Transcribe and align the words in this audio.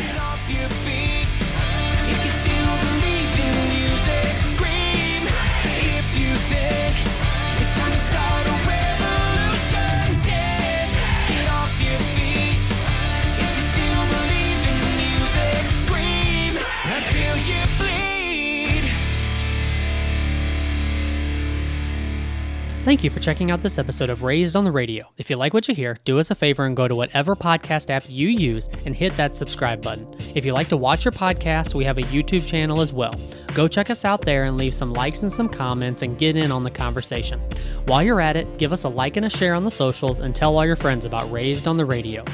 Get 0.00 0.16
off 0.16 0.50
your 0.50 0.70
feet. 0.70 1.09
Thank 22.90 23.04
you 23.04 23.10
for 23.10 23.20
checking 23.20 23.52
out 23.52 23.62
this 23.62 23.78
episode 23.78 24.10
of 24.10 24.24
Raised 24.24 24.56
on 24.56 24.64
the 24.64 24.72
Radio. 24.72 25.12
If 25.16 25.30
you 25.30 25.36
like 25.36 25.54
what 25.54 25.68
you 25.68 25.76
hear, 25.76 25.96
do 26.02 26.18
us 26.18 26.32
a 26.32 26.34
favor 26.34 26.66
and 26.66 26.76
go 26.76 26.88
to 26.88 26.94
whatever 26.96 27.36
podcast 27.36 27.88
app 27.88 28.02
you 28.08 28.26
use 28.26 28.66
and 28.84 28.96
hit 28.96 29.16
that 29.16 29.36
subscribe 29.36 29.80
button. 29.80 30.12
If 30.34 30.44
you 30.44 30.52
like 30.52 30.68
to 30.70 30.76
watch 30.76 31.04
your 31.04 31.12
podcast, 31.12 31.72
we 31.72 31.84
have 31.84 31.98
a 31.98 32.02
YouTube 32.02 32.48
channel 32.48 32.80
as 32.80 32.92
well. 32.92 33.14
Go 33.54 33.68
check 33.68 33.90
us 33.90 34.04
out 34.04 34.22
there 34.22 34.42
and 34.42 34.56
leave 34.56 34.74
some 34.74 34.92
likes 34.92 35.22
and 35.22 35.32
some 35.32 35.48
comments 35.48 36.02
and 36.02 36.18
get 36.18 36.36
in 36.36 36.50
on 36.50 36.64
the 36.64 36.70
conversation. 36.72 37.38
While 37.84 38.02
you're 38.02 38.20
at 38.20 38.34
it, 38.34 38.58
give 38.58 38.72
us 38.72 38.82
a 38.82 38.88
like 38.88 39.16
and 39.16 39.24
a 39.24 39.30
share 39.30 39.54
on 39.54 39.62
the 39.62 39.70
socials 39.70 40.18
and 40.18 40.34
tell 40.34 40.58
all 40.58 40.66
your 40.66 40.74
friends 40.74 41.04
about 41.04 41.30
Raised 41.30 41.68
on 41.68 41.76
the 41.76 41.84
Radio. 41.84 42.24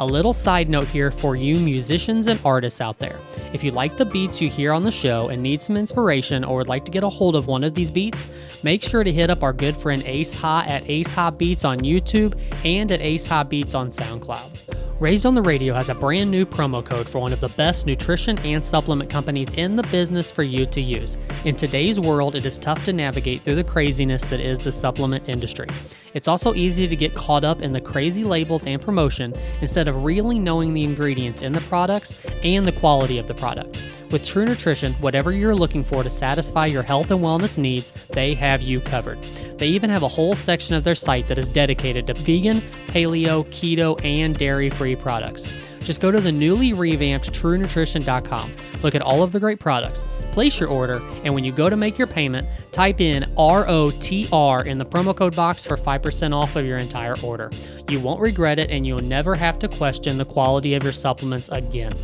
A 0.00 0.06
little 0.06 0.32
side 0.32 0.68
note 0.68 0.86
here 0.86 1.10
for 1.10 1.34
you 1.34 1.58
musicians 1.58 2.28
and 2.28 2.38
artists 2.44 2.80
out 2.80 2.98
there. 2.98 3.18
If 3.52 3.64
you 3.64 3.72
like 3.72 3.96
the 3.96 4.04
beats 4.04 4.40
you 4.40 4.48
hear 4.48 4.72
on 4.72 4.84
the 4.84 4.92
show 4.92 5.28
and 5.28 5.42
need 5.42 5.60
some 5.60 5.76
inspiration 5.76 6.44
or 6.44 6.58
would 6.58 6.68
like 6.68 6.84
to 6.84 6.92
get 6.92 7.02
a 7.02 7.08
hold 7.08 7.34
of 7.34 7.48
one 7.48 7.64
of 7.64 7.74
these 7.74 7.90
beats, 7.90 8.28
make 8.62 8.84
sure 8.84 9.02
to 9.02 9.12
hit 9.12 9.28
up 9.28 9.42
our 9.42 9.52
good 9.52 9.76
friend 9.76 10.04
Ace 10.04 10.34
Ha 10.34 10.64
at 10.68 10.88
Ace 10.88 11.10
Ha 11.10 11.32
Beats 11.32 11.64
on 11.64 11.80
YouTube 11.80 12.40
and 12.64 12.92
at 12.92 13.00
Ace 13.00 13.26
Ha 13.26 13.42
Beats 13.42 13.74
on 13.74 13.88
SoundCloud. 13.88 14.87
Raised 15.00 15.26
on 15.26 15.36
the 15.36 15.42
Radio 15.42 15.74
has 15.74 15.90
a 15.90 15.94
brand 15.94 16.28
new 16.28 16.44
promo 16.44 16.84
code 16.84 17.08
for 17.08 17.20
one 17.20 17.32
of 17.32 17.38
the 17.38 17.50
best 17.50 17.86
nutrition 17.86 18.36
and 18.40 18.64
supplement 18.64 19.08
companies 19.08 19.52
in 19.52 19.76
the 19.76 19.84
business 19.84 20.28
for 20.28 20.42
you 20.42 20.66
to 20.66 20.80
use. 20.80 21.16
In 21.44 21.54
today's 21.54 22.00
world, 22.00 22.34
it 22.34 22.44
is 22.44 22.58
tough 22.58 22.82
to 22.82 22.92
navigate 22.92 23.44
through 23.44 23.54
the 23.54 23.62
craziness 23.62 24.26
that 24.26 24.40
is 24.40 24.58
the 24.58 24.72
supplement 24.72 25.28
industry. 25.28 25.68
It's 26.14 26.26
also 26.26 26.52
easy 26.52 26.88
to 26.88 26.96
get 26.96 27.14
caught 27.14 27.44
up 27.44 27.62
in 27.62 27.72
the 27.72 27.80
crazy 27.80 28.24
labels 28.24 28.66
and 28.66 28.82
promotion 28.82 29.34
instead 29.60 29.86
of 29.86 30.02
really 30.02 30.40
knowing 30.40 30.74
the 30.74 30.82
ingredients 30.82 31.42
in 31.42 31.52
the 31.52 31.60
products 31.60 32.16
and 32.42 32.66
the 32.66 32.72
quality 32.72 33.18
of 33.18 33.28
the 33.28 33.34
product. 33.34 33.78
With 34.10 34.24
True 34.24 34.46
Nutrition, 34.46 34.94
whatever 34.94 35.30
you're 35.30 35.54
looking 35.54 35.84
for 35.84 36.02
to 36.02 36.10
satisfy 36.10 36.66
your 36.66 36.82
health 36.82 37.12
and 37.12 37.20
wellness 37.20 37.56
needs, 37.56 37.92
they 38.08 38.34
have 38.34 38.62
you 38.62 38.80
covered. 38.80 39.18
They 39.58 39.66
even 39.68 39.90
have 39.90 40.02
a 40.02 40.08
whole 40.08 40.34
section 40.36 40.74
of 40.74 40.84
their 40.84 40.94
site 40.94 41.28
that 41.28 41.38
is 41.38 41.48
dedicated 41.48 42.06
to 42.06 42.14
vegan, 42.14 42.60
paleo, 42.88 43.44
keto, 43.48 44.02
and 44.04 44.36
dairy 44.38 44.70
free 44.70 44.96
products. 44.96 45.46
Just 45.82 46.00
go 46.00 46.10
to 46.10 46.20
the 46.20 46.32
newly 46.32 46.72
revamped 46.72 47.32
truenutrition.com. 47.32 48.52
Look 48.82 48.94
at 48.94 49.02
all 49.02 49.22
of 49.22 49.32
the 49.32 49.40
great 49.40 49.58
products, 49.58 50.04
place 50.32 50.60
your 50.60 50.68
order, 50.68 51.00
and 51.24 51.34
when 51.34 51.44
you 51.44 51.52
go 51.52 51.70
to 51.70 51.76
make 51.76 51.98
your 51.98 52.06
payment, 52.06 52.46
type 52.72 53.00
in 53.00 53.24
ROTR 53.36 54.66
in 54.66 54.78
the 54.78 54.86
promo 54.86 55.16
code 55.16 55.34
box 55.34 55.64
for 55.64 55.76
5% 55.76 56.34
off 56.34 56.56
of 56.56 56.66
your 56.66 56.78
entire 56.78 57.18
order. 57.20 57.50
You 57.88 58.00
won't 58.00 58.20
regret 58.20 58.58
it, 58.58 58.70
and 58.70 58.86
you'll 58.86 59.00
never 59.00 59.34
have 59.34 59.58
to 59.60 59.68
question 59.68 60.18
the 60.18 60.24
quality 60.24 60.74
of 60.74 60.82
your 60.82 60.92
supplements 60.92 61.48
again. 61.48 61.94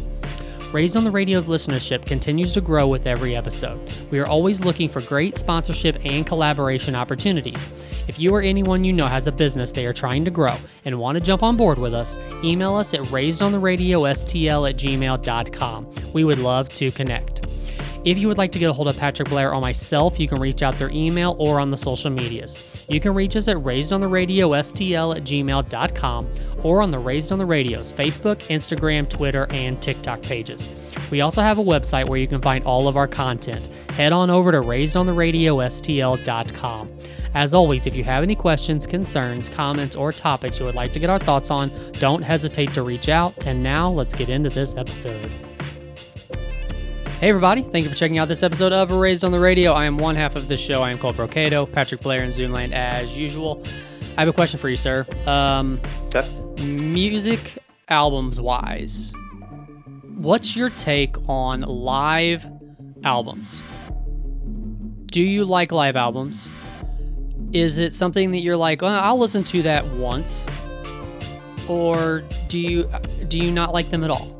Raised 0.75 0.97
on 0.97 1.05
the 1.05 1.11
Radio's 1.12 1.47
listenership 1.47 2.05
continues 2.05 2.53
to 2.55 2.61
grow 2.61 2.89
with 2.89 3.06
every 3.06 3.36
episode. 3.36 3.78
We 4.11 4.19
are 4.19 4.27
always 4.27 4.61
looking 4.61 4.89
for 4.89 5.00
great 5.00 5.36
sponsorship 5.36 6.05
and 6.05 6.27
collaboration 6.27 6.97
opportunities. 6.97 7.69
If 8.08 8.19
you 8.19 8.34
or 8.34 8.42
anyone 8.42 8.83
you 8.83 8.92
know 8.92 9.06
has 9.06 9.28
a 9.28 9.33
business 9.33 9.70
they 9.70 9.86
are 9.86 9.92
trying 9.92 10.25
to 10.25 10.33
grow 10.33 10.58
and 10.84 10.98
want 10.98 11.14
to 11.14 11.22
jump 11.22 11.45
on 11.45 11.56
board 11.56 11.78
with 11.78 11.95
us, 11.95 12.19
email 12.42 12.75
us 12.75 12.92
at 12.92 13.02
raisedontheRadioSTL 13.02 14.69
at 14.69 14.77
gmail.com. 14.77 16.12
We 16.12 16.25
would 16.25 16.39
love 16.41 16.69
to 16.70 16.91
connect. 16.91 17.47
If 18.05 18.19
you 18.19 18.27
would 18.27 18.39
like 18.39 18.50
to 18.50 18.58
get 18.58 18.69
a 18.69 18.72
hold 18.72 18.89
of 18.89 18.97
Patrick 18.97 19.28
Blair 19.28 19.55
or 19.55 19.61
myself, 19.61 20.19
you 20.19 20.27
can 20.27 20.41
reach 20.41 20.64
out 20.64 20.77
through 20.77 20.90
email 20.90 21.36
or 21.39 21.61
on 21.61 21.70
the 21.70 21.77
social 21.77 22.11
medias. 22.11 22.58
You 22.89 23.00
can 23.00 23.14
reach 23.14 23.36
us 23.36 23.48
at 23.48 23.56
raisedontheRadioSTL 23.58 25.17
at 25.17 25.24
gmail.com 25.24 26.28
or 26.62 26.83
on 26.83 26.90
the 26.90 26.98
Raised 26.98 27.33
on 27.33 27.39
the 27.39 27.46
Radio's 27.46 27.92
Facebook, 27.92 28.42
Instagram, 28.48 29.08
Twitter, 29.08 29.46
and 29.50 29.80
TikTok 29.80 30.20
pages. 30.22 30.68
We 31.11 31.20
also 31.20 31.42
have 31.42 31.58
a 31.58 31.64
website 31.64 32.08
where 32.08 32.18
you 32.18 32.28
can 32.28 32.40
find 32.40 32.64
all 32.64 32.89
of 32.89 32.96
our 32.96 33.08
content. 33.08 33.67
Head 33.90 34.12
on 34.12 34.30
over 34.30 34.52
to 34.52 34.61
raisedontheRadioSTL.com. 34.61 36.90
As 37.34 37.52
always, 37.52 37.86
if 37.86 37.96
you 37.96 38.05
have 38.05 38.22
any 38.22 38.36
questions, 38.36 38.86
concerns, 38.86 39.48
comments, 39.48 39.96
or 39.96 40.12
topics 40.12 40.61
you 40.61 40.66
would 40.66 40.74
like 40.74 40.92
to 40.92 41.01
get 41.01 41.08
our 41.11 41.18
thoughts 41.18 41.51
on, 41.51 41.72
don't 41.98 42.22
hesitate 42.22 42.74
to 42.74 42.83
reach 42.83 43.08
out. 43.08 43.34
And 43.46 43.62
now 43.62 43.90
let's 43.90 44.14
get 44.14 44.28
into 44.28 44.51
this 44.51 44.77
episode. 44.77 45.30
Hey, 47.20 47.30
everybody. 47.30 47.63
Thank 47.63 47.85
you 47.85 47.91
for 47.91 47.97
checking 47.97 48.19
out 48.19 48.29
this 48.29 48.42
episode 48.42 48.73
of 48.73 48.91
Raised 48.91 49.25
on 49.25 49.33
the 49.33 49.41
Radio. 49.41 49.73
I 49.73 49.86
am 49.86 49.97
one 49.97 50.14
half 50.17 50.36
of 50.36 50.47
this 50.48 50.61
show. 50.61 50.83
I 50.83 50.91
am 50.91 50.98
Colt 50.98 51.17
Brocato, 51.17 51.70
Patrick 51.70 52.02
Blair 52.02 52.23
in 52.23 52.30
Zoomland 52.30 52.73
as 52.73 53.17
usual. 53.17 53.64
I 54.17 54.20
have 54.20 54.29
a 54.29 54.33
question 54.33 54.58
for 54.61 54.69
you, 54.69 54.77
sir. 54.77 55.07
Um, 55.27 55.80
Okay. 56.14 56.29
music 56.64 57.58
albums 57.89 58.41
wise, 58.41 59.13
what's 60.17 60.55
your 60.57 60.70
take 60.70 61.17
on 61.29 61.63
live 61.63 62.47
albums? 63.05 63.61
Do 65.07 65.23
you 65.23 65.45
like 65.45 65.73
live 65.73 65.96
albums? 65.96 66.48
Is 67.52 67.79
it 67.79 67.92
something 67.92 68.33
that 68.33 68.41
you're 68.41 68.57
like, 68.57 68.83
I'll 68.83 69.19
listen 69.19 69.45
to 69.45 69.63
that 69.63 69.86
once, 69.86 70.45
or 71.69 72.23
do 72.48 72.58
you 72.58 72.91
do 73.29 73.39
you 73.39 73.51
not 73.51 73.73
like 73.73 73.91
them 73.91 74.02
at 74.05 74.11
all? 74.11 74.33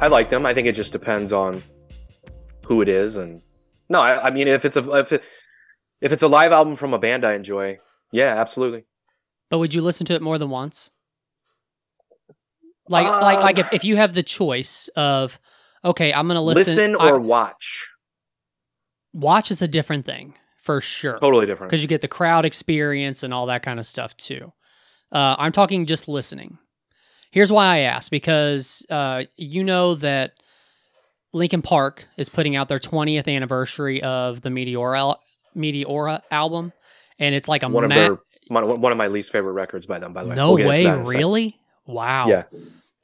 I 0.00 0.06
like 0.08 0.28
them. 0.30 0.46
I 0.46 0.54
think 0.54 0.66
it 0.68 0.74
just 0.74 0.92
depends 0.92 1.32
on 1.32 1.62
who 2.66 2.82
it 2.82 2.88
is, 2.88 3.16
and 3.16 3.42
no, 3.88 4.00
I, 4.00 4.26
I 4.28 4.30
mean 4.30 4.46
if 4.48 4.64
it's 4.64 4.76
a 4.76 4.90
if 4.98 5.12
it, 5.12 5.24
if 6.00 6.12
it's 6.12 6.22
a 6.22 6.28
live 6.28 6.52
album 6.52 6.76
from 6.76 6.94
a 6.94 6.98
band 6.98 7.24
I 7.24 7.32
enjoy, 7.34 7.78
yeah, 8.12 8.36
absolutely. 8.38 8.84
But 9.50 9.58
would 9.58 9.74
you 9.74 9.80
listen 9.82 10.06
to 10.06 10.14
it 10.14 10.22
more 10.22 10.38
than 10.38 10.50
once? 10.50 10.90
Like, 12.90 13.06
like, 13.06 13.40
like 13.40 13.58
Um, 13.58 13.64
if, 13.66 13.72
if 13.74 13.84
you 13.84 13.96
have 13.96 14.14
the 14.14 14.22
choice 14.22 14.88
of, 14.96 15.38
okay, 15.84 16.12
I'm 16.12 16.26
gonna 16.26 16.42
listen. 16.42 16.74
Listen, 16.76 16.96
I- 16.98 17.10
or 17.10 17.18
watch, 17.20 17.88
watch 19.12 19.50
is 19.50 19.60
a 19.62 19.68
different 19.68 20.04
thing 20.06 20.34
for 20.62 20.80
sure, 20.80 21.18
totally 21.18 21.46
different. 21.46 21.70
because 21.70 21.82
you 21.82 21.88
get 21.88 22.00
the 22.02 22.08
crowd 22.08 22.44
experience 22.44 23.22
and 23.22 23.34
all 23.34 23.46
that 23.46 23.62
kind 23.62 23.78
of 23.80 23.86
stuff 23.86 24.16
too. 24.16 24.52
Uh, 25.10 25.34
I'm 25.38 25.52
talking 25.52 25.86
just 25.86 26.08
listening. 26.08 26.58
Here's 27.30 27.52
why 27.52 27.66
I 27.76 27.78
ask 27.80 28.10
because 28.10 28.84
uh, 28.90 29.24
you 29.36 29.64
know 29.64 29.94
that 29.96 30.32
Linkin 31.32 31.62
Park 31.62 32.06
is 32.16 32.28
putting 32.28 32.56
out 32.56 32.68
their 32.68 32.78
20th 32.78 33.28
anniversary 33.28 34.02
of 34.02 34.40
the 34.40 34.48
Meteora 34.48 35.16
Meteora 35.56 36.22
album, 36.30 36.72
and 37.18 37.34
it's 37.34 37.48
like 37.48 37.62
a 37.62 37.68
One 37.68 37.84
of 37.84 37.90
their 37.90 38.18
one, 38.48 38.92
of 38.92 38.98
my 38.98 39.08
least 39.08 39.30
favorite 39.30 39.52
records 39.52 39.84
by 39.86 39.98
them, 39.98 40.12
by 40.14 40.22
the 40.22 40.30
way. 40.30 40.36
no 40.36 40.54
We'll 40.54 40.68
way, 40.68 40.84
that 40.84 40.94
in 40.96 41.02
a 41.02 41.06
second. 41.06 41.18
really? 41.18 41.56
Wow. 41.86 42.28
Yeah. 42.28 42.44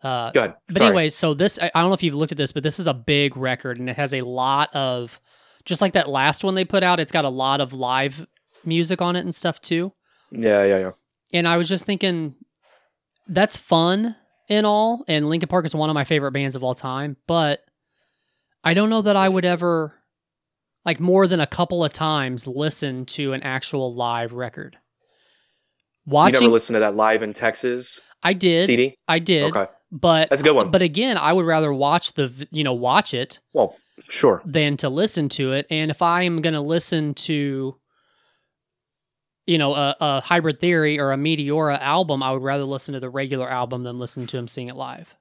Uh, 0.03 0.31
Good. 0.31 0.55
But 0.69 0.77
Sorry. 0.77 0.87
anyways, 0.89 1.15
so 1.15 1.35
this 1.35 1.59
I 1.61 1.71
don't 1.75 1.89
know 1.89 1.95
if 1.95 2.03
you've 2.03 2.15
looked 2.15 2.33
at 2.33 2.39
this, 2.39 2.53
but 2.53 2.63
this 2.63 2.79
is 2.79 2.87
a 2.87 2.95
big 2.95 3.37
record 3.37 3.79
and 3.79 3.89
it 3.89 3.97
has 3.97 4.15
a 4.15 4.23
lot 4.23 4.75
of 4.75 5.21
just 5.65 5.81
like 5.81 5.95
that 5.95 6.09
last 6.09 6.45
one 6.45 6.55
they 6.55 6.65
put 6.65 6.83
out, 6.83 7.01
it's 7.01 7.13
got 7.13 7.25
a 7.25 7.31
lot 7.31 7.61
of 7.61 7.73
live 7.73 8.27
music 8.65 9.01
on 9.01 9.17
it 9.17 9.21
and 9.21 9.35
stuff 9.35 9.61
too. 9.61 9.93
Yeah, 10.31 10.65
yeah, 10.65 10.79
yeah. 10.79 10.91
And 11.33 11.49
I 11.49 11.57
was 11.57 11.69
just 11.69 11.87
thinking 11.87 12.35
that's 13.27 13.57
fun 13.57 14.17
and 14.49 14.67
all, 14.67 15.05
and 15.09 15.29
Linkin 15.29 15.49
Park 15.49 15.65
is 15.65 15.75
one 15.75 15.91
of 15.91 15.95
my 15.95 16.05
favorite 16.05 16.33
bands 16.33 16.57
of 16.57 16.63
all 16.63 16.75
time, 16.75 17.17
but 17.27 17.61
I 18.63 18.75
don't 18.75 18.91
know 18.91 19.03
that 19.03 19.17
I 19.17 19.29
would 19.29 19.45
ever 19.45 19.95
like 20.85 21.01
more 21.01 21.27
than 21.27 21.41
a 21.41 21.47
couple 21.47 21.85
of 21.85 21.93
times 21.93 22.47
listen 22.47 23.07
to 23.07 23.33
an 23.33 23.43
actual 23.43 23.95
live 23.95 24.33
record. 24.33 24.77
You 26.07 26.31
never 26.31 26.49
listened 26.49 26.75
to 26.75 26.81
that 26.81 26.95
live 26.95 27.23
in 27.23 27.33
Texas 27.33 28.01
I 28.23 28.35
did. 28.35 28.67
CD? 28.67 28.97
I 29.09 29.19
did. 29.19 29.45
Okay. 29.55 29.67
But 29.91 30.29
That's 30.29 30.41
a 30.43 30.45
good 30.45 30.55
one. 30.57 30.71
But 30.71 30.83
again, 30.83 31.17
I 31.17 31.33
would 31.33 31.47
rather 31.47 31.73
watch 31.73 32.15
the 32.15 32.47
you 32.51 32.65
know 32.65 32.75
watch 32.75 33.15
it 33.15 33.41
Well, 33.53 33.75
sure. 34.11 34.43
than 34.45 34.77
to 34.79 34.89
listen 34.89 35.29
to 35.31 35.53
it. 35.53 35.67
And 35.71 35.91
if 35.91 36.03
I 36.03 36.23
am 36.23 36.43
going 36.43 36.55
to 36.55 36.61
listen 36.61 37.15
to 37.15 37.77
you 39.47 39.59
know 39.59 39.75
a, 39.75 39.97
a 40.01 40.21
hybrid 40.21 40.61
theory 40.61 40.99
or 40.99 41.13
a 41.13 41.17
Meteora 41.17 41.81
album, 41.81 42.23
I 42.23 42.33
would 42.33 42.43
rather 42.43 42.65
listen 42.65 42.95
to 42.95 43.01
the 43.01 43.11
regular 43.11 43.49
album 43.49 43.83
than 43.83 43.99
listen 43.99 44.27
to 44.29 44.39
him 44.39 44.49
sing 44.49 44.69
it 44.69 44.77
live. 44.77 45.15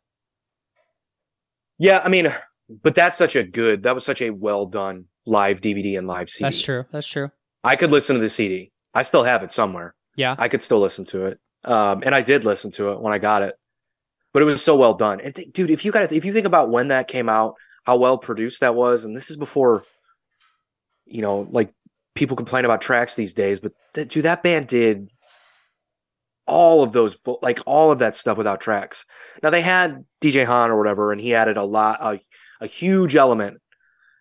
Yeah, 1.77 2.01
I 2.03 2.09
mean, 2.09 2.33
but 2.81 2.95
that's 2.95 3.17
such 3.17 3.35
a 3.35 3.43
good. 3.43 3.83
That 3.83 3.95
was 3.95 4.05
such 4.05 4.21
a 4.21 4.29
well 4.29 4.65
done 4.65 5.05
live 5.25 5.61
DVD 5.61 5.97
and 5.97 6.07
live 6.07 6.29
CD. 6.29 6.45
That's 6.45 6.61
true. 6.61 6.85
That's 6.91 7.07
true. 7.07 7.29
I 7.63 7.75
could 7.75 7.91
listen 7.91 8.15
to 8.15 8.21
the 8.21 8.29
CD. 8.29 8.71
I 8.93 9.03
still 9.03 9.23
have 9.23 9.43
it 9.43 9.51
somewhere. 9.51 9.95
Yeah. 10.15 10.35
I 10.37 10.47
could 10.47 10.61
still 10.61 10.79
listen 10.79 11.05
to 11.05 11.25
it. 11.25 11.39
Um, 11.63 12.03
and 12.05 12.13
I 12.13 12.21
did 12.21 12.43
listen 12.43 12.71
to 12.71 12.91
it 12.91 13.01
when 13.01 13.13
I 13.13 13.19
got 13.19 13.41
it, 13.41 13.55
but 14.33 14.41
it 14.41 14.45
was 14.45 14.61
so 14.61 14.75
well 14.75 14.93
done. 14.93 15.21
And 15.21 15.33
th- 15.33 15.53
dude, 15.53 15.69
if 15.69 15.85
you 15.85 15.91
got 15.91 16.11
if 16.11 16.25
you 16.25 16.33
think 16.33 16.45
about 16.45 16.69
when 16.69 16.89
that 16.89 17.07
came 17.07 17.29
out, 17.29 17.55
how 17.83 17.97
well 17.97 18.17
produced 18.17 18.59
that 18.59 18.75
was, 18.75 19.05
and 19.05 19.15
this 19.15 19.29
is 19.29 19.37
before, 19.37 19.83
you 21.05 21.21
know, 21.21 21.47
like 21.49 21.73
people 22.15 22.38
complain 22.38 22.65
about 22.65 22.81
tracks 22.81 23.15
these 23.15 23.33
days, 23.33 23.60
but 23.60 23.74
th- 23.94 24.07
dude, 24.07 24.25
that 24.25 24.44
band 24.44 24.68
did 24.68 25.10
all 26.45 26.83
of 26.83 26.92
those 26.92 27.18
like 27.42 27.60
all 27.65 27.92
of 27.92 28.00
that 28.00 28.15
stuff 28.15 28.38
without 28.38 28.62
tracks. 28.62 29.06
Now 29.42 29.50
they 29.50 29.62
had 29.62 30.06
DJ 30.21 30.45
Hahn 30.45 30.69
or 30.69 30.77
whatever, 30.77 31.12
and 31.12 31.21
he 31.21 31.36
added 31.36 31.57
a 31.57 31.63
lot 31.63 32.00
a, 32.01 32.19
a 32.62 32.68
huge 32.68 33.15
element 33.15 33.62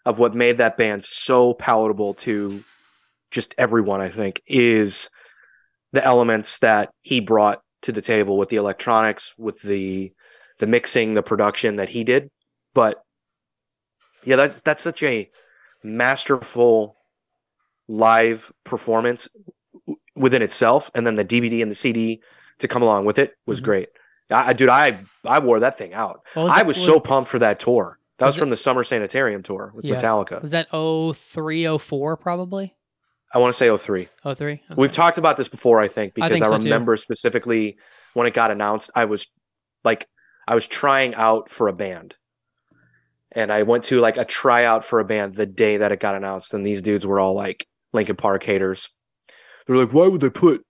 of 0.04 0.18
what 0.18 0.34
made 0.34 0.58
that 0.58 0.76
band 0.76 1.04
so 1.04 1.54
palatable 1.54 2.14
to 2.14 2.62
just 3.30 3.54
everyone. 3.58 4.00
I 4.00 4.08
think 4.08 4.42
is 4.46 5.08
the 5.92 6.04
elements 6.04 6.58
that 6.60 6.90
he 7.02 7.20
brought 7.20 7.60
to 7.82 7.92
the 7.92 8.02
table 8.02 8.38
with 8.38 8.48
the 8.48 8.56
electronics, 8.56 9.34
with 9.36 9.60
the 9.62 10.12
the 10.58 10.66
mixing, 10.66 11.14
the 11.14 11.22
production 11.22 11.76
that 11.76 11.88
he 11.88 12.04
did. 12.04 12.30
But 12.74 13.02
yeah, 14.24 14.36
that's 14.36 14.62
that's 14.62 14.82
such 14.82 15.02
a 15.02 15.28
masterful 15.82 16.96
live 17.88 18.52
performance 18.64 19.28
within 20.14 20.42
itself, 20.42 20.90
and 20.94 21.06
then 21.06 21.16
the 21.16 21.24
DVD 21.24 21.62
and 21.62 21.70
the 21.70 21.74
CD 21.74 22.22
to 22.58 22.68
come 22.68 22.82
along 22.82 23.04
with 23.04 23.18
it 23.18 23.34
was 23.46 23.60
Mhm. 23.60 23.64
great. 23.64 23.88
I, 24.30 24.50
I- 24.50 24.52
dude, 24.52 24.68
I 24.68 24.98
I 25.24 25.38
wore 25.38 25.60
that 25.60 25.78
thing 25.78 25.94
out. 25.94 26.20
Was 26.36 26.52
I 26.52 26.62
was 26.62 26.76
was- 26.76 26.84
so 26.86 27.00
pumped 27.00 27.30
for 27.30 27.38
that 27.40 27.58
tour. 27.60 27.98
That 28.18 28.26
was, 28.26 28.32
Was 28.34 28.36
it- 28.36 28.40
from 28.40 28.50
the 28.50 28.56
Summer 28.56 28.84
Sanitarium 28.84 29.42
tour 29.42 29.72
with 29.74 29.84
Yeah. 29.84 29.96
Metallica. 29.96 30.40
Was 30.40 30.50
that 30.52 30.68
03, 30.70 31.64
04 31.78 32.16
probably? 32.16 32.76
I 33.34 33.38
want 33.38 33.52
to 33.52 33.56
say 33.56 33.68
03. 33.68 34.08
03? 34.22 34.52
Okay. 34.52 34.60
We've 34.76 34.92
talked 34.92 35.16
about 35.18 35.36
this 35.38 35.48
before, 35.48 35.80
I 35.80 35.88
think, 35.88 36.14
because 36.14 36.30
I, 36.30 36.34
think 36.34 36.44
so, 36.44 36.56
too. 36.58 36.64
remember 36.64 36.96
specifically 36.96 37.78
when 38.14 38.26
it 38.26 38.34
got 38.34 38.50
announced, 38.50 38.90
I 38.94 39.06
was 39.06 39.26
like, 39.84 40.06
I 40.46 40.54
was 40.54 40.66
trying 40.66 41.14
out 41.14 41.48
for 41.48 41.66
a 41.68 41.72
band. 41.72 42.14
And 43.34 43.50
I 43.50 43.62
went 43.62 43.84
to 43.84 44.00
like 44.00 44.18
a 44.18 44.24
tryout 44.26 44.84
for 44.84 45.00
a 45.00 45.04
band 45.04 45.34
the 45.36 45.46
day 45.46 45.78
that 45.78 45.90
it 45.92 45.98
got 46.00 46.14
announced. 46.14 46.52
And 46.52 46.64
these 46.66 46.82
dudes 46.82 47.06
were 47.06 47.18
all 47.18 47.32
like 47.34 47.66
Linkin 47.92 48.16
Park 48.16 48.42
haters. 48.44 48.90
They're 49.66 49.76
like, 49.76 49.92
why 49.92 50.08
would 50.08 50.20
they 50.20 50.30
put 50.30 50.64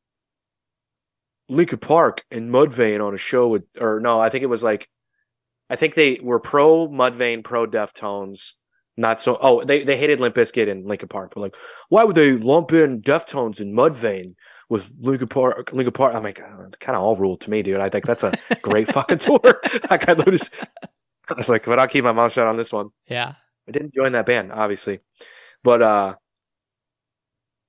Linkin 1.48 1.78
Park 1.78 2.22
and 2.30 2.50
Mudvayne 2.50 3.04
on 3.04 3.14
a 3.14 3.18
show 3.18 3.48
with, 3.48 3.64
or 3.80 4.00
no, 4.00 4.20
I 4.20 4.28
think 4.28 4.42
it 4.42 4.48
was 4.48 4.62
like, 4.62 4.88
I 5.70 5.76
think 5.76 5.94
they 5.94 6.18
were 6.22 6.40
pro 6.40 6.88
Mudvayne, 6.88 7.42
pro 7.42 7.66
Deftones. 7.66 8.52
Not 8.94 9.18
so. 9.18 9.38
Oh, 9.40 9.64
they, 9.64 9.84
they 9.84 9.96
hated 9.96 10.20
Limp 10.20 10.34
Bizkit 10.34 10.70
and 10.70 10.84
Linkin 10.84 11.08
Park. 11.08 11.32
But 11.34 11.40
like, 11.40 11.56
why 11.88 12.04
would 12.04 12.14
they 12.14 12.32
lump 12.32 12.72
in 12.72 13.00
Deftones 13.00 13.58
and 13.58 13.74
Mudvayne 13.74 14.34
with 14.68 14.92
Linkin 14.98 15.28
Park? 15.28 15.72
Linkin 15.72 15.94
Park. 15.94 16.14
I'm 16.14 16.22
like, 16.22 16.42
kind 16.78 16.94
of 16.96 17.02
all 17.02 17.16
ruled 17.16 17.40
to 17.42 17.50
me, 17.50 17.62
dude. 17.62 17.80
I 17.80 17.88
think 17.88 18.04
that's 18.04 18.22
a 18.22 18.34
great 18.62 18.88
fucking 18.88 19.16
tour. 19.16 19.40
like, 19.90 20.06
I 20.10 20.12
was, 20.12 20.50
I 21.30 21.34
was 21.34 21.48
like, 21.48 21.64
but 21.64 21.78
I'll 21.78 21.88
keep 21.88 22.04
my 22.04 22.12
mouth 22.12 22.34
shut 22.34 22.46
on 22.46 22.58
this 22.58 22.72
one. 22.72 22.90
yeah. 23.06 23.34
I 23.66 23.70
didn't 23.70 23.94
join 23.94 24.12
that 24.12 24.26
band, 24.26 24.50
obviously, 24.52 24.98
but 25.62 25.80
uh, 25.80 26.16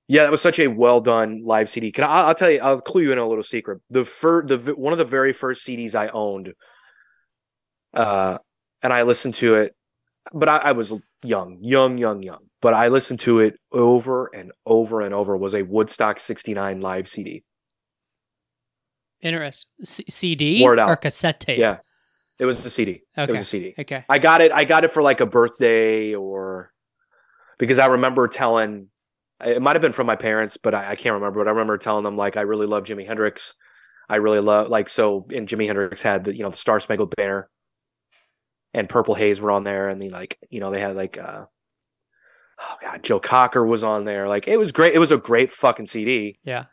yeah, 0.06 0.24
that 0.24 0.30
was 0.30 0.42
such 0.42 0.58
a 0.58 0.66
well 0.68 1.00
done 1.00 1.42
live 1.44 1.68
CD. 1.68 1.90
Can 1.92 2.04
I, 2.04 2.22
I'll 2.22 2.34
tell 2.34 2.50
you, 2.50 2.60
I'll 2.60 2.80
clue 2.80 3.02
you 3.02 3.12
in 3.12 3.18
a 3.18 3.26
little 3.26 3.42
secret. 3.42 3.80
The 3.90 4.04
fir- 4.04 4.46
the 4.46 4.74
one 4.74 4.92
of 4.92 4.98
the 4.98 5.04
very 5.04 5.32
first 5.32 5.66
CDs 5.66 5.94
I 5.94 6.08
owned, 6.08 6.52
uh, 7.94 8.38
and 8.82 8.92
I 8.92 9.02
listened 9.02 9.34
to 9.34 9.54
it, 9.56 9.74
but 10.32 10.48
I, 10.48 10.56
I 10.58 10.72
was 10.72 10.92
young, 11.22 11.58
young, 11.62 11.96
young, 11.98 12.22
young. 12.22 12.40
But 12.60 12.74
I 12.74 12.88
listened 12.88 13.20
to 13.20 13.40
it 13.40 13.58
over 13.72 14.26
and 14.34 14.52
over 14.66 15.00
and 15.00 15.14
over. 15.14 15.36
Was 15.36 15.54
a 15.54 15.62
Woodstock 15.62 16.20
'69 16.20 16.80
live 16.80 17.08
CD. 17.08 17.44
Interesting. 19.20 19.70
C- 19.84 20.04
CD 20.08 20.66
out. 20.66 20.88
or 20.88 20.96
cassette 20.96 21.40
tape? 21.40 21.58
Yeah, 21.58 21.78
it 22.38 22.44
was 22.44 22.62
the 22.62 22.70
CD. 22.70 23.02
It 23.16 23.30
was 23.30 23.40
a 23.40 23.44
CD. 23.44 23.74
Okay. 23.78 24.04
I 24.08 24.18
got 24.18 24.42
it. 24.42 24.52
I 24.52 24.64
got 24.64 24.84
it 24.84 24.90
for 24.90 25.02
like 25.02 25.20
a 25.20 25.26
birthday 25.26 26.14
or 26.14 26.72
because 27.58 27.78
I 27.78 27.86
remember 27.86 28.28
telling. 28.28 28.88
It 29.40 29.60
might 29.62 29.76
have 29.76 29.82
been 29.82 29.92
from 29.92 30.06
my 30.06 30.16
parents, 30.16 30.56
but 30.56 30.74
I, 30.74 30.92
I 30.92 30.96
can't 30.96 31.14
remember. 31.14 31.40
But 31.40 31.48
I 31.48 31.52
remember 31.52 31.78
telling 31.78 32.04
them 32.04 32.16
like 32.16 32.36
I 32.36 32.42
really 32.42 32.66
love 32.66 32.84
Jimi 32.84 33.06
Hendrix. 33.06 33.54
I 34.08 34.16
really 34.16 34.40
love 34.40 34.68
like 34.68 34.88
so. 34.88 35.26
And 35.34 35.48
Jimi 35.48 35.66
Hendrix 35.66 36.02
had 36.02 36.24
the 36.24 36.36
you 36.36 36.42
know 36.42 36.50
the 36.50 36.56
Star 36.56 36.80
Spangled 36.80 37.14
Banner, 37.16 37.48
and 38.72 38.88
Purple 38.88 39.14
Haze 39.14 39.40
were 39.40 39.50
on 39.50 39.64
there, 39.64 39.88
and 39.88 40.00
the 40.00 40.10
like 40.10 40.38
you 40.50 40.60
know 40.60 40.70
they 40.70 40.80
had 40.80 40.96
like 40.96 41.18
uh 41.18 41.46
oh 42.60 42.74
god 42.82 43.02
Joe 43.02 43.20
Cocker 43.20 43.64
was 43.64 43.82
on 43.82 44.04
there. 44.04 44.28
Like 44.28 44.46
it 44.46 44.58
was 44.58 44.72
great. 44.72 44.94
It 44.94 45.00
was 45.00 45.12
a 45.12 45.18
great 45.18 45.50
fucking 45.50 45.86
CD. 45.86 46.38
Yeah. 46.44 46.66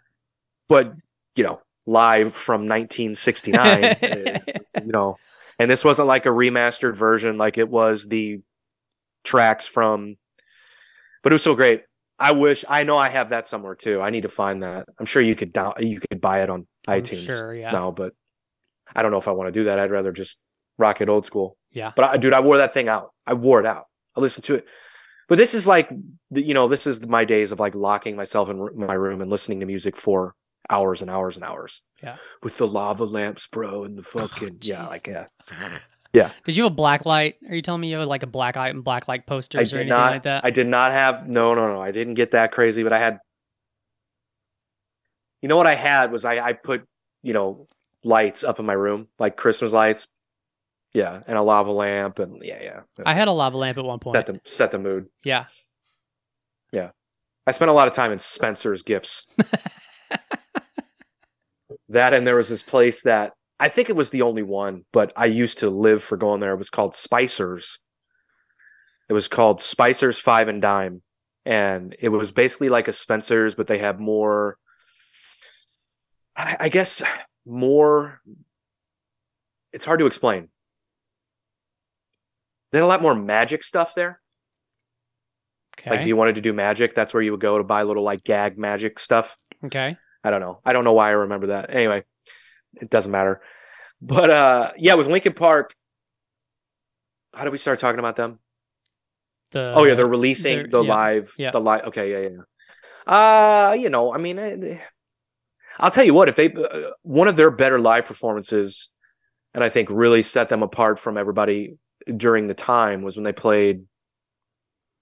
But 0.70 0.94
you 1.36 1.44
know 1.44 1.62
live 1.88 2.34
from 2.34 2.62
1969, 2.62 3.82
was, 3.82 4.72
you 4.86 4.92
know 4.92 5.18
and 5.62 5.70
this 5.70 5.86
wasn't 5.86 6.08
like 6.08 6.26
a 6.26 6.30
remastered 6.30 6.96
version 6.96 7.38
like 7.38 7.58
it 7.58 7.70
was 7.70 8.08
the 8.08 8.40
tracks 9.24 9.68
from 9.68 10.16
but 11.22 11.32
it 11.32 11.36
was 11.36 11.44
so 11.44 11.54
great 11.54 11.84
i 12.22 12.32
wish 12.32 12.64
i 12.70 12.84
know 12.84 12.98
i 12.98 13.10
have 13.10 13.30
that 13.30 13.48
somewhere 13.48 13.76
too. 13.76 14.02
I 14.02 14.10
need 14.10 14.22
to 14.22 14.30
find 14.30 14.64
that. 14.64 14.88
I'm 15.00 15.06
sure 15.06 15.22
you 15.22 15.36
could 15.36 15.52
down 15.52 15.74
you 15.80 16.00
could 16.00 16.22
buy 16.22 16.44
it 16.44 16.50
on 16.50 16.68
I'm 16.88 17.02
itunes 17.02 17.26
sure, 17.26 17.54
yeah. 17.54 17.72
now 17.72 17.92
but 17.92 18.14
i 18.96 19.02
don't 19.02 19.12
know 19.12 19.18
if 19.18 19.28
i 19.28 19.32
want 19.32 19.48
to 19.48 19.60
do 19.60 19.66
that. 19.66 19.80
I'd 19.80 19.92
rather 19.92 20.12
just 20.12 20.38
rock 20.78 21.02
it 21.02 21.10
old 21.10 21.26
school. 21.26 21.58
Yeah. 21.72 21.92
but 21.96 22.06
I, 22.06 22.18
dude 22.18 22.34
i 22.34 22.40
wore 22.40 22.58
that 22.58 22.74
thing 22.74 22.88
out. 22.88 23.12
I 23.26 23.34
wore 23.34 23.60
it 23.60 23.66
out. 23.66 23.86
I 24.16 24.20
listened 24.20 24.46
to 24.46 24.56
it. 24.56 24.66
But 25.28 25.38
this 25.38 25.54
is 25.54 25.66
like 25.66 25.90
you 26.30 26.54
know 26.54 26.68
this 26.68 26.86
is 26.88 27.06
my 27.08 27.26
days 27.26 27.52
of 27.52 27.60
like 27.60 27.76
locking 27.76 28.16
myself 28.16 28.50
in 28.50 28.70
my 28.76 28.94
room 28.94 29.22
and 29.22 29.30
listening 29.30 29.60
to 29.62 29.66
music 29.66 29.96
for 29.96 30.36
hours 30.70 31.02
and 31.02 31.10
hours 31.10 31.36
and 31.36 31.46
hours. 31.46 31.82
Yeah. 32.04 32.18
with 32.44 32.58
the 32.58 32.68
lava 32.68 33.06
lamps 33.06 33.48
bro 33.48 33.84
and 33.84 33.98
the 33.98 34.04
fucking 34.04 34.50
oh, 34.54 34.58
yeah 34.62 34.88
like 34.88 35.08
yeah 35.08 35.28
Did 36.14 36.58
you 36.58 36.64
have 36.64 36.74
a 36.74 36.76
black 36.76 37.06
light? 37.06 37.36
Are 37.50 37.56
you 37.56 37.62
telling 37.62 37.82
me 37.82 37.90
you 37.90 37.98
had 37.98 38.08
like 38.08 38.24
a 38.24 38.28
black 38.28 38.56
light 38.56 38.74
and 38.74 38.84
black 38.84 39.08
light 39.08 39.26
posters 39.26 39.74
I 39.74 39.76
or 39.76 39.80
anything 39.80 39.90
not. 39.90 40.12
like 40.12 40.24
that? 40.24 40.44
I 40.46 40.50
did 40.50 40.68
not 40.68 40.92
have. 40.92 41.28
No, 41.28 41.56
no, 41.56 41.74
no. 41.74 41.82
I 41.82 41.92
didn't 41.92 42.16
get 42.16 42.32
that 42.32 42.52
crazy, 42.52 42.84
but 42.84 42.94
I 42.94 43.00
had. 43.00 43.20
You 45.42 45.50
know 45.50 45.58
what 45.58 45.68
I 45.68 45.76
had 45.76 46.12
was 46.12 46.26
I 46.26 46.40
I 46.40 46.54
put 46.54 46.84
you 47.24 47.34
know 47.34 47.68
lights 48.04 48.44
up 48.44 48.60
in 48.60 48.66
my 48.66 48.74
room 48.74 49.08
like 49.20 49.38
Christmas 49.38 49.72
lights, 49.72 50.08
yeah, 50.94 51.22
and 51.26 51.38
a 51.38 51.42
lava 51.42 51.72
lamp 51.72 52.20
and 52.20 52.42
yeah, 52.44 52.62
yeah. 52.62 52.82
I 53.06 53.14
had 53.14 53.28
a 53.28 53.32
lava 53.32 53.58
lamp 53.58 53.78
at 53.78 53.86
one 53.86 54.00
point. 54.00 54.18
set 54.18 54.26
the 54.26 54.40
set 54.44 54.72
the 54.72 54.80
mood. 54.80 55.08
Yeah. 55.24 55.46
Yeah. 56.72 56.92
I 57.48 57.52
spent 57.52 57.72
a 57.72 57.74
lot 57.74 57.88
of 57.88 57.94
time 57.94 58.12
in 58.12 58.20
Spencer's 58.20 58.84
Gifts. 58.84 59.26
that 61.90 62.14
and 62.14 62.28
there 62.28 62.36
was 62.36 62.50
this 62.50 62.62
place 62.64 63.04
that 63.04 63.34
I 63.62 63.70
think 63.70 63.90
it 63.90 63.96
was 63.96 64.10
the 64.10 64.24
only 64.24 64.42
one, 64.42 64.86
but 64.92 65.14
I 65.16 65.28
used 65.28 65.60
to 65.60 65.70
live 65.70 66.02
for 66.02 66.18
going 66.18 66.40
there. 66.40 66.54
It 66.54 66.58
was 66.58 66.72
called 66.72 66.96
Spicer's. 66.96 67.78
It 69.08 69.14
was 69.14 69.28
called 69.28 69.62
Spicer's 69.62 70.18
Five 70.18 70.48
and 70.48 70.64
Dime, 70.64 71.04
and 71.46 71.96
it 72.00 72.10
was 72.10 72.32
basically 72.32 72.70
like 72.70 72.88
a 72.88 72.94
Spencer's, 72.94 73.54
but 73.54 73.68
they 73.68 73.78
had 73.78 74.00
more. 74.00 74.58
I, 76.36 76.58
I 76.60 76.70
guess 76.70 77.04
more. 77.46 78.20
It's 79.72 79.86
hard 79.86 80.00
to 80.00 80.08
explain. 80.08 80.50
They 82.72 82.80
had 82.80 82.86
a 82.86 82.88
lot 82.88 83.04
more 83.04 83.14
magic 83.14 83.62
stuff 83.62 83.94
there. 83.94 84.22
Okay. 85.78 85.92
Like 85.92 86.00
if 86.00 86.08
you 86.08 86.16
wanted 86.16 86.34
to 86.36 86.42
do 86.42 86.52
magic, 86.52 86.96
that's 86.96 87.14
where 87.14 87.22
you 87.22 87.30
would 87.30 87.42
go 87.42 87.60
to 87.60 87.64
buy 87.64 87.84
little 87.84 88.04
like 88.04 88.24
gag 88.24 88.58
magic 88.58 88.98
stuff. 88.98 89.38
okay. 89.64 89.98
I 90.24 90.32
don't 90.32 90.42
know. 90.42 90.62
I 90.66 90.74
don't 90.74 90.84
know 90.84 90.94
why 90.94 91.10
I 91.10 91.12
remember 91.12 91.48
that. 91.48 91.74
Anyway, 91.74 92.04
it 92.76 92.90
doesn't 92.90 93.12
matter. 93.12 93.42
But 94.02 94.30
uh 94.30 94.72
yeah, 94.78 94.96
with 94.96 95.08
Linkin 95.08 95.34
Park, 95.34 95.74
how 97.34 97.46
do 97.46 97.52
we 97.52 97.58
start 97.58 97.80
talking 97.80 98.00
about 98.00 98.16
them? 98.16 98.40
The 99.52 99.74
oh 99.76 99.86
yeah, 99.86 99.96
they're 99.96 100.08
releasing 100.08 100.58
they're- 100.58 100.68
the 100.68 100.82
yeah, 100.84 100.94
live 100.94 101.34
yeah. 101.38 101.52
the 101.52 101.62
live 101.62 101.86
okay, 101.86 102.12
yeah, 102.12 102.30
yeah. 102.30 102.42
Uh, 103.08 103.74
you 103.74 103.90
know, 103.90 104.14
I 104.14 104.20
mean, 104.20 104.38
eh, 104.38 104.78
I'll 105.80 105.90
tell 105.92 106.04
you 106.04 106.14
what, 106.14 106.30
if 106.30 106.36
they 106.36 106.54
uh, 106.54 106.92
one 107.02 107.28
of 107.28 107.36
their 107.36 107.52
better 107.52 107.80
live 107.80 108.06
performances 108.06 108.90
and 109.54 109.64
I 109.64 109.70
think 109.70 109.90
really 109.90 110.22
set 110.22 110.50
them 110.50 110.64
apart 110.64 111.00
from 111.00 111.18
everybody 111.18 111.78
during 112.16 112.48
the 112.48 112.54
time 112.54 113.02
was 113.02 113.18
when 113.18 113.24
they 113.24 113.34
played 113.34 113.84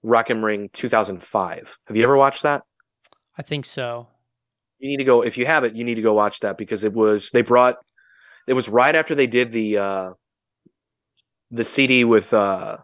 Rock 0.02 0.30
am 0.30 0.44
Ring 0.44 0.70
2005. 0.72 1.78
Have 1.86 1.96
you 1.96 2.02
ever 2.02 2.16
watched 2.16 2.42
that? 2.42 2.62
I 3.36 3.42
think 3.42 3.64
so. 3.64 4.08
You 4.80 4.88
need 4.88 4.96
to 4.96 5.04
go 5.04 5.22
if 5.22 5.38
you 5.38 5.46
have 5.46 5.62
it 5.64 5.74
you 5.74 5.84
need 5.84 5.96
to 5.96 6.02
go 6.02 6.14
watch 6.14 6.40
that 6.40 6.58
because 6.58 6.84
it 6.84 6.92
was 6.92 7.30
they 7.30 7.42
brought 7.42 7.76
it 8.46 8.54
was 8.54 8.68
right 8.68 8.94
after 8.94 9.14
they 9.14 9.26
did 9.26 9.52
the 9.52 9.78
uh 9.78 10.10
the 11.50 11.64
cd 11.64 12.04
with 12.04 12.32
uh 12.32 12.76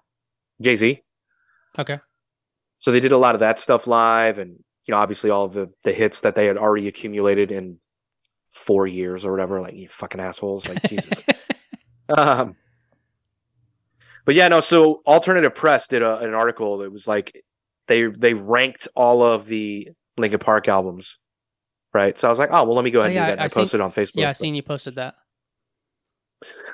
jay-z. 0.61 1.03
Okay. 1.79 1.99
so 2.79 2.93
they 2.93 3.01
did 3.01 3.13
a 3.13 3.19
lot 3.19 3.35
of 3.35 3.41
that 3.41 3.59
stuff 3.59 3.87
live 3.87 4.39
and 4.39 4.51
you 4.85 4.93
know 4.93 4.99
obviously 4.99 5.31
all 5.31 5.49
the 5.49 5.71
the 5.83 5.93
hits 5.93 6.21
that 6.21 6.35
they 6.35 6.47
had 6.47 6.57
already 6.57 6.87
accumulated 6.87 7.51
in 7.51 7.79
four 8.53 8.87
years 8.87 9.25
or 9.25 9.33
whatever 9.33 9.61
like 9.61 9.75
you 9.75 9.89
fucking 9.89 10.21
assholes 10.21 10.69
like 10.69 10.83
jesus. 10.89 11.23
Um 12.09 12.55
but 14.25 14.37
yeah 14.37 14.47
no 14.47 14.61
so 14.61 15.03
alternative 15.07 15.57
press 15.57 15.89
did 15.89 16.03
a, 16.03 16.19
an 16.19 16.35
article 16.35 16.79
that 16.79 16.93
was 16.93 17.09
like 17.09 17.43
they 17.89 18.05
they 18.05 18.33
ranked 18.33 18.87
all 18.95 19.23
of 19.25 19.47
the 19.47 19.89
linkin 20.17 20.39
park 20.39 20.69
albums 20.69 21.19
right 21.97 22.19
so 22.19 22.29
i 22.29 22.31
was 22.31 22.39
like 22.39 22.51
oh 22.53 22.65
well 22.65 22.75
let 22.77 22.85
me 22.85 22.91
go 22.91 23.01
ahead 23.01 23.09
Oh, 23.09 23.11
and 23.11 23.15
yeah, 23.17 23.25
do 23.25 23.27
that 23.27 23.33
and 23.33 23.41
I- 23.41 23.45
i 23.45 23.47
seen- 23.49 23.61
posted 23.63 23.81
it 23.81 23.85
on 23.85 23.91
facebook 23.93 24.21
yeah, 24.21 24.29
I 24.29 24.33
seen 24.33 24.55
you 24.55 24.63
posted 24.63 24.95
that. 24.97 25.15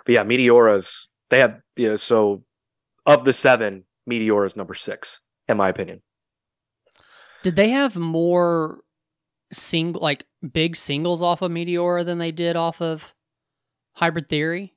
but 0.04 0.12
yeah 0.16 0.24
meteoras 0.24 1.06
they 1.30 1.38
have 1.38 1.60
yeah 1.76 1.96
so 1.96 2.42
of 3.06 3.24
the 3.24 3.32
seven 3.32 3.84
meteoras 4.10 4.56
number 4.56 4.74
six 4.74 5.20
in 5.48 5.56
my 5.56 5.68
opinion 5.68 6.02
Did 7.42 7.56
they 7.56 7.70
have 7.70 7.96
more 7.96 8.80
single 9.52 10.00
like 10.02 10.24
big 10.52 10.76
singles 10.76 11.20
off 11.22 11.42
of 11.42 11.50
Meteora 11.52 12.04
than 12.04 12.18
they 12.18 12.32
did 12.32 12.56
off 12.56 12.80
of 12.80 13.14
Hybrid 13.94 14.28
Theory? 14.28 14.74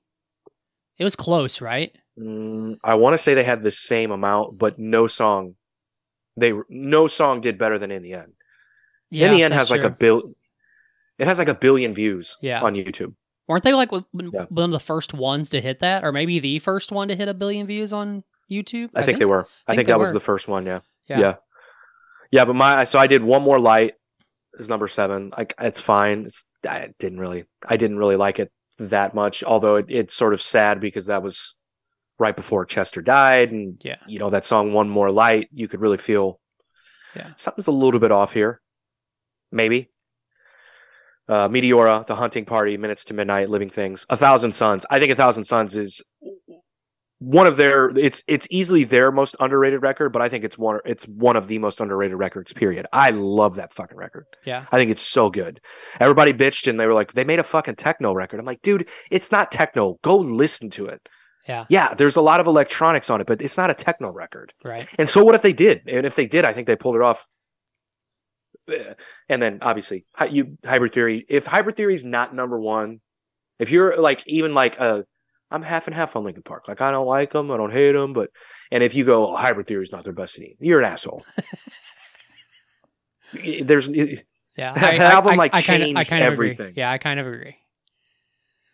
It 0.97 1.03
was 1.03 1.15
close, 1.15 1.61
right? 1.61 1.95
Mm, 2.19 2.77
I 2.83 2.95
want 2.95 3.13
to 3.13 3.17
say 3.17 3.33
they 3.33 3.43
had 3.43 3.63
the 3.63 3.71
same 3.71 4.11
amount, 4.11 4.57
but 4.57 4.77
no 4.79 5.07
song. 5.07 5.55
They 6.37 6.51
no 6.69 7.07
song 7.07 7.39
did 7.41 7.57
better 7.57 7.77
than 7.79 7.91
in 7.91 8.01
the 8.03 8.13
end. 8.13 8.33
In 9.11 9.31
the 9.31 9.43
end 9.43 9.53
has 9.53 9.71
like 9.71 9.83
a 9.83 9.89
bill. 9.89 10.33
It 11.17 11.27
has 11.27 11.39
like 11.39 11.47
a 11.49 11.55
billion 11.55 11.93
views 11.93 12.37
Yeah. 12.41 12.61
on 12.61 12.73
YouTube. 12.75 13.15
Weren't 13.47 13.63
they 13.63 13.73
like 13.73 13.91
one 13.91 14.05
Yeah. 14.11 14.45
of 14.57 14.71
the 14.71 14.79
first 14.79 15.13
ones 15.13 15.49
to 15.51 15.61
hit 15.61 15.79
that, 15.79 16.03
or 16.03 16.11
maybe 16.11 16.39
the 16.39 16.59
first 16.59 16.91
one 16.91 17.07
to 17.09 17.15
hit 17.15 17.27
a 17.29 17.33
billion 17.33 17.67
views 17.67 17.93
on 17.93 18.23
YouTube? 18.51 18.89
I, 18.95 19.03
think, 19.03 19.19
they 19.19 19.25
were. 19.25 19.41
I 19.67 19.71
think 19.73 19.77
think, 19.77 19.87
they 19.87 19.93
that 19.93 19.99
was 19.99 20.11
the 20.13 20.19
first 20.19 20.47
one. 20.47 20.65
Yeah. 20.65 20.79
Yeah. 21.07 21.19
yeah. 21.19 21.35
Yeah, 22.31 22.45
but 22.45 22.55
my 22.55 22.83
so 22.83 22.99
I 22.99 23.07
did 23.07 23.23
one 23.23 23.43
more 23.43 23.59
light 23.59 23.93
is 24.53 24.67
number 24.67 24.87
seven. 24.87 25.31
Like 25.37 25.53
it's 25.61 25.79
fine. 25.79 26.25
It's 26.25 26.45
I 26.67 26.89
didn't 26.99 27.19
really 27.19 27.45
I 27.65 27.77
didn't 27.77 27.97
really 27.97 28.15
like 28.17 28.39
it 28.39 28.51
that 28.79 29.13
much. 29.13 29.43
Although 29.43 29.75
it, 29.77 29.85
it's 29.89 30.13
sort 30.13 30.33
of 30.33 30.41
sad 30.41 30.81
because 30.81 31.05
that 31.05 31.21
was 31.23 31.55
right 32.17 32.35
before 32.35 32.65
Chester 32.65 33.01
died, 33.01 33.51
and 33.51 33.79
Yeah. 33.85 33.97
you 34.07 34.17
know 34.19 34.31
that 34.31 34.43
song 34.43 34.73
"One 34.73 34.89
More 34.89 35.11
Light." 35.11 35.47
You 35.53 35.67
could 35.67 35.79
really 35.81 35.97
feel 35.97 36.39
Yeah. 37.15 37.29
something's 37.35 37.67
a 37.67 37.71
little 37.71 37.99
bit 37.99 38.11
off 38.11 38.33
here. 38.33 38.59
Maybe. 39.51 39.89
Uh, 41.27 41.49
Meteora, 41.49 42.05
The 42.05 42.15
Hunting 42.15 42.45
Party, 42.45 42.77
Minutes 42.77 43.05
to 43.05 43.13
Midnight, 43.15 43.49
Living 43.49 43.69
Things, 43.69 44.05
A 44.09 44.17
Thousand 44.17 44.53
Suns. 44.53 44.85
I 44.91 44.99
think 44.99 45.11
A 45.11 45.15
Thousand 45.15 45.45
Suns 45.45 45.75
is 45.75 46.03
one 47.19 47.47
of 47.47 47.57
their 47.57 47.89
it's 47.97 48.23
it's 48.27 48.45
easily 48.51 48.83
their 48.83 49.11
most 49.11 49.35
underrated 49.39 49.81
record, 49.81 50.11
but 50.11 50.21
I 50.21 50.29
think 50.29 50.43
it's 50.43 50.57
one 50.57 50.79
it's 50.85 51.05
one 51.05 51.35
of 51.35 51.47
the 51.47 51.57
most 51.59 51.79
underrated 51.79 52.17
records. 52.17 52.53
Period. 52.53 52.85
I 52.91 53.09
love 53.11 53.55
that 53.55 53.71
fucking 53.71 53.97
record. 53.97 54.25
Yeah. 54.45 54.65
I 54.71 54.77
think 54.77 54.91
it's 54.91 55.01
so 55.01 55.29
good. 55.29 55.59
Everybody 55.99 56.33
bitched 56.33 56.69
and 56.69 56.79
they 56.79 56.85
were 56.85 56.93
like, 56.93 57.13
they 57.13 57.23
made 57.23 57.39
a 57.39 57.43
fucking 57.43 57.75
techno 57.75 58.13
record. 58.13 58.39
I'm 58.39 58.45
like, 58.45 58.61
dude, 58.61 58.87
it's 59.09 59.31
not 59.31 59.51
techno. 59.51 59.97
Go 60.03 60.17
listen 60.17 60.69
to 60.71 60.87
it. 60.87 61.07
Yeah. 61.47 61.65
Yeah, 61.69 61.93
there's 61.93 62.15
a 62.15 62.21
lot 62.21 62.39
of 62.39 62.47
electronics 62.47 63.09
on 63.09 63.21
it, 63.21 63.27
but 63.27 63.41
it's 63.41 63.57
not 63.57 63.69
a 63.69 63.75
techno 63.75 64.11
record. 64.11 64.53
Right. 64.63 64.87
And 64.97 65.07
so 65.07 65.23
what 65.23 65.35
if 65.35 65.41
they 65.41 65.53
did? 65.53 65.81
And 65.87 66.05
if 66.05 66.15
they 66.15 66.27
did, 66.27 66.43
I 66.43 66.53
think 66.53 66.67
they 66.67 66.75
pulled 66.75 66.95
it 66.95 67.01
off. 67.01 67.27
Eh, 68.69 68.93
And 69.29 69.41
then 69.41 69.59
obviously, 69.61 70.05
you 70.29 70.57
hybrid 70.65 70.93
theory. 70.93 71.25
If 71.29 71.45
hybrid 71.45 71.75
theory 71.77 71.93
is 71.95 72.03
not 72.03 72.33
number 72.33 72.59
one, 72.59 73.01
if 73.59 73.69
you're 73.71 73.99
like 74.01 74.25
even 74.27 74.53
like 74.53 74.79
a, 74.79 75.05
I'm 75.51 75.61
half 75.61 75.87
and 75.87 75.95
half 75.95 76.15
on 76.15 76.23
Linkin 76.23 76.43
Park. 76.43 76.67
Like 76.67 76.81
I 76.81 76.91
don't 76.91 77.05
like 77.07 77.31
them, 77.31 77.51
I 77.51 77.57
don't 77.57 77.71
hate 77.71 77.91
them, 77.93 78.13
but 78.13 78.29
and 78.71 78.83
if 78.83 78.95
you 78.95 79.05
go, 79.05 79.31
oh, 79.31 79.35
hybrid 79.35 79.67
theory 79.67 79.83
is 79.83 79.91
not 79.91 80.03
their 80.03 80.13
best 80.13 80.33
CD, 80.33 80.55
you're 80.59 80.79
an 80.79 80.85
asshole. 80.85 81.23
There's 83.63 83.89
Yeah. 83.89 84.15
That 84.57 84.99
album, 84.99 85.35
like, 85.37 85.51
kinda- 85.51 85.85
changed 85.85 86.09
kinda 86.09 86.25
agree. 86.27 86.51
everything. 86.51 86.73
Yeah, 86.75 86.91
I 86.91 86.97
kind 86.97 87.19
of 87.19 87.27
agree. 87.27 87.57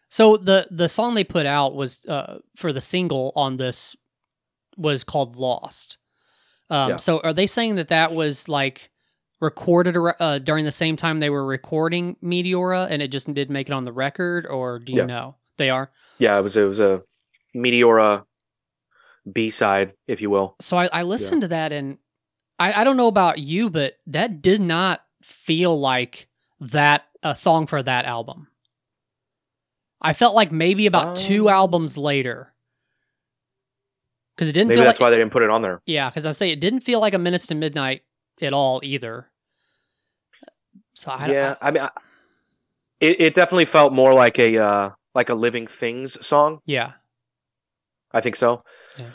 So 0.10 0.38
the 0.38 0.67
the 0.69 0.89
song 0.89 1.15
they 1.15 1.24
put 1.24 1.45
out 1.45 1.74
was 1.74 2.05
uh, 2.05 2.39
for 2.57 2.74
the 2.74 2.81
single 2.81 3.31
on 3.36 3.57
this 3.57 3.95
was 4.77 5.03
called 5.03 5.36
Lost. 5.38 5.98
Um, 6.69 6.91
Yeah. 6.91 6.95
So 6.98 7.19
are 7.21 7.33
they 7.33 7.48
saying 7.48 7.75
that 7.75 7.88
that 7.88 8.12
was 8.13 8.48
like 8.50 8.90
recorded 9.41 9.98
uh, 9.98 10.39
during 10.39 10.63
the 10.63 10.71
same 10.71 10.95
time 10.95 11.19
they 11.19 11.29
were 11.29 11.45
recording 11.45 12.15
Meteora 12.24 12.88
and 12.89 13.01
it 13.01 13.10
just 13.12 13.31
didn't 13.33 13.51
make 13.53 13.67
it 13.67 13.74
on 13.74 13.83
the 13.83 13.91
record, 13.91 14.45
or 14.45 14.79
do 14.79 14.93
you 14.93 15.00
Yeah. 15.00 15.05
know 15.05 15.36
they 15.57 15.69
are? 15.69 15.91
yeah, 16.19 16.38
it 16.38 16.41
was 16.41 16.55
it 16.55 16.63
was 16.63 16.79
a 16.79 17.03
Meteora 17.55 18.25
B 19.31 19.50
side, 19.50 19.93
if 20.07 20.21
you 20.21 20.29
will. 20.29 20.55
So 20.62 20.77
I, 20.77 20.86
I 20.93 21.01
listened 21.03 21.41
to 21.41 21.48
that 21.50 21.71
and 21.71 21.98
I, 22.60 22.81
I 22.81 22.83
don't 22.83 22.98
know 22.98 23.07
about 23.07 23.39
you, 23.39 23.69
but 23.69 23.95
that 24.07 24.41
did 24.41 24.62
not 24.62 25.01
feel 25.24 25.79
like 25.79 26.27
that 26.60 27.05
a 27.24 27.36
song 27.36 27.65
for 27.67 27.81
that 27.83 28.05
album. 28.05 28.48
I 30.01 30.13
felt 30.13 30.33
like 30.36 30.51
maybe 30.51 30.86
about 30.88 31.15
two 31.15 31.48
Um, 31.50 31.53
albums 31.53 31.98
later. 31.98 32.53
Because 34.36 34.50
it 34.50 34.53
didn't 34.53 34.69
Maybe 34.69 34.77
feel 34.79 34.86
that's 34.86 35.00
like 35.00 35.05
why 35.05 35.10
they 35.12 35.17
didn't 35.17 35.31
put 35.31 35.43
it 35.43 35.50
on 35.51 35.62
there. 35.62 35.81
yeah, 35.86 36.10
because 36.10 36.25
I 36.25 36.31
say 36.31 36.50
it 36.51 36.60
didn't 36.60 36.79
feel 36.81 37.00
like 37.00 37.13
a 37.13 37.19
minutes 37.19 37.48
to 37.48 37.55
midnight 37.55 38.01
at 38.41 38.53
all 38.53 38.79
either. 38.83 39.27
So 40.93 41.12
I 41.12 41.31
yeah, 41.31 41.55
I 41.62 41.71
mean, 41.71 41.83
I, 41.83 41.89
it 43.00 43.21
it 43.21 43.36
definitely 43.36 43.65
felt 43.65 43.93
more 43.93 44.13
like 44.13 44.39
a 44.39 44.57
uh 44.57 44.89
like 45.13 45.29
a 45.29 45.36
Living 45.36 45.67
Things 45.67 46.24
song. 46.25 46.60
yeah, 46.65 46.93
I 48.12 48.21
think 48.21 48.36
so. 48.36 48.63
Yeah. 48.98 49.12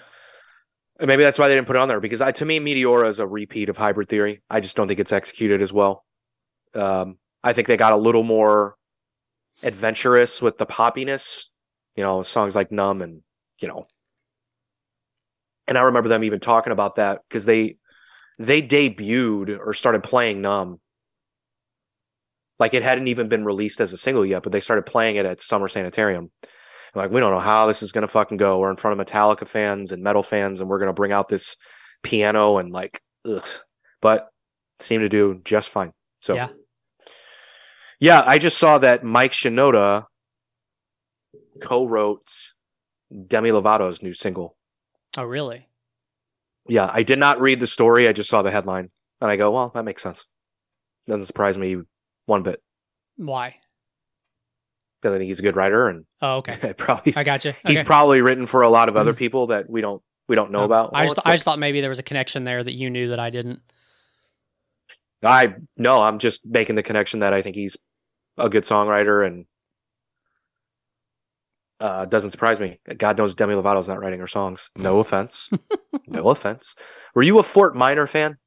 And 0.99 1.09
maybe 1.09 1.23
that's 1.23 1.39
why 1.39 1.49
they 1.49 1.55
didn't 1.55 1.67
put 1.67 1.77
it 1.77 1.81
on 1.81 1.89
there 1.89 2.01
because 2.01 2.23
I, 2.23 2.33
to 2.33 2.45
me, 2.45 2.59
Meteora 2.59 3.09
is 3.09 3.19
a 3.19 3.27
repeat 3.27 3.69
of 3.69 3.77
Hybrid 3.77 4.09
Theory. 4.09 4.43
I 4.49 4.61
just 4.61 4.77
don't 4.77 4.89
think 4.89 4.99
it's 4.99 5.13
executed 5.13 5.61
as 5.61 5.73
well. 5.73 6.05
Um, 6.75 7.19
I 7.45 7.53
think 7.53 7.69
they 7.69 7.77
got 7.77 7.93
a 7.93 7.99
little 7.99 8.23
more 8.23 8.77
adventurous 9.63 10.41
with 10.41 10.57
the 10.57 10.67
poppiness, 10.67 11.45
you 11.97 12.03
know, 12.03 12.23
songs 12.23 12.55
like 12.55 12.73
Numb 12.73 13.03
and, 13.03 13.21
you 13.61 13.69
know, 13.69 13.87
and 15.69 15.77
I 15.77 15.83
remember 15.83 16.09
them 16.09 16.25
even 16.25 16.41
talking 16.41 16.73
about 16.73 16.97
that 16.97 17.21
because 17.29 17.45
they, 17.45 17.77
they 18.39 18.63
debuted 18.63 19.59
or 19.59 19.75
started 19.75 20.03
playing 20.03 20.41
Numb. 20.41 20.81
Like 22.59 22.75
it 22.75 22.83
hadn't 22.83 23.09
even 23.09 23.29
been 23.29 23.45
released 23.45 23.81
as 23.81 23.93
a 23.93 23.99
single 23.99 24.25
yet, 24.25 24.43
but 24.43 24.53
they 24.53 24.61
started 24.61 24.87
playing 24.87 25.17
it 25.17 25.27
at 25.27 25.41
Summer 25.41 25.69
Sanitarium. 25.69 26.31
And 26.43 27.03
like, 27.03 27.11
we 27.11 27.21
don't 27.21 27.33
know 27.33 27.41
how 27.41 27.67
this 27.67 27.83
is 27.83 27.93
going 27.93 28.03
to 28.03 28.09
fucking 28.09 28.39
go. 28.39 28.59
We're 28.59 28.71
in 28.71 28.77
front 28.77 28.99
of 28.99 29.07
Metallica 29.07 29.47
fans 29.47 29.93
and 29.93 30.03
metal 30.03 30.23
fans, 30.23 30.61
and 30.61 30.69
we're 30.69 30.79
going 30.79 30.89
to 30.89 30.95
bring 30.95 31.13
out 31.13 31.29
this 31.29 31.57
piano 32.03 32.59
and 32.59 32.73
like, 32.73 33.01
ugh. 33.27 33.47
But 34.01 34.29
seemed 34.79 35.03
to 35.03 35.09
do 35.09 35.41
just 35.45 35.71
fine. 35.71 35.93
So, 36.21 36.35
yeah. 36.35 36.49
yeah, 38.01 38.23
I 38.25 38.39
just 38.39 38.59
saw 38.59 38.79
that 38.79 39.05
Mike 39.05 39.33
Shinoda 39.33 40.05
co-wrote 41.61 42.27
Demi 43.27 43.51
Lovato's 43.51 44.03
new 44.03 44.15
single. 44.15 44.57
Oh, 45.19 45.25
really? 45.25 45.69
Yeah, 46.69 46.91
I 46.93 47.03
did 47.03 47.19
not 47.19 47.41
read 47.41 47.61
the 47.61 47.67
story. 47.67 48.09
I 48.09 48.13
just 48.13 48.29
saw 48.29 48.43
the 48.43 48.51
headline, 48.51 48.91
and 49.21 49.31
I 49.31 49.37
go, 49.37 49.53
"Well, 49.53 49.71
that 49.75 49.85
makes 49.85 50.03
sense." 50.03 50.25
Doesn't 51.07 51.27
surprise 51.27 51.57
me 51.57 51.77
one 52.27 52.43
bit 52.43 52.61
Why? 53.17 53.55
because 55.01 55.15
I 55.15 55.19
think 55.19 55.29
he's 55.29 55.39
a 55.39 55.43
good 55.43 55.57
writer, 55.57 55.89
and 55.89 56.05
Oh, 56.23 56.37
okay. 56.39 56.73
probably 56.79 57.15
I 57.17 57.23
got 57.25 57.45
you. 57.45 57.55
he's 57.67 57.83
probably 57.83 58.21
written 58.21 58.47
for 58.47 58.63
a 58.63 58.69
lot 58.69 58.89
of 58.89 58.97
other 58.97 59.15
people 59.23 59.49
that 59.49 59.69
we 59.71 59.81
don't 59.81 60.03
we 60.29 60.35
don't 60.37 60.51
know 60.51 60.65
about. 60.65 60.91
I 60.95 61.07
just 61.07 61.27
I 61.27 61.35
just 61.35 61.45
thought 61.45 61.59
maybe 61.59 61.81
there 61.81 61.91
was 61.91 61.99
a 61.99 62.03
connection 62.05 62.45
there 62.45 62.63
that 62.63 62.73
you 62.73 62.91
knew 62.91 63.09
that 63.09 63.21
I 63.21 63.31
didn't. 63.31 63.61
I 65.23 65.55
no, 65.77 66.01
I'm 66.03 66.19
just 66.19 66.45
making 66.47 66.77
the 66.77 66.83
connection 66.83 67.21
that 67.21 67.33
I 67.33 67.43
think 67.43 67.57
he's 67.57 67.77
a 68.39 68.49
good 68.49 68.65
songwriter 68.65 69.27
and 69.27 69.47
uh 71.81 72.07
doesn't 72.07 72.31
surprise 72.31 72.59
me. 72.59 72.81
God 72.97 73.19
knows 73.19 73.35
Demi 73.35 73.55
Lovato's 73.55 73.89
not 73.89 74.01
writing 74.01 74.21
her 74.21 74.27
songs. 74.27 74.71
No 74.77 74.99
offense. 75.01 75.51
no 76.07 76.31
offense. 76.31 76.75
Were 77.15 77.23
you 77.23 77.39
a 77.39 77.43
Fort 77.43 77.77
Minor 77.77 78.07
fan? 78.07 78.39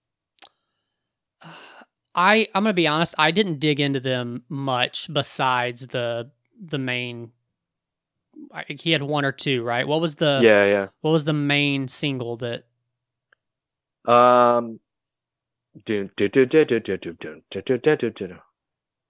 I 2.19 2.47
I'm 2.53 2.63
gonna 2.63 2.73
be 2.73 2.87
honest. 2.87 3.15
I 3.17 3.31
didn't 3.31 3.59
dig 3.59 3.79
into 3.79 4.01
them 4.01 4.43
much 4.49 5.11
besides 5.11 5.87
the 5.87 6.29
the 6.59 6.77
main. 6.77 7.31
I, 8.53 8.65
he 8.67 8.91
had 8.91 9.01
one 9.01 9.23
or 9.23 9.31
two, 9.31 9.63
right? 9.63 9.87
What 9.87 10.01
was 10.01 10.15
the 10.15 10.41
yeah 10.43 10.65
yeah? 10.65 10.87
What 10.99 11.11
was 11.11 11.23
the 11.23 11.33
main 11.33 11.87
single 11.87 12.37
that? 12.37 12.65
Um. 14.05 14.81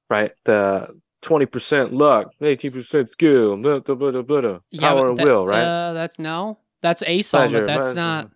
Right, 0.09 0.31
the 0.43 0.99
twenty 1.21 1.45
percent 1.45 1.93
luck, 1.93 2.31
eighteen 2.41 2.71
percent 2.73 3.09
skill, 3.09 3.57
blah, 3.57 3.79
blah, 3.79 3.95
blah, 3.95 4.21
blah, 4.21 4.59
yeah, 4.69 4.81
power 4.81 5.15
that, 5.15 5.23
will, 5.23 5.47
right? 5.47 5.63
Uh, 5.63 5.93
that's 5.93 6.19
no, 6.19 6.59
that's 6.81 7.01
a 7.07 7.21
song, 7.21 7.49
Pleasure, 7.49 7.61
but 7.61 7.67
that's 7.67 7.79
pleasure. 7.79 7.95
not. 7.95 8.31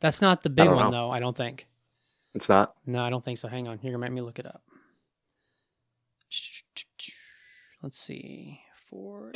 That's 0.00 0.20
not 0.22 0.42
the 0.42 0.50
big 0.50 0.68
one, 0.68 0.76
know. 0.76 0.90
though. 0.90 1.10
I 1.10 1.18
don't 1.18 1.36
think. 1.36 1.66
It's 2.34 2.48
not. 2.48 2.74
No, 2.86 3.02
I 3.02 3.10
don't 3.10 3.24
think 3.24 3.38
so. 3.38 3.48
Hang 3.48 3.68
on. 3.68 3.78
You're 3.82 3.92
gonna 3.92 4.04
make 4.04 4.12
me 4.12 4.20
look 4.20 4.38
it 4.38 4.46
up. 4.46 4.62
Let's 7.82 7.98
see. 7.98 8.60
I 8.92 9.30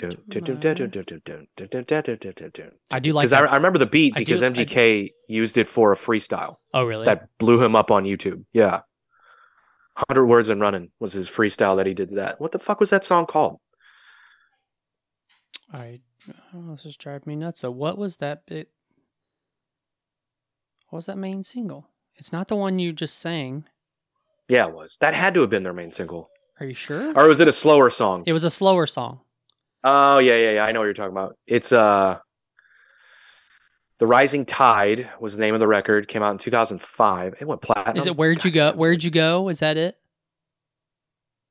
do 2.99 3.13
like 3.13 3.25
because 3.25 3.33
I, 3.33 3.55
remember 3.55 3.79
the 3.79 3.87
beat 3.87 4.17
because 4.17 4.41
do, 4.41 4.51
MGK 4.51 5.11
used 5.29 5.57
it 5.57 5.69
for 5.69 5.93
a 5.93 5.97
freestyle. 5.97 6.57
Oh, 6.73 6.85
really? 6.85 7.05
That 7.05 7.29
blew 7.39 7.63
him 7.63 7.77
up 7.77 7.93
on 7.93 8.03
YouTube. 8.03 8.45
Yeah, 8.53 8.81
hundred 9.97 10.27
words 10.27 10.49
and 10.49 10.61
running 10.61 10.91
was 10.99 11.13
his 11.13 11.31
freestyle 11.31 11.77
that 11.77 11.87
he 11.87 11.95
did. 11.95 12.17
That 12.17 12.41
what 12.41 12.51
the 12.51 12.59
fuck 12.59 12.81
was 12.81 12.91
that 12.91 13.05
song 13.05 13.27
called? 13.27 13.61
I 15.73 16.01
oh, 16.53 16.73
this 16.73 16.85
is 16.85 16.97
driving 16.97 17.23
me 17.27 17.37
nuts. 17.37 17.61
So 17.61 17.71
what 17.71 17.97
was 17.97 18.17
that 18.17 18.47
bit? 18.47 18.71
What 20.89 20.99
was 20.99 21.07
that 21.07 21.19
main 21.19 21.45
single? 21.45 21.91
It's 22.17 22.33
not 22.33 22.49
the 22.49 22.57
one 22.57 22.79
you 22.79 22.93
just 22.93 23.19
sang. 23.19 23.65
Yeah, 24.49 24.67
it 24.69 24.75
was. 24.75 24.97
That 25.01 25.15
had 25.15 25.35
to 25.35 25.41
have 25.41 25.51
been 25.51 25.63
their 25.63 25.73
main 25.73 25.91
single. 25.91 26.29
Are 26.61 26.67
you 26.67 26.75
sure? 26.75 27.13
Or 27.19 27.27
was 27.29 27.41
it 27.41 27.49
a 27.49 27.53
slower 27.53 27.91
song? 27.91 28.25
It 28.27 28.33
was 28.33 28.45
a 28.45 28.51
slower 28.51 28.87
song. 28.87 29.21
Oh, 29.83 30.19
yeah, 30.19 30.37
yeah, 30.37 30.51
yeah. 30.53 30.65
I 30.65 30.73
know 30.73 30.81
what 30.81 30.85
you're 30.87 30.95
talking 30.95 31.13
about. 31.13 31.37
It's 31.47 31.73
uh 31.73 32.19
The 33.99 34.07
Rising 34.07 34.45
Tide 34.47 35.11
was 35.21 35.35
the 35.35 35.41
name 35.41 35.55
of 35.55 35.61
the 35.61 35.67
record. 35.67 36.09
Came 36.09 36.23
out 36.23 36.31
in 36.31 36.39
2005. 36.39 37.35
It 37.41 37.47
went 37.47 37.61
platinum. 37.63 37.97
Is 37.97 38.07
it 38.07 38.17
Where'd 38.17 38.45
You 38.45 38.51
Go? 38.51 38.73
Where'd 38.73 39.03
You 39.03 39.11
Go? 39.11 39.49
Is 39.49 39.61
that 39.61 39.77
it? 39.77 39.97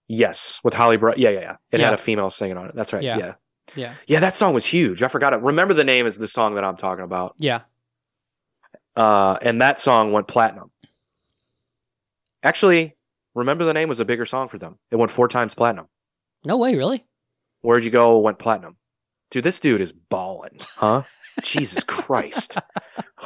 Yes, 0.07 0.59
with 0.63 0.73
Holly 0.73 0.97
Brook. 0.97 1.17
Yeah, 1.17 1.29
yeah, 1.29 1.39
yeah. 1.39 1.55
It 1.71 1.79
had 1.79 1.93
a 1.93 1.97
female 1.97 2.29
singing 2.29 2.57
on 2.57 2.67
it. 2.67 2.75
That's 2.75 2.93
right. 2.93 3.03
Yeah. 3.03 3.17
Yeah. 3.17 3.33
Yeah. 3.75 3.93
yeah, 4.07 4.19
That 4.19 4.35
song 4.35 4.53
was 4.53 4.65
huge. 4.65 5.01
I 5.03 5.07
forgot 5.07 5.31
it. 5.33 5.41
Remember 5.41 5.73
the 5.73 5.85
name 5.85 6.05
is 6.05 6.17
the 6.17 6.27
song 6.27 6.55
that 6.55 6.65
I'm 6.65 6.75
talking 6.75 7.05
about. 7.05 7.33
Yeah. 7.37 7.61
Uh, 8.95 9.37
and 9.41 9.61
that 9.61 9.79
song 9.79 10.11
went 10.11 10.27
platinum. 10.27 10.71
Actually, 12.43 12.95
remember 13.33 13.65
the 13.65 13.73
name 13.73 13.89
was 13.89 13.99
a 13.99 14.05
bigger 14.05 14.25
song 14.25 14.49
for 14.49 14.57
them. 14.57 14.77
It 14.91 14.97
went 14.97 15.11
four 15.11 15.27
times 15.27 15.55
platinum. 15.55 15.87
No 16.45 16.57
way, 16.57 16.75
really? 16.75 17.05
Where'd 17.61 17.83
you 17.85 17.91
go? 17.91 18.19
Went 18.19 18.39
platinum. 18.39 18.75
Dude, 19.31 19.45
this 19.45 19.59
dude 19.59 19.81
is 19.81 19.91
balling, 19.91 20.59
huh? 20.75 21.03
Jesus 21.41 21.83
Christ. 21.83 22.57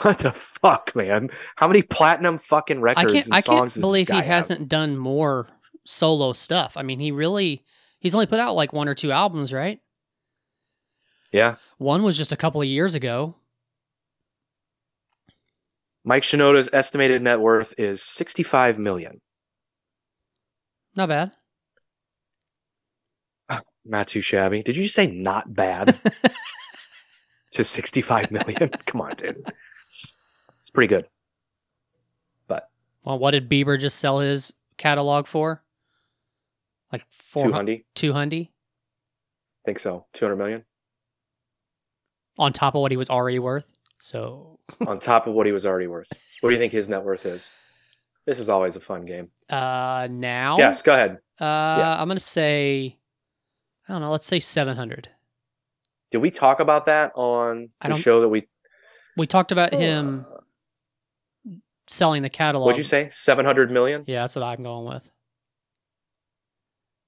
What 0.04 0.20
the 0.20 0.32
fuck, 0.32 0.96
man? 0.96 1.30
How 1.58 1.68
many 1.68 1.82
platinum 1.82 2.38
fucking 2.38 2.78
I 2.78 2.82
records 2.82 3.14
can't 3.14 3.26
and 3.26 3.34
I 3.34 3.40
songs 3.42 3.58
can't 3.58 3.66
does 3.66 3.74
this 3.74 3.82
believe 3.82 4.08
he 4.08 4.16
have? 4.16 4.26
hasn't 4.26 4.70
done 4.70 4.96
more 4.96 5.48
solo 5.86 6.32
stuff. 6.34 6.78
I 6.78 6.84
mean, 6.84 7.00
he 7.00 7.12
really 7.12 7.64
he's 8.00 8.14
only 8.16 8.28
put 8.28 8.40
out 8.40 8.56
like 8.56 8.72
one 8.72 8.88
or 8.88 8.96
two 8.96 9.12
albums, 9.12 9.52
right? 9.52 9.80
Yeah. 11.34 11.56
One 11.78 12.04
was 12.04 12.18
just 12.18 12.32
a 12.32 12.38
couple 12.38 12.62
of 12.62 12.68
years 12.68 12.96
ago. 12.96 13.36
Mike 16.08 16.24
Shinoda's 16.24 16.70
estimated 16.72 17.22
net 17.22 17.42
worth 17.42 17.74
is 17.78 18.02
65 18.02 18.80
million. 18.80 19.20
Not 20.96 21.10
bad. 21.10 21.32
Not 23.86 24.08
too 24.08 24.22
shabby. 24.22 24.64
Did 24.64 24.78
you 24.78 24.84
just 24.84 24.96
say 24.96 25.08
not 25.08 25.54
bad 25.54 26.00
to 27.52 27.64
65 27.66 28.32
million? 28.32 28.70
Come 28.86 29.02
on, 29.02 29.16
dude. 29.18 29.52
It's 30.62 30.70
pretty 30.74 30.88
good. 30.88 31.10
But 32.48 32.70
well, 33.04 33.20
what 33.20 33.32
did 33.32 33.50
Bieber 33.50 33.78
just 33.78 34.00
sell 34.00 34.20
his 34.20 34.54
catalog 34.78 35.28
for? 35.28 35.62
Like 36.90 37.04
four 37.10 37.48
200? 37.48 37.84
two 37.96 38.14
hundred 38.14 38.48
think 39.66 39.80
so. 39.80 40.06
200 40.14 40.38
million 40.38 40.64
on 42.38 42.54
top 42.54 42.76
of 42.76 42.82
what 42.82 42.92
he 42.92 42.98
was 42.98 43.10
already 43.10 43.40
worth. 43.40 43.77
So 44.00 44.60
on 44.88 45.00
top 45.00 45.28
of 45.28 45.34
what 45.34 45.46
he 45.46 45.52
was 45.52 45.66
already 45.66 45.88
worth. 45.88 46.12
What 46.42 46.50
do 46.50 46.54
you 46.56 46.60
think 46.60 46.72
his 46.74 46.88
net 46.90 47.04
worth 47.04 47.26
is? 47.26 47.50
This 48.26 48.40
is 48.40 48.50
always 48.50 48.76
a 48.76 48.80
fun 48.80 49.06
game. 49.06 49.30
uh 49.50 50.08
now 50.12 50.58
Yes, 50.58 50.82
go 50.82 50.94
ahead. 50.94 51.12
uh 51.40 51.76
yeah. 51.80 52.02
I'm 52.02 52.08
gonna 52.08 52.20
say 52.20 52.98
I 53.88 53.94
don't 53.94 54.02
know, 54.02 54.12
let's 54.12 54.28
say 54.28 54.40
seven 54.40 54.76
hundred. 54.76 55.10
Did 56.12 56.20
we 56.20 56.32
talk 56.32 56.60
about 56.60 56.86
that 56.86 57.12
on 57.16 57.70
the 57.82 57.96
show 57.96 58.22
that 58.22 58.30
we 58.30 58.48
We 59.18 59.28
talked 59.28 59.52
about 59.52 59.74
him 59.74 60.26
Uh, 61.46 61.52
selling 61.88 62.22
the 62.22 62.30
catalog. 62.30 62.66
What'd 62.66 62.78
you 62.78 62.84
say? 62.84 63.10
700 63.12 63.72
million? 63.72 64.04
Yeah, 64.08 64.22
that's 64.22 64.36
what 64.36 64.44
I'm 64.44 64.62
going 64.64 64.86
with. 64.94 65.06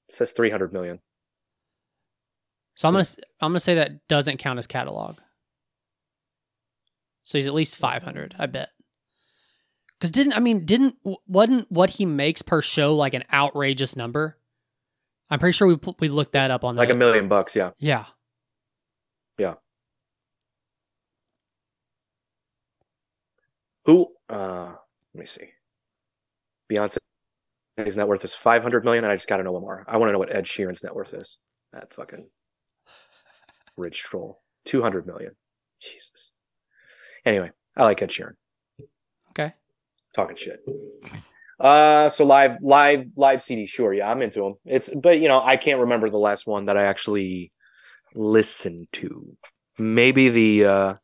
It 0.08 0.16
says 0.16 0.32
300 0.32 0.72
million. 0.74 1.00
So 2.76 2.88
I'm 2.88 2.94
gonna 2.94 3.06
I'm 3.42 3.52
gonna 3.52 3.60
say 3.60 3.76
that 3.76 4.08
doesn't 4.08 4.38
count 4.38 4.58
as 4.58 4.68
catalog. 4.68 5.18
So 7.30 7.38
he's 7.38 7.46
at 7.46 7.54
least 7.54 7.78
five 7.78 8.02
hundred, 8.02 8.34
I 8.40 8.48
bet. 8.48 8.70
Because 10.00 10.10
didn't 10.10 10.34
I 10.34 10.40
mean 10.40 10.66
didn't 10.66 10.96
wasn't 11.28 11.72
what 11.72 11.92
he 11.92 12.08
makes 12.08 12.42
per 12.42 12.60
show 12.60 12.96
like 12.96 13.14
an 13.14 13.24
outrageous 13.32 13.96
number? 13.96 14.40
I'm 15.30 15.38
pretty 15.38 15.56
sure 15.56 15.68
we 15.68 15.78
we 16.00 16.10
looked 16.10 16.32
that 16.32 16.50
up 16.50 16.64
on 16.64 16.76
Like 16.76 16.90
a 16.90 16.96
million 16.96 17.28
bucks, 17.28 17.56
yeah. 17.56 17.70
Yeah, 17.78 18.06
Yeah. 19.38 19.54
Who 23.86 24.08
uh 24.28 24.74
let 25.14 25.20
me 25.20 25.28
see. 25.28 25.50
Beyonce's 26.72 26.98
net 27.96 28.08
worth 28.08 28.26
is 28.26 28.34
500 28.34 28.84
million 28.84 29.04
and 29.04 29.12
I 29.12 29.16
just 29.16 29.28
got 29.28 29.38
to 29.38 29.44
know 29.44 29.52
one 29.52 29.62
more. 29.62 29.86
I 29.88 29.98
want 29.98 30.10
to 30.10 30.14
know 30.14 30.20
what 30.20 30.34
Ed 30.36 30.46
Sheeran's 30.46 30.82
net 30.82 30.96
worth 30.96 31.14
is. 31.14 31.38
That 31.74 31.94
fucking 31.94 32.28
rich 33.78 34.02
troll. 34.02 34.42
200 34.66 35.06
million. 35.06 35.36
Jesus. 35.80 36.29
Anyway, 37.30 37.52
I 37.78 37.84
like 37.84 38.02
Ed 38.02 38.10
Sheeran. 38.10 38.34
okay. 39.30 39.54
talking 40.16 40.36
shit. 40.36 40.62
Uh, 41.60 42.10
so 42.10 42.26
live, 42.26 42.58
live, 42.64 43.06
live 43.16 43.44
CD. 43.44 43.68
Sure, 43.68 43.94
yeah, 43.94 44.10
I'm 44.10 44.24
into 44.24 44.40
them. 44.42 44.56
It's, 44.66 44.90
but 44.90 45.20
you 45.20 45.28
know, 45.28 45.40
I 45.40 45.56
can't 45.56 45.80
remember 45.82 46.10
the 46.10 46.18
last 46.18 46.48
one 46.48 46.66
that 46.66 46.76
I 46.76 46.86
actually 46.86 47.52
listened 48.16 48.88
to. 48.94 49.38
Maybe 49.78 50.30
the, 50.30 50.66
uh, 50.66 50.96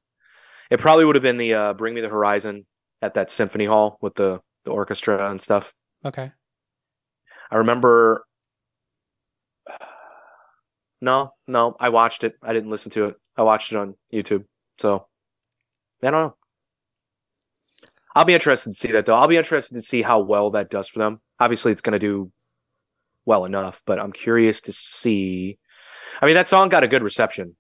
it 0.71 0.79
probably 0.79 1.05
would 1.05 1.15
have 1.15 1.21
been 1.21 1.38
the 1.38 1.53
uh, 1.53 1.73
"Bring 1.73 1.93
Me 1.93 2.01
the 2.01 2.09
Horizon" 2.09 2.65
at 3.03 3.13
that 3.13 3.29
symphony 3.29 3.65
hall 3.65 3.99
with 4.01 4.15
the 4.15 4.41
the 4.63 4.71
orchestra 4.71 5.29
and 5.29 5.39
stuff. 5.39 5.75
Okay. 6.03 6.31
I 7.51 7.57
remember. 7.57 8.25
No, 11.01 11.33
no, 11.45 11.75
I 11.79 11.89
watched 11.89 12.23
it. 12.23 12.33
I 12.41 12.53
didn't 12.53 12.71
listen 12.71 12.89
to 12.93 13.05
it. 13.05 13.15
I 13.38 13.43
watched 13.43 13.71
it 13.71 13.77
on 13.77 13.95
YouTube. 14.11 14.45
So, 14.79 15.05
I 16.03 16.12
don't 16.12 16.27
know. 16.27 16.36
I'll 18.15 18.25
be 18.25 18.34
interested 18.34 18.69
to 18.69 18.75
see 18.75 18.91
that 18.93 19.05
though. 19.05 19.15
I'll 19.15 19.27
be 19.27 19.38
interested 19.38 19.73
to 19.75 19.81
see 19.81 20.01
how 20.01 20.19
well 20.21 20.49
that 20.51 20.69
does 20.69 20.88
for 20.88 20.99
them. 20.99 21.19
Obviously, 21.39 21.71
it's 21.71 21.81
going 21.81 21.93
to 21.93 21.99
do 21.99 22.31
well 23.25 23.45
enough, 23.45 23.81
but 23.86 23.99
I'm 23.99 24.12
curious 24.12 24.62
to 24.62 24.73
see. 24.73 25.58
I 26.21 26.25
mean, 26.25 26.36
that 26.36 26.47
song 26.47 26.69
got 26.69 26.84
a 26.84 26.88
good 26.88 27.03
reception 27.03 27.55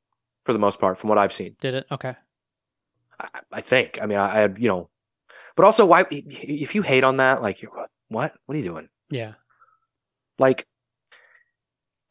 for 0.45 0.53
the 0.53 0.59
most 0.59 0.79
part, 0.79 0.97
from 0.97 1.09
what 1.09 1.17
I've 1.17 1.33
seen. 1.33 1.55
Did 1.59 1.73
it? 1.73 1.85
Okay. 1.91 2.15
I, 3.19 3.27
I 3.51 3.61
think. 3.61 3.99
I 4.01 4.05
mean, 4.05 4.17
I, 4.17 4.37
I 4.37 4.39
had 4.41 4.57
you 4.59 4.69
know, 4.69 4.89
but 5.55 5.65
also, 5.65 5.85
why 5.85 6.05
if 6.09 6.75
you 6.75 6.81
hate 6.83 7.03
on 7.03 7.17
that, 7.17 7.41
like, 7.41 7.65
what? 8.07 8.33
What 8.45 8.55
are 8.55 8.57
you 8.57 8.63
doing? 8.63 8.89
Yeah. 9.09 9.33
like 10.39 10.65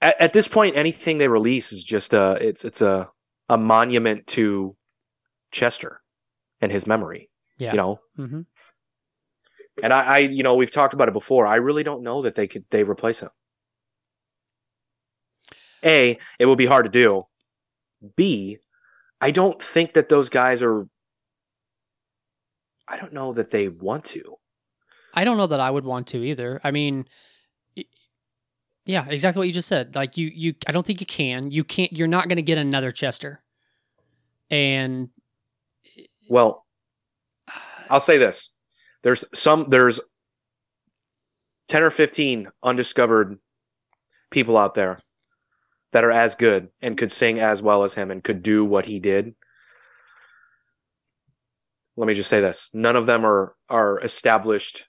at, 0.00 0.20
at 0.20 0.32
this 0.32 0.48
point 0.48 0.76
anything 0.76 1.18
they 1.18 1.28
release 1.28 1.72
is 1.72 1.82
just 1.82 2.12
a 2.14 2.38
it's 2.40 2.64
it's 2.64 2.80
a 2.80 3.08
a 3.48 3.58
monument 3.58 4.26
to 4.28 4.76
chester 5.50 6.00
and 6.64 6.72
his 6.72 6.86
memory 6.86 7.30
Yeah. 7.58 7.70
you 7.72 7.76
know 7.76 8.00
Mm-hmm. 8.18 8.40
and 9.82 9.92
I, 9.92 10.00
I 10.02 10.18
you 10.18 10.42
know 10.42 10.54
we've 10.56 10.70
talked 10.70 10.94
about 10.94 11.08
it 11.08 11.12
before 11.14 11.46
i 11.46 11.56
really 11.56 11.82
don't 11.84 12.02
know 12.02 12.22
that 12.22 12.34
they 12.34 12.46
could 12.48 12.64
they 12.70 12.82
replace 12.82 13.20
him 13.20 13.30
a 15.84 16.18
it 16.38 16.46
would 16.46 16.58
be 16.58 16.66
hard 16.66 16.86
to 16.86 16.90
do 16.90 17.24
b 18.16 18.58
i 19.20 19.30
don't 19.30 19.62
think 19.62 19.94
that 19.94 20.08
those 20.08 20.30
guys 20.30 20.62
are 20.62 20.86
i 22.88 22.96
don't 22.96 23.12
know 23.12 23.32
that 23.32 23.50
they 23.50 23.68
want 23.68 24.04
to 24.04 24.36
I 25.16 25.22
don't 25.22 25.36
know 25.36 25.46
that 25.46 25.60
I 25.60 25.70
would 25.70 25.84
want 25.84 26.08
to 26.08 26.24
either. 26.24 26.60
I 26.64 26.72
mean, 26.72 27.06
yeah, 28.84 29.06
exactly 29.08 29.38
what 29.38 29.46
you 29.46 29.52
just 29.54 29.68
said. 29.68 29.94
Like 29.94 30.16
you, 30.16 30.26
you, 30.26 30.54
I 30.66 30.72
don't 30.72 30.84
think 30.84 30.98
you 31.00 31.06
can. 31.06 31.52
You 31.52 31.62
can't. 31.62 31.92
You're 31.92 32.08
not 32.08 32.26
going 32.26 32.34
to 32.34 32.42
get 32.42 32.58
another 32.58 32.90
Chester. 32.90 33.40
And 34.50 35.10
Well, 36.28 36.64
I'll 37.90 38.00
say 38.00 38.18
this: 38.18 38.50
there's 39.02 39.24
some 39.34 39.66
there's 39.68 40.00
ten 41.68 41.82
or 41.82 41.90
fifteen 41.90 42.48
undiscovered 42.62 43.38
people 44.30 44.56
out 44.56 44.74
there 44.74 44.98
that 45.92 46.04
are 46.04 46.10
as 46.10 46.34
good 46.34 46.68
and 46.82 46.96
could 46.98 47.12
sing 47.12 47.38
as 47.38 47.62
well 47.62 47.84
as 47.84 47.94
him 47.94 48.10
and 48.10 48.22
could 48.24 48.42
do 48.42 48.64
what 48.64 48.86
he 48.86 48.98
did. 49.00 49.34
Let 51.96 52.06
me 52.08 52.14
just 52.14 52.30
say 52.30 52.40
this: 52.40 52.70
none 52.72 52.96
of 52.96 53.06
them 53.06 53.24
are 53.24 53.54
are 53.68 54.00
established 54.00 54.86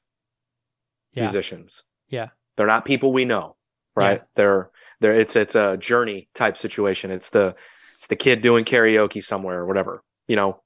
Yeah. 1.11 1.23
musicians. 1.23 1.83
Yeah. 2.09 2.29
they're 2.57 2.67
not 2.67 2.85
people 2.85 3.11
we 3.11 3.25
know, 3.25 3.57
right? 3.95 4.21
They're 4.35 4.71
they're 5.01 5.13
it's 5.13 5.35
it's 5.35 5.55
a 5.55 5.75
journey 5.77 6.29
type 6.33 6.55
situation. 6.57 7.11
It's 7.11 7.29
the 7.29 7.55
it's 7.95 8.07
the 8.07 8.15
kid 8.15 8.41
doing 8.41 8.65
karaoke 8.65 9.21
somewhere 9.23 9.59
or 9.59 9.65
whatever, 9.65 10.03
you 10.27 10.35
know. 10.35 10.61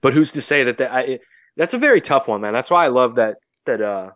But 0.00 0.14
who's 0.14 0.32
to 0.32 0.42
say 0.42 0.64
that 0.64 0.78
that 0.78 0.92
I, 0.92 1.18
that's 1.56 1.74
a 1.74 1.78
very 1.78 2.00
tough 2.00 2.28
one, 2.28 2.40
man. 2.40 2.52
That's 2.52 2.70
why 2.70 2.84
I 2.84 2.88
love 2.88 3.16
that 3.16 3.36
that 3.66 3.80
uh 3.80 4.10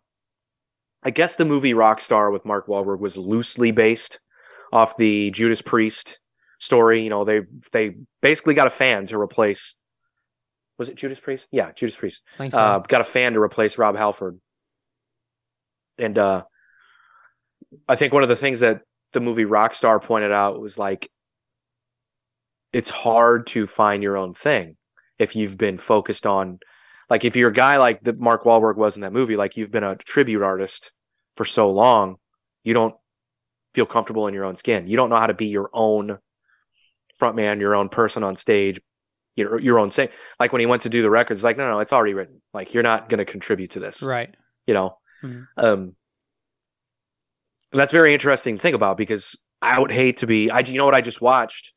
I 1.03 1.11
guess 1.11 1.37
the 1.37 1.45
movie 1.45 1.75
Rockstar 1.75 2.33
with 2.33 2.45
Mark 2.45 2.67
Wahlberg 2.67 2.99
was 2.99 3.17
loosely 3.17 3.71
based 3.71 4.19
off 4.73 4.97
the 4.97 5.31
Judas 5.31 5.63
Priest 5.63 6.21
story. 6.59 7.03
You 7.03 7.11
know, 7.11 7.25
they 7.25 7.43
they 7.73 7.97
basically 8.23 8.55
got 8.55 8.67
a 8.67 8.71
fan 8.71 9.07
to 9.07 9.19
replace 9.19 9.77
was 10.79 10.89
it 10.89 10.97
Judas 10.97 11.21
Priest? 11.21 11.49
Yeah, 11.53 11.73
Judas 11.73 11.97
Priest. 11.97 12.23
So. 12.37 12.49
Uh, 12.59 12.79
got 12.81 13.01
a 13.01 13.05
fan 13.05 13.33
to 13.33 13.41
replace 13.41 13.79
Rob 13.79 13.97
Halford. 13.97 14.39
And 15.99 16.19
uh, 16.19 16.45
I 17.89 17.97
think 17.97 18.13
one 18.13 18.23
of 18.23 18.29
the 18.29 18.37
things 18.37 18.61
that 18.61 18.83
the 19.13 19.21
movie 19.21 19.45
Rockstar 19.45 20.03
pointed 20.03 20.33
out 20.33 20.61
was 20.61 20.77
like, 20.77 21.11
it's 22.73 22.91
hard 22.91 23.47
to 23.49 23.67
find 23.67 24.03
your 24.03 24.19
own 24.19 24.35
thing 24.35 24.77
if 25.19 25.37
you've 25.37 25.59
been 25.59 25.79
focused 25.79 26.27
on, 26.27 26.59
like, 27.09 27.25
if 27.25 27.37
you're 27.37 27.51
a 27.51 27.55
guy 27.55 27.77
like 27.79 28.03
that 28.03 28.19
Mark 28.19 28.45
Wahlberg 28.45 28.77
was 28.77 28.97
in 28.97 29.03
that 29.03 29.13
movie, 29.13 29.37
like 29.37 29.57
you've 29.57 29.71
been 29.71 29.85
a 29.85 29.97
tribute 29.97 30.43
artist 30.43 30.93
for 31.37 31.45
so 31.45 31.71
long, 31.71 32.17
you 32.65 32.75
don't 32.75 32.95
feel 33.75 33.87
comfortable 33.87 34.27
in 34.27 34.35
your 34.35 34.45
own 34.45 34.57
skin. 34.57 34.87
You 34.87 34.97
don't 34.97 35.11
know 35.11 35.17
how 35.17 35.27
to 35.27 35.35
be 35.35 35.47
your 35.47 35.71
own 35.73 36.19
frontman, 37.21 37.61
your 37.61 37.75
own 37.75 37.89
person 37.89 38.25
on 38.25 38.37
stage, 38.37 38.81
your 39.37 39.61
your 39.61 39.79
own 39.79 39.91
thing. 39.91 40.09
Like 40.41 40.53
when 40.53 40.61
he 40.61 40.67
went 40.67 40.83
to 40.83 40.89
do 40.89 41.03
the 41.03 41.11
records, 41.11 41.45
like 41.45 41.57
no, 41.57 41.69
no, 41.69 41.81
it's 41.81 41.93
already 41.93 42.15
written. 42.15 42.41
Like 42.53 42.75
you're 42.75 42.83
not 42.83 43.09
going 43.09 43.19
to 43.19 43.25
contribute 43.25 43.73
to 43.73 43.81
this, 43.81 44.03
right. 44.03 44.35
you 44.67 44.75
know. 44.75 44.99
Mhm. 45.23 45.47
Um, 45.57 45.97
that's 47.73 47.93
very 47.93 48.15
interesting 48.15 48.57
to 48.57 48.63
think 48.63 48.75
about 48.75 48.97
because 48.97 49.37
I 49.61 49.79
would 49.79 49.93
hate 49.93 50.19
to 50.19 50.27
be. 50.27 50.51
I 50.51 50.61
you 50.61 50.79
know 50.79 50.85
what 50.85 50.95
I 50.95 51.01
just 51.01 51.21
watched. 51.21 51.73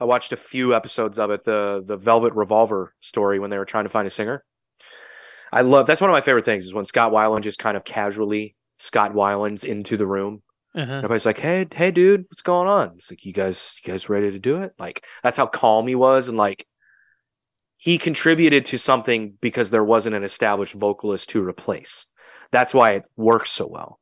I 0.00 0.04
watched 0.04 0.32
a 0.32 0.36
few 0.36 0.74
episodes 0.74 1.18
of 1.18 1.30
it, 1.30 1.44
the 1.44 1.82
the 1.84 1.96
Velvet 1.96 2.34
Revolver 2.34 2.94
story 3.00 3.38
when 3.38 3.50
they 3.50 3.58
were 3.58 3.64
trying 3.64 3.84
to 3.84 3.90
find 3.90 4.06
a 4.06 4.10
singer. 4.10 4.44
I 5.52 5.62
love 5.62 5.86
that's 5.86 6.00
one 6.00 6.10
of 6.10 6.14
my 6.14 6.20
favorite 6.20 6.44
things 6.44 6.64
is 6.64 6.74
when 6.74 6.84
Scott 6.84 7.12
Weiland 7.12 7.42
just 7.42 7.58
kind 7.58 7.76
of 7.76 7.84
casually 7.84 8.54
Scott 8.78 9.12
Weiland's 9.12 9.64
into 9.64 9.96
the 9.96 10.06
room. 10.06 10.42
Uh-huh. 10.74 10.92
Everybody's 10.92 11.26
like, 11.26 11.38
"Hey, 11.38 11.66
hey, 11.74 11.90
dude, 11.90 12.26
what's 12.28 12.42
going 12.42 12.68
on?" 12.68 12.92
It's 12.96 13.10
like, 13.10 13.24
"You 13.24 13.32
guys, 13.32 13.76
you 13.82 13.92
guys 13.92 14.08
ready 14.08 14.30
to 14.30 14.38
do 14.38 14.62
it?" 14.62 14.72
Like 14.78 15.04
that's 15.22 15.36
how 15.36 15.46
calm 15.46 15.86
he 15.88 15.94
was, 15.94 16.28
and 16.28 16.36
like 16.36 16.66
he 17.76 17.96
contributed 17.96 18.64
to 18.66 18.78
something 18.78 19.34
because 19.40 19.70
there 19.70 19.84
wasn't 19.84 20.14
an 20.14 20.24
established 20.24 20.74
vocalist 20.74 21.30
to 21.30 21.42
replace. 21.42 22.06
That's 22.50 22.74
why 22.74 22.92
it 22.92 23.06
works 23.16 23.50
so 23.50 23.66
well. 23.66 23.98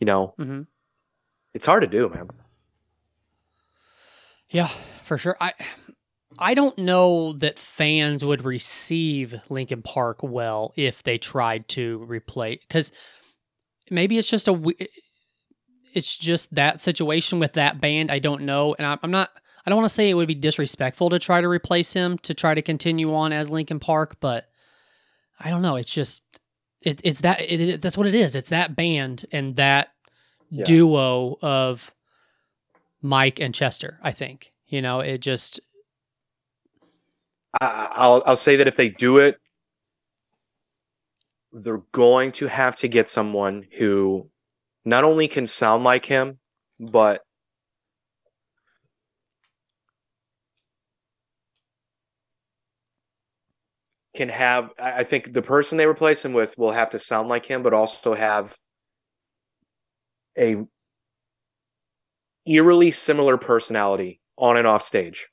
You 0.00 0.06
know, 0.06 0.34
hmm 0.38 0.62
it's 1.54 1.66
hard 1.66 1.82
to 1.82 1.86
do, 1.86 2.08
man. 2.08 2.30
Yeah, 4.48 4.70
for 5.02 5.18
sure. 5.18 5.36
I 5.40 5.52
I 6.38 6.54
don't 6.54 6.76
know 6.78 7.34
that 7.34 7.58
fans 7.58 8.24
would 8.24 8.44
receive 8.44 9.34
Linkin 9.50 9.82
Park 9.82 10.22
well 10.22 10.72
if 10.76 11.02
they 11.02 11.18
tried 11.18 11.68
to 11.68 11.98
replace 12.08 12.58
because 12.66 12.90
maybe 13.90 14.16
it's 14.18 14.30
just 14.30 14.48
a 14.48 14.72
it's 15.94 16.16
just 16.16 16.54
that 16.54 16.80
situation 16.80 17.38
with 17.38 17.52
that 17.54 17.80
band. 17.80 18.10
I 18.10 18.18
don't 18.18 18.42
know, 18.42 18.74
and 18.78 18.86
I, 18.86 18.98
I'm 19.02 19.10
not. 19.10 19.30
I 19.64 19.70
don't 19.70 19.76
want 19.76 19.88
to 19.90 19.94
say 19.94 20.08
it 20.10 20.14
would 20.14 20.26
be 20.26 20.34
disrespectful 20.34 21.10
to 21.10 21.18
try 21.20 21.40
to 21.40 21.48
replace 21.48 21.92
him 21.92 22.18
to 22.18 22.34
try 22.34 22.54
to 22.54 22.62
continue 22.62 23.14
on 23.14 23.32
as 23.32 23.50
Linkin 23.50 23.78
Park, 23.78 24.16
but 24.20 24.46
I 25.38 25.50
don't 25.50 25.62
know. 25.62 25.76
It's 25.76 25.92
just 25.92 26.22
it, 26.80 27.00
it's 27.04 27.20
that 27.20 27.40
it, 27.42 27.60
it- 27.60 27.82
that's 27.82 27.96
what 27.98 28.06
it 28.06 28.14
is. 28.14 28.34
It's 28.34 28.48
that 28.48 28.74
band 28.74 29.26
and 29.32 29.54
that 29.56 29.90
Yeah. 30.50 30.64
duo 30.64 31.36
of 31.42 31.92
Mike 33.02 33.38
and 33.38 33.54
Chester. 33.54 33.98
I 34.02 34.12
think 34.12 34.52
you 34.72 34.80
know 34.82 35.00
it 35.00 35.18
just 35.18 35.60
I'll 37.60 38.22
I'll 38.24 38.36
say 38.36 38.56
that 38.56 38.66
if 38.66 38.76
they 38.76 38.88
do 38.88 39.18
it, 39.18 39.36
they're 41.52 41.82
going 41.92 42.32
to 42.32 42.46
have 42.46 42.76
to 42.76 42.88
get 42.88 43.10
someone 43.10 43.66
who 43.76 44.30
not 44.86 45.04
only 45.04 45.28
can 45.28 45.46
sound 45.46 45.84
like 45.84 46.06
him, 46.06 46.38
but 46.80 47.20
can 54.16 54.30
have. 54.30 54.72
I 54.78 55.04
think 55.04 55.34
the 55.34 55.42
person 55.42 55.76
they 55.76 55.86
replace 55.86 56.24
him 56.24 56.32
with 56.32 56.56
will 56.56 56.72
have 56.72 56.88
to 56.90 56.98
sound 56.98 57.28
like 57.28 57.44
him, 57.44 57.62
but 57.62 57.74
also 57.74 58.14
have 58.14 58.56
a 60.38 60.56
eerily 62.46 62.90
similar 62.90 63.36
personality 63.36 64.21
on 64.38 64.56
and 64.56 64.66
off 64.66 64.82
stage. 64.82 65.28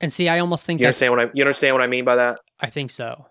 and 0.00 0.12
see. 0.12 0.28
I 0.28 0.38
almost 0.38 0.64
think 0.64 0.80
You 0.80 0.86
understand 0.86 1.12
what 1.12 1.20
I 1.20 1.30
you 1.34 1.42
understand 1.42 1.74
what 1.74 1.82
I 1.82 1.86
mean 1.88 2.04
by 2.04 2.16
that? 2.16 2.38
I 2.60 2.70
think 2.70 2.90
so. 2.90 3.26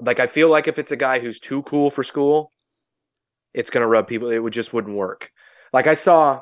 Like 0.00 0.20
I 0.20 0.26
feel 0.26 0.48
like 0.48 0.68
if 0.68 0.78
it's 0.78 0.92
a 0.92 0.96
guy 0.96 1.20
who's 1.20 1.38
too 1.40 1.62
cool 1.62 1.90
for 1.90 2.02
school, 2.02 2.50
it's 3.54 3.70
gonna 3.70 3.86
rub 3.86 4.06
people. 4.08 4.30
It 4.30 4.38
would 4.38 4.52
just 4.52 4.72
wouldn't 4.72 4.96
work. 4.96 5.30
Like 5.72 5.86
I 5.86 5.94
saw 5.94 6.40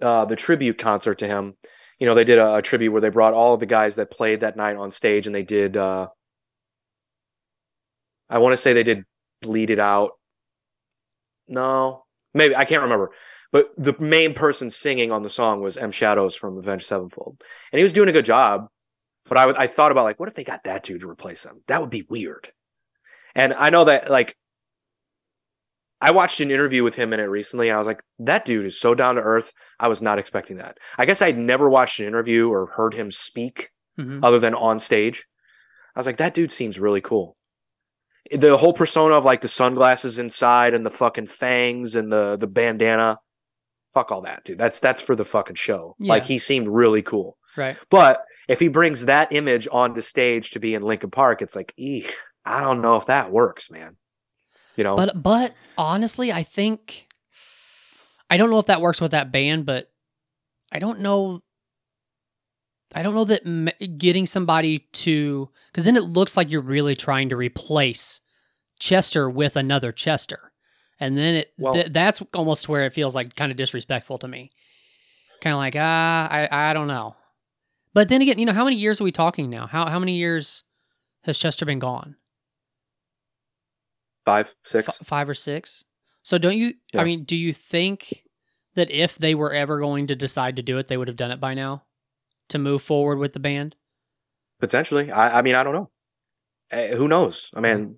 uh, 0.00 0.24
the 0.24 0.36
tribute 0.36 0.78
concert 0.78 1.18
to 1.18 1.26
him. 1.26 1.54
You 1.98 2.06
know, 2.06 2.14
they 2.14 2.24
did 2.24 2.38
a, 2.38 2.56
a 2.56 2.62
tribute 2.62 2.90
where 2.92 3.00
they 3.00 3.08
brought 3.08 3.34
all 3.34 3.54
of 3.54 3.60
the 3.60 3.66
guys 3.66 3.94
that 3.96 4.10
played 4.10 4.40
that 4.40 4.56
night 4.56 4.76
on 4.76 4.90
stage, 4.90 5.26
and 5.26 5.34
they 5.34 5.42
did. 5.44 5.76
Uh, 5.76 6.08
I 8.28 8.38
want 8.38 8.52
to 8.52 8.56
say 8.56 8.72
they 8.72 8.82
did 8.82 9.04
"Bleed 9.42 9.70
It 9.70 9.78
Out." 9.78 10.12
No, 11.48 12.04
maybe 12.34 12.56
I 12.56 12.64
can't 12.64 12.82
remember. 12.82 13.12
But 13.52 13.70
the 13.76 13.94
main 13.98 14.34
person 14.34 14.70
singing 14.70 15.12
on 15.12 15.22
the 15.22 15.30
song 15.30 15.62
was 15.62 15.76
M 15.76 15.90
Shadows 15.90 16.34
from 16.34 16.58
Avenged 16.58 16.86
Sevenfold, 16.86 17.42
and 17.72 17.78
he 17.78 17.82
was 17.82 17.92
doing 17.92 18.08
a 18.08 18.12
good 18.12 18.24
job. 18.24 18.66
But 19.28 19.58
I 19.58 19.66
thought 19.66 19.90
about 19.90 20.04
like, 20.04 20.20
what 20.20 20.28
if 20.28 20.34
they 20.36 20.44
got 20.44 20.64
that 20.64 20.84
dude 20.84 21.00
to 21.00 21.10
replace 21.10 21.44
him? 21.44 21.62
That 21.66 21.80
would 21.80 21.90
be 21.90 22.06
weird. 22.08 22.52
And 23.34 23.52
I 23.54 23.70
know 23.70 23.84
that 23.84 24.08
like 24.10 24.36
I 26.00 26.10
watched 26.12 26.40
an 26.40 26.50
interview 26.50 26.84
with 26.84 26.94
him 26.94 27.12
in 27.12 27.20
it 27.20 27.24
recently. 27.24 27.68
And 27.68 27.74
I 27.74 27.78
was 27.78 27.86
like, 27.86 28.02
that 28.20 28.44
dude 28.44 28.66
is 28.66 28.78
so 28.78 28.94
down 28.94 29.16
to 29.16 29.22
earth. 29.22 29.52
I 29.80 29.88
was 29.88 30.02
not 30.02 30.18
expecting 30.18 30.58
that. 30.58 30.78
I 30.98 31.06
guess 31.06 31.22
I'd 31.22 31.38
never 31.38 31.68
watched 31.68 31.98
an 32.00 32.06
interview 32.06 32.48
or 32.50 32.66
heard 32.66 32.94
him 32.94 33.10
speak 33.10 33.70
Mhm. 33.98 34.20
other 34.22 34.38
than 34.38 34.54
on 34.54 34.78
stage. 34.78 35.24
I 35.94 35.98
was 35.98 36.06
like, 36.06 36.18
that 36.18 36.34
dude 36.34 36.52
seems 36.52 36.78
really 36.78 37.00
cool. 37.00 37.36
The 38.30 38.56
whole 38.58 38.74
persona 38.74 39.14
of 39.14 39.24
like 39.24 39.40
the 39.40 39.48
sunglasses 39.48 40.18
inside 40.18 40.74
and 40.74 40.84
the 40.84 40.90
fucking 40.90 41.26
fangs 41.26 41.96
and 41.96 42.12
the 42.12 42.36
the 42.36 42.46
bandana. 42.46 43.18
Fuck 43.96 44.12
all 44.12 44.20
that, 44.20 44.44
dude. 44.44 44.58
That's 44.58 44.78
that's 44.78 45.00
for 45.00 45.16
the 45.16 45.24
fucking 45.24 45.56
show. 45.56 45.96
Like 45.98 46.24
he 46.24 46.36
seemed 46.36 46.68
really 46.68 47.00
cool. 47.00 47.38
Right. 47.56 47.78
But 47.88 48.22
if 48.46 48.60
he 48.60 48.68
brings 48.68 49.06
that 49.06 49.32
image 49.32 49.66
onto 49.72 50.02
stage 50.02 50.50
to 50.50 50.60
be 50.60 50.74
in 50.74 50.82
Linkin 50.82 51.10
Park, 51.10 51.40
it's 51.40 51.56
like, 51.56 51.72
eek, 51.78 52.12
I 52.44 52.60
don't 52.60 52.82
know 52.82 52.96
if 52.96 53.06
that 53.06 53.32
works, 53.32 53.70
man. 53.70 53.96
You 54.76 54.84
know, 54.84 54.96
But 54.96 55.22
but 55.22 55.54
honestly, 55.78 56.30
I 56.30 56.42
think 56.42 57.06
I 58.28 58.36
don't 58.36 58.50
know 58.50 58.58
if 58.58 58.66
that 58.66 58.82
works 58.82 59.00
with 59.00 59.12
that 59.12 59.32
band, 59.32 59.64
but 59.64 59.90
I 60.70 60.78
don't 60.78 61.00
know. 61.00 61.42
I 62.94 63.02
don't 63.02 63.14
know 63.14 63.24
that 63.24 63.46
m- 63.46 63.70
getting 63.96 64.26
somebody 64.26 64.80
to 64.92 65.48
because 65.72 65.86
then 65.86 65.96
it 65.96 66.04
looks 66.04 66.36
like 66.36 66.50
you're 66.50 66.60
really 66.60 66.94
trying 66.94 67.30
to 67.30 67.36
replace 67.36 68.20
Chester 68.78 69.30
with 69.30 69.56
another 69.56 69.90
Chester, 69.90 70.52
and 71.00 71.16
then 71.16 71.34
it 71.36 71.52
Well- 71.58 71.74
th- 71.74 71.92
that's 71.92 72.22
almost 72.34 72.68
where 72.68 72.84
it 72.84 72.92
feels 72.92 73.14
like 73.14 73.34
kind 73.36 73.50
of 73.50 73.56
disrespectful 73.56 74.18
to 74.18 74.28
me. 74.28 74.50
Kind 75.40 75.52
of 75.54 75.58
like 75.58 75.74
ah, 75.76 76.28
I 76.30 76.70
I 76.70 76.72
don't 76.72 76.88
know. 76.88 77.16
But 77.94 78.08
then 78.08 78.20
again, 78.22 78.38
you 78.38 78.46
know, 78.46 78.52
how 78.52 78.64
many 78.64 78.76
years 78.76 79.00
are 79.00 79.04
we 79.04 79.12
talking 79.12 79.48
now? 79.50 79.66
How 79.66 79.86
how 79.88 79.98
many 79.98 80.16
years 80.16 80.62
has 81.24 81.38
Chester 81.38 81.64
been 81.66 81.78
gone? 81.78 82.16
five, 84.24 84.54
six. 84.64 84.88
F- 84.88 84.98
five 85.06 85.28
or 85.28 85.34
six. 85.34 85.84
So 86.22 86.38
don't 86.38 86.56
you? 86.56 86.74
Yeah. 86.92 87.00
I 87.00 87.04
mean, 87.04 87.24
do 87.24 87.36
you 87.36 87.52
think 87.52 88.22
that 88.74 88.90
if 88.90 89.16
they 89.16 89.34
were 89.34 89.52
ever 89.52 89.78
going 89.78 90.08
to 90.08 90.16
decide 90.16 90.56
to 90.56 90.62
do 90.62 90.78
it, 90.78 90.88
they 90.88 90.96
would 90.96 91.08
have 91.08 91.16
done 91.16 91.30
it 91.30 91.40
by 91.40 91.54
now 91.54 91.84
to 92.48 92.58
move 92.58 92.82
forward 92.82 93.18
with 93.18 93.32
the 93.32 93.40
band? 93.40 93.76
Potentially. 94.60 95.10
I, 95.12 95.38
I 95.38 95.42
mean, 95.42 95.54
I 95.54 95.62
don't 95.62 95.74
know. 95.74 95.90
Eh, 96.72 96.96
who 96.96 97.06
knows? 97.08 97.50
I 97.54 97.60
mean, 97.60 97.96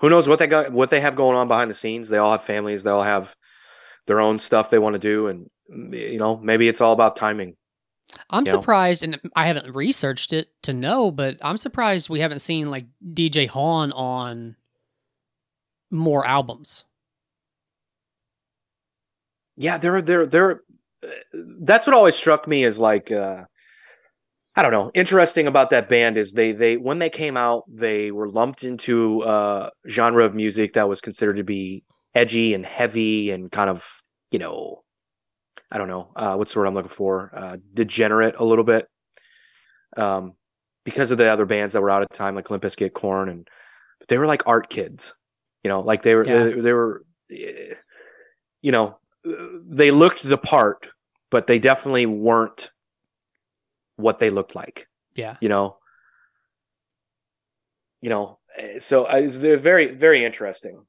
who 0.00 0.10
knows 0.10 0.28
what 0.28 0.38
they 0.38 0.46
got, 0.46 0.72
what 0.72 0.90
they 0.90 1.00
have 1.00 1.16
going 1.16 1.36
on 1.36 1.48
behind 1.48 1.70
the 1.70 1.74
scenes? 1.74 2.08
They 2.08 2.18
all 2.18 2.32
have 2.32 2.42
families. 2.42 2.82
They 2.82 2.90
all 2.90 3.02
have 3.02 3.34
their 4.06 4.20
own 4.20 4.38
stuff 4.38 4.70
they 4.70 4.78
want 4.78 4.94
to 4.94 4.98
do, 4.98 5.26
and 5.28 5.48
you 5.68 6.18
know, 6.18 6.36
maybe 6.38 6.68
it's 6.68 6.80
all 6.80 6.92
about 6.92 7.16
timing. 7.16 7.56
I'm 8.30 8.46
You 8.46 8.52
know? 8.52 8.60
surprised, 8.60 9.02
and 9.02 9.18
I 9.34 9.46
haven't 9.48 9.74
researched 9.74 10.32
it 10.32 10.48
to 10.62 10.72
know, 10.72 11.10
but 11.10 11.38
I'm 11.42 11.56
surprised 11.58 12.08
we 12.08 12.20
haven't 12.20 12.38
seen 12.38 12.70
like 12.70 12.86
DJ 13.04 13.48
Hahn 13.48 13.90
on 13.92 14.56
more 15.90 16.24
albums. 16.26 16.84
Yeah, 19.56 19.78
they're 19.78 20.02
they're 20.02 20.26
they're. 20.26 20.60
uh, 21.02 21.08
That's 21.62 21.86
what 21.86 21.94
always 21.94 22.14
struck 22.14 22.46
me 22.46 22.64
as 22.64 22.78
like. 22.78 23.10
uh 23.10 23.44
I 24.56 24.62
don't 24.62 24.72
know. 24.72 24.90
Interesting 24.94 25.46
about 25.46 25.70
that 25.70 25.88
band 25.88 26.16
is 26.16 26.32
they 26.32 26.52
they 26.52 26.78
when 26.78 26.98
they 26.98 27.10
came 27.10 27.36
out 27.36 27.64
they 27.68 28.10
were 28.10 28.28
lumped 28.28 28.64
into 28.64 29.22
a 29.22 29.70
genre 29.88 30.24
of 30.24 30.34
music 30.34 30.72
that 30.72 30.88
was 30.88 31.00
considered 31.02 31.36
to 31.36 31.44
be 31.44 31.84
edgy 32.14 32.54
and 32.54 32.64
heavy 32.64 33.30
and 33.30 33.52
kind 33.52 33.68
of 33.68 34.02
you 34.30 34.38
know 34.38 34.82
I 35.70 35.76
don't 35.78 35.88
know 35.88 36.10
uh, 36.16 36.36
what's 36.36 36.54
the 36.54 36.60
word 36.60 36.66
I'm 36.66 36.74
looking 36.74 36.88
for 36.88 37.30
uh, 37.34 37.56
degenerate 37.74 38.36
a 38.38 38.44
little 38.44 38.64
bit 38.64 38.86
um, 39.96 40.32
because 40.84 41.10
of 41.10 41.18
the 41.18 41.28
other 41.28 41.44
bands 41.44 41.74
that 41.74 41.82
were 41.82 41.90
out 41.90 42.02
at 42.02 42.08
the 42.08 42.16
time 42.16 42.34
like 42.34 42.48
Limp 42.48 42.62
Bizkit, 42.62 42.94
Korn, 42.94 43.28
and 43.28 43.46
they 44.08 44.16
were 44.16 44.26
like 44.26 44.42
art 44.46 44.70
kids, 44.70 45.14
you 45.64 45.68
know, 45.68 45.80
like 45.80 46.02
they 46.02 46.14
were 46.14 46.24
Yeah. 46.26 46.44
they, 46.44 46.60
they 46.60 46.72
were 46.72 47.02
eh, 47.30 47.74
you 48.62 48.72
know 48.72 48.98
they 49.22 49.90
looked 49.90 50.22
the 50.22 50.38
part, 50.38 50.88
but 51.30 51.46
they 51.46 51.58
definitely 51.58 52.06
weren't 52.06 52.70
what 53.96 54.18
they 54.18 54.30
looked 54.30 54.54
like 54.54 54.86
Yeah. 55.14 55.36
you 55.40 55.48
know? 55.48 55.78
You 58.02 58.10
know 58.10 58.38
eh, 58.56 58.78
so 58.78 59.06
I, 59.06 59.26
they're 59.26 59.56
very 59.56 59.92
very 59.92 60.24
interesting 60.24 60.84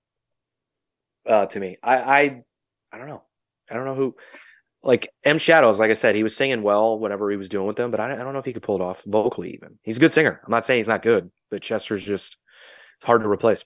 uh 1.26 1.46
to 1.48 1.60
me. 1.60 1.78
I 1.82 1.96
i 1.98 2.20
i 2.92 2.98
don't 2.98 3.08
know. 3.08 3.24
I 3.70 3.74
don't 3.76 3.86
know 3.86 3.96
who 3.96 4.16
like 4.84 5.10
m 5.24 5.38
shadows 5.40 5.80
like 5.80 5.90
i 5.90 5.96
said 5.96 6.16
he 6.16 6.24
was 6.24 6.36
singing 6.36 6.62
well 6.62 7.00
whatever 7.00 7.30
he 7.32 7.36
was 7.38 7.50
doing 7.50 7.66
with 7.66 7.76
them 7.76 7.90
but 7.92 8.00
i, 8.00 8.14
I 8.14 8.16
don't 8.16 8.32
know 8.32 8.40
if 8.40 8.46
he 8.46 8.54
could 8.54 8.62
pull 8.62 8.76
it 8.76 8.82
off 8.82 9.04
vocally 9.06 9.54
even. 9.54 9.80
He's 9.84 9.98
a 9.98 10.00
good 10.00 10.14
singer. 10.14 10.40
I'm 10.46 10.52
not 10.52 10.66
saying 10.66 10.80
he's 10.80 10.88
not 10.88 11.02
good 11.02 11.32
but 11.50 11.62
chester's 11.62 12.04
just 12.04 12.38
it's 12.98 13.06
hard 13.06 13.22
to 13.22 13.30
replace. 13.30 13.64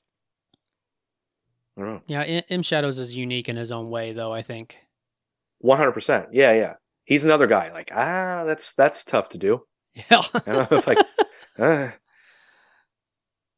I 1.78 1.82
don't 1.82 1.90
know. 1.96 2.02
Yeah. 2.08 2.42
M 2.50 2.62
Shadows 2.64 3.00
is 3.00 3.16
unique 3.16 3.48
in 3.48 3.56
his 3.56 3.72
own 3.72 3.90
way, 3.90 4.12
though, 4.12 4.34
I 4.34 4.42
think. 4.42 4.78
100% 5.64 6.30
yeah 6.32 6.52
yeah 6.54 6.74
he's 7.06 7.26
another 7.26 7.48
guy 7.48 7.72
like 7.72 7.92
ah 7.94 8.44
that's 8.46 8.74
that's 8.76 9.04
tough 9.04 9.30
to 9.30 9.38
do 9.38 9.64
Yeah. 10.10 10.22
And 10.46 10.58
i 10.58 10.66
don't 10.66 10.88
know 10.88 11.04
uh, 11.60 11.92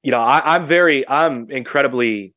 you 0.03 0.11
know, 0.11 0.19
I, 0.19 0.55
I'm 0.55 0.65
very, 0.65 1.07
I'm 1.07 1.49
incredibly 1.49 2.33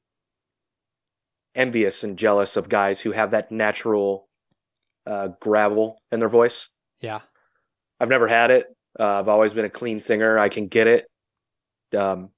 envious 1.54 2.04
and 2.04 2.16
jealous 2.16 2.56
of 2.56 2.68
guys 2.68 3.00
who 3.00 3.10
have 3.12 3.32
that 3.32 3.50
natural 3.50 4.28
uh, 5.06 5.28
gravel 5.40 6.00
in 6.12 6.20
their 6.20 6.28
voice. 6.28 6.68
Yeah. 7.00 7.20
I've 7.98 8.08
never 8.08 8.28
had 8.28 8.50
it. 8.50 8.66
Uh, 8.98 9.18
I've 9.18 9.28
always 9.28 9.52
been 9.52 9.64
a 9.64 9.70
clean 9.70 10.00
singer. 10.00 10.38
I 10.38 10.48
can 10.48 10.68
get 10.68 10.86
it, 10.86 11.06
um, 11.96 12.30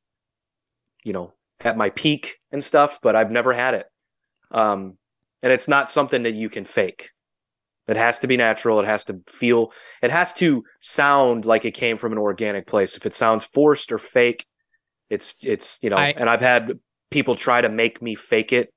you 1.05 1.13
know, 1.13 1.35
at 1.61 1.77
my 1.77 1.91
peak 1.91 2.37
and 2.51 2.65
stuff, 2.65 2.99
but 3.03 3.15
I've 3.15 3.31
never 3.31 3.53
had 3.53 3.75
it. 3.75 3.87
Um, 4.51 4.97
and 5.43 5.53
it's 5.53 5.69
not 5.69 5.91
something 5.91 6.23
that 6.23 6.35
you 6.35 6.49
can 6.49 6.65
fake. 6.65 7.11
It 7.89 7.97
has 7.97 8.19
to 8.21 8.27
be 8.29 8.37
natural. 8.37 8.79
It 8.81 8.87
has 8.87 9.05
to 9.05 9.21
feel, 9.27 9.73
it 10.03 10.11
has 10.11 10.33
to 10.35 10.63
sound 10.81 11.45
like 11.47 11.65
it 11.65 11.73
came 11.73 11.97
from 11.97 12.13
an 12.13 12.19
organic 12.19 12.67
place. 12.67 12.97
If 12.97 13.07
it 13.07 13.15
sounds 13.15 13.45
forced 13.45 13.91
or 13.93 13.99
fake, 13.99 14.47
it's, 15.09 15.35
it's, 15.43 15.83
you 15.83 15.91
know, 15.91 15.97
I- 15.97 16.15
and 16.17 16.29
I've 16.29 16.41
had 16.43 16.73
people 17.11 17.35
try 17.35 17.61
to 17.63 17.69
make 17.71 18.03
me 18.03 18.15
fake 18.15 18.53
it. 18.53 18.73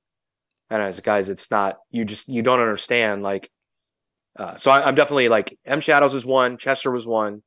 And 0.70 0.80
as 0.80 1.00
guys, 1.00 1.28
it's 1.28 1.50
not, 1.50 1.76
you 1.90 2.04
just, 2.06 2.28
you 2.28 2.40
don't 2.40 2.60
understand. 2.60 3.22
Like, 3.22 3.50
uh, 4.38 4.54
so 4.56 4.70
I, 4.70 4.86
I'm 4.86 4.94
definitely 4.94 5.28
like 5.28 5.58
M 5.66 5.80
Shadows 5.80 6.14
is 6.14 6.24
one, 6.24 6.56
Chester 6.56 6.90
was 6.90 7.06
one, 7.06 7.42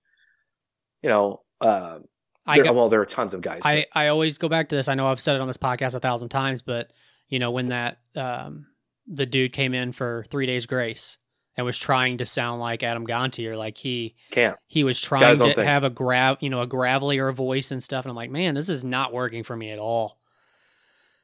you 1.01 1.09
know, 1.09 1.41
uh, 1.61 1.97
I 2.45 2.61
there- 2.61 2.71
well, 2.73 2.89
there 2.89 3.01
are 3.01 3.05
tons 3.07 3.33
of 3.33 3.41
guys. 3.41 3.61
but- 3.63 3.69
I, 3.69 3.85
I 3.95 4.07
always 4.09 4.37
go 4.37 4.47
back 4.47 4.69
to 4.69 4.75
this. 4.75 4.87
I 4.87 4.93
know 4.93 5.07
I've 5.07 5.19
said 5.19 5.33
it 5.35 5.41
on 5.41 5.47
this 5.47 5.57
podcast 5.57 5.95
a 5.95 5.99
thousand 5.99 6.29
times, 6.29 6.61
but 6.61 6.93
you 7.27 7.39
know, 7.39 7.49
when 7.49 7.69
that 7.69 7.97
um 8.15 8.67
the 9.07 9.25
dude 9.25 9.51
came 9.53 9.73
in 9.73 9.91
for 9.91 10.23
three 10.29 10.45
days 10.45 10.67
grace 10.67 11.17
and 11.57 11.65
was 11.65 11.77
trying 11.77 12.17
to 12.17 12.25
sound 12.25 12.59
like 12.59 12.83
Adam 12.83 13.05
Gontier, 13.07 13.57
like 13.57 13.77
he 13.77 14.15
can't. 14.31 14.57
he 14.67 14.83
was 14.83 14.99
trying 14.99 15.37
to 15.39 15.65
have 15.65 15.83
a 15.83 15.89
grav 15.89 16.37
you 16.41 16.49
know, 16.49 16.61
a 16.61 16.67
gravelier 16.67 17.33
voice 17.33 17.71
and 17.71 17.81
stuff. 17.81 18.05
And 18.05 18.09
I'm 18.09 18.15
like, 18.15 18.31
man, 18.31 18.55
this 18.55 18.69
is 18.69 18.83
not 18.83 19.13
working 19.13 19.43
for 19.43 19.55
me 19.55 19.71
at 19.71 19.79
all. 19.79 20.17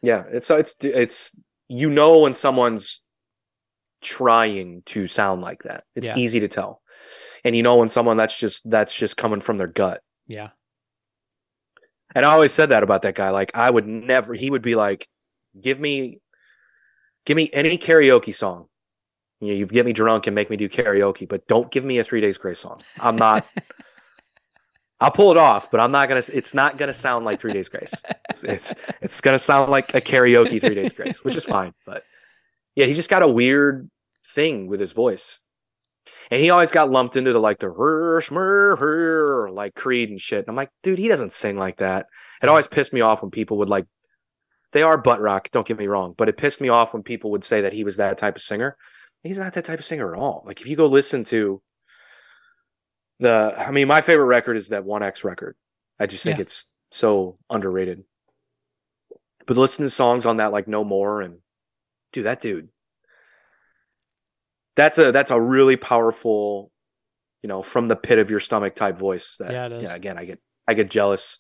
Yeah, 0.01 0.23
it's 0.31 0.49
it's 0.49 0.75
it's 0.81 1.35
you 1.67 1.89
know 1.89 2.19
when 2.19 2.33
someone's 2.33 3.01
trying 4.01 4.81
to 4.87 5.07
sound 5.07 5.41
like 5.41 5.63
that. 5.63 5.83
It's 5.95 6.07
Yeah. 6.07 6.17
easy 6.17 6.39
to 6.39 6.47
tell, 6.47 6.81
and 7.43 7.55
you 7.55 7.61
know 7.63 7.75
when 7.77 7.89
someone 7.89 8.17
that's 8.17 8.37
just 8.39 8.67
that's 8.69 8.95
just 8.95 9.17
coming 9.17 9.41
from 9.41 9.57
their 9.57 9.67
gut. 9.67 10.01
Yeah. 10.27 10.49
And 12.15 12.25
I 12.25 12.33
always 12.33 12.51
said 12.51 12.69
that 12.69 12.83
about 12.83 13.03
that 13.03 13.15
guy. 13.15 13.29
Like 13.29 13.51
I 13.55 13.69
would 13.69 13.85
never. 13.87 14.33
He 14.33 14.49
would 14.49 14.61
be 14.61 14.75
like, 14.75 15.07
"Give 15.61 15.79
me, 15.79 16.19
give 17.25 17.37
me 17.37 17.49
any 17.53 17.77
karaoke 17.77 18.33
song. 18.33 18.67
You 19.41 19.47
know, 19.47 19.54
you 19.56 19.65
get 19.65 19.86
me 19.88 19.91
drunk 19.91 20.27
and 20.27 20.36
make 20.36 20.51
me 20.51 20.56
do 20.56 20.69
karaoke, 20.69 21.27
but 21.27 21.47
don't 21.47 21.71
give 21.71 21.84
me 21.84 21.97
a 21.97 22.04
Three 22.04 22.21
Days 22.21 22.38
Grace 22.38 22.60
song. 22.60 22.80
I'm 22.99 23.15
not. 23.15 23.45
I'll 25.01 25.10
pull 25.12 25.32
it 25.32 25.38
off, 25.38 25.71
but 25.71 25.80
I'm 25.80 25.91
not 25.91 26.08
gonna. 26.08 26.21
It's 26.32 26.54
not 26.54 26.77
gonna 26.77 26.93
sound 26.93 27.25
like 27.25 27.41
Three 27.41 27.54
Days 27.54 27.67
Grace. 27.67 27.93
It's 28.30 28.43
it's, 28.43 28.73
it's 29.01 29.19
gonna 29.19 29.39
sound 29.39 29.71
like 29.71 29.95
a 29.95 30.01
karaoke 30.01 30.62
Three 30.62 30.75
Days 30.75 30.93
Grace, 30.93 31.23
which 31.23 31.36
is 31.36 31.43
fine. 31.43 31.73
But 31.88 32.04
yeah, 32.75 32.86
he's 32.86 32.97
just 32.97 33.10
got 33.10 33.23
a 33.23 33.27
weird 33.27 33.89
thing 34.23 34.67
with 34.67 34.80
his 34.80 34.91
voice, 34.91 35.39
and 36.30 36.39
he 36.39 36.51
always 36.51 36.71
got 36.71 36.91
lumped 36.91 37.15
into 37.15 37.34
the 37.34 37.39
like 37.39 37.58
the 37.58 37.65
"rrr, 37.65 38.21
shmurr, 38.21 38.77
rrr," 38.77 39.51
like 39.51 39.73
Creed 39.73 40.12
and 40.12 40.21
shit. 40.21 40.41
And 40.41 40.49
I'm 40.49 40.56
like, 40.56 40.69
dude, 40.84 40.99
he 40.99 41.08
doesn't 41.08 41.34
sing 41.34 41.58
like 41.58 41.77
that. 41.77 42.06
It 42.43 42.49
always 42.49 42.67
pissed 42.67 42.93
me 42.93 43.01
off 43.01 43.23
when 43.23 43.32
people 43.32 43.58
would 43.58 43.69
like. 43.69 43.88
They 44.71 44.84
are 44.84 44.99
butt 44.99 45.19
rock. 45.19 45.49
Don't 45.51 45.67
get 45.67 45.80
me 45.80 45.88
wrong, 45.88 46.13
but 46.15 46.30
it 46.30 46.38
pissed 46.38 46.62
me 46.62 46.69
off 46.69 46.93
when 46.93 47.01
people 47.01 47.32
would 47.32 47.43
say 47.43 47.62
that 47.62 47.73
he 47.73 47.84
was 47.84 47.97
that 47.97 48.19
type 48.19 48.36
of 48.36 48.43
singer. 48.43 48.77
He's 49.23 49.38
not 49.38 49.53
that 49.53 49.65
type 49.65 49.79
of 49.79 49.86
singer 49.86 50.13
at 50.13 50.19
all. 50.19 50.43
Like 50.45 50.62
if 50.62 50.67
you 50.67 50.75
go 50.75 50.88
listen 50.88 51.23
to 51.25 51.62
the, 53.19 53.53
I 53.57 53.71
mean, 53.71 53.88
my 53.88 54.01
favorite 54.01 54.25
record 54.25 54.57
is 54.57 54.69
that 54.69 54.84
One 54.84 55.03
X 55.03 55.23
record. 55.23 55.55
I 55.99 56.07
just 56.07 56.23
think 56.23 56.38
Yeah. 56.38 56.43
it's 56.43 56.65
so 56.89 57.38
underrated. 57.49 58.03
But 59.45 59.57
listen 59.57 59.84
to 59.84 59.89
songs 59.89 60.25
on 60.25 60.38
that 60.38 60.51
like 60.51 60.67
No 60.67 60.84
More 60.84 61.21
and 61.21 61.39
dude, 62.13 62.25
that 62.25 62.41
dude. 62.41 62.69
That's 64.75 64.97
a 64.97 65.12
that's 65.12 65.31
a 65.31 65.39
really 65.39 65.75
powerful, 65.77 66.71
you 67.43 67.47
know, 67.47 67.62
from 67.62 67.88
the 67.88 67.95
pit 67.95 68.17
of 68.19 68.29
your 68.29 68.39
stomach 68.39 68.75
type 68.75 68.97
voice. 68.97 69.36
That, 69.39 69.51
Yeah, 69.51 69.65
it 69.67 69.71
is. 69.73 69.84
Yeah, 69.84 69.95
again, 69.95 70.17
I 70.17 70.25
get 70.25 70.39
I 70.67 70.73
get 70.73 70.89
jealous. 70.89 71.39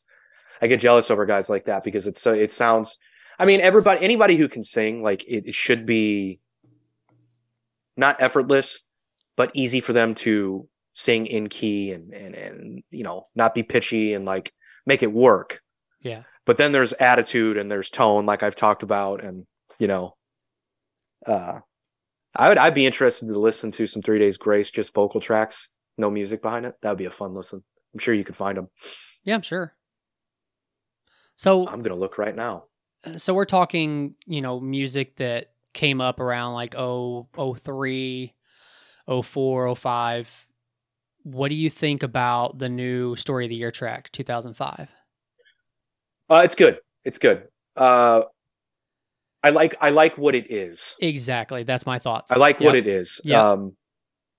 I 0.61 0.67
get 0.67 0.79
jealous 0.79 1.09
over 1.09 1.25
guys 1.25 1.49
like 1.49 1.65
that 1.65 1.83
because 1.83 2.05
it's 2.05 2.21
so 2.21 2.33
it 2.33 2.51
sounds. 2.51 2.97
I 3.39 3.45
mean, 3.45 3.61
everybody, 3.61 4.03
anybody 4.03 4.35
who 4.35 4.47
can 4.47 4.61
sing, 4.61 5.01
like 5.01 5.23
it, 5.23 5.47
it 5.47 5.55
should 5.55 5.85
be 5.87 6.39
not 7.97 8.21
effortless, 8.21 8.81
but 9.35 9.51
easy 9.53 9.79
for 9.79 9.93
them 9.93 10.15
to 10.15 10.67
sing 10.93 11.25
in 11.25 11.47
key 11.47 11.91
and 11.91 12.13
and 12.13 12.35
and 12.35 12.83
you 12.91 13.03
know 13.03 13.27
not 13.35 13.55
be 13.55 13.63
pitchy 13.63 14.13
and 14.13 14.25
like 14.25 14.51
make 14.85 15.03
it 15.03 15.11
work. 15.11 15.61
Yeah. 16.01 16.23
But 16.45 16.57
then 16.57 16.71
there's 16.71 16.93
attitude 16.93 17.57
and 17.57 17.71
there's 17.71 17.89
tone, 17.89 18.25
like 18.25 18.43
I've 18.43 18.55
talked 18.55 18.83
about, 18.83 19.23
and 19.23 19.45
you 19.77 19.87
know, 19.87 20.15
uh, 21.25 21.59
I 22.35 22.49
would 22.49 22.57
I'd 22.57 22.73
be 22.73 22.85
interested 22.85 23.27
to 23.27 23.39
listen 23.39 23.71
to 23.71 23.87
some 23.87 24.01
Three 24.01 24.19
Days 24.19 24.37
Grace, 24.37 24.71
just 24.71 24.93
vocal 24.93 25.21
tracks, 25.21 25.69
no 25.97 26.09
music 26.09 26.41
behind 26.41 26.65
it. 26.65 26.75
That 26.81 26.89
would 26.89 26.97
be 26.97 27.05
a 27.05 27.11
fun 27.11 27.35
listen. 27.35 27.63
I'm 27.93 27.99
sure 27.99 28.13
you 28.13 28.23
could 28.23 28.35
find 28.35 28.57
them. 28.57 28.69
Yeah, 29.23 29.35
I'm 29.35 29.41
sure. 29.41 29.75
So 31.35 31.67
I'm 31.67 31.81
gonna 31.83 31.95
look 31.95 32.17
right 32.17 32.35
now. 32.35 32.65
so 33.17 33.33
we're 33.33 33.45
talking, 33.45 34.15
you 34.25 34.41
know, 34.41 34.59
music 34.59 35.17
that 35.17 35.51
came 35.73 36.01
up 36.01 36.19
around 36.19 36.53
like 36.53 36.75
oh 36.75 37.27
oh 37.37 37.53
three, 37.53 38.33
oh 39.07 39.21
four, 39.21 39.67
oh 39.67 39.75
five. 39.75 40.47
What 41.23 41.49
do 41.49 41.55
you 41.55 41.69
think 41.69 42.03
about 42.03 42.59
the 42.59 42.69
new 42.69 43.15
Story 43.15 43.45
of 43.45 43.49
the 43.49 43.55
Year 43.55 43.69
track, 43.71 44.11
2005? 44.11 44.89
Uh, 46.29 46.41
it's 46.43 46.55
good. 46.55 46.79
It's 47.03 47.19
good. 47.19 47.47
Uh, 47.75 48.23
I 49.43 49.49
like 49.49 49.75
I 49.81 49.89
like 49.89 50.17
what 50.17 50.35
it 50.35 50.51
is. 50.51 50.95
Exactly. 50.99 51.63
That's 51.63 51.85
my 51.85 51.99
thoughts. 51.99 52.31
I 52.31 52.37
like 52.37 52.59
what 52.59 52.75
it 52.75 52.87
is. 52.87 53.19
Yep. 53.23 53.39
Um, 53.43 53.75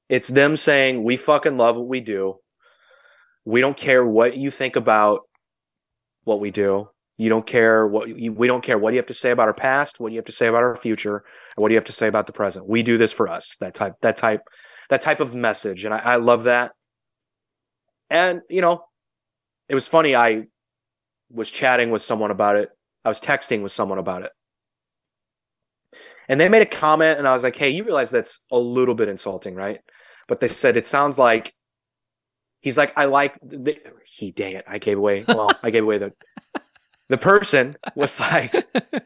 it's 0.09 0.29
them 0.29 0.57
saying 0.57 1.03
we 1.03 1.17
fucking 1.17 1.57
love 1.57 1.77
what 1.77 1.89
we 1.89 2.01
do. 2.01 2.37
We 3.45 3.61
don't 3.61 3.77
care 3.77 4.07
what 4.07 4.37
you 4.37 4.51
think 4.51 4.77
about 4.77 5.23
what 6.25 6.39
we 6.39 6.51
do. 6.51 6.89
You 7.19 7.29
don't 7.29 7.47
care 7.47 7.87
what 7.87 8.09
you, 8.09 8.33
we 8.33 8.47
don't 8.47 8.65
care 8.65 8.79
what 8.79 8.91
do 8.91 8.95
you 8.95 8.99
have 8.99 9.07
to 9.07 9.15
say 9.15 9.31
about 9.31 9.49
our 9.49 9.55
past, 9.55 10.01
what 10.01 10.09
do 10.09 10.15
you 10.15 10.19
have 10.19 10.27
to 10.27 10.33
say 10.33 10.47
about 10.47 10.63
our 10.63 10.77
future, 10.77 11.17
or 11.17 11.25
what 11.57 11.69
do 11.69 11.75
you 11.75 11.79
have 11.79 11.85
to 11.87 11.93
say 11.93 12.09
about 12.09 12.27
the 12.27 12.33
present. 12.33 12.69
We 12.69 12.83
do 12.83 12.99
this 12.99 13.13
for 13.13 13.29
us. 13.29 13.57
That 13.61 13.75
type 13.75 13.95
that 14.03 14.17
type 14.17 14.41
that 14.89 15.03
type 15.03 15.21
of 15.21 15.35
message, 15.35 15.85
and 15.85 15.95
I, 15.95 15.99
I 15.99 16.17
love 16.17 16.45
that. 16.45 16.73
And 18.11 18.41
you 18.49 18.61
know, 18.61 18.85
it 19.69 19.75
was 19.75 19.87
funny. 19.87 20.17
I 20.17 20.45
was 21.31 21.51
chatting 21.51 21.91
with 21.91 22.03
someone 22.03 22.31
about 22.31 22.57
it. 22.57 22.71
I 23.05 23.09
was 23.09 23.21
texting 23.21 23.63
with 23.63 23.73
someone 23.73 23.99
about 23.99 24.23
it. 24.23 24.31
And 26.29 26.41
they 26.41 26.49
made 26.49 26.63
a 26.63 26.67
comment, 26.67 27.19
and 27.19 27.27
I 27.27 27.35
was 27.35 27.43
like, 27.43 27.57
hey, 27.57 27.71
you 27.71 27.85
realize 27.85 28.11
that's 28.11 28.41
a 28.51 28.59
little 28.59 28.95
bit 28.95 29.09
insulting, 29.09 29.55
right? 29.55 29.81
But 30.29 30.41
they 30.41 30.49
said 30.49 30.77
it 30.77 30.87
sounds 30.87 31.19
like 31.19 31.53
he's 32.61 32.79
like, 32.79 32.93
I 32.97 33.07
like 33.07 33.39
the, 33.43 33.77
he, 34.07 34.31
dang 34.31 34.55
it, 34.55 34.65
I 34.69 34.79
gave 34.79 34.99
away, 34.99 35.25
well, 35.27 35.51
I 35.63 35.71
gave 35.71 35.83
away 35.83 35.99
the, 35.99 36.13
the 37.13 37.19
person 37.19 37.77
was 37.95 38.19
like, 38.19 38.55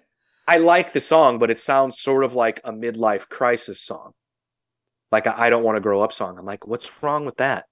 I 0.48 0.58
like 0.58 0.92
the 0.92 1.00
song, 1.00 1.38
but 1.40 1.50
it 1.50 1.58
sounds 1.58 2.00
sort 2.00 2.22
of 2.22 2.34
like 2.34 2.60
a 2.62 2.72
midlife 2.72 3.28
crisis 3.28 3.80
song. 3.80 4.12
Like 5.10 5.26
a 5.26 5.38
I 5.38 5.50
don't 5.50 5.64
want 5.64 5.76
to 5.76 5.80
grow 5.80 6.02
up 6.02 6.12
song. 6.12 6.38
I'm 6.38 6.46
like, 6.46 6.66
what's 6.66 7.02
wrong 7.02 7.26
with 7.26 7.36
that? 7.38 7.64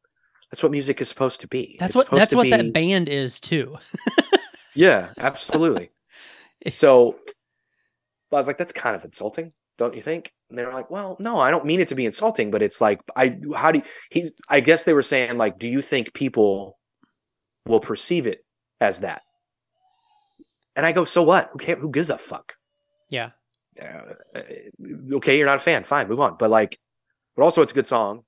That's 0.51 0.62
what 0.62 0.73
music 0.73 1.01
is 1.01 1.09
supposed 1.09 1.40
to 1.42 1.49
be. 1.49 1.77
That's 1.79 1.90
It's 1.90 2.11
what 2.11 2.11
that's 2.11 2.35
what 2.35 2.44
be- 2.44 2.51
that 2.51 2.73
band 2.73 3.09
is 3.09 3.40
too. 3.40 3.77
yeah, 4.75 5.12
absolutely. 5.18 5.90
so 6.70 7.16
I 8.33 8.37
was 8.37 8.49
like, 8.49 8.59
that's 8.59 8.73
kind 8.73 8.97
of 8.97 9.05
insulting, 9.05 9.53
don't 9.79 9.94
you 9.94 10.03
think? 10.03 10.33
And 10.51 10.59
they're 10.59 10.73
like, 10.73 10.90
well, 10.90 11.16
no, 11.20 11.38
I 11.38 11.53
don't 11.53 11.64
mean 11.64 11.79
it 11.79 11.88
to 11.88 11.94
be 11.94 12.07
insulting, 12.07 12.51
but 12.51 12.62
it's 12.62 12.81
like, 12.81 13.01
I, 13.14 13.37
how 13.55 13.70
do 13.70 13.79
you, 13.79 13.85
he, 14.11 14.31
I 14.49 14.59
guess 14.59 14.83
they 14.83 14.94
were 14.94 15.03
saying, 15.03 15.38
like, 15.38 15.59
do 15.59 15.68
you 15.68 15.81
think 15.81 16.12
people 16.14 16.77
will 17.66 17.79
perceive 17.79 18.27
it 18.27 18.44
as 18.81 19.01
that? 19.01 19.23
And 20.76 20.84
I 20.84 20.92
go, 20.92 21.04
so 21.04 21.22
what? 21.22 21.50
Who? 21.64 21.74
Who 21.76 21.90
gives 21.90 22.10
a 22.10 22.18
fuck? 22.18 22.54
Yeah. 23.10 23.30
Uh, 23.80 24.40
okay, 25.14 25.37
you're 25.37 25.46
not 25.46 25.56
a 25.56 25.60
fan. 25.60 25.84
Fine, 25.84 26.08
move 26.08 26.20
on. 26.20 26.37
But 26.38 26.50
like, 26.50 26.78
but 27.37 27.42
also 27.42 27.62
it's 27.62 27.72
a 27.72 27.74
good 27.74 27.87
song, 27.87 28.24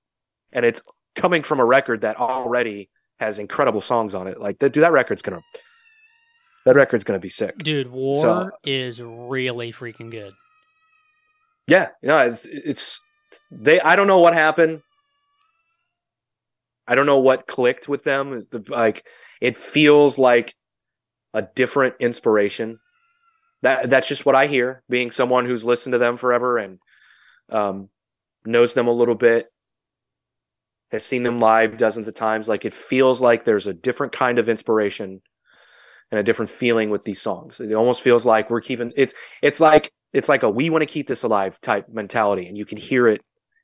and 0.52 0.64
it's 0.64 0.82
coming 1.14 1.42
from 1.42 1.60
a 1.60 1.64
record 1.64 2.02
that 2.02 2.16
already 2.16 2.90
has 3.18 3.38
incredible 3.38 3.80
songs 3.80 4.14
on 4.14 4.26
it. 4.26 4.40
Like, 4.40 4.58
that, 4.58 4.72
dude, 4.72 4.82
that 4.84 4.92
record's 4.92 5.22
gonna, 5.22 5.40
that 6.64 6.74
record's 6.76 7.04
gonna 7.04 7.18
be 7.20 7.28
sick. 7.28 7.58
Dude, 7.58 7.90
War 7.90 8.20
So- 8.20 8.50
is 8.64 9.00
really 9.02 9.72
freaking 9.72 10.10
good. 10.10 10.32
Yeah, 11.68 11.88
no, 12.02 12.18
it's 12.26 12.44
it's 12.44 13.00
they. 13.50 13.80
I 13.80 13.96
don't 13.96 14.06
know 14.06 14.20
what 14.20 14.34
happened. 14.34 14.82
I 16.86 16.94
don't 16.94 17.06
know 17.06 17.18
what 17.18 17.46
clicked 17.48 17.88
with 17.88 18.04
them. 18.04 18.32
Is 18.32 18.46
the 18.48 18.64
like 18.68 19.04
it 19.40 19.56
feels 19.56 20.16
like 20.18 20.54
a 21.36 21.42
different 21.54 21.94
inspiration. 22.00 22.80
That 23.62 23.90
that's 23.90 24.08
just 24.08 24.24
what 24.24 24.34
I 24.34 24.46
hear. 24.46 24.82
Being 24.88 25.10
someone 25.10 25.44
who's 25.44 25.64
listened 25.64 25.92
to 25.92 25.98
them 25.98 26.16
forever 26.16 26.56
and 26.56 26.78
um, 27.50 27.90
knows 28.44 28.72
them 28.72 28.88
a 28.88 28.92
little 28.92 29.14
bit, 29.14 29.46
has 30.90 31.04
seen 31.04 31.22
them 31.22 31.38
live 31.38 31.76
dozens 31.76 32.08
of 32.08 32.14
times. 32.14 32.48
Like 32.48 32.64
it 32.64 32.72
feels 32.72 33.20
like 33.20 33.44
there's 33.44 33.66
a 33.66 33.74
different 33.74 34.12
kind 34.12 34.38
of 34.38 34.48
inspiration 34.48 35.20
and 36.10 36.18
a 36.18 36.22
different 36.22 36.50
feeling 36.50 36.88
with 36.88 37.04
these 37.04 37.20
songs. 37.20 37.60
It 37.60 37.72
almost 37.74 38.02
feels 38.02 38.24
like 38.24 38.48
we're 38.48 38.62
keeping 38.62 38.92
it's 38.96 39.12
it's 39.42 39.60
like 39.60 39.92
it's 40.14 40.28
like 40.28 40.42
a 40.42 40.50
we 40.50 40.70
want 40.70 40.82
to 40.82 40.86
keep 40.86 41.06
this 41.06 41.22
alive 41.22 41.60
type 41.60 41.86
mentality, 41.90 42.46
and 42.46 42.56
you 42.56 42.64
can 42.64 42.78
hear 42.78 43.08
it 43.08 43.20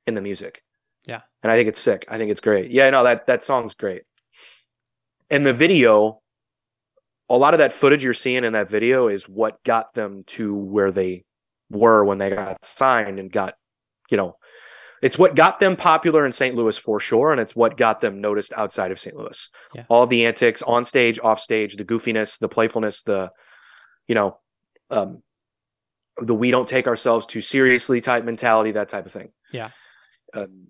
in 0.07 0.15
the 0.15 0.23
music. 0.23 0.63
Yeah. 1.07 1.23
and 1.43 1.51
I 1.51 1.57
think 1.57 1.69
it's 1.69 1.81
sick. 1.81 2.05
I 2.09 2.19
think 2.19 2.31
it's 2.31 2.41
great. 2.41 2.71
Yeah, 2.71 2.91
no, 2.91 3.03
that 3.05 3.27
that 3.27 3.43
song's 3.43 3.75
great. 3.75 4.03
And 5.31 5.47
the 5.47 5.55
video, 5.55 6.22
a 7.33 7.39
lot 7.39 7.55
of 7.55 7.59
that 7.59 7.73
footage 7.73 8.05
you're 8.05 8.13
seeing 8.13 8.45
in 8.45 8.53
that 8.53 8.69
video 8.69 9.09
is 9.09 9.27
what 9.27 9.65
got 9.65 9.95
them 9.95 10.23
to 10.27 10.55
where 10.55 10.91
they 10.91 11.25
were 11.71 12.05
when 12.05 12.19
they 12.19 12.29
got 12.29 12.63
signed 12.63 13.19
and 13.19 13.33
got, 13.33 13.55
you 14.11 14.19
know, 14.19 14.37
it's 15.01 15.19
what 15.19 15.35
got 15.35 15.59
them 15.59 15.75
popular 15.75 16.27
in 16.27 16.33
St. 16.33 16.55
Louis 16.55 16.77
for 16.77 17.01
sure, 17.01 17.33
and 17.33 17.41
it's 17.41 17.57
what 17.57 17.79
got 17.79 18.03
them 18.03 18.21
noticed 18.21 18.53
outside 18.53 18.93
of 18.93 19.01
St. 19.01 19.17
Louis. 19.17 19.49
Yeah. 19.75 19.85
All 19.89 20.07
the 20.07 20.27
antics 20.27 20.61
on 20.61 20.85
stage, 20.85 21.19
off 21.25 21.41
stage, 21.41 21.77
the 21.77 21.87
goofiness, 21.87 22.39
the 22.39 22.51
playfulness, 22.51 23.03
the, 23.03 23.31
you 24.07 24.15
know, 24.15 24.39
um, 24.91 25.23
the 26.19 26.35
we 26.35 26.51
don't 26.51 26.69
take 26.69 26.87
ourselves 26.87 27.27
too 27.27 27.41
seriously 27.41 28.03
type 28.03 28.25
mentality, 28.25 28.73
that 28.73 28.91
type 28.91 29.07
of 29.07 29.13
thing. 29.13 29.31
Yeah. 29.51 29.71
Um, 30.35 30.67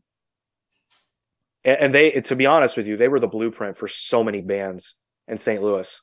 and, 1.65 1.79
and 1.81 1.95
they, 1.95 2.13
to 2.13 2.37
be 2.37 2.47
honest 2.47 2.77
with 2.77 2.87
you, 2.87 2.97
they 2.97 3.09
were 3.09 3.21
the 3.21 3.27
blueprint 3.27 3.77
for 3.77 3.89
so 3.89 4.23
many 4.23 4.43
bands 4.43 4.95
in 5.27 5.39
St. 5.39 5.61
Louis. 5.61 6.01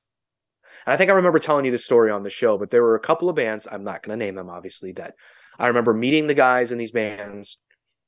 And 0.86 0.94
I 0.94 0.98
think 0.98 1.10
I 1.10 1.16
remember 1.16 1.40
telling 1.40 1.66
you 1.66 1.72
this 1.72 1.86
story 1.86 2.12
on 2.12 2.24
the 2.24 2.30
show, 2.30 2.58
but 2.58 2.70
there 2.70 2.84
were 2.84 2.96
a 2.96 3.00
couple 3.00 3.30
of 3.30 3.36
bands, 3.36 3.68
I'm 3.70 3.84
not 3.84 4.04
going 4.04 4.18
to 4.18 4.26
name 4.26 4.36
them 4.36 4.50
obviously, 4.50 4.94
that 4.94 5.16
I 5.58 5.68
remember 5.68 5.94
meeting 5.94 6.28
the 6.28 6.34
guys 6.34 6.72
in 6.72 6.78
these 6.78 6.92
bands 6.92 7.58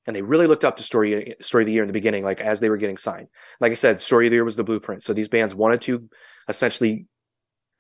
and 0.08 0.16
they 0.16 0.22
really 0.22 0.48
looked 0.48 0.66
up 0.66 0.78
to 0.78 0.84
story 0.84 1.36
story 1.42 1.64
of 1.64 1.68
the 1.68 1.74
year 1.74 1.84
in 1.84 1.88
the 1.88 1.94
beginning, 1.94 2.24
like 2.24 2.42
as 2.42 2.60
they 2.60 2.70
were 2.70 2.78
getting 2.78 2.98
signed. 2.98 3.28
Like 3.60 3.72
I 3.72 3.76
said, 3.76 4.02
story 4.02 4.28
of 4.28 4.32
the 4.32 4.36
year 4.36 4.46
was 4.46 4.56
the 4.56 4.64
blueprint. 4.64 5.04
So 5.04 5.14
these 5.14 5.30
bands 5.30 5.54
wanted 5.54 5.82
to 5.82 6.10
essentially, 6.48 7.06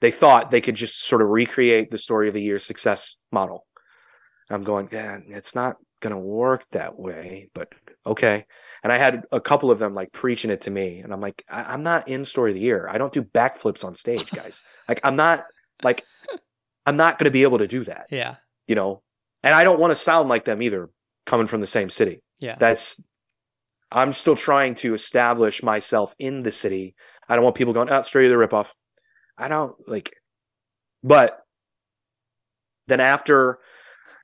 they 0.01 0.11
thought 0.11 0.51
they 0.51 0.61
could 0.61 0.75
just 0.75 1.03
sort 1.03 1.21
of 1.21 1.29
recreate 1.29 1.89
the 1.89 1.97
story 1.97 2.27
of 2.27 2.33
the 2.33 2.41
year 2.41 2.59
success 2.59 3.15
model. 3.31 3.65
I'm 4.49 4.63
going, 4.63 4.89
yeah, 4.91 5.19
it's 5.29 5.55
not 5.55 5.77
going 6.01 6.13
to 6.13 6.19
work 6.19 6.65
that 6.71 6.99
way, 6.99 7.49
but 7.53 7.69
okay. 8.05 8.45
And 8.83 8.91
I 8.91 8.97
had 8.97 9.23
a 9.31 9.39
couple 9.39 9.69
of 9.69 9.77
them 9.79 9.93
like 9.93 10.11
preaching 10.11 10.49
it 10.51 10.61
to 10.61 10.71
me, 10.71 10.99
and 10.99 11.13
I'm 11.13 11.21
like, 11.21 11.43
I- 11.49 11.73
I'm 11.73 11.83
not 11.83 12.07
in 12.07 12.25
story 12.25 12.51
of 12.51 12.55
the 12.55 12.61
year. 12.61 12.87
I 12.89 12.97
don't 12.97 13.13
do 13.13 13.21
backflips 13.23 13.85
on 13.85 13.95
stage, 13.95 14.29
guys. 14.35 14.59
like 14.89 14.99
I'm 15.03 15.15
not 15.15 15.45
like 15.83 16.03
I'm 16.85 16.97
not 16.97 17.19
going 17.19 17.25
to 17.25 17.31
be 17.31 17.43
able 17.43 17.59
to 17.59 17.67
do 17.67 17.83
that, 17.83 18.07
Yeah. 18.09 18.35
you 18.67 18.73
know. 18.75 19.03
And 19.43 19.53
I 19.53 19.63
don't 19.63 19.79
want 19.79 19.91
to 19.91 19.95
sound 19.95 20.29
like 20.29 20.45
them 20.45 20.61
either, 20.61 20.89
coming 21.25 21.47
from 21.47 21.61
the 21.61 21.67
same 21.67 21.89
city. 21.89 22.21
Yeah. 22.39 22.55
That's 22.59 22.99
I'm 23.91 24.13
still 24.13 24.35
trying 24.35 24.75
to 24.75 24.93
establish 24.93 25.61
myself 25.63 26.15
in 26.17 26.43
the 26.43 26.51
city. 26.51 26.95
I 27.29 27.35
don't 27.35 27.43
want 27.43 27.55
people 27.55 27.73
going, 27.73 27.89
oh, 27.89 28.01
straight 28.03 28.23
to 28.23 28.29
the 28.29 28.35
ripoff. 28.35 28.69
I 29.37 29.47
don't 29.47 29.75
like, 29.87 30.15
but 31.03 31.39
then 32.87 32.99
after 32.99 33.59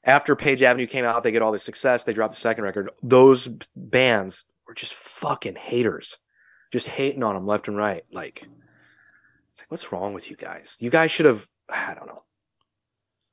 after 0.08 0.36
Page 0.36 0.64
Avenue 0.64 0.88
came 0.88 1.06
out, 1.06 1.22
they 1.22 1.32
get 1.32 1.42
all 1.44 1.52
this 1.52 1.64
success. 1.64 2.04
They 2.04 2.14
dropped 2.14 2.34
the 2.34 2.40
second 2.40 2.64
record. 2.64 2.90
Those 3.04 3.48
bands 3.76 4.48
were 4.68 4.74
just 4.74 4.94
fucking 4.94 5.56
haters, 5.56 6.18
just 6.74 6.88
hating 6.88 7.24
on 7.24 7.36
them 7.36 7.46
left 7.46 7.68
and 7.68 7.78
right. 7.78 8.04
Like, 8.12 8.42
it's 9.52 9.62
like, 9.62 9.70
what's 9.70 9.92
wrong 9.92 10.14
with 10.14 10.30
you 10.32 10.36
guys? 10.36 10.78
You 10.80 10.90
guys 10.90 11.12
should 11.12 11.26
have. 11.28 11.46
I 11.70 11.94
don't 11.94 12.08
know. 12.08 12.24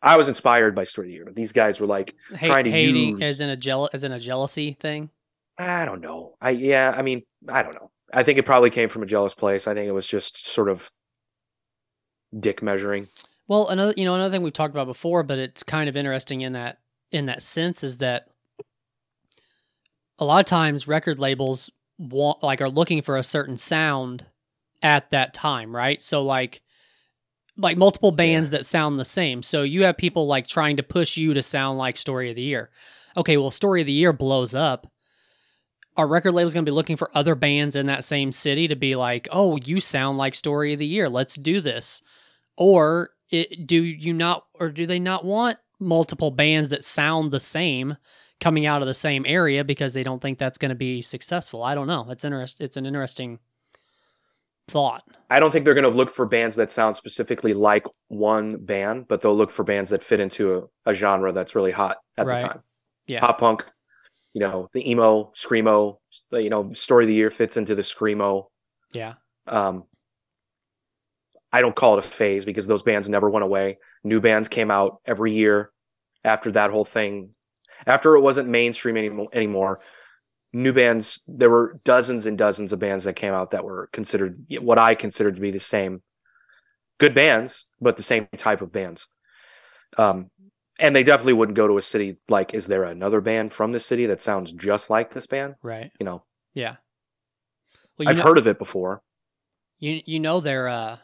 I 0.02 0.16
was 0.18 0.28
inspired 0.28 0.74
by 0.74 0.84
Story 0.84 1.06
of 1.06 1.08
the 1.10 1.14
Year, 1.14 1.24
but 1.24 1.34
these 1.34 1.52
guys 1.52 1.80
were 1.80 1.86
like, 1.86 2.14
Hate, 2.36 2.46
trying 2.48 2.64
to 2.64 2.70
hating 2.70 3.20
use- 3.20 3.22
as 3.22 3.40
in 3.40 3.48
a 3.48 3.56
jeal- 3.56 3.88
as 3.94 4.04
in 4.04 4.12
a 4.12 4.20
jealousy 4.20 4.72
thing. 4.78 5.08
I 5.56 5.84
don't 5.86 6.00
know. 6.02 6.34
I 6.42 6.50
yeah, 6.50 6.92
I 6.94 7.02
mean, 7.02 7.22
I 7.48 7.62
don't 7.62 7.74
know. 7.74 7.90
I 8.12 8.22
think 8.24 8.38
it 8.38 8.44
probably 8.44 8.70
came 8.70 8.88
from 8.88 9.02
a 9.02 9.06
jealous 9.06 9.34
place. 9.34 9.66
I 9.68 9.74
think 9.74 9.88
it 9.88 9.92
was 9.92 10.06
just 10.06 10.46
sort 10.46 10.68
of 10.68 10.90
dick 12.38 12.62
measuring. 12.62 13.08
Well, 13.46 13.68
another 13.68 13.92
you 13.96 14.04
know 14.04 14.14
another 14.14 14.32
thing 14.32 14.42
we've 14.42 14.52
talked 14.52 14.74
about 14.74 14.86
before, 14.86 15.22
but 15.22 15.38
it's 15.38 15.62
kind 15.62 15.88
of 15.88 15.96
interesting 15.96 16.40
in 16.40 16.52
that 16.54 16.78
in 17.12 17.26
that 17.26 17.42
sense 17.42 17.84
is 17.84 17.98
that 17.98 18.28
a 20.18 20.24
lot 20.24 20.40
of 20.40 20.46
times 20.46 20.88
record 20.88 21.18
labels 21.18 21.70
want 21.98 22.42
like 22.42 22.60
are 22.60 22.68
looking 22.68 23.02
for 23.02 23.16
a 23.16 23.22
certain 23.22 23.56
sound 23.56 24.26
at 24.82 25.10
that 25.10 25.34
time, 25.34 25.74
right? 25.74 26.00
So 26.00 26.22
like 26.22 26.62
like 27.56 27.76
multiple 27.76 28.12
bands 28.12 28.50
that 28.50 28.66
sound 28.66 28.98
the 28.98 29.04
same. 29.04 29.42
So 29.42 29.62
you 29.62 29.84
have 29.84 29.96
people 29.96 30.26
like 30.26 30.46
trying 30.46 30.76
to 30.78 30.82
push 30.82 31.16
you 31.16 31.34
to 31.34 31.42
sound 31.42 31.78
like 31.78 31.96
Story 31.96 32.30
of 32.30 32.36
the 32.36 32.42
Year. 32.42 32.70
Okay, 33.16 33.36
well 33.36 33.50
Story 33.50 33.82
of 33.82 33.86
the 33.86 33.92
Year 33.92 34.12
blows 34.12 34.54
up. 34.54 34.90
Our 35.96 36.08
record 36.08 36.32
label's 36.32 36.54
going 36.54 36.64
to 36.64 36.70
be 36.70 36.74
looking 36.74 36.96
for 36.96 37.10
other 37.14 37.36
bands 37.36 37.76
in 37.76 37.86
that 37.86 38.02
same 38.02 38.32
city 38.32 38.66
to 38.66 38.74
be 38.74 38.96
like, 38.96 39.28
"Oh, 39.30 39.56
you 39.56 39.80
sound 39.80 40.18
like 40.18 40.34
Story 40.34 40.72
of 40.72 40.80
the 40.80 40.86
Year. 40.86 41.08
Let's 41.08 41.36
do 41.36 41.60
this." 41.60 42.02
or 42.56 43.10
it, 43.30 43.66
do 43.66 43.82
you 43.82 44.12
not 44.12 44.46
or 44.54 44.70
do 44.70 44.86
they 44.86 44.98
not 44.98 45.24
want 45.24 45.58
multiple 45.80 46.30
bands 46.30 46.68
that 46.70 46.84
sound 46.84 47.30
the 47.30 47.40
same 47.40 47.96
coming 48.40 48.66
out 48.66 48.82
of 48.82 48.88
the 48.88 48.94
same 48.94 49.24
area 49.26 49.64
because 49.64 49.94
they 49.94 50.02
don't 50.02 50.20
think 50.20 50.38
that's 50.38 50.58
going 50.58 50.68
to 50.70 50.74
be 50.74 51.00
successful 51.02 51.62
i 51.62 51.74
don't 51.74 51.86
know 51.86 52.06
it's 52.10 52.24
interest 52.24 52.60
it's 52.60 52.76
an 52.76 52.86
interesting 52.86 53.38
thought 54.68 55.02
I 55.30 55.40
don't 55.40 55.50
think 55.50 55.64
they're 55.64 55.74
going 55.74 55.90
to 55.90 55.96
look 55.96 56.10
for 56.10 56.26
bands 56.26 56.54
that 56.56 56.70
sound 56.70 56.94
specifically 56.96 57.54
like 57.54 57.86
one 58.08 58.56
band, 58.64 59.08
but 59.08 59.20
they'll 59.20 59.34
look 59.36 59.50
for 59.50 59.64
bands 59.64 59.90
that 59.90 60.02
fit 60.02 60.20
into 60.20 60.56
a, 60.86 60.90
a 60.90 60.94
genre 60.94 61.32
that's 61.32 61.54
really 61.56 61.72
hot 61.72 61.96
at 62.16 62.26
Right. 62.26 62.40
the 62.40 62.46
time. 62.48 62.62
Yeah. 63.06 63.20
Pop 63.20 63.38
punk, 63.40 63.64
you 64.32 64.40
know, 64.40 64.68
the 64.72 64.88
emo, 64.88 65.32
screamo, 65.34 65.96
you 66.30 66.50
know, 66.50 66.72
story 66.72 67.04
of 67.04 67.08
the 67.08 67.14
year 67.14 67.30
fits 67.30 67.56
into 67.56 67.74
the 67.74 67.82
screamo. 67.82 68.44
yeah 68.92 69.14
Um, 69.48 69.84
I 71.54 71.60
don't 71.60 71.76
call 71.76 71.96
it 71.96 72.04
a 72.04 72.08
phase 72.08 72.44
because 72.44 72.66
those 72.66 72.82
bands 72.82 73.08
never 73.08 73.30
went 73.30 73.44
away. 73.44 73.78
New 74.02 74.20
bands 74.20 74.48
came 74.48 74.72
out 74.72 75.00
every 75.06 75.30
year 75.32 75.70
after 76.24 76.50
that 76.50 76.72
whole 76.72 76.84
thing. 76.84 77.30
After 77.86 78.16
it 78.16 78.22
wasn't 78.22 78.48
mainstream 78.48 78.96
anymore, 78.96 79.28
anymore, 79.32 79.80
new 80.52 80.72
bands. 80.72 81.22
There 81.28 81.50
were 81.50 81.80
dozens 81.84 82.26
and 82.26 82.36
dozens 82.36 82.72
of 82.72 82.80
bands 82.80 83.04
that 83.04 83.14
came 83.14 83.34
out 83.34 83.52
that 83.52 83.64
were 83.64 83.88
considered 83.92 84.44
what 84.60 84.78
I 84.78 84.96
considered 84.96 85.36
to 85.36 85.40
be 85.40 85.52
the 85.52 85.60
same 85.60 86.02
good 86.98 87.14
bands, 87.14 87.66
but 87.80 87.96
the 87.96 88.02
same 88.02 88.26
type 88.36 88.60
of 88.60 88.72
bands. 88.72 89.06
Um, 89.96 90.30
and 90.80 90.96
they 90.96 91.04
definitely 91.04 91.34
wouldn't 91.34 91.56
go 91.56 91.68
to 91.68 91.78
a 91.78 91.82
city 91.82 92.16
like, 92.28 92.52
is 92.52 92.66
there 92.66 92.82
another 92.82 93.20
band 93.20 93.52
from 93.52 93.70
the 93.70 93.80
city 93.80 94.06
that 94.06 94.20
sounds 94.20 94.50
just 94.50 94.90
like 94.90 95.12
this 95.12 95.28
band? 95.28 95.54
right 95.62 95.92
You 96.00 96.04
know, 96.04 96.24
yeah 96.52 96.76
well 97.96 98.06
you 98.06 98.10
I've 98.10 98.16
know, 98.18 98.24
heard 98.24 98.38
of 98.38 98.48
it 98.48 98.58
before. 98.58 99.02
you, 99.78 100.00
you 100.04 100.18
know 100.18 100.40
their 100.40 100.66
uh 100.68 100.98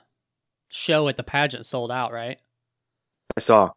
show 0.71 1.09
at 1.09 1.17
the 1.17 1.23
pageant 1.23 1.67
sold 1.67 1.93
out 1.93 2.13
right 2.13 2.41
I 3.37 3.41
saw. 3.41 3.71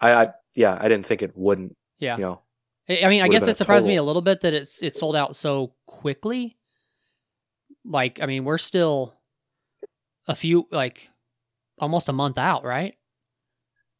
I, 0.00 0.12
I 0.12 0.28
yeah, 0.54 0.76
I 0.80 0.88
didn't 0.88 1.06
think 1.06 1.22
it 1.22 1.32
wouldn't. 1.34 1.76
yeah 1.98 2.16
You 2.16 2.22
know, 2.22 2.42
I 2.88 3.08
mean, 3.08 3.22
I 3.22 3.28
guess 3.28 3.46
it 3.46 3.56
surprised 3.56 3.86
me 3.86 3.96
a 3.96 4.02
little 4.02 4.22
bit 4.22 4.40
that 4.40 4.52
it's 4.52 4.82
it 4.82 4.96
sold 4.96 5.14
out 5.14 5.36
so 5.36 5.74
quickly. 5.86 6.56
Like, 7.84 8.20
I 8.20 8.26
mean, 8.26 8.44
we're 8.44 8.58
still 8.58 9.14
a 10.26 10.34
few 10.34 10.66
like 10.70 11.10
almost 11.78 12.08
a 12.08 12.12
month 12.12 12.36
out, 12.36 12.64
right? 12.64 12.94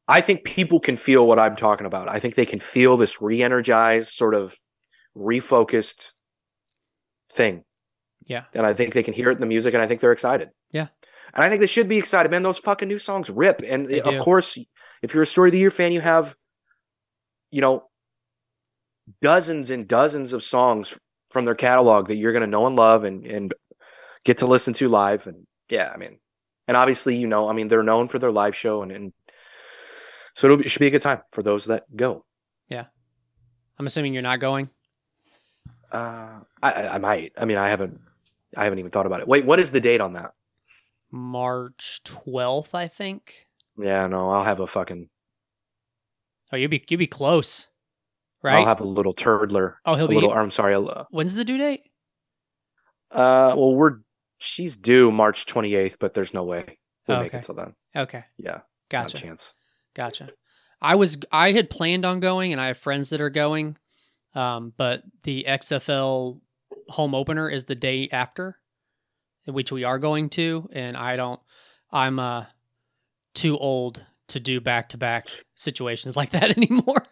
I 0.09 0.21
think 0.21 0.43
people 0.43 0.81
can 0.81 0.97
feel 0.97 1.25
what 1.27 1.39
I'm 1.39 1.55
talking 1.55 1.87
about. 1.87 2.09
I 2.09 2.19
think 2.19 2.35
they 2.35 2.47
can 2.47 2.59
feel 2.59 2.97
this 2.97 3.23
re-energized, 3.23 4.09
sort 4.09 4.35
of 4.35 4.57
refocused 5.17 6.13
thing. 7.33 7.63
Yeah. 8.27 8.45
And 8.55 8.67
I 8.67 8.75
think 8.75 8.93
they 8.93 9.05
can 9.05 9.15
hear 9.15 9.31
it 9.31 9.35
in 9.35 9.41
the 9.41 9.47
music, 9.47 9.73
and 9.73 9.83
I 9.83 9.87
think 9.87 10.01
they're 10.01 10.11
excited. 10.11 10.51
Yeah. 10.73 10.89
And 11.35 11.45
I 11.45 11.49
think 11.49 11.61
they 11.61 11.67
should 11.67 11.89
be 11.89 11.99
excited, 11.99 12.31
man. 12.31 12.43
Those 12.43 12.59
fucking 12.59 12.89
new 12.89 12.99
songs 12.99 13.31
rip. 13.31 13.63
And 13.67 13.87
They 13.87 14.01
of 14.01 14.15
do. 14.15 14.21
course, 14.21 14.59
if 15.03 15.15
you're 15.15 15.23
a 15.23 15.27
Story 15.27 15.49
of 15.49 15.53
the 15.53 15.59
Year 15.59 15.71
fan, 15.71 15.93
you 15.93 16.01
have, 16.01 16.37
you 17.51 17.61
know, 17.61 17.85
dozens 19.23 19.71
and 19.71 19.89
dozens 19.89 20.33
of 20.33 20.43
songs 20.43 20.99
from 21.31 21.45
their 21.45 21.55
catalog 21.55 22.09
that 22.09 22.17
you're 22.17 22.33
going 22.33 22.43
to 22.43 22.47
know 22.47 22.67
and 22.67 22.77
love 22.77 23.05
and, 23.05 23.25
and 23.27 23.55
get 24.25 24.39
to 24.39 24.47
listen 24.47 24.73
to 24.75 24.89
live. 24.89 25.27
And 25.27 25.47
yeah, 25.69 25.91
I 25.93 25.97
mean, 25.97 26.19
and 26.67 26.77
obviously, 26.77 27.17
you 27.17 27.27
know, 27.27 27.49
I 27.49 27.53
mean, 27.53 27.69
they're 27.69 27.83
known 27.83 28.09
for 28.09 28.19
their 28.19 28.33
live 28.33 28.57
show 28.57 28.83
and, 28.83 28.93
and 28.93 29.13
so 30.35 30.47
it'll 30.47 30.57
be, 30.59 30.67
it 30.67 30.69
should 30.69 30.81
be 30.81 30.87
a 30.87 30.91
good 30.91 31.03
time 31.03 31.23
for 31.33 31.43
those 31.43 31.65
that 31.67 31.85
go. 31.95 32.25
Yeah. 32.69 32.87
I'm 33.79 33.87
assuming 33.87 34.13
you're 34.13 34.23
not 34.23 34.41
going. 34.41 34.71
Uh, 35.91 36.41
I, 36.63 36.73
I 36.73 36.95
I 36.95 36.99
might. 36.99 37.33
I 37.37 37.47
mean, 37.47 37.57
I 37.57 37.69
haven't. 37.69 38.01
I 38.57 38.65
haven't 38.65 38.79
even 38.79 38.91
thought 38.91 39.07
about 39.07 39.21
it. 39.21 39.29
Wait, 39.29 39.45
what 39.45 39.59
is 39.59 39.73
the 39.73 39.81
date 39.81 40.01
on 40.01 40.13
that? 40.13 40.33
March 41.11 42.01
12th, 42.05 42.75
I 42.75 42.89
think. 42.89 43.47
Yeah, 43.79 44.07
no, 44.07 44.31
I'll 44.31 44.45
have 44.45 44.61
a 44.61 44.67
fucking. 44.67 45.09
Oh, 46.53 46.57
you'd 46.57 46.71
be 46.71 46.85
you'd 46.89 46.99
be 46.99 47.07
close, 47.07 47.69
right? 48.43 48.57
I'll 48.59 48.67
have 48.67 48.81
a 48.81 48.85
little 48.85 49.15
turdler. 49.15 49.75
oh, 49.87 49.95
he'll 49.95 50.09
be. 50.09 50.15
little. 50.15 50.33
I'm 50.33 50.51
sorry. 50.51 50.75
a 50.75 51.07
When's 51.11 51.35
the 51.35 51.45
due 51.45 51.59
date? 51.59 51.83
Uh, 53.11 53.55
well, 53.57 53.75
we're 53.75 53.99
she's 54.39 54.77
due 54.77 55.11
March 55.11 55.47
28th, 55.47 55.97
but 55.99 56.15
there's 56.15 56.35
no 56.35 56.45
way 56.45 56.79
we'll 57.07 57.19
Oh, 57.19 57.23
make 57.23 57.35
it 57.35 57.43
till 57.45 57.55
then. 57.55 57.75
Okay, 57.95 58.25
Yeah, 58.39 58.61
gotcha, 58.89 59.19
chance. 59.19 59.53
gotcha. 59.95 60.31
I 60.81 60.95
was 60.95 61.19
I 61.33 61.53
had 61.53 61.71
planned 61.71 62.05
on 62.05 62.21
going, 62.21 62.53
and 62.53 62.61
I 62.61 62.69
have 62.69 62.79
friends 62.79 63.11
that 63.11 63.21
are 63.21 63.31
going, 63.31 63.77
um, 64.35 64.73
but 64.77 65.03
the 65.25 65.45
XFL 65.49 66.41
home 66.89 67.15
opener 67.15 67.49
is 67.51 67.65
the 67.67 67.75
day 67.75 68.09
after, 68.13 68.59
which 69.47 69.73
we 69.73 69.85
are 69.85 69.99
going 69.99 70.29
to, 70.31 70.69
and 70.73 70.97
I 70.97 71.17
don't. 71.17 71.41
I'm 71.93 72.19
uh 72.19 72.47
too 73.35 73.57
old 73.59 74.05
to 74.29 74.41
do 74.41 74.61
back 74.61 74.91
to 74.91 74.99
back 74.99 75.29
situations 75.55 76.17
like 76.17 76.31
that 76.31 76.57
anymore. 76.57 77.07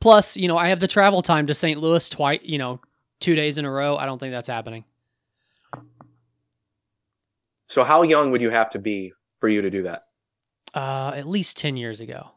Plus, 0.00 0.36
you 0.36 0.48
know, 0.48 0.58
I 0.58 0.68
have 0.68 0.80
the 0.80 0.88
travel 0.88 1.22
time 1.22 1.46
to 1.46 1.54
St. 1.54 1.80
Louis 1.80 2.08
twice, 2.10 2.40
you 2.42 2.58
know, 2.58 2.80
two 3.20 3.34
days 3.34 3.58
in 3.58 3.64
a 3.64 3.70
row. 3.70 3.96
I 3.96 4.04
don't 4.06 4.18
think 4.18 4.32
that's 4.32 4.48
happening. 4.48 4.84
So 7.68 7.82
how 7.82 8.02
young 8.02 8.30
would 8.30 8.40
you 8.40 8.50
have 8.50 8.70
to 8.70 8.78
be 8.78 9.12
for 9.38 9.48
you 9.48 9.62
to 9.62 9.70
do 9.70 9.82
that? 9.84 10.02
Uh, 10.74 11.12
at 11.16 11.26
least 11.26 11.56
10 11.56 11.76
years 11.76 12.00
ago. 12.00 12.30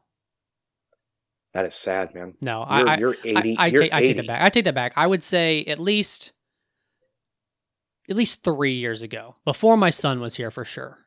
That 1.54 1.66
is 1.66 1.76
sad, 1.76 2.14
man. 2.14 2.36
No, 2.42 2.60
You're, 2.60 2.90
I, 2.90 2.94
I, 2.94 2.98
you're 2.98 3.16
80. 3.24 3.58
I, 3.58 3.64
I, 3.64 3.68
you're 3.68 3.82
take, 3.82 3.94
I 3.94 4.02
take 4.02 4.16
that 4.18 4.28
back. 4.28 4.42
I 4.42 4.50
take 4.50 4.66
that 4.66 4.76
back. 4.76 4.94
I 4.96 5.08
would 5.08 5.24
say 5.24 5.64
at 5.66 5.80
least 5.80 6.32
at 8.10 8.16
least 8.16 8.43
three 8.43 8.74
years 8.74 9.01
ago, 9.01 9.36
before 9.45 9.78
my 9.78 9.89
son 9.89 10.20
was 10.20 10.36
here 10.36 10.51
for 10.51 10.66
sure. 10.66 10.97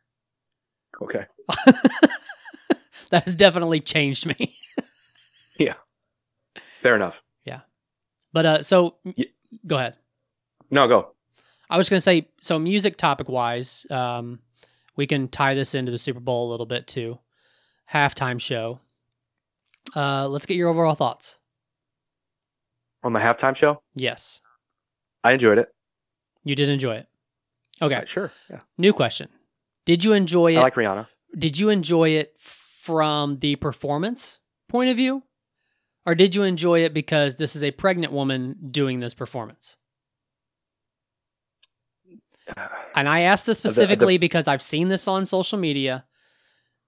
Okay. 1.03 1.26
that 3.11 3.24
has 3.24 3.36
definitely 3.36 3.80
changed 3.80 4.26
me. 4.26 4.57
Yeah. 5.59 5.74
Fair 6.57 6.96
enough. 6.96 7.22
Yeah. 7.44 7.61
But 8.32 8.46
uh, 8.46 8.62
so 8.62 8.96
go 9.66 9.76
ahead. 9.76 9.96
No, 10.70 10.88
go. 10.88 11.12
I 11.68 11.76
was 11.76 11.88
going 11.90 11.98
to 11.98 12.03
say, 12.03 12.28
so 12.40 12.59
music 12.59 12.96
topic 12.96 13.28
wise, 13.28 13.86
um, 13.90 14.40
we 14.96 15.07
can 15.07 15.28
tie 15.28 15.55
this 15.55 15.74
into 15.74 15.92
the 15.92 15.98
Super 15.98 16.20
Bowl 16.20 16.48
a 16.48 16.50
little 16.50 16.66
bit 16.66 16.86
too. 16.86 17.18
Halftime 17.92 18.40
show. 18.40 18.80
Uh, 19.94 20.26
let's 20.26 20.46
get 20.46 20.57
your 20.57 20.70
overall 20.70 20.94
thoughts. 20.94 21.36
On 23.05 23.12
the 23.12 23.20
halftime 23.20 23.55
show, 23.55 23.82
Yes, 23.94 24.40
I 25.22 25.32
enjoyed 25.34 25.59
it. 25.59 25.68
You 26.45 26.55
did 26.55 26.68
enjoy 26.68 26.97
it. 26.97 27.07
Okay, 27.80 27.97
Uh, 27.97 28.05
sure. 28.05 28.32
Yeah. 28.51 28.61
new 28.78 28.93
question. 28.93 29.28
Did 29.84 30.05
you 30.05 30.12
enjoy 30.12 30.55
it? 30.55 30.59
I 30.59 30.62
like 30.62 30.74
Rihanna. 30.74 31.09
did 31.36 31.59
you 31.59 31.68
enjoy 31.70 32.11
it 32.11 32.34
from 32.38 33.38
the 33.40 33.57
performance 33.57 34.38
point 34.68 34.90
of 34.90 34.97
view? 34.97 35.22
Or 36.05 36.14
did 36.14 36.34
you 36.34 36.43
enjoy 36.43 36.80
it 36.84 36.93
because 36.93 37.36
this 37.36 37.55
is 37.57 37.62
a 37.62 37.70
pregnant 37.70 38.12
woman 38.12 38.57
doing 38.70 39.01
this 39.01 39.14
performance? 39.14 39.76
And 42.95 43.09
I 43.09 43.20
asked 43.20 43.47
this 43.47 43.61
The- 43.61 43.68
the- 43.68 43.74
specifically 43.74 44.18
because 44.18 44.47
I've 44.49 44.62
seen 44.62 44.88
this 44.88 45.09
on 45.09 45.24
social 45.26 45.59
media. 45.59 46.05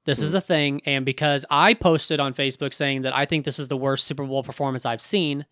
This 0.04 0.20
is 0.20 0.30
Mm. 0.30 0.34
the 0.34 0.40
thing. 0.42 0.80
And 0.84 1.04
because 1.06 1.46
I 1.48 1.72
posted 1.74 2.20
on 2.20 2.34
Facebook 2.34 2.74
saying 2.74 3.02
that 3.02 3.16
I 3.16 3.24
think 3.24 3.44
this 3.44 3.58
is 3.58 3.68
the 3.68 3.76
worst 3.76 4.04
Super 4.06 4.24
Bowl 4.26 4.42
performance 4.42 4.84
I've 4.84 5.00
seen, 5.00 5.46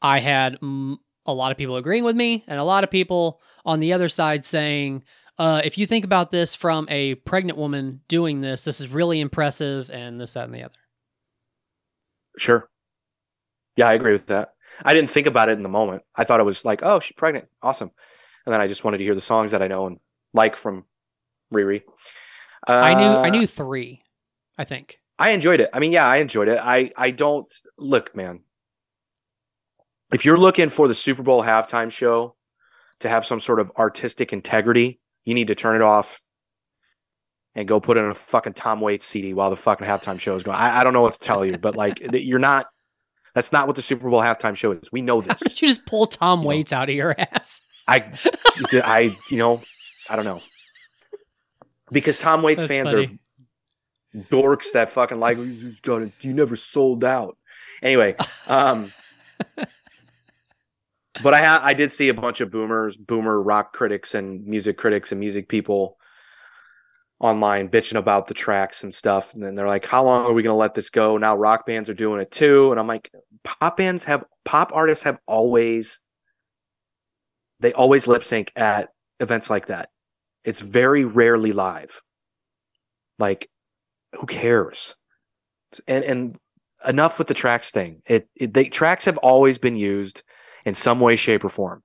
I 0.00 0.20
had 0.20 0.60
mm, 0.60 0.98
a 1.26 1.32
lot 1.32 1.50
of 1.50 1.58
people 1.58 1.76
agreeing 1.76 2.04
with 2.04 2.16
me 2.16 2.44
and 2.46 2.58
a 2.58 2.64
lot 2.64 2.84
of 2.84 2.90
people 2.90 3.40
on 3.64 3.80
the 3.80 3.92
other 3.92 4.08
side 4.08 4.44
saying, 4.44 5.02
uh, 5.38 5.60
if 5.64 5.76
you 5.76 5.86
think 5.86 6.04
about 6.04 6.30
this 6.30 6.54
from 6.54 6.86
a 6.88 7.16
pregnant 7.16 7.58
woman 7.58 8.00
doing 8.08 8.40
this, 8.40 8.64
this 8.64 8.80
is 8.80 8.88
really 8.88 9.20
impressive 9.20 9.90
and 9.90 10.20
this, 10.20 10.32
that, 10.34 10.44
and 10.44 10.54
the 10.54 10.62
other. 10.62 10.74
Sure. 12.38 12.68
Yeah, 13.76 13.88
I 13.88 13.94
agree 13.94 14.12
with 14.12 14.26
that. 14.26 14.54
I 14.84 14.94
didn't 14.94 15.10
think 15.10 15.26
about 15.26 15.48
it 15.48 15.52
in 15.52 15.62
the 15.62 15.68
moment. 15.68 16.02
I 16.14 16.24
thought 16.24 16.40
it 16.40 16.44
was 16.44 16.64
like, 16.64 16.82
oh, 16.82 17.00
she's 17.00 17.16
pregnant. 17.16 17.46
Awesome. 17.62 17.90
And 18.44 18.52
then 18.52 18.60
I 18.60 18.68
just 18.68 18.84
wanted 18.84 18.98
to 18.98 19.04
hear 19.04 19.14
the 19.14 19.20
songs 19.20 19.50
that 19.50 19.62
I 19.62 19.68
know 19.68 19.86
and 19.86 19.98
like 20.32 20.56
from 20.56 20.84
Riri. 21.52 21.82
Uh, 22.68 22.72
I 22.74 22.94
knew 22.94 23.06
I 23.06 23.30
knew 23.30 23.46
three, 23.46 24.00
I 24.58 24.64
think. 24.64 25.00
I 25.18 25.30
enjoyed 25.30 25.60
it. 25.60 25.70
I 25.72 25.78
mean, 25.78 25.92
yeah, 25.92 26.06
I 26.06 26.18
enjoyed 26.18 26.48
it. 26.48 26.58
I 26.62 26.92
I 26.96 27.10
don't 27.10 27.52
look, 27.78 28.14
man. 28.14 28.40
If 30.12 30.24
you're 30.24 30.38
looking 30.38 30.68
for 30.68 30.88
the 30.88 30.94
Super 30.94 31.22
Bowl 31.22 31.42
halftime 31.42 31.90
show 31.90 32.36
to 33.00 33.08
have 33.08 33.26
some 33.26 33.40
sort 33.40 33.60
of 33.60 33.72
artistic 33.76 34.32
integrity, 34.32 35.00
you 35.24 35.34
need 35.34 35.48
to 35.48 35.54
turn 35.54 35.76
it 35.76 35.82
off 35.82 36.20
and 37.54 37.66
go 37.66 37.80
put 37.80 37.96
in 37.96 38.04
a 38.04 38.14
fucking 38.14 38.52
Tom 38.52 38.80
Waits 38.80 39.04
CD 39.06 39.34
while 39.34 39.50
the 39.50 39.56
fucking 39.56 39.86
halftime 39.86 40.20
show 40.20 40.36
is 40.36 40.42
going. 40.42 40.56
I, 40.56 40.80
I 40.80 40.84
don't 40.84 40.92
know 40.92 41.02
what 41.02 41.14
to 41.14 41.18
tell 41.18 41.44
you, 41.44 41.58
but 41.58 41.74
like 41.76 42.00
you're 42.12 42.38
not. 42.38 42.66
That's 43.34 43.52
not 43.52 43.66
what 43.66 43.76
the 43.76 43.82
Super 43.82 44.08
Bowl 44.08 44.20
halftime 44.20 44.56
show 44.56 44.72
is. 44.72 44.90
We 44.92 45.02
know 45.02 45.20
How 45.20 45.28
this. 45.28 45.40
did 45.40 45.60
you 45.62 45.68
just 45.68 45.84
pull 45.84 46.06
Tom 46.06 46.38
You 46.38 46.44
know. 46.44 46.48
Waits 46.48 46.72
out 46.72 46.88
of 46.88 46.94
your 46.94 47.14
ass? 47.18 47.60
I, 47.86 48.10
I, 48.72 49.14
you 49.30 49.36
know, 49.36 49.60
I 50.08 50.16
don't 50.16 50.24
know. 50.24 50.40
Because 51.92 52.16
Tom 52.18 52.42
Waits 52.42 52.62
That's 52.62 52.74
fans 52.74 52.90
funny. 52.92 53.18
are 54.14 54.18
dorks 54.30 54.72
that 54.72 54.88
fucking 54.88 55.20
like 55.20 55.36
you 55.38 56.32
never 56.34 56.56
sold 56.56 57.04
out. 57.04 57.36
Anyway, 57.82 58.16
um, 58.48 58.92
but 61.22 61.34
I 61.34 61.44
ha- 61.44 61.60
I 61.62 61.74
did 61.74 61.92
see 61.92 62.08
a 62.08 62.14
bunch 62.14 62.40
of 62.40 62.50
boomers, 62.50 62.96
boomer 62.96 63.40
rock 63.40 63.72
critics 63.72 64.14
and 64.14 64.44
music 64.44 64.76
critics 64.76 65.12
and 65.12 65.20
music 65.20 65.48
people 65.48 65.96
online 67.18 67.68
bitching 67.68 67.96
about 67.96 68.26
the 68.26 68.34
tracks 68.34 68.82
and 68.82 68.92
stuff. 68.92 69.32
And 69.34 69.42
then 69.42 69.54
they're 69.54 69.68
like, 69.68 69.86
"How 69.86 70.04
long 70.04 70.26
are 70.26 70.32
we 70.32 70.42
gonna 70.42 70.56
let 70.56 70.74
this 70.74 70.90
go?" 70.90 71.16
Now 71.16 71.36
rock 71.36 71.66
bands 71.66 71.88
are 71.88 71.94
doing 71.94 72.20
it 72.20 72.30
too, 72.30 72.70
and 72.70 72.80
I'm 72.80 72.86
like, 72.86 73.10
pop 73.44 73.76
bands 73.76 74.04
have 74.04 74.24
pop 74.44 74.70
artists 74.74 75.04
have 75.04 75.18
always 75.26 76.00
they 77.60 77.72
always 77.72 78.06
lip 78.06 78.22
sync 78.22 78.52
at 78.56 78.90
events 79.20 79.48
like 79.48 79.66
that. 79.66 79.90
It's 80.44 80.60
very 80.60 81.04
rarely 81.04 81.52
live. 81.52 82.02
Like, 83.18 83.48
who 84.18 84.26
cares? 84.26 84.94
And 85.88 86.04
and 86.04 86.38
enough 86.86 87.18
with 87.18 87.28
the 87.28 87.34
tracks 87.34 87.70
thing. 87.70 88.02
It, 88.06 88.28
it 88.36 88.52
they 88.52 88.68
tracks 88.68 89.06
have 89.06 89.18
always 89.18 89.58
been 89.58 89.76
used 89.76 90.22
in 90.66 90.74
some 90.74 91.00
way, 91.00 91.16
shape, 91.16 91.44
or 91.44 91.48
form. 91.48 91.82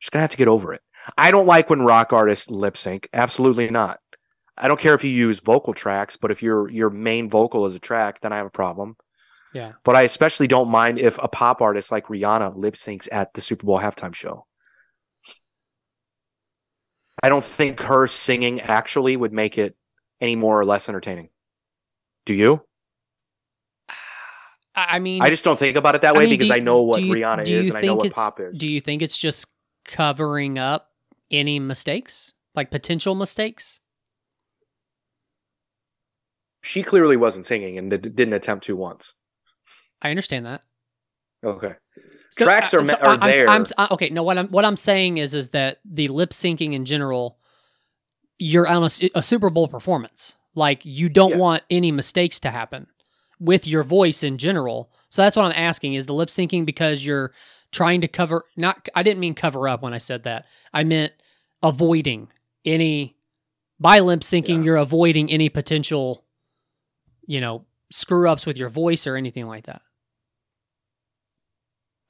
Just 0.00 0.12
gonna 0.12 0.22
have 0.22 0.30
to 0.30 0.36
get 0.38 0.48
over 0.48 0.72
it. 0.72 0.80
I 1.18 1.30
don't 1.30 1.46
like 1.46 1.68
when 1.68 1.82
rock 1.82 2.14
artists 2.14 2.48
lip 2.48 2.76
sync. 2.76 3.08
Absolutely 3.12 3.68
not. 3.68 3.98
I 4.56 4.68
don't 4.68 4.80
care 4.80 4.94
if 4.94 5.04
you 5.04 5.10
use 5.10 5.40
vocal 5.40 5.74
tracks, 5.74 6.16
but 6.16 6.30
if 6.30 6.42
your 6.42 6.70
your 6.70 6.88
main 6.88 7.28
vocal 7.28 7.66
is 7.66 7.74
a 7.74 7.78
track, 7.78 8.20
then 8.20 8.32
I 8.32 8.38
have 8.38 8.46
a 8.46 8.50
problem. 8.50 8.96
Yeah. 9.52 9.72
But 9.84 9.96
I 9.96 10.02
especially 10.02 10.46
don't 10.46 10.70
mind 10.70 10.98
if 10.98 11.18
a 11.18 11.28
pop 11.28 11.60
artist 11.60 11.90
like 11.90 12.06
Rihanna 12.06 12.56
lip 12.56 12.74
syncs 12.74 13.08
at 13.10 13.34
the 13.34 13.40
Super 13.40 13.66
Bowl 13.66 13.78
halftime 13.78 14.14
show. 14.14 14.46
I 17.22 17.28
don't 17.28 17.44
think 17.44 17.80
her 17.80 18.06
singing 18.06 18.60
actually 18.60 19.16
would 19.16 19.32
make 19.32 19.58
it 19.58 19.76
any 20.20 20.36
more 20.36 20.60
or 20.60 20.64
less 20.64 20.88
entertaining. 20.88 21.30
Do 22.26 22.34
you? 22.34 22.62
I 24.74 24.96
I 24.96 24.98
mean, 24.98 25.22
I 25.22 25.30
just 25.30 25.44
don't 25.44 25.58
think 25.58 25.76
about 25.76 25.94
it 25.94 26.02
that 26.02 26.14
I 26.14 26.18
way 26.18 26.24
mean, 26.24 26.30
because 26.34 26.48
do 26.48 26.54
I 26.54 26.60
know 26.60 26.82
what 26.82 27.02
you- 27.02 27.12
Rihanna 27.12 27.46
is 27.48 27.68
and 27.68 27.76
I 27.78 27.80
know 27.82 27.96
what 27.96 28.14
pop 28.14 28.38
is. 28.40 28.58
Do 28.58 28.68
you 28.68 28.80
think 28.80 29.02
it's 29.02 29.18
just 29.18 29.46
covering 29.84 30.58
up 30.58 30.90
any 31.30 31.58
mistakes, 31.58 32.32
like 32.54 32.70
potential 32.70 33.14
mistakes? 33.14 33.80
she 36.60 36.82
clearly 36.82 37.16
wasn't 37.16 37.44
singing 37.46 37.78
and 37.78 37.90
did- 37.90 38.14
didn't 38.16 38.34
attempt 38.34 38.64
to 38.66 38.76
once. 38.76 39.14
I 40.02 40.10
understand 40.10 40.44
that. 40.46 40.62
Okay. 41.42 41.74
So, 42.30 42.44
Tracks 42.44 42.74
uh, 42.74 42.78
are, 42.78 42.84
so 42.84 42.96
are 42.96 43.06
I'm- 43.06 43.20
there. 43.20 43.48
I'm, 43.48 43.64
I'm, 43.78 43.88
okay, 43.92 44.10
no. 44.10 44.22
What 44.22 44.36
I'm 44.38 44.48
what 44.48 44.64
I'm 44.64 44.76
saying 44.76 45.18
is 45.18 45.34
is 45.34 45.50
that 45.50 45.78
the 45.84 46.08
lip 46.08 46.30
syncing 46.30 46.74
in 46.74 46.84
general, 46.84 47.38
you're 48.38 48.66
on 48.66 48.84
a 49.14 49.22
Super 49.22 49.50
Bowl 49.50 49.66
performance. 49.68 50.36
Like 50.54 50.84
you 50.84 51.08
don't 51.08 51.30
Yeah. 51.30 51.36
want 51.38 51.62
any 51.70 51.90
mistakes 51.92 52.40
to 52.40 52.50
happen 52.50 52.88
with 53.40 53.66
your 53.66 53.82
voice 53.82 54.22
in 54.22 54.38
general. 54.38 54.90
So 55.08 55.22
that's 55.22 55.36
what 55.36 55.46
I'm 55.46 55.52
asking: 55.52 55.94
is 55.94 56.06
the 56.06 56.14
lip 56.14 56.28
syncing 56.28 56.64
because 56.66 57.04
you're 57.04 57.32
trying 57.72 58.00
to 58.02 58.08
cover? 58.08 58.44
Not, 58.56 58.88
I 58.94 59.02
didn't 59.02 59.20
mean 59.20 59.34
cover 59.34 59.68
up 59.68 59.82
when 59.82 59.94
I 59.94 59.98
said 59.98 60.24
that. 60.24 60.46
I 60.72 60.84
meant 60.84 61.12
avoiding 61.62 62.28
any 62.64 63.16
by 63.80 64.00
lip 64.00 64.20
syncing. 64.20 64.58
Yeah. 64.58 64.62
You're 64.62 64.76
avoiding 64.76 65.30
any 65.30 65.48
potential, 65.48 66.24
you 67.26 67.40
know, 67.40 67.64
screw 67.90 68.28
ups 68.28 68.44
with 68.46 68.56
your 68.56 68.68
voice 68.68 69.06
or 69.06 69.16
anything 69.16 69.46
like 69.46 69.66
that. 69.66 69.82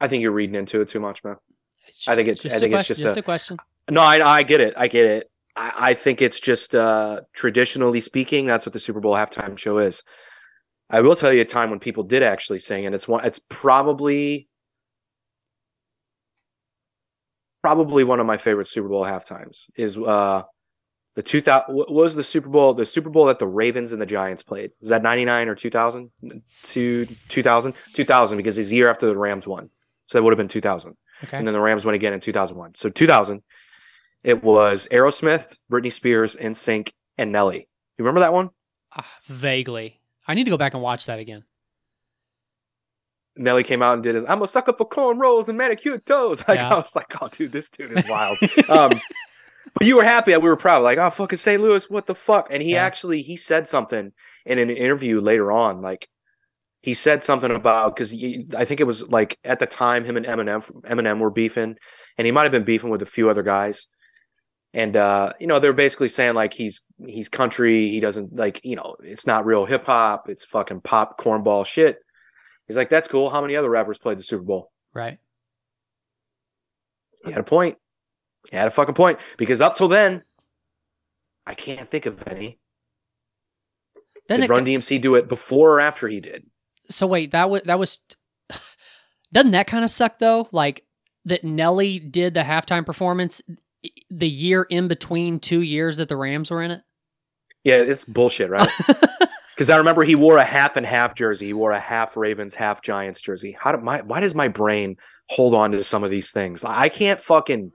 I 0.01 0.09
think 0.09 0.22
you're 0.22 0.33
reading 0.33 0.55
into 0.55 0.81
it 0.81 0.89
too 0.89 1.01
much, 1.01 1.24
man. 1.24 1.37
It's 1.89 2.07
I 2.07 2.14
think 2.14 2.29
it's- 2.29 2.43
just 2.43 2.57
I 2.57 2.59
think 2.61 2.72
a 2.74 2.79
it's 2.79 2.87
question, 2.89 3.03
just 3.05 3.16
a- 3.16 3.20
a 3.20 3.22
question. 3.22 3.57
No, 3.91 4.01
I, 4.03 4.39
I 4.39 4.43
get 4.43 4.61
it. 4.61 4.74
I 4.76 4.87
get 4.89 5.05
it. 5.07 5.31
I, 5.57 5.72
I 5.91 5.95
think 5.95 6.20
it's 6.22 6.39
just 6.39 6.74
uh, 6.74 7.22
traditionally 7.33 8.01
speaking, 8.01 8.47
that's 8.47 8.66
what 8.66 8.74
the 8.74 8.79
Super 8.79 9.01
Bowl 9.01 9.14
halftime 9.14 9.57
show 9.57 9.79
is. 9.79 10.03
I 10.91 11.01
will 11.01 11.16
tell 11.16 11.32
you 11.32 11.43
a 11.43 11.45
time 11.45 11.70
when 11.70 11.78
people 11.80 12.03
did 12.03 12.22
actually 12.22 12.59
sing, 12.61 12.86
and 12.86 12.95
it's 12.95 13.07
one. 13.07 13.24
It's 13.24 13.41
probably 13.49 14.49
probably 17.62 18.05
one 18.05 18.20
of 18.20 18.26
my 18.26 18.36
favorite 18.36 18.68
Super 18.68 18.89
Bowl 18.89 19.05
halftimes. 19.05 19.66
Is 19.76 19.99
uh, 19.99 20.43
the 21.14 21.22
two 21.22 21.41
thousand 21.41 21.74
what 21.74 21.93
was 21.93 22.14
the 22.14 22.22
Super 22.24 22.49
Bowl? 22.49 22.74
The 22.74 22.86
Super 22.86 23.11
Bowl 23.11 23.26
that 23.26 23.39
the 23.39 23.47
Ravens 23.47 23.93
and 23.93 24.01
the 24.01 24.07
Giants 24.07 24.43
played. 24.43 24.70
Was 24.80 24.91
that 24.91 25.03
ninety 25.03 25.24
nine 25.24 25.49
or 25.49 25.55
2000? 25.55 26.11
Two 26.62 27.07
2000? 27.28 27.74
2000 27.95 28.36
because 28.36 28.57
it's 28.59 28.70
the 28.70 28.76
year 28.76 28.89
after 28.89 29.07
the 29.07 29.16
Rams 29.16 29.47
won. 29.47 29.70
So 30.07 30.18
that 30.18 30.22
would 30.22 30.32
have 30.32 30.39
been 30.39 30.49
two 30.49 30.61
thousand 30.61 30.97
Okay. 31.24 31.36
and 31.36 31.47
then 31.47 31.53
the 31.53 31.61
Rams 31.61 31.84
won 31.84 31.95
again 31.97 32.12
in 32.12 32.20
2001. 32.20 32.76
So 32.76 32.89
2000, 32.89 33.43
it 34.22 34.43
was 34.43 34.86
Aerosmith, 34.93 35.57
Britney 35.70 35.93
Spears, 35.93 36.36
NSYNC, 36.36 36.93
and 37.18 37.32
Nelly. 37.32 37.68
You 37.99 38.05
remember 38.05 38.20
that 38.20 38.32
one? 38.32 38.51
Ah, 38.97 39.05
vaguely. 39.26 39.97
I 40.29 40.35
need 40.35 40.45
to 40.45 40.51
go 40.51 40.59
back 40.59 40.74
and 40.74 40.83
watch 40.83 41.07
that 41.07 41.18
again. 41.18 41.45
Nelly 43.37 43.62
came 43.64 43.83
out 43.83 43.95
and 43.95 44.03
did 44.03 44.14
his 44.16 44.24
"I'm 44.29 44.43
a 44.43 44.49
sucker 44.49 44.72
for 44.72 44.89
cornrows 44.89 45.49
and 45.49 45.57
manicured 45.57 46.05
toes." 46.05 46.45
Like 46.49 46.59
Yeah. 46.59 46.74
I 46.74 46.74
was 46.76 46.95
like, 46.95 47.12
"Oh, 47.22 47.29
dude, 47.29 47.53
this 47.53 47.70
dude 47.70 47.97
is 47.99 48.09
wild." 48.09 48.37
um, 48.68 49.01
But 49.74 49.87
you 49.87 49.97
were 49.97 50.05
happy 50.05 50.33
that 50.33 50.43
we 50.43 50.49
were 50.49 50.57
proud. 50.57 50.83
Like, 50.83 50.99
oh 50.99 51.11
fuck, 51.11 51.14
fucking 51.18 51.39
St. 51.39 51.62
Louis, 51.62 51.89
what 51.91 52.07
the 52.07 52.14
fuck? 52.14 52.49
And 52.51 52.62
he 52.62 52.72
Yeah. 52.72 52.85
actually 52.85 53.22
he 53.22 53.37
said 53.37 53.68
something 53.68 54.12
in 54.47 54.59
an 54.59 54.70
interview 54.70 55.20
later 55.20 55.53
on. 55.53 55.83
Like 55.83 56.09
he 56.81 56.95
said 56.95 57.22
something 57.22 57.51
about 57.51 57.95
because 57.95 58.12
I 58.57 58.64
think 58.64 58.81
it 58.81 58.87
was 58.87 59.07
like 59.09 59.39
at 59.45 59.59
the 59.59 59.66
time 59.66 60.05
him 60.05 60.16
and 60.16 60.26
Eminem 60.26 60.68
Eminem 60.85 61.20
were 61.20 61.31
beefing, 61.31 61.76
and 62.16 62.26
he 62.26 62.33
might 62.33 62.45
have 62.45 62.53
been 62.53 62.64
beefing 62.64 62.91
with 62.91 63.03
a 63.03 63.07
few 63.07 63.29
other 63.31 63.43
guys. 63.43 63.87
And 64.75 64.97
uh, 64.97 65.33
you 65.41 65.47
know, 65.47 65.59
they're 65.59 65.73
basically 65.73 66.09
saying 66.09 66.35
like 66.35 66.53
he's 66.53 66.83
he's 67.05 67.29
country, 67.29 67.89
he 67.89 68.01
doesn't 68.01 68.37
like, 68.37 68.61
you 68.64 68.77
know, 68.77 68.97
it's 69.01 69.27
not 69.27 69.47
real 69.47 69.64
hip 69.64 69.87
hop, 69.87 70.29
it's 70.29 70.45
fucking 70.45 70.83
pop 70.83 71.19
cornball 71.19 71.64
shit. 71.64 71.99
He's 72.66 72.77
like, 72.77 72.91
that's 72.91 73.09
cool. 73.09 73.31
How 73.31 73.41
many 73.41 73.57
other 73.57 73.71
rappers 73.71 73.99
played 73.99 74.19
the 74.19 74.23
Super 74.23 74.43
Bowl? 74.45 74.71
Right. 74.93 75.19
He 77.25 77.31
had 77.31 77.41
a 77.41 77.45
point. 77.45 77.79
He 78.51 78.57
had 78.57 78.66
a 78.66 78.71
fucking 78.71 78.95
point. 78.95 79.19
Because 79.39 79.62
up 79.62 79.75
till 79.75 79.89
then, 79.89 80.23
I 81.47 81.55
can't 81.55 81.89
think 81.89 82.05
of 82.05 82.23
any. 82.29 82.59
Then 84.29 84.41
Did 84.41 84.51
Run 84.51 84.66
DMC 84.66 85.01
do 85.01 85.14
it 85.14 85.29
before 85.29 85.77
or 85.77 85.81
after 85.81 86.09
he 86.09 86.21
did? 86.21 86.45
so 86.91 87.07
wait, 87.07 87.31
that 87.33 87.51
was 87.51 87.62
that 87.62 87.79
was. 87.79 87.99
Doesn't 89.33 89.51
that 89.51 89.66
kind 89.66 89.85
of 89.85 89.91
suck 89.91 90.19
though? 90.19 90.49
Like 90.53 90.85
that 91.25 91.45
Nelly 91.45 91.99
did 91.99 92.35
the 92.35 92.41
halftime 92.41 92.87
performance 92.87 93.43
the 94.11 94.29
year 94.29 94.66
in 94.68 94.89
between 94.89 95.39
two 95.39 95.62
years 95.62 95.99
that 95.99 96.09
the 96.09 96.16
Rams 96.16 96.51
were 96.51 96.62
in 96.62 96.70
it. 96.70 96.83
Yeah, 97.64 97.76
it's 97.76 98.05
bullshit, 98.05 98.51
right? 98.51 98.68
Because 99.59 99.70
I 99.70 99.76
remember 99.76 100.05
he 100.05 100.14
wore 100.14 100.37
a 100.37 100.45
half 100.45 100.76
and 100.76 100.87
half 100.87 101.16
jersey. 101.16 101.47
He 101.47 101.53
wore 101.53 101.72
a 101.72 101.81
half 101.81 102.16
Ravens, 102.16 102.55
half 102.55 102.81
Giants 102.81 103.20
jersey. 103.20 103.57
How 103.61 103.72
do 103.72 103.83
my 103.83 104.03
why 104.03 104.20
does 104.20 104.33
my 104.33 104.47
brain 104.47 104.97
hold 105.29 105.53
on 105.53 105.72
to 105.72 105.83
some 105.83 106.05
of 106.05 106.11
these 106.11 106.31
things? 106.31 106.62
I 106.62 106.89
can't 106.89 107.18
fucking 107.18 107.72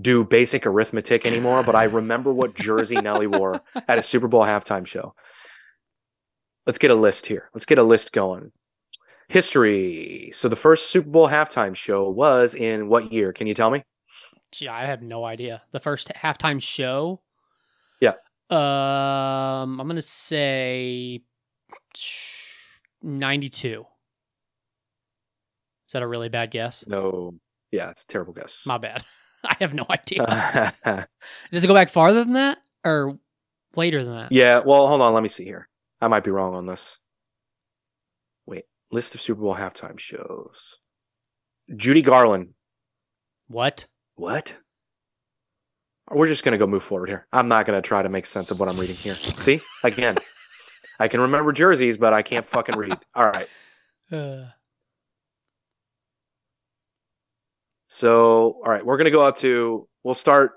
do 0.00 0.24
basic 0.24 0.66
arithmetic 0.66 1.26
anymore, 1.26 1.64
but 1.64 1.74
I 1.74 1.84
remember 1.84 2.32
what 2.32 2.54
jersey 2.54 2.94
Nelly 2.94 3.26
wore 3.26 3.60
at 3.88 3.98
a 3.98 4.02
Super 4.02 4.28
Bowl 4.28 4.42
halftime 4.42 4.86
show. 4.86 5.12
Let's 6.64 6.78
get 6.78 6.92
a 6.92 6.94
list 6.94 7.26
here. 7.26 7.50
Let's 7.54 7.66
get 7.66 7.78
a 7.78 7.82
list 7.82 8.12
going. 8.12 8.52
History. 9.26 10.30
So 10.32 10.48
the 10.48 10.54
first 10.54 10.90
Super 10.90 11.10
Bowl 11.10 11.28
halftime 11.28 11.74
show 11.74 12.08
was 12.08 12.54
in 12.54 12.86
what 12.86 13.12
year? 13.12 13.32
Can 13.32 13.48
you 13.48 13.54
tell 13.54 13.72
me? 13.72 13.82
Gee, 14.52 14.68
I 14.68 14.86
have 14.86 15.02
no 15.02 15.24
idea. 15.24 15.62
The 15.72 15.80
first 15.80 16.10
halftime 16.14 16.60
show. 16.60 17.20
Yeah. 18.00 18.14
Um, 18.50 19.80
I'm 19.80 19.86
gonna 19.86 20.02
say 20.02 21.22
ninety-two. 23.02 23.86
Is 25.86 25.92
that 25.92 26.02
a 26.02 26.06
really 26.06 26.28
bad 26.28 26.50
guess? 26.50 26.84
No. 26.86 27.34
Yeah, 27.70 27.90
it's 27.90 28.04
a 28.04 28.06
terrible 28.06 28.32
guess. 28.32 28.62
My 28.66 28.78
bad. 28.78 29.02
I 29.44 29.56
have 29.60 29.74
no 29.74 29.86
idea. 29.88 30.74
Does 31.52 31.64
it 31.64 31.66
go 31.66 31.74
back 31.74 31.88
farther 31.88 32.24
than 32.24 32.34
that 32.34 32.58
or 32.84 33.18
later 33.76 34.04
than 34.04 34.14
that? 34.14 34.32
Yeah, 34.32 34.60
well, 34.64 34.86
hold 34.86 35.00
on. 35.00 35.14
Let 35.14 35.22
me 35.22 35.28
see 35.28 35.44
here. 35.44 35.68
I 36.00 36.08
might 36.08 36.24
be 36.24 36.30
wrong 36.30 36.54
on 36.54 36.66
this. 36.66 36.98
Wait, 38.46 38.64
list 38.90 39.14
of 39.14 39.20
Super 39.20 39.40
Bowl 39.40 39.54
halftime 39.54 39.98
shows. 39.98 40.78
Judy 41.76 42.02
Garland. 42.02 42.54
What? 43.48 43.86
What? 44.20 44.54
We're 46.10 46.28
just 46.28 46.44
going 46.44 46.52
to 46.52 46.58
go 46.58 46.66
move 46.66 46.82
forward 46.82 47.08
here. 47.08 47.26
I'm 47.32 47.48
not 47.48 47.64
going 47.64 47.80
to 47.80 47.86
try 47.86 48.02
to 48.02 48.10
make 48.10 48.26
sense 48.26 48.50
of 48.50 48.60
what 48.60 48.68
I'm 48.68 48.76
reading 48.76 48.96
here. 48.96 49.14
See? 49.14 49.62
Again, 49.82 50.18
I 50.98 51.08
can 51.08 51.22
remember 51.22 51.52
jerseys, 51.52 51.96
but 51.96 52.12
I 52.12 52.20
can't 52.20 52.44
fucking 52.44 52.76
read. 52.76 52.98
All 53.14 53.26
right. 53.26 53.48
Uh, 54.12 54.44
So, 57.92 58.60
all 58.64 58.70
right, 58.70 58.86
we're 58.86 58.98
going 58.98 59.06
to 59.06 59.10
go 59.10 59.26
out 59.26 59.36
to, 59.36 59.88
we'll 60.04 60.14
start, 60.14 60.52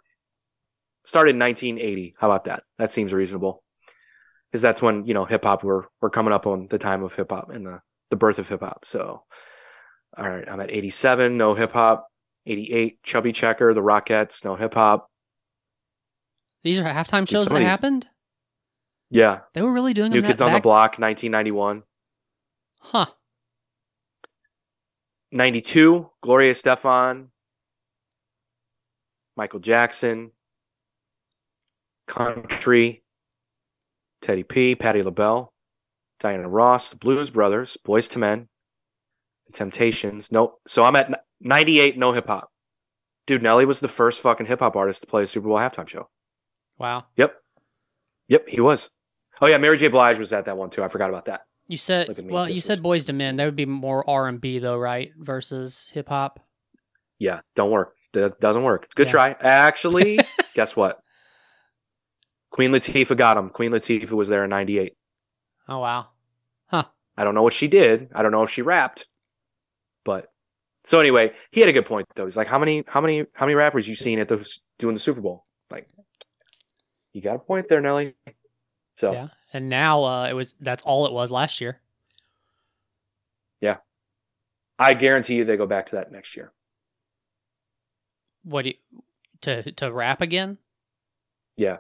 start 1.04 1.30
in 1.30 1.40
1980. 1.40 2.16
How 2.20 2.28
about 2.28 2.44
that? 2.46 2.64
That 2.78 2.92
seems 2.92 3.12
reasonable. 3.12 3.64
Because 4.52 4.62
that's 4.62 4.82
when, 4.82 5.06
you 5.06 5.16
know, 5.16 5.26
hip 5.26 5.44
hop, 5.44 5.64
we're, 5.64 5.86
we're 6.00 6.12
coming 6.12 6.32
up 6.32 6.46
on 6.46 6.68
the 6.68 6.78
time 6.78 7.02
of 7.02 7.16
hip 7.16 7.32
hop 7.32 7.50
and 7.50 7.66
the, 7.66 7.80
the 8.12 8.18
birth 8.18 8.38
of 8.38 8.48
hip 8.48 8.60
hop. 8.60 8.86
So, 8.86 9.24
all 10.16 10.30
right, 10.30 10.48
I'm 10.48 10.60
at 10.60 10.70
87, 10.70 11.36
no 11.38 11.56
hip 11.56 11.72
hop. 11.72 12.08
88, 12.46 13.04
Chubby 13.04 13.32
Checker, 13.32 13.74
the 13.74 13.82
Rockettes, 13.82 14.44
no 14.44 14.56
hip 14.56 14.74
hop. 14.74 15.08
these 16.64 16.80
are 16.80 16.84
halftime 16.84 17.28
shows 17.30 17.48
that 17.48 17.62
happened. 17.62 18.08
Yeah, 19.10 19.42
They 19.54 19.62
were 19.62 19.72
really 19.72 19.94
doing 19.94 20.12
New 20.12 20.24
Kids 20.24 20.42
on 20.42 20.54
the 20.54 20.60
Block, 20.60 20.98
1991. 20.98 21.84
Huh? 22.80 23.06
92, 25.32 26.10
Gloria 26.22 26.52
Estefan, 26.54 27.28
Michael 29.38 29.60
Jackson, 29.60 30.32
Country, 32.08 33.04
Teddy 34.22 34.44
P, 34.44 34.76
Patti 34.76 35.04
LaBelle, 35.04 35.54
Diana 36.20 36.50
Ross, 36.50 36.90
the 36.90 36.96
Blues 36.96 37.30
Brothers, 37.30 37.78
Boyz 37.86 38.16
II 38.16 38.20
Men, 38.22 38.48
The 39.48 39.54
Temptations. 39.54 40.32
No, 40.32 40.56
so 40.68 40.84
I'm 40.84 40.96
at 40.96 41.24
98, 41.44 41.98
no 41.98 42.14
hip 42.14 42.28
hop. 42.28 42.50
Dude, 43.28 43.44
Nelly 43.44 43.66
was 43.66 43.80
the 43.80 43.88
first 43.88 44.20
fucking 44.22 44.48
hip 44.48 44.60
hop 44.60 44.76
artist 44.76 45.02
to 45.02 45.08
play 45.08 45.24
a 45.24 45.28
Super 45.28 45.48
Bowl 45.48 45.58
halftime 45.58 45.88
show. 45.88 46.10
Wow. 46.80 47.06
Yep. 47.16 47.36
Yep, 48.28 48.48
he 48.50 48.60
was. 48.62 48.90
Oh 49.42 49.48
yeah, 49.48 49.58
Mary 49.58 49.78
J. 49.78 49.88
Blige 49.88 50.20
was 50.20 50.34
at 50.34 50.46
that 50.46 50.58
one 50.58 50.70
too. 50.70 50.84
I 50.84 50.88
forgot 50.88 51.10
about 51.10 51.26
that. 51.26 51.42
You 51.68 51.78
said 51.78 52.08
Look 52.10 52.20
at 52.20 52.26
me, 52.26 52.34
well, 52.34 52.50
you 52.50 52.62
said 52.62 52.80
Boyz 52.82 53.10
II 53.10 53.16
Men. 53.16 53.38
That 53.38 53.46
would 53.46 53.56
be 53.56 53.66
more 53.66 54.08
R 54.10 54.28
and 54.28 54.40
B 54.42 54.60
though, 54.60 54.78
right? 54.78 55.12
Versus 55.18 55.90
hip 55.94 56.10
hop. 56.10 56.40
Yeah, 57.20 57.42
don't 57.56 57.72
work. 57.72 57.94
That 58.14 58.40
doesn't 58.40 58.64
work. 58.64 58.94
Good 58.96 59.08
Yeah. 59.08 59.12
try. 59.12 59.36
Actually, 59.40 60.20
guess 60.56 60.76
what? 60.76 61.00
Queen 62.52 62.72
Latifah 62.72 63.18
got 63.18 63.38
him. 63.38 63.50
Queen 63.50 63.72
Latifah 63.72 64.12
was 64.12 64.28
there 64.28 64.44
in 64.44 64.50
98. 64.50 64.94
Oh 65.68 65.80
wow. 65.80 66.08
Huh. 66.68 66.84
I 67.18 67.24
don't 67.24 67.34
know 67.36 67.44
what 67.44 67.54
she 67.54 67.68
did. 67.68 68.10
I 68.14 68.22
don't 68.22 68.32
know 68.32 68.44
if 68.44 68.50
she 68.50 68.62
rapped. 68.62 69.08
But 70.06 70.28
so 70.84 71.00
anyway, 71.00 71.32
he 71.52 71.60
had 71.60 71.70
a 71.70 71.74
good 71.74 71.86
point 71.86 72.08
though. 72.16 72.26
He's 72.26 72.38
like, 72.38 72.48
how 72.48 72.60
many, 72.60 72.84
how 72.88 73.02
many, 73.02 73.26
how 73.34 73.46
many 73.46 73.56
rappers 73.56 73.88
you 73.88 73.96
seen 73.96 74.20
at 74.20 74.28
the 74.28 74.46
doing 74.80 74.94
the 74.94 75.00
Super 75.00 75.22
Bowl? 75.22 75.46
Like, 75.70 75.90
you 77.14 77.22
got 77.22 77.36
a 77.36 77.40
point 77.40 77.68
there, 77.70 77.82
Nelly. 77.82 78.16
So 78.98 79.14
Yeah. 79.14 79.28
And 79.54 79.70
now 79.70 80.04
uh, 80.04 80.28
it 80.30 80.34
was 80.34 80.56
that's 80.60 80.82
all 80.84 81.06
it 81.06 81.14
was 81.14 81.32
last 81.32 81.62
year. 81.62 81.80
Yeah, 83.62 83.78
I 84.80 84.94
guarantee 84.96 85.36
you 85.36 85.46
they 85.46 85.58
go 85.58 85.68
back 85.68 85.86
to 85.88 85.96
that 85.96 86.12
next 86.12 86.36
year. 86.36 86.52
What 88.44 88.64
do 88.64 88.70
you, 88.70 89.04
to 89.42 89.72
to 89.74 89.92
rap 89.92 90.22
again? 90.22 90.58
Yeah. 91.56 91.78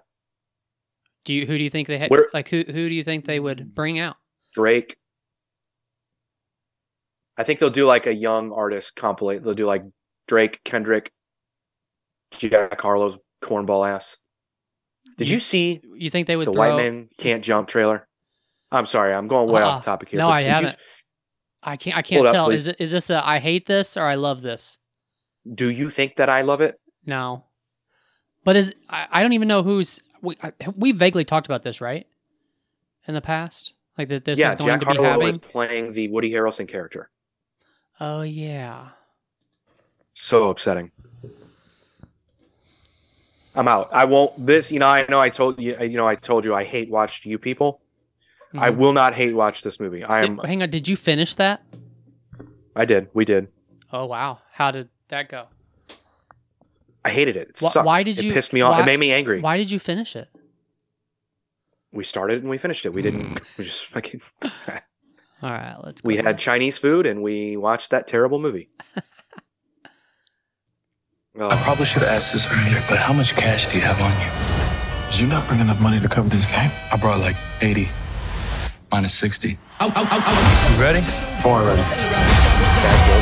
Do 1.25 1.33
you 1.33 1.45
who 1.47 1.57
do 1.57 1.63
you 1.63 1.69
think 1.69 1.87
they 1.87 1.97
had 1.97 2.11
Where- 2.11 2.29
like 2.33 2.49
who 2.49 2.63
who 2.65 2.89
do 2.89 2.95
you 2.95 3.03
think 3.03 3.25
they 3.25 3.39
would 3.39 3.73
bring 3.73 3.97
out? 3.99 4.17
Drake. 4.53 4.97
I 7.37 7.43
think 7.43 7.59
they'll 7.59 7.69
do 7.69 7.85
like 7.85 8.05
a 8.05 8.13
young 8.13 8.51
artist 8.51 8.95
compilate. 8.95 9.43
They'll 9.43 9.53
do 9.53 9.65
like 9.65 9.83
Drake, 10.27 10.61
Kendrick, 10.63 11.11
Jack 12.31 12.79
Harlow's 12.79 13.17
cornball 13.41 13.87
ass. 13.87 14.17
Did 15.17 15.29
you 15.29 15.39
see 15.39 15.81
You 15.95 16.09
think 16.09 16.27
they 16.27 16.35
would 16.35 16.47
the 16.47 16.53
throw? 16.53 16.73
White 16.73 16.77
Man 16.77 17.09
Can't 17.17 17.43
Jump 17.43 17.67
trailer? 17.67 18.07
I'm 18.71 18.85
sorry, 18.85 19.13
I'm 19.13 19.27
going 19.27 19.49
way 19.51 19.61
Uh-uh. 19.61 19.69
off 19.69 19.77
ah, 19.79 19.81
topic 19.81 20.09
here. 20.09 20.19
No, 20.19 20.29
I 20.29 20.41
haven't. 20.41 20.75
I 21.61 21.77
can't 21.77 21.95
I 21.97 22.01
can't 22.01 22.19
Hold 22.19 22.31
tell. 22.31 22.49
Is 22.49 22.67
it 22.67 22.77
is 22.79 22.91
this 22.91 23.09
a 23.09 23.25
I 23.25 23.39
hate 23.39 23.65
this 23.65 23.97
or 23.97 24.03
I 24.03 24.15
love 24.15 24.41
this? 24.41 24.79
do 25.51 25.69
you 25.69 25.89
think 25.89 26.15
that 26.15 26.29
I 26.29 26.41
love 26.41 26.61
it? 26.61 26.79
No. 27.05 27.45
But 28.43 28.55
is 28.55 28.73
I, 28.89 29.07
I 29.11 29.21
don't 29.21 29.33
even 29.33 29.47
know 29.47 29.63
who's 29.63 29.99
we 30.21 30.37
I, 30.41 30.53
we 30.75 30.91
vaguely 30.91 31.25
talked 31.25 31.47
about 31.47 31.63
this 31.63 31.81
right 31.81 32.05
in 33.07 33.13
the 33.13 33.21
past 33.21 33.73
like 33.97 34.07
that 34.09 34.25
this 34.25 34.39
yeah, 34.39 34.49
is 34.49 34.55
going 34.55 34.69
Jack 34.69 34.79
to 34.81 34.85
be 34.85 34.95
Harlow 34.95 35.09
having. 35.09 35.27
is 35.27 35.37
playing 35.37 35.93
the 35.93 36.07
Woody 36.09 36.31
Harrelson 36.31 36.67
character. 36.67 37.09
Oh 38.05 38.21
yeah. 38.23 38.89
So 40.13 40.49
upsetting. 40.49 40.91
I'm 43.55 43.67
out. 43.69 43.93
I 43.93 44.03
won't. 44.03 44.45
This, 44.45 44.71
you 44.73 44.79
know, 44.79 44.87
I 44.87 45.05
know 45.07 45.21
I 45.21 45.29
told 45.29 45.57
you, 45.61 45.77
you 45.79 45.95
know, 45.95 46.05
I 46.07 46.15
told 46.15 46.43
you 46.43 46.53
I 46.53 46.65
hate 46.65 46.89
watched 46.89 47.25
you 47.25 47.37
people. 47.39 47.79
I 48.57 48.71
Mhm. 48.71 48.77
will 48.77 48.91
not 48.93 49.13
hate 49.13 49.33
watch 49.33 49.61
this 49.61 49.79
movie. 49.79 50.03
I 50.03 50.23
am. 50.25 50.35
Did- 50.35 50.45
hang 50.45 50.61
on, 50.63 50.69
did 50.69 50.87
you 50.89 50.97
finish 50.97 51.33
that? 51.35 51.63
I 52.75 52.83
did. 52.83 53.07
We 53.13 53.23
did. 53.23 53.47
Oh 53.91 54.05
wow, 54.05 54.39
how 54.51 54.69
did 54.71 54.89
that 55.07 55.29
go? 55.29 55.47
I 57.05 57.09
hated 57.09 57.37
it. 57.37 57.49
It 57.51 57.57
Why- 57.61 57.69
sucked. 57.69 57.85
why 57.85 58.03
did 58.03 58.19
It 58.19 58.25
you- 58.25 58.33
pissed 58.33 58.51
me 58.51 58.59
off. 58.61 58.73
why- 58.75 58.81
it 58.81 58.85
made 58.85 58.99
me 58.99 59.13
angry. 59.13 59.39
Why 59.39 59.55
did 59.55 59.71
you 59.71 59.79
finish 59.79 60.15
it? 60.17 60.27
We 61.93 62.03
started 62.03 62.41
and 62.41 62.49
we 62.49 62.57
finished 62.57 62.85
it. 62.85 62.93
We 62.93 63.01
didn't. 63.01 63.39
We 63.57 63.63
just 63.63 63.85
fucking. 63.93 64.21
All 65.43 65.51
right, 65.51 65.75
let's. 65.83 66.01
Go 66.01 66.07
We 66.07 66.15
there. 66.15 66.23
had 66.23 66.39
Chinese 66.39 66.77
food 66.77 67.05
and 67.05 67.21
we 67.21 67.57
watched 67.57 67.91
that 67.91 68.07
terrible 68.07 68.39
movie. 68.39 68.69
I 68.95 69.01
Oh, 71.35 71.49
probably 71.63 71.85
should 71.85 72.03
have 72.03 72.11
asked 72.11 72.31
this 72.31 72.45
earlier, 72.47 72.81
but 72.87 72.99
how 72.99 73.11
much 73.11 73.35
cash 73.35 73.65
do 73.67 73.75
you 73.77 73.81
have 73.83 73.99
on 73.99 74.11
you? 74.21 75.11
Did 75.11 75.19
you 75.21 75.27
not 75.27 75.47
bring 75.47 75.59
enough 75.59 75.81
money 75.81 75.99
to 75.99 76.07
cover 76.07 76.29
this 76.29 76.45
game? 76.45 76.69
I 76.91 76.95
brought 76.97 77.19
like 77.19 77.35
80 77.61 77.89
minus 78.91 79.15
60. 79.15 79.49
You 79.49 79.57
ready? 80.79 81.01
Born 81.43 81.65
ready. 81.65 81.81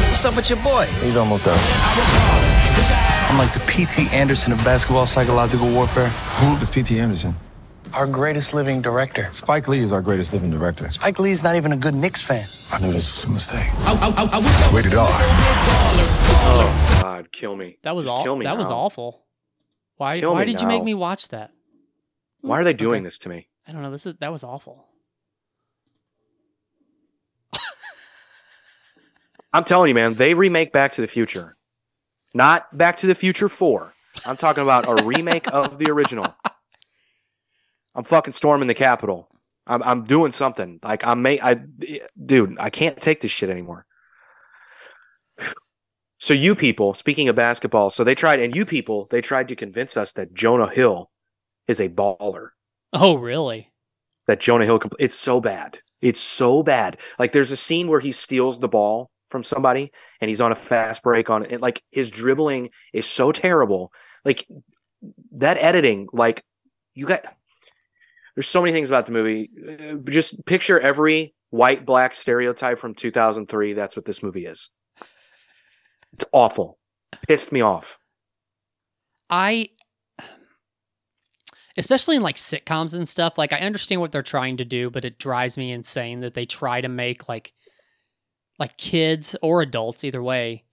What's 0.10 0.26
up 0.26 0.36
with 0.36 0.50
your 0.50 0.62
boy? 0.62 0.86
He's 1.02 1.16
almost 1.16 1.46
done. 1.46 1.58
I'm 3.30 3.38
like 3.38 3.54
the 3.54 3.62
P.T. 3.62 4.08
Anderson 4.10 4.52
of 4.52 4.60
basketball 4.60 5.08
psychological 5.08 5.70
warfare. 5.72 6.10
Who 6.10 6.58
is 6.58 6.70
P.T. 6.70 7.00
Anderson? 7.00 7.34
Our 7.94 8.08
greatest 8.08 8.54
living 8.54 8.82
director. 8.82 9.28
Spike 9.32 9.68
Lee 9.68 9.80
is 9.80 9.92
our 9.92 10.02
greatest 10.02 10.32
living 10.34 10.50
director. 10.50 10.90
Spike 10.90 11.20
Lee's 11.20 11.44
not 11.44 11.56
even 11.56 11.74
a 11.74 11.78
good 11.78 11.94
Knicks 11.94 12.22
fan. 12.22 12.46
I 12.72 12.80
knew 12.80 12.94
this 12.94 13.12
was 13.12 13.24
a 13.26 13.30
mistake. 13.30 13.68
Rated 14.74 14.94
R. 14.96 15.08
Oh 16.44 17.00
God, 17.02 17.32
kill 17.32 17.56
me. 17.56 17.78
That 17.84 17.96
was 17.96 18.06
Just 18.06 18.16
all. 18.16 18.24
Kill 18.24 18.36
me 18.38 18.46
That 18.46 18.58
was 18.58 18.70
awful. 18.72 19.26
Why? 19.98 20.20
Kill 20.20 20.34
why 20.34 20.40
me 20.42 20.46
did 20.46 20.62
you 20.62 20.68
make 20.68 20.84
me 20.84 20.94
watch 20.94 21.28
that? 21.30 21.52
Why 22.40 22.60
are 22.60 22.64
they 22.64 22.74
doing 22.74 23.00
Okay. 23.02 23.06
this 23.06 23.20
to 23.20 23.30
me? 23.30 23.50
I 23.68 23.72
don't 23.74 23.82
know. 23.82 23.92
This 23.92 24.06
is 24.06 24.16
that 24.16 24.32
was 24.32 24.44
awful. 24.44 24.88
I'm 29.54 29.66
telling 29.66 29.90
you, 29.90 29.96
man, 29.96 30.14
they 30.16 30.34
remake 30.34 30.72
Back 30.72 30.94
to 30.94 31.02
the 31.02 31.08
Future. 31.08 31.58
Not 32.34 32.76
Back 32.78 32.96
to 32.98 33.08
the 33.08 33.16
Future 33.16 33.50
4. 33.50 33.94
I'm 34.26 34.38
talking 34.38 34.64
about 34.64 34.88
a 34.88 35.04
remake 35.06 35.52
of 35.54 35.78
the 35.78 35.92
original. 35.92 36.34
I'm 37.96 38.04
fucking 38.04 38.34
storming 38.34 38.68
the 38.68 38.74
Capitol. 38.74 39.30
I'm, 39.68 39.84
I'm 39.84 40.04
doing 40.04 40.32
something. 40.32 40.80
Like 40.84 41.06
I'm 41.06 41.22
ma- 41.22 41.30
I 41.42 41.62
dude, 42.24 42.58
I 42.60 42.70
can't 42.70 43.00
take 43.00 43.22
this 43.22 43.32
shit 43.32 43.50
anymore. 43.50 43.86
So 46.20 46.34
you 46.34 46.54
people, 46.54 46.94
speaking 46.94 47.30
of 47.30 47.36
basketball, 47.36 47.90
so 47.90 48.04
they 48.04 48.14
tried 48.14 48.40
and 48.40 48.56
you 48.56 48.66
people, 48.66 49.08
they 49.10 49.22
tried 49.22 49.48
to 49.48 49.56
convince 49.56 49.98
us 49.98 50.14
that 50.14 50.34
Jonah 50.34 50.70
Hill 50.70 51.10
is 51.68 51.80
a 51.80 51.90
baller. 51.90 52.50
Oh, 52.94 53.16
really? 53.16 53.72
that 54.28 54.40
Jonah 54.40 54.66
Hill. 54.66 54.80
Compl- 54.80 54.96
it's 55.00 55.16
so 55.16 55.42
bad. 55.42 55.80
It's 56.02 56.20
so 56.20 56.64
bad. 56.64 56.98
Like 57.20 57.32
there's 57.32 57.52
a 57.52 57.58
scene 57.58 57.88
where 57.88 58.00
he 58.00 58.12
steals 58.12 58.60
the 58.60 58.68
ball 58.68 59.12
from 59.30 59.44
somebody 59.44 59.92
and 60.20 60.30
he's 60.30 60.42
on 60.42 60.52
a 60.52 60.56
fast 60.56 61.04
break 61.04 61.30
on 61.30 61.46
it. 61.46 61.62
Like 61.62 61.82
his 61.92 62.12
dribbling 62.12 62.70
is 62.94 63.06
so 63.06 63.32
terrible. 63.32 63.92
Like 64.26 64.48
that 65.34 65.58
editing. 65.58 66.08
Like 66.14 66.44
you 66.94 67.08
got. 67.08 67.24
There's 68.36 68.48
so 68.48 68.62
many 68.62 68.72
things 68.72 68.90
about 68.90 69.06
the 69.06 69.12
movie. 69.12 69.50
Uh, 69.68 69.98
Just 70.10 70.46
picture 70.46 70.80
every 70.80 71.34
white 71.50 71.86
black 71.86 72.16
stereotype 72.16 72.80
from 72.80 72.96
2003. 72.96 73.74
That's 73.74 73.96
what 73.96 74.06
this 74.06 74.24
movie 74.24 74.46
is. 74.46 74.70
It's 76.14 76.26
awful. 76.32 76.78
Pissed 77.28 77.52
me 77.52 77.62
off. 77.62 77.98
I 79.30 79.70
especially 81.78 82.18
in 82.18 82.22
like 82.22 82.36
sitcoms 82.36 82.94
and 82.94 83.08
stuff, 83.08 83.38
like 83.38 83.54
I 83.54 83.60
understand 83.60 84.02
what 84.02 84.12
they're 84.12 84.22
trying 84.22 84.58
to 84.58 84.66
do, 84.66 84.90
but 84.90 85.06
it 85.06 85.20
drives 85.20 85.58
me 85.58 85.72
insane 85.72 86.20
that 86.20 86.34
they 86.34 86.46
try 86.46 86.82
to 86.82 86.90
make 86.90 87.30
like 87.30 87.54
like 88.60 88.78
kids 88.78 89.36
or 89.42 89.62
adults 89.62 90.04
either 90.04 90.22
way 90.22 90.64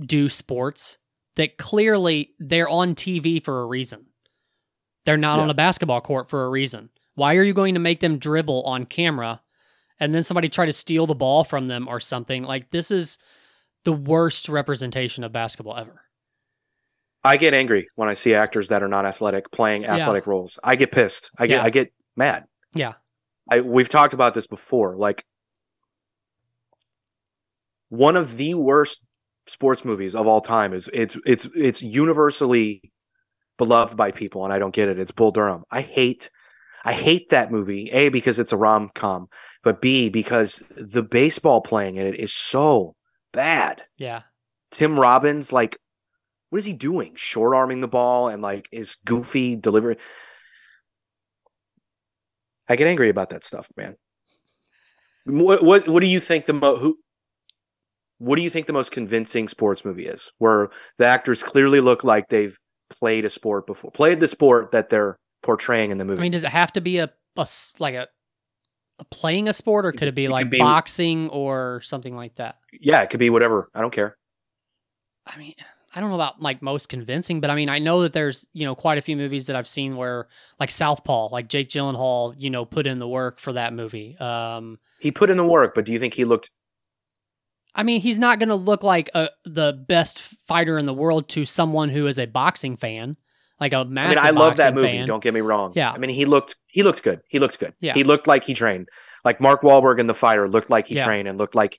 do 0.00 0.28
sports 0.28 0.98
that 1.36 1.58
clearly 1.58 2.32
they're 2.38 2.68
on 2.68 2.94
TV 2.94 3.42
for 3.42 3.60
a 3.60 3.66
reason. 3.66 4.04
They're 5.04 5.16
not 5.16 5.38
on 5.38 5.50
a 5.50 5.54
basketball 5.54 6.00
court 6.00 6.28
for 6.28 6.44
a 6.44 6.50
reason. 6.50 6.90
Why 7.16 7.34
are 7.36 7.42
you 7.42 7.54
going 7.54 7.74
to 7.74 7.80
make 7.80 8.00
them 8.00 8.18
dribble 8.18 8.62
on 8.64 8.84
camera 8.84 9.42
and 9.98 10.14
then 10.14 10.22
somebody 10.22 10.48
try 10.48 10.66
to 10.66 10.72
steal 10.72 11.06
the 11.06 11.14
ball 11.14 11.42
from 11.42 11.66
them 11.66 11.88
or 11.88 11.98
something? 11.98 12.44
Like 12.44 12.70
this 12.70 12.90
is 12.90 13.18
the 13.84 13.92
worst 13.92 14.48
representation 14.48 15.24
of 15.24 15.32
basketball 15.32 15.76
ever. 15.76 16.02
I 17.24 17.38
get 17.38 17.54
angry 17.54 17.88
when 17.96 18.08
I 18.08 18.14
see 18.14 18.34
actors 18.34 18.68
that 18.68 18.82
are 18.82 18.88
not 18.88 19.06
athletic 19.06 19.50
playing 19.50 19.86
athletic 19.86 20.28
roles. 20.28 20.58
I 20.62 20.76
get 20.76 20.92
pissed. 20.92 21.30
I 21.36 21.46
get 21.46 21.56
Yeah. 21.56 21.64
I 21.64 21.70
get 21.70 21.92
mad. 22.16 22.44
Yeah. 22.74 22.92
I 23.50 23.60
we've 23.62 23.88
talked 23.88 24.14
about 24.14 24.34
this 24.34 24.46
before. 24.46 24.96
Like 24.96 25.24
one 27.88 28.16
of 28.16 28.36
the 28.36 28.54
worst 28.54 29.00
sports 29.46 29.84
movies 29.84 30.14
of 30.14 30.26
all 30.26 30.40
time 30.40 30.72
is 30.72 30.90
it's 30.92 31.16
it's 31.24 31.48
it's 31.56 31.82
universally 31.82 32.92
beloved 33.58 33.96
by 33.96 34.10
people 34.10 34.44
and 34.44 34.52
I 34.52 34.58
don't 34.58 34.74
get 34.74 34.88
it. 34.88 34.98
It's 34.98 35.12
Bull 35.12 35.30
Durham. 35.30 35.64
I 35.70 35.80
hate 35.80 36.30
I 36.86 36.92
hate 36.92 37.30
that 37.30 37.50
movie. 37.50 37.90
A 37.90 38.10
because 38.10 38.38
it's 38.38 38.52
a 38.52 38.56
rom-com, 38.56 39.26
but 39.64 39.82
B 39.82 40.08
because 40.08 40.62
the 40.76 41.02
baseball 41.02 41.60
playing 41.60 41.96
in 41.96 42.06
it 42.06 42.14
is 42.20 42.32
so 42.32 42.94
bad. 43.32 43.82
Yeah. 43.98 44.22
Tim 44.70 44.98
Robbins, 44.98 45.52
like, 45.52 45.76
what 46.50 46.58
is 46.60 46.64
he 46.64 46.72
doing? 46.72 47.14
Short 47.16 47.56
arming 47.56 47.80
the 47.80 47.88
ball 47.88 48.28
and 48.28 48.40
like 48.40 48.68
is 48.70 48.96
goofy 49.04 49.56
delivery. 49.56 49.96
I 52.68 52.76
get 52.76 52.86
angry 52.86 53.08
about 53.08 53.30
that 53.30 53.42
stuff, 53.42 53.68
man. 53.76 53.96
What 55.24 55.64
what 55.64 55.88
what 55.88 56.00
do 56.00 56.08
you 56.08 56.20
think 56.20 56.46
the 56.46 56.52
mo 56.52 56.76
who 56.76 56.98
what 58.18 58.36
do 58.36 58.42
you 58.42 58.50
think 58.50 58.66
the 58.66 58.72
most 58.72 58.92
convincing 58.92 59.48
sports 59.48 59.84
movie 59.84 60.06
is? 60.06 60.30
Where 60.38 60.70
the 60.98 61.06
actors 61.06 61.42
clearly 61.42 61.80
look 61.80 62.04
like 62.04 62.28
they've 62.28 62.56
played 62.90 63.24
a 63.24 63.30
sport 63.30 63.66
before, 63.66 63.90
played 63.90 64.20
the 64.20 64.28
sport 64.28 64.70
that 64.70 64.88
they're 64.88 65.18
portraying 65.42 65.90
in 65.90 65.98
the 65.98 66.04
movie. 66.04 66.20
I 66.20 66.22
mean, 66.22 66.32
does 66.32 66.44
it 66.44 66.50
have 66.50 66.72
to 66.72 66.80
be 66.80 66.98
a, 66.98 67.08
a 67.36 67.46
like 67.78 67.94
a, 67.94 68.08
a 68.98 69.04
playing 69.06 69.48
a 69.48 69.52
sport, 69.52 69.86
or 69.86 69.92
could 69.92 70.08
it 70.08 70.14
be 70.14 70.26
It 70.26 70.30
like 70.30 70.50
be- 70.50 70.58
boxing 70.58 71.28
or 71.30 71.80
something 71.82 72.16
like 72.16 72.36
that? 72.36 72.56
yeah, 72.80 73.02
it 73.02 73.10
could 73.10 73.20
be 73.20 73.30
whatever. 73.30 73.70
I 73.74 73.80
don't 73.80 73.92
care. 73.92 74.16
I 75.26 75.36
mean, 75.38 75.54
I 75.94 76.00
don't 76.00 76.10
know 76.10 76.14
about 76.14 76.40
like 76.40 76.62
most 76.62 76.88
convincing, 76.88 77.40
but 77.40 77.50
I 77.50 77.54
mean, 77.54 77.68
I 77.68 77.78
know 77.78 78.02
that 78.02 78.12
there's 78.12 78.48
you 78.52 78.64
know 78.64 78.74
quite 78.74 78.98
a 78.98 79.02
few 79.02 79.16
movies 79.16 79.46
that 79.46 79.56
I've 79.56 79.68
seen 79.68 79.96
where 79.96 80.28
like 80.60 80.70
Southpaw, 80.70 81.28
like 81.30 81.48
Jake 81.48 81.68
Gyllenhaal, 81.68 82.34
you 82.38 82.50
know, 82.50 82.64
put 82.64 82.86
in 82.86 82.98
the 82.98 83.08
work 83.08 83.38
for 83.38 83.52
that 83.54 83.72
movie. 83.72 84.16
Um, 84.18 84.78
He 85.00 85.10
put 85.10 85.30
in 85.30 85.36
the 85.36 85.46
work, 85.46 85.74
but 85.74 85.84
do 85.84 85.92
you 85.92 85.98
think 85.98 86.14
he 86.14 86.24
looked 86.24 86.50
I 87.78 87.82
mean, 87.82 88.00
he's 88.00 88.18
not 88.18 88.38
going 88.38 88.48
to 88.48 88.54
look 88.54 88.82
like 88.82 89.10
a, 89.14 89.28
the 89.44 89.74
best 89.74 90.22
fighter 90.48 90.78
in 90.78 90.86
the 90.86 90.94
world 90.94 91.28
to 91.30 91.44
someone 91.44 91.90
who 91.90 92.06
is 92.06 92.18
a 92.18 92.24
boxing 92.24 92.74
fan, 92.78 93.18
like 93.60 93.72
a 93.72 93.78
I 93.78 93.84
massive. 93.84 94.16
mean, 94.22 94.26
I 94.26 94.30
love 94.30 94.56
that 94.58 94.74
movie. 94.74 94.88
fan. 94.88 95.06
Don't 95.06 95.22
get 95.22 95.32
me 95.34 95.40
wrong. 95.40 95.72
Yeah. 95.74 95.90
I 95.90 95.98
mean, 95.98 96.10
he 96.10 96.24
looked 96.24 96.56
he 96.66 96.82
looked 96.82 97.02
good. 97.02 97.20
He 97.28 97.38
looked 97.38 97.58
good. 97.58 97.74
Yeah. 97.80 97.94
He 97.94 98.04
looked 98.04 98.26
like 98.26 98.44
he 98.44 98.54
trained. 98.54 98.88
Like 99.24 99.40
Mark 99.40 99.62
Wahlberg 99.62 99.98
in 99.98 100.06
The 100.06 100.14
Fighter 100.14 100.48
looked 100.48 100.70
like 100.70 100.86
he 100.86 100.96
Yeah. 100.96 101.04
trained 101.04 101.26
and 101.28 101.38
looked 101.38 101.54
like 101.54 101.78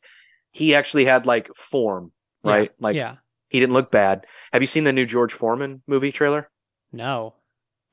he 0.51 0.73
actually 0.75 1.05
had 1.05 1.25
like 1.25 1.47
form, 1.55 2.11
Yeah. 2.43 2.51
right? 2.51 2.71
Like 2.79 2.95
yeah, 2.95 3.15
he 3.49 3.59
didn't 3.59 3.73
look 3.73 3.91
bad. 3.91 4.25
Have 4.53 4.61
you 4.63 4.67
seen 4.67 4.83
the 4.85 4.93
new 4.93 5.05
George 5.05 5.33
Foreman 5.33 5.81
movie 5.87 6.11
trailer? 6.11 6.49
no, 6.91 7.35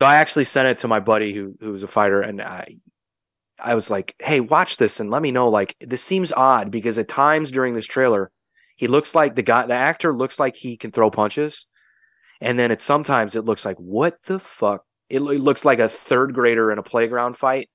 So 0.00 0.06
I 0.06 0.16
actually 0.16 0.44
sent 0.44 0.68
it 0.68 0.78
to 0.78 0.88
my 0.88 1.00
buddy 1.00 1.32
who 1.34 1.54
who 1.60 1.72
was 1.72 1.82
a 1.82 1.88
fighter, 1.88 2.20
and 2.22 2.40
I 2.40 2.78
I 3.60 3.74
was 3.76 3.90
like, 3.90 4.14
"Hey, 4.20 4.40
watch 4.40 4.76
this 4.78 4.98
and 4.98 5.10
let 5.10 5.22
me 5.22 5.30
know." 5.30 5.48
Like, 5.48 5.76
this 5.80 6.02
seems 6.02 6.32
odd 6.32 6.70
because 6.70 6.98
at 6.98 7.08
times 7.08 7.50
during 7.52 7.74
this 7.74 7.86
trailer, 7.86 8.30
he 8.76 8.88
looks 8.88 9.14
like 9.14 9.36
the 9.36 9.42
guy, 9.42 9.66
the 9.66 9.74
actor 9.74 10.12
looks 10.16 10.40
like 10.40 10.56
he 10.56 10.76
can 10.76 10.90
throw 10.90 11.10
punches, 11.10 11.66
and 12.44 12.58
then 12.58 12.70
it 12.70 12.82
sometimes 12.82 13.34
it 13.34 13.44
looks 13.44 13.64
like 13.64 13.76
what 13.78 14.22
the 14.24 14.38
fuck. 14.38 14.84
It, 15.08 15.18
it 15.18 15.40
looks 15.40 15.64
like 15.64 15.78
a 15.78 15.88
third 15.88 16.34
grader 16.34 16.70
in 16.70 16.78
a 16.78 16.82
playground 16.82 17.36
fight 17.36 17.68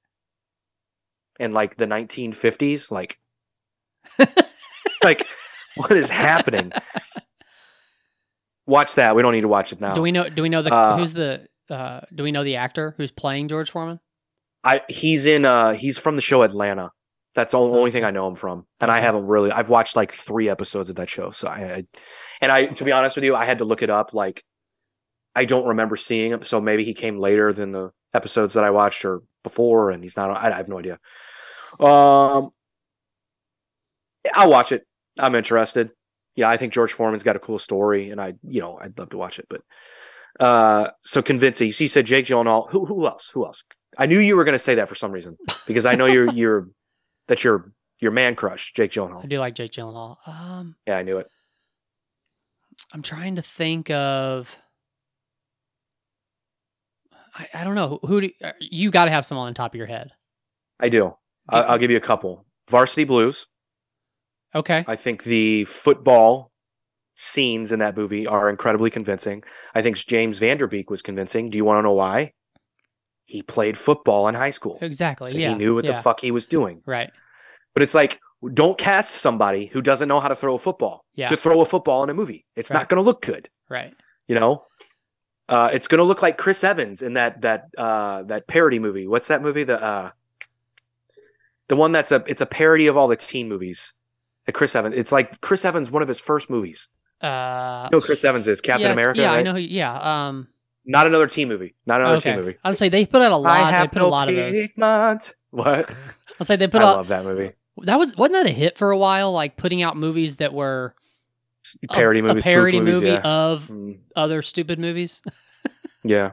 in 1.39 1.53
like 1.53 1.78
the 1.78 1.86
1950s. 1.86 2.91
Like, 2.91 3.20
like 5.03 5.28
what 5.76 5.91
is 5.91 6.09
happening? 6.09 6.72
Watch 8.65 8.95
that. 8.95 9.15
We 9.15 9.22
don't 9.22 9.34
need 9.34 9.41
to 9.41 9.47
watch 9.47 9.72
it 9.72 9.82
now. 9.82 9.93
Do 9.93 10.01
we 10.01 10.11
know? 10.11 10.30
Do 10.30 10.41
we 10.41 10.49
know 10.49 10.61
the 10.61 10.74
Uh, 10.74 10.97
who's 10.97 11.13
the? 11.13 11.47
Uh, 11.70 12.01
do 12.13 12.24
we 12.24 12.32
know 12.32 12.43
the 12.43 12.55
actor 12.55 12.93
who's 12.97 13.11
playing 13.11 13.47
George 13.47 13.72
Foreman? 13.72 13.99
I 14.63 14.82
he's 14.89 15.26
in 15.26 15.45
uh 15.45 15.74
he's 15.74 15.97
from 15.97 16.15
the 16.15 16.22
show 16.22 16.43
Atlanta. 16.43 16.91
That's 17.36 17.51
the 17.51 17.59
only 17.59 17.91
thing 17.91 18.03
I 18.03 18.11
know 18.11 18.28
him 18.28 18.36
from, 18.36 18.65
and 18.82 18.91
I 18.91 18.99
haven't 18.99 19.28
really. 19.28 19.51
I've 19.51 19.70
watched 19.70 19.95
like 19.95 20.11
three 20.11 20.49
episodes 20.49 20.89
of 20.89 20.95
that 20.97 21.09
show, 21.09 21.32
so 21.32 21.47
I, 21.47 21.57
I 21.57 21.84
and 22.41 22.51
I 22.51 22.65
to 22.65 22.84
be 22.84 22.91
honest 22.91 23.15
with 23.15 23.24
you, 23.24 23.36
I 23.36 23.45
had 23.45 23.59
to 23.59 23.65
look 23.65 23.82
it 23.82 23.89
up. 23.89 24.13
Like, 24.13 24.43
I 25.36 25.45
don't 25.45 25.67
remember 25.67 25.95
seeing 25.95 26.32
him, 26.32 26.43
so 26.43 26.59
maybe 26.59 26.84
he 26.84 26.93
came 26.93 27.17
later 27.17 27.53
than 27.53 27.71
the 27.71 27.91
episodes 28.13 28.53
that 28.53 28.63
I 28.63 28.71
watched 28.71 29.05
or 29.05 29.21
before, 29.43 29.91
and 29.91 30.03
he's 30.03 30.17
not. 30.17 30.32
I, 30.32 30.51
I 30.51 30.57
have 30.57 30.67
no 30.67 30.80
idea. 30.80 30.99
Um, 31.80 32.49
I'll 34.34 34.49
watch 34.49 34.71
it. 34.71 34.86
I'm 35.17 35.36
interested. 35.36 35.91
Yeah, 36.36 36.49
I 36.49 36.57
think 36.57 36.73
George 36.73 36.93
Foreman's 36.93 37.23
got 37.23 37.36
a 37.36 37.39
cool 37.39 37.59
story, 37.59 38.09
and 38.09 38.19
I, 38.21 38.34
you 38.43 38.61
know, 38.61 38.80
I'd 38.80 38.97
love 38.97 39.09
to 39.09 39.17
watch 39.17 39.39
it. 39.39 39.47
But 39.49 39.61
uh, 40.39 40.91
so 41.01 41.21
convincing. 41.21 41.71
So 41.71 41.84
you 41.84 41.88
said 41.88 42.05
Jake 42.05 42.25
Gyllenhaal. 42.25 42.69
Who 42.71 42.86
who 42.86 43.05
else? 43.05 43.30
Who 43.34 43.45
else? 43.45 43.63
I 43.97 44.05
knew 44.05 44.19
you 44.19 44.36
were 44.36 44.43
going 44.43 44.53
to 44.53 44.59
say 44.59 44.75
that 44.75 44.88
for 44.88 44.95
some 44.95 45.11
reason 45.11 45.38
because 45.67 45.86
I 45.86 45.95
know 45.95 46.05
you're 46.05 46.32
you're 46.34 46.69
that's 47.27 47.43
your 47.43 47.71
your 47.99 48.11
man 48.11 48.36
crush, 48.36 48.73
Jake 48.73 48.91
Gyllenhaal. 48.91 49.23
I 49.23 49.27
do 49.27 49.39
like 49.39 49.55
Jake 49.55 49.71
Gyllenhaal. 49.71 50.17
Um, 50.27 50.75
Yeah, 50.88 50.97
I 50.97 51.03
knew 51.03 51.17
it. 51.17 51.27
I'm 52.93 53.01
trying 53.01 53.36
to 53.36 53.41
think 53.41 53.89
of. 53.91 54.55
I, 57.39 57.47
I 57.53 57.63
don't 57.63 57.75
know 57.75 57.99
who 58.03 58.21
do 58.21 58.29
uh, 58.43 58.51
you 58.59 58.91
got 58.91 59.05
to 59.05 59.11
have 59.11 59.25
some 59.25 59.37
on 59.37 59.47
the 59.47 59.55
top 59.55 59.73
of 59.73 59.77
your 59.77 59.87
head. 59.87 60.11
I 60.79 60.89
do. 60.89 61.15
I, 61.49 61.61
I'll 61.61 61.77
give 61.79 61.89
you 61.89 61.97
a 61.97 62.01
couple. 62.01 62.45
Varsity 62.69 63.05
Blues. 63.05 63.47
Okay, 64.53 64.83
I 64.87 64.95
think 64.95 65.23
the 65.23 65.65
football 65.65 66.51
scenes 67.15 67.71
in 67.71 67.79
that 67.79 67.95
movie 67.97 68.25
are 68.27 68.49
incredibly 68.49 68.89
convincing. 68.89 69.43
I 69.75 69.81
think 69.81 69.97
James 69.97 70.39
Van 70.39 70.57
Der 70.57 70.67
Beek 70.67 70.89
was 70.89 71.01
convincing. 71.01 71.49
Do 71.49 71.57
you 71.57 71.65
want 71.65 71.79
to 71.79 71.83
know 71.83 71.93
why? 71.93 72.33
He 73.25 73.41
played 73.43 73.77
football 73.77 74.27
in 74.27 74.35
high 74.35 74.49
school. 74.49 74.79
exactly. 74.81 75.31
So 75.31 75.37
yeah, 75.37 75.49
he 75.51 75.55
knew 75.55 75.75
what 75.75 75.85
yeah, 75.85 75.91
the 75.93 76.01
fuck 76.01 76.19
he 76.19 76.31
was 76.31 76.45
doing. 76.47 76.81
Right. 76.85 77.11
But 77.75 77.83
it's 77.83 77.93
like, 77.93 78.19
don't 78.53 78.77
cast 78.77 79.11
somebody 79.11 79.67
who 79.67 79.81
doesn't 79.83 80.07
know 80.07 80.19
how 80.19 80.29
to 80.29 80.35
throw 80.35 80.55
a 80.55 80.57
football 80.57 81.05
Yeah. 81.13 81.27
to 81.27 81.37
throw 81.37 81.61
a 81.61 81.65
football 81.65 82.03
in 82.03 82.09
a 82.09 82.13
movie. 82.15 82.45
It's 82.55 82.71
Right. 82.71 82.77
not 82.77 82.89
going 82.89 82.97
to 82.97 83.05
look 83.05 83.21
good. 83.21 83.49
Right. 83.69 83.93
You 84.27 84.35
know, 84.39 84.63
uh, 85.50 85.72
it's 85.74 85.88
gonna 85.88 86.04
look 86.04 86.22
like 86.22 86.38
Chris 86.38 86.64
Evans 86.64 87.02
in 87.02 87.14
that 87.14 87.41
that 87.41 87.70
uh, 87.76 88.22
that 88.24 88.45
parody 88.47 88.78
movie. 88.78 89.08
What's 89.08 89.28
that 89.30 89.41
movie? 89.41 89.64
The 89.64 89.82
uh, 89.82 90.12
the 91.68 91.76
one 91.76 91.91
that's 91.91 92.12
a 92.12 92.24
it's 92.28 92.41
a 92.41 92.45
parody 92.45 92.86
of 92.86 92.95
all 92.95 93.08
the 93.08 93.16
teen 93.16 93.50
movies. 93.50 93.93
That 94.45 94.52
Chris 94.52 94.76
Evans. 94.76 94.95
It's 94.95 95.12
like 95.12 95.41
Chris 95.41 95.66
Evans, 95.66 95.89
one 95.89 96.04
of 96.04 96.08
his 96.08 96.20
first 96.20 96.52
movies. 96.52 96.88
Uh, 97.20 97.89
who 97.91 98.00
Chris 98.00 98.24
Evans 98.24 98.47
is 98.47 98.62
Captain 98.62 98.89
yes, 98.89 98.97
America. 98.97 99.22
Yeah, 99.22 99.34
I 99.34 99.41
know. 99.41 99.54
Who, 99.54 99.60
yeah. 99.60 100.28
Um. 100.28 100.47
Not 100.86 101.08
another 101.08 101.28
teen 101.28 101.47
movie. 101.50 101.76
Not 101.86 102.00
another 102.00 102.18
okay. 102.18 102.32
teen 102.32 102.39
movie. 102.39 102.58
I'd 102.64 102.76
say 102.76 102.89
they 102.89 103.06
put 103.08 103.22
out 103.22 103.32
a 103.32 103.38
lot. 103.38 103.72
They 103.72 103.88
put 103.88 104.02
a 104.02 104.08
lot 104.08 104.30
of 104.30 104.36
those. 104.36 105.34
What? 105.50 105.95
I'd 106.39 106.47
say 106.47 106.56
they 106.56 106.68
put 106.68 106.82
I 106.82 106.86
out. 106.86 106.97
love 106.97 107.08
that 107.08 107.26
movie. 107.26 107.54
That 107.82 107.97
was 107.97 108.16
wasn't 108.16 108.43
that 108.43 108.45
a 108.45 108.54
hit 108.54 108.78
for 108.78 108.91
a 108.91 108.97
while? 108.97 109.32
Like 109.32 109.58
putting 109.58 109.82
out 109.82 109.97
movies 109.97 110.38
that 110.38 110.54
were 110.54 110.93
Parody 111.89 112.20
a, 112.20 112.24
movies. 112.24 112.43
spoof 112.43 112.53
parody 112.53 112.80
movies, 112.80 112.93
movie 112.93 113.07
yeah. 113.07 113.22
of 113.24 113.67
Mm, 113.67 113.99
other 114.15 114.41
stupid 114.41 114.80
movies. 114.80 115.22
yeah. 116.03 116.32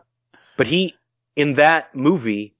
But 0.57 0.67
he 0.69 0.95
in 1.35 1.55
that 1.55 1.95
movie, 1.95 2.55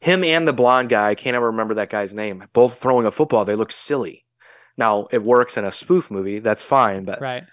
him 0.00 0.24
and 0.24 0.46
the 0.46 0.52
blonde 0.52 0.88
guy, 0.88 1.08
I 1.10 1.14
can't 1.14 1.36
ever 1.36 1.46
remember 1.46 1.74
that 1.74 1.90
guy's 1.90 2.14
name. 2.14 2.44
Both 2.52 2.78
throwing 2.78 3.06
a 3.06 3.10
football, 3.10 3.44
they 3.44 3.54
look 3.54 3.70
silly. 3.72 4.24
Now 4.76 5.06
it 5.10 5.22
works 5.22 5.56
in 5.56 5.64
a 5.64 5.72
spoof 5.72 6.10
movie, 6.10 6.38
that's 6.38 6.62
fine. 6.62 7.04
But 7.04 7.20
right. 7.20 7.44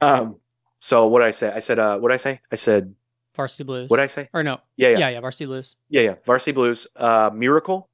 um, 0.00 0.36
so 0.80 1.06
what 1.06 1.20
did 1.20 1.26
I 1.26 1.30
say? 1.32 1.50
I 1.54 1.60
said, 1.60 1.78
uh, 1.78 1.98
what 1.98 2.08
did 2.08 2.14
I 2.14 2.18
say? 2.18 2.40
I 2.52 2.56
said, 2.56 2.94
Varsity 3.34 3.64
Blues. 3.64 3.88
what 3.88 3.98
did 3.98 4.02
I 4.04 4.08
say? 4.08 4.28
Or 4.32 4.42
no. 4.42 4.60
Yeah, 4.76 4.88
yeah, 4.90 4.98
Yeah, 4.98 5.08
yeah. 5.10 5.20
Varsity 5.20 5.46
Blues. 5.46 5.76
yeah, 5.88 6.02
yeah. 6.02 6.14
Varsity 6.24 6.52
Blues, 6.52 6.86
uh, 6.96 7.30
Miracle, 7.32 7.88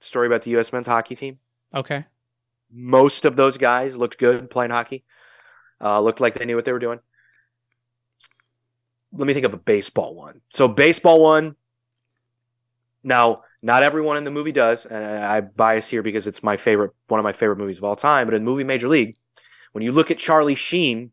story 0.00 0.26
about 0.26 0.42
the 0.42 0.50
U.S. 0.52 0.72
men's 0.72 0.86
hockey 0.86 1.14
team. 1.16 1.38
Okay. 1.74 2.04
Most 2.72 3.24
of 3.24 3.36
those 3.36 3.58
guys 3.58 3.96
looked 3.96 4.18
good 4.18 4.50
playing 4.50 4.70
hockey. 4.70 5.04
Uh, 5.80 6.00
looked 6.00 6.20
like 6.20 6.34
they 6.34 6.44
knew 6.44 6.56
what 6.56 6.64
they 6.64 6.72
were 6.72 6.78
doing. 6.78 7.00
Let 9.12 9.26
me 9.26 9.34
think 9.34 9.46
of 9.46 9.54
a 9.54 9.58
baseball 9.58 10.14
one. 10.14 10.40
So 10.50 10.68
baseball 10.68 11.22
one. 11.22 11.56
Now, 13.02 13.42
not 13.62 13.82
everyone 13.82 14.16
in 14.18 14.24
the 14.24 14.30
movie 14.30 14.52
does, 14.52 14.86
and 14.86 15.04
I 15.04 15.36
I 15.36 15.40
bias 15.40 15.88
here 15.88 16.02
because 16.02 16.26
it's 16.26 16.42
my 16.42 16.56
favorite, 16.56 16.92
one 17.08 17.18
of 17.18 17.24
my 17.24 17.32
favorite 17.32 17.58
movies 17.58 17.78
of 17.78 17.84
all 17.84 17.96
time. 17.96 18.26
But 18.26 18.34
in 18.34 18.44
the 18.44 18.50
movie 18.50 18.64
Major 18.64 18.88
League, 18.88 19.16
when 19.72 19.82
you 19.82 19.92
look 19.92 20.10
at 20.10 20.18
Charlie 20.18 20.54
Sheen 20.54 21.10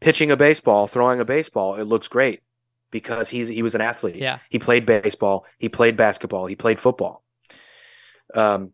pitching 0.00 0.30
a 0.30 0.36
baseball, 0.36 0.86
throwing 0.86 1.20
a 1.20 1.24
baseball, 1.24 1.76
it 1.76 1.84
looks 1.84 2.08
great 2.08 2.40
because 2.90 3.28
he's 3.28 3.48
he 3.48 3.62
was 3.62 3.74
an 3.74 3.80
athlete. 3.80 4.16
Yeah. 4.16 4.38
He 4.48 4.58
played 4.58 4.86
baseball, 4.86 5.46
he 5.58 5.68
played 5.68 5.96
basketball, 5.96 6.46
he 6.46 6.56
played 6.56 6.78
football. 6.78 7.22
Um, 8.34 8.72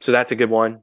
so 0.00 0.12
that's 0.12 0.32
a 0.32 0.36
good 0.36 0.50
one. 0.50 0.82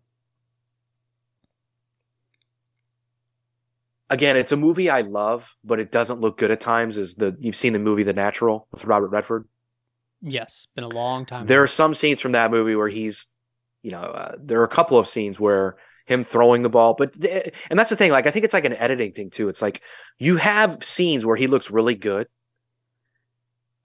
Again, 4.09 4.37
it's 4.37 4.51
a 4.51 4.57
movie 4.57 4.89
I 4.89 5.01
love, 5.01 5.55
but 5.63 5.79
it 5.79 5.91
doesn't 5.91 6.21
look 6.21 6.37
good 6.37 6.51
at 6.51 6.61
times. 6.61 6.97
Is 6.97 7.15
the 7.15 7.35
you've 7.39 7.55
seen 7.55 7.73
the 7.73 7.79
movie 7.79 8.03
The 8.03 8.13
Natural 8.13 8.67
with 8.71 8.85
Robert 8.85 9.09
Redford? 9.09 9.47
Yes. 10.21 10.67
Been 10.75 10.83
a 10.83 10.89
long 10.89 11.25
time. 11.25 11.45
There 11.45 11.61
are 11.61 11.67
some 11.67 11.93
scenes 11.93 12.19
from 12.19 12.31
that 12.31 12.49
movie 12.49 12.75
where 12.75 12.87
he's, 12.87 13.29
you 13.83 13.91
know, 13.91 14.01
uh, 14.01 14.35
there 14.39 14.61
are 14.61 14.65
a 14.65 14.69
couple 14.69 14.97
of 14.97 15.07
scenes 15.07 15.39
where 15.39 15.77
him 16.05 16.23
throwing 16.23 16.63
the 16.63 16.69
ball, 16.69 16.93
but 16.93 17.13
th- 17.21 17.53
and 17.69 17.77
that's 17.77 17.89
the 17.89 17.95
thing. 17.97 18.11
Like 18.11 18.27
I 18.27 18.31
think 18.31 18.45
it's 18.45 18.53
like 18.53 18.65
an 18.65 18.73
editing 18.73 19.11
thing 19.11 19.29
too. 19.29 19.49
It's 19.49 19.61
like 19.61 19.81
you 20.17 20.37
have 20.37 20.83
scenes 20.83 21.25
where 21.25 21.35
he 21.35 21.47
looks 21.47 21.69
really 21.69 21.95
good. 21.95 22.27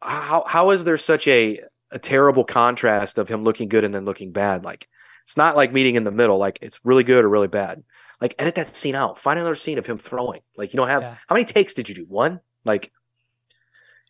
How 0.01 0.45
how 0.47 0.71
is 0.71 0.85
there 0.85 0.97
such 0.97 1.27
a 1.27 1.61
a 1.91 1.99
terrible 1.99 2.45
contrast 2.45 3.19
of 3.19 3.29
him 3.29 3.43
looking 3.43 3.69
good 3.69 3.83
and 3.85 3.93
then 3.93 4.05
looking 4.05 4.31
bad? 4.31 4.65
Like 4.65 4.89
it's 5.25 5.37
not 5.37 5.57
like 5.57 5.73
meeting 5.73 5.97
in 5.97 6.05
the 6.05 6.13
middle. 6.13 6.39
Like 6.39 6.61
it's 6.63 6.79
really 6.85 7.05
good 7.05 7.25
or 7.25 7.29
really 7.29 7.49
bad. 7.49 7.83
Like 8.23 8.37
edit 8.39 8.55
that 8.55 8.69
scene 8.69 8.95
out. 8.95 9.19
Find 9.19 9.37
another 9.39 9.57
scene 9.57 9.79
of 9.79 9.85
him 9.85 9.99
throwing. 9.99 10.41
Like 10.57 10.73
you 10.73 10.77
don't 10.77 10.89
have 10.89 11.03
Yeah. 11.03 11.17
how 11.27 11.35
many 11.35 11.45
takes 11.45 11.75
did 11.75 11.89
you 11.89 11.95
do? 11.95 12.05
One. 12.09 12.41
Like 12.65 12.93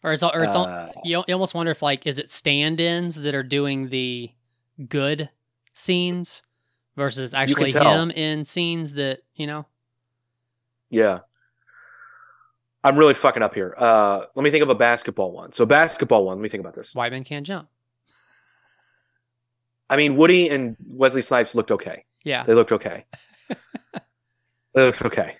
or 0.04 0.12
it's, 0.12 0.22
or 0.22 0.44
it's 0.44 0.54
uh, 0.54 0.92
you, 1.02 1.24
you 1.26 1.34
almost 1.34 1.54
wonder 1.54 1.72
if 1.72 1.80
like 1.80 2.06
is 2.06 2.18
it 2.18 2.30
stand-ins 2.30 3.22
that 3.22 3.34
are 3.34 3.42
doing 3.42 3.88
the 3.88 4.30
good 4.88 5.30
scenes 5.72 6.42
versus 6.94 7.32
actually 7.32 7.72
him 7.72 8.10
in 8.10 8.44
scenes 8.44 8.94
that 8.94 9.20
you 9.34 9.46
know 9.46 9.64
Yeah. 10.90 11.20
I'm 12.84 12.96
really 12.98 13.14
fucking 13.14 13.42
up 13.44 13.54
here. 13.54 13.74
Uh, 13.78 14.24
let 14.34 14.42
me 14.42 14.50
think 14.50 14.62
of 14.64 14.68
a 14.68 14.74
basketball 14.74 15.30
one. 15.32 15.52
So 15.52 15.64
basketball 15.64 16.26
one. 16.26 16.36
Let 16.38 16.42
me 16.42 16.48
think 16.50 16.60
about 16.60 16.74
this. 16.74 16.94
white 16.94 17.12
men 17.12 17.24
can't 17.24 17.46
jump 17.46 17.68
I 19.88 19.96
mean, 19.96 20.16
Woody 20.16 20.48
and 20.50 20.76
Wesley 20.86 21.22
Snipes 21.22 21.54
looked 21.54 21.70
okay. 21.70 22.04
yeah 22.24 22.42
They 22.42 22.52
looked 22.54 22.72
okay. 22.72 23.06
they 24.74 24.82
looked 24.84 25.02
okay. 25.02 25.36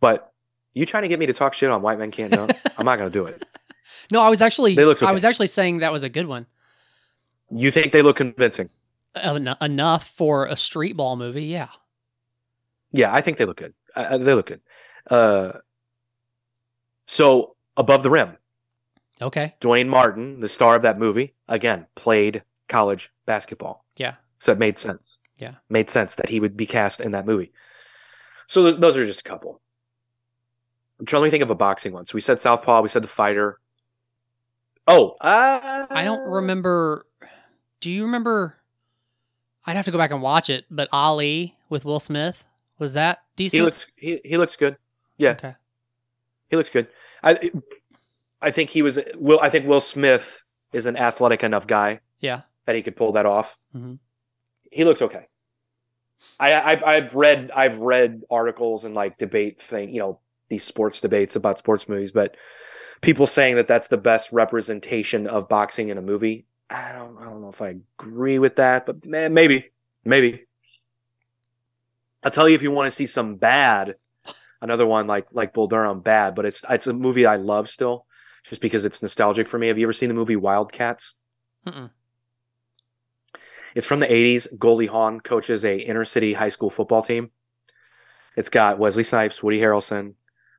But 0.00 0.32
you 0.74 0.86
trying 0.86 1.02
to 1.04 1.08
get 1.08 1.18
me 1.18 1.26
to 1.26 1.32
talk 1.32 1.54
shit 1.54 1.70
on 1.70 1.82
white 1.82 1.98
men 1.98 2.10
can't 2.10 2.32
jump? 2.32 2.52
I'm 2.78 2.84
not 2.86 2.98
gonna 2.98 3.10
do 3.10 3.26
it. 3.26 3.42
no 4.10 4.20
i 4.20 4.28
was 4.28 4.40
actually 4.42 4.74
They 4.74 4.84
looked 4.84 5.02
i 5.02 5.12
was 5.12 5.24
actually 5.24 5.46
saying 5.46 5.78
that 5.78 5.92
was 5.92 6.02
a 6.02 6.08
good 6.08 6.26
one 6.26 6.46
You 7.50 7.70
think 7.70 7.92
they 7.92 8.02
look 8.02 8.16
convincing? 8.16 8.68
En- 9.14 9.56
enough 9.60 10.08
for 10.10 10.46
a 10.46 10.56
street 10.56 10.96
ball 10.96 11.16
movie 11.16 11.44
yeah 11.44 11.68
Yeah, 12.92 13.14
I 13.14 13.20
think 13.20 13.36
they 13.38 13.44
look 13.44 13.58
good. 13.58 13.74
Uh, 13.96 14.18
they 14.18 14.34
look 14.34 14.46
good. 14.46 14.60
Uh, 15.10 15.52
so 17.06 17.56
above 17.76 18.02
the 18.02 18.10
rim, 18.10 18.36
okay 19.22 19.54
Duane 19.60 19.88
Martin, 19.88 20.40
the 20.40 20.48
star 20.48 20.76
of 20.76 20.82
that 20.82 20.98
movie, 20.98 21.34
again 21.48 21.86
played 21.94 22.42
college 22.68 23.10
basketball. 23.26 23.84
yeah 23.96 24.14
So 24.38 24.52
it 24.52 24.58
made 24.58 24.78
sense. 24.78 25.18
Yeah. 25.38 25.54
Made 25.68 25.90
sense 25.90 26.14
that 26.16 26.28
he 26.28 26.40
would 26.40 26.56
be 26.56 26.66
cast 26.66 27.00
in 27.00 27.12
that 27.12 27.26
movie. 27.26 27.52
So 28.46 28.62
th- 28.70 28.80
those 28.80 28.96
are 28.96 29.04
just 29.06 29.20
a 29.20 29.24
couple. 29.24 29.60
I'm 31.00 31.06
trying 31.06 31.24
to 31.24 31.30
think 31.30 31.42
of 31.42 31.50
a 31.50 31.54
boxing 31.54 31.92
one. 31.92 32.06
So 32.06 32.14
we 32.14 32.20
said 32.20 32.40
Southpaw, 32.40 32.82
we 32.82 32.88
said 32.88 33.02
the 33.02 33.08
fighter. 33.08 33.58
Oh, 34.86 35.16
uh, 35.20 35.86
i 35.90 36.04
don't 36.04 36.28
remember 36.28 37.06
do 37.80 37.90
you 37.90 38.02
remember 38.04 38.58
i'd 39.64 39.76
have 39.76 39.86
to 39.86 39.90
go 39.90 39.96
back 39.96 40.10
and 40.10 40.20
watch 40.20 40.50
it 40.50 40.66
but 40.70 40.88
ali 40.92 41.56
with 41.70 41.86
will 41.86 42.00
smith 42.00 42.44
was 42.78 42.92
that 42.92 43.20
decent 43.34 43.60
He 43.60 43.64
looks 43.64 43.86
he, 43.96 44.20
he 44.24 44.36
looks 44.36 44.56
good. 44.56 44.76
Yeah, 45.16 45.30
okay 45.30 45.54
he 46.50 46.56
looks 46.56 46.68
good. 46.68 46.88
I 47.22 47.50
I 48.42 48.50
think 48.50 48.68
he 48.68 48.82
was 48.82 48.98
Will 49.16 49.40
I 49.40 49.48
think 49.48 49.66
Will 49.66 49.80
Smith 49.80 50.42
is 50.74 50.84
an 50.84 50.96
athletic 50.98 51.42
enough 51.42 51.66
guy 51.66 52.00
yeah 52.20 52.42
that 52.66 52.76
he 52.76 52.82
could 52.82 52.94
pull 52.96 53.12
that 53.12 53.24
off. 53.24 53.58
Mhm. 53.74 53.98
He 54.70 54.84
looks 54.84 55.00
okay. 55.00 55.28
I, 56.38 56.72
I've 56.72 56.82
I've 56.84 57.14
read 57.14 57.50
I've 57.54 57.78
read 57.78 58.22
articles 58.30 58.84
and 58.84 58.94
like 58.94 59.18
debate 59.18 59.60
thing, 59.60 59.90
you 59.90 60.00
know, 60.00 60.20
these 60.48 60.64
sports 60.64 61.00
debates 61.00 61.36
about 61.36 61.58
sports 61.58 61.88
movies, 61.88 62.12
but 62.12 62.36
people 63.00 63.26
saying 63.26 63.56
that 63.56 63.68
that's 63.68 63.88
the 63.88 63.96
best 63.96 64.32
representation 64.32 65.26
of 65.26 65.48
boxing 65.48 65.88
in 65.88 65.98
a 65.98 66.02
movie. 66.02 66.46
I 66.70 66.92
don't 66.92 67.18
I 67.18 67.24
don't 67.24 67.42
know 67.42 67.48
if 67.48 67.62
I 67.62 67.76
agree 67.98 68.38
with 68.38 68.56
that, 68.56 68.86
but 68.86 68.96
eh, 69.12 69.28
maybe 69.28 69.70
maybe. 70.04 70.46
I'll 72.22 72.30
tell 72.30 72.48
you 72.48 72.54
if 72.54 72.62
you 72.62 72.70
want 72.70 72.86
to 72.86 72.90
see 72.90 73.04
some 73.04 73.36
bad, 73.36 73.96
another 74.62 74.86
one 74.86 75.06
like 75.06 75.28
like 75.32 75.52
Bull 75.52 75.66
Durham, 75.66 76.00
bad, 76.00 76.34
but 76.34 76.46
it's 76.46 76.64
it's 76.68 76.86
a 76.86 76.92
movie 76.92 77.26
I 77.26 77.36
love 77.36 77.68
still, 77.68 78.06
just 78.48 78.60
because 78.60 78.84
it's 78.84 79.02
nostalgic 79.02 79.46
for 79.46 79.58
me. 79.58 79.68
Have 79.68 79.78
you 79.78 79.84
ever 79.86 79.92
seen 79.92 80.08
the 80.08 80.14
movie 80.14 80.36
Wildcats? 80.36 81.14
Mm-mm. 81.66 81.90
It's 83.74 83.86
from 83.86 84.00
the 84.00 84.06
80s. 84.06 84.46
Goldie 84.58 84.86
Hawn 84.86 85.20
coaches 85.20 85.64
a 85.64 85.76
inner 85.76 86.04
city 86.04 86.32
high 86.32 86.48
school 86.48 86.70
football 86.70 87.02
team. 87.02 87.30
It's 88.36 88.50
got 88.50 88.78
Wesley 88.78 89.04
Snipes, 89.04 89.42
Woody 89.42 89.60
Harrelson, 89.60 90.14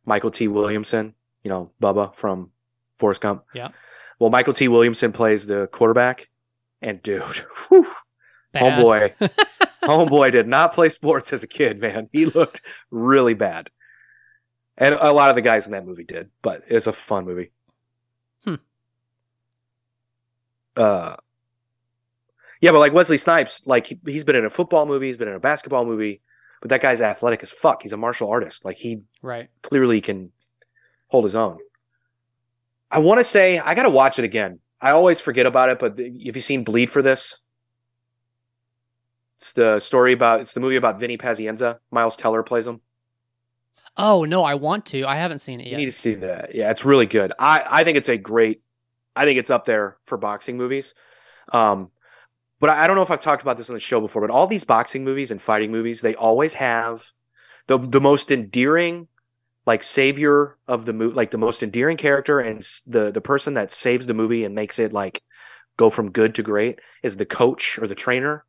Mykelti 0.08 0.48
Williamson, 0.48 1.14
you 1.44 1.50
know, 1.50 1.72
Bubba 1.82 2.16
from 2.16 2.52
Forrest 2.98 3.22
Gump. 3.22 3.44
Yeah. 3.54 3.70
Well, 4.20 4.32
Mykelti 4.32 4.68
Williamson 4.68 5.12
plays 5.12 5.48
the 5.48 5.68
quarterback. 5.68 6.30
And 6.82 7.02
dude, 7.02 7.24
whew, 7.70 7.88
homeboy, 8.54 9.14
homeboy 9.84 10.32
did 10.32 10.48
not 10.48 10.74
play 10.74 10.90
sports 10.90 11.34
as 11.34 11.44
a 11.44 11.48
kid, 11.48 11.80
man. 11.80 12.10
He 12.12 12.26
looked 12.26 12.62
really 12.92 13.34
bad. 13.34 13.70
And 14.78 14.94
a 14.96 15.14
lot 15.14 15.30
of 15.30 15.36
the 15.36 15.42
guys 15.42 15.66
in 15.66 15.72
that 15.72 15.86
movie 15.86 16.04
did, 16.04 16.30
but 16.42 16.62
it's 16.70 16.88
a 16.88 16.92
fun 16.92 17.26
movie. 17.26 17.52
Hmm. 18.44 18.56
Uh, 20.76 21.16
yeah, 22.66 22.72
but 22.72 22.80
like 22.80 22.94
Wesley 22.94 23.18
Snipes, 23.20 23.68
like 23.68 23.86
he, 23.86 24.00
he's 24.08 24.24
been 24.24 24.36
in 24.36 24.44
a 24.44 24.50
football 24.50 24.88
movie, 24.88 25.06
he's 25.06 25.18
been 25.18 25.28
in 25.28 25.36
a 25.36 25.40
basketball 25.40 25.86
movie, 25.86 26.22
but 26.62 26.70
that 26.70 26.82
guy's 26.82 27.00
athletic 27.00 27.44
as 27.44 27.52
fuck. 27.52 27.84
He's 27.84 27.94
a 27.94 27.98
martial 27.98 28.28
artist. 28.28 28.66
Like 28.66 28.78
he 28.78 29.02
right 29.22 29.50
clearly 29.62 30.02
can 30.02 30.32
hold 31.10 31.26
his 31.26 31.36
own. 31.36 31.60
I 32.90 32.98
want 33.00 33.20
to 33.20 33.24
say 33.24 33.60
I 33.60 33.76
got 33.76 33.84
to 33.84 33.92
watch 33.92 34.18
it 34.18 34.26
again. 34.26 34.60
I 34.82 34.92
always 34.92 35.20
forget 35.22 35.46
about 35.46 35.70
it, 35.70 35.78
but 35.78 36.00
have 36.00 36.36
you 36.36 36.42
seen 36.42 36.64
Bleed 36.64 36.90
for 36.90 37.04
this? 37.04 37.38
It's 39.38 39.54
the 39.54 39.80
story 39.80 40.14
about 40.14 40.42
it's 40.42 40.54
the 40.54 40.60
movie 40.60 40.76
about 40.78 41.00
Vinny 41.00 41.18
Pazienza. 41.20 41.78
Miles 41.92 42.16
Teller 42.18 42.42
plays 42.42 42.66
him. 42.66 42.82
oh 43.98 44.26
no 44.26 44.44
i 44.44 44.56
want 44.56 44.86
to 44.88 45.06
i 45.06 45.16
haven't 45.16 45.40
seen 45.40 45.60
it 45.62 45.66
You 45.68 45.72
yet 45.72 45.78
need 45.78 45.86
to 45.86 45.92
see 45.92 46.16
that. 46.16 46.56
Yeah, 46.56 46.72
it's 46.72 46.84
really 46.84 47.06
good. 47.06 47.32
I 47.38 47.64
I 47.80 47.84
think 47.84 47.98
it's 47.98 48.10
a 48.10 48.18
great. 48.18 48.62
I 49.16 49.24
think 49.26 49.38
it's 49.40 49.52
up 49.52 49.66
there 49.66 49.98
for 50.08 50.18
boxing 50.18 50.58
movies. 50.58 50.94
Um, 51.54 51.92
but 52.60 52.70
I 52.70 52.88
don't 52.88 52.96
know 52.96 53.02
if 53.02 53.12
I've 53.12 53.20
talked 53.20 53.42
about 53.42 53.58
this 53.58 53.70
on 53.70 53.74
the 53.76 53.80
show 53.80 54.00
before. 54.02 54.22
But 54.22 54.32
all 54.34 54.48
these 54.48 54.64
boxing 54.64 55.04
movies 55.04 55.32
and 55.32 55.42
fighting 55.42 55.72
movies, 55.72 56.02
they 56.02 56.16
always 56.16 56.56
have 56.56 57.12
the 57.68 57.78
the 57.78 58.02
most 58.02 58.32
endearing 58.32 59.08
like 59.66 59.82
savior 59.84 60.58
of 60.68 60.86
the 60.86 60.94
movie, 60.94 61.16
like 61.16 61.32
the 61.32 61.38
most 61.40 61.64
endearing 61.64 61.98
character, 61.98 62.40
and 62.40 62.62
the 62.86 63.12
the 63.12 63.22
person 63.22 63.56
that 63.56 63.72
saves 63.72 64.06
the 64.06 64.14
movie 64.14 64.44
and 64.44 64.54
makes 64.56 64.80
it 64.80 64.94
like 64.94 65.22
go 65.78 65.90
from 65.90 66.12
good 66.12 66.36
to 66.36 66.44
great 66.44 66.80
is 67.04 67.18
the 67.18 67.26
coach 67.26 67.78
or 67.80 67.88
the 67.88 67.96
trainer. 67.96 68.46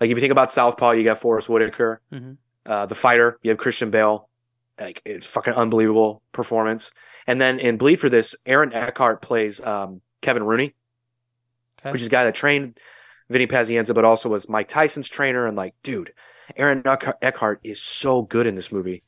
Like 0.00 0.10
if 0.10 0.16
you 0.16 0.20
think 0.20 0.32
about 0.32 0.52
Southpaw, 0.52 0.92
you 0.92 1.04
got 1.04 1.18
Forest 1.18 1.48
Whitaker, 1.48 2.00
Mhm. 2.12 2.36
uh, 2.66 2.86
the 2.86 2.94
fighter, 2.94 3.38
you 3.42 3.50
have 3.50 3.58
Christian 3.58 3.90
Bale, 3.90 4.28
like 4.78 5.00
it's 5.04 5.26
fucking 5.26 5.54
unbelievable 5.54 6.22
performance. 6.32 6.90
And 7.26 7.40
then 7.40 7.58
in 7.60 7.78
Bleed 7.78 8.00
for 8.00 8.08
this, 8.08 8.34
Aaron 8.44 8.72
Eckhart 8.72 9.22
plays 9.22 9.60
um, 9.64 10.00
Kevin 10.20 10.42
Rooney, 10.42 10.74
Okay. 11.80 11.92
which 11.92 12.00
is 12.02 12.08
a 12.08 12.10
guy 12.10 12.24
that 12.24 12.34
trained 12.34 12.78
Vinny 13.32 13.46
Pazienza, 13.46 13.94
but 13.94 14.04
also 14.04 14.28
was 14.28 14.48
Mike 14.48 14.68
Tyson's 14.68 15.08
trainer. 15.08 15.46
And 15.46 15.56
like, 15.56 15.74
dude, 15.82 16.12
Aaron 16.56 16.82
Eckhart 16.86 17.60
is 17.62 17.80
so 17.80 18.22
good 18.22 18.46
in 18.46 18.54
this 18.54 18.72
movie. 18.72 19.02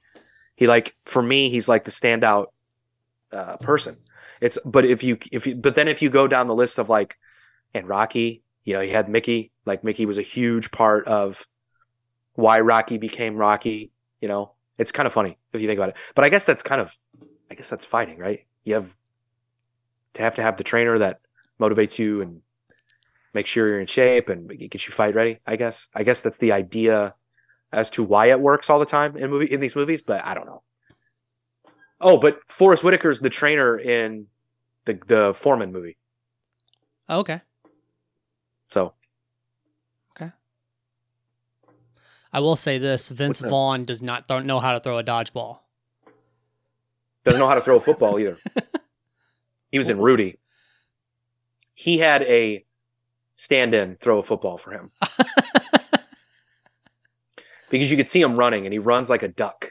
He 0.57 0.67
like 0.67 0.97
for 1.05 1.23
me, 1.23 1.51
he's 1.51 1.69
like 1.69 1.85
the 1.85 1.91
standout 1.91 2.47
uh, 3.33 3.57
person. 3.59 3.97
It's 4.41 4.59
but 4.65 4.85
if 4.85 5.03
you 5.03 5.19
if 5.33 5.47
you 5.47 5.57
but 5.57 5.75
then 5.75 5.89
if 5.89 6.03
you 6.03 6.11
go 6.11 6.29
down 6.29 6.47
the 6.47 6.55
list 6.55 6.79
of 6.79 6.89
like 6.89 7.17
and 7.73 7.89
Rocky, 7.89 8.43
you 8.65 8.75
know, 8.75 8.81
he 8.81 8.91
had 8.91 9.09
Mickey. 9.09 9.53
Like 9.67 9.85
Mickey 9.85 10.07
was 10.07 10.19
a 10.19 10.23
huge 10.23 10.71
part 10.71 11.07
of 11.07 11.47
why 12.35 12.61
Rocky 12.61 12.99
became 12.99 13.37
Rocky. 13.37 13.91
You 14.21 14.29
know, 14.29 14.55
it's 14.79 14.93
kind 14.93 15.07
of 15.07 15.13
funny 15.13 15.39
if 15.53 15.61
you 15.61 15.67
think 15.67 15.79
about 15.79 15.91
it. 15.91 15.97
But 16.15 16.25
I 16.25 16.29
guess 16.29 16.47
that's 16.47 16.63
kind 16.63 16.81
of, 16.81 16.97
I 17.51 17.55
guess 17.55 17.69
that's 17.69 17.85
fighting, 17.85 18.19
right? 18.19 18.41
You 18.65 18.75
have 18.75 18.97
to 20.15 20.23
have 20.23 20.37
to 20.37 20.43
have 20.43 20.57
the 20.57 20.65
trainer 20.65 20.99
that 20.99 21.21
motivates 21.61 21.99
you 21.99 22.23
and 22.23 22.41
make 23.35 23.47
sure 23.47 23.69
you're 23.69 23.81
in 23.81 23.87
shape 23.87 24.29
and 24.29 24.49
get 24.49 24.87
you 24.87 24.93
fight 24.93 25.15
ready. 25.15 25.41
I 25.47 25.57
guess. 25.57 25.89
I 25.95 26.03
guess 26.05 26.23
that's 26.23 26.39
the 26.39 26.53
idea 26.53 27.15
as 27.73 27.91
to 27.91 28.03
why 28.05 28.27
it 28.31 28.41
works 28.41 28.71
all 28.71 28.79
the 28.79 28.87
time 28.87 29.17
in 29.17 29.31
movie 29.31 29.53
in 29.53 29.61
these 29.61 29.77
movies. 29.77 30.01
But 30.01 30.25
I 30.25 30.35
don't 30.35 30.47
know. 30.47 30.63
Oh, 32.01 32.17
but 32.19 32.39
Forest 32.47 32.83
Whitaker's 32.83 33.21
the 33.21 33.31
trainer 33.31 33.79
in 33.79 34.27
the 34.85 34.95
the 35.07 35.35
Foreman 35.35 35.73
movie. 35.73 35.97
Oh, 37.09 37.19
okay. 37.21 37.43
So 38.69 38.95
Okay. 40.17 40.31
I 42.33 42.41
will 42.41 42.57
say 42.57 42.79
this: 42.79 43.09
Vince 43.09 43.41
Vaughn 43.41 43.85
does 43.85 44.01
not 44.03 44.29
th- 44.29 44.45
know 44.45 44.61
how 44.61 44.73
to 44.73 44.81
throw 44.81 44.99
a 44.99 45.05
dodgeball. 45.05 45.61
doesn't 47.25 47.41
know 47.41 47.49
how 47.49 47.55
to 47.55 47.61
throw 47.61 47.77
a 47.77 47.81
football 47.81 48.19
either. 48.19 48.39
He 49.71 49.79
was 49.79 49.89
in 49.89 49.99
Rudy. 49.99 50.39
He 51.75 51.99
had 51.99 52.23
a 52.23 52.64
stand-in 53.37 53.97
throw 54.01 54.19
a 54.19 54.23
football 54.23 54.57
for 54.57 54.73
him 54.73 54.91
because 57.71 57.91
you 57.91 57.97
could 57.97 58.09
see 58.09 58.21
him 58.21 58.37
running, 58.37 58.67
and 58.67 58.73
he 58.73 58.79
runs 58.79 59.09
like 59.11 59.23
a 59.23 59.29
duck. 59.29 59.71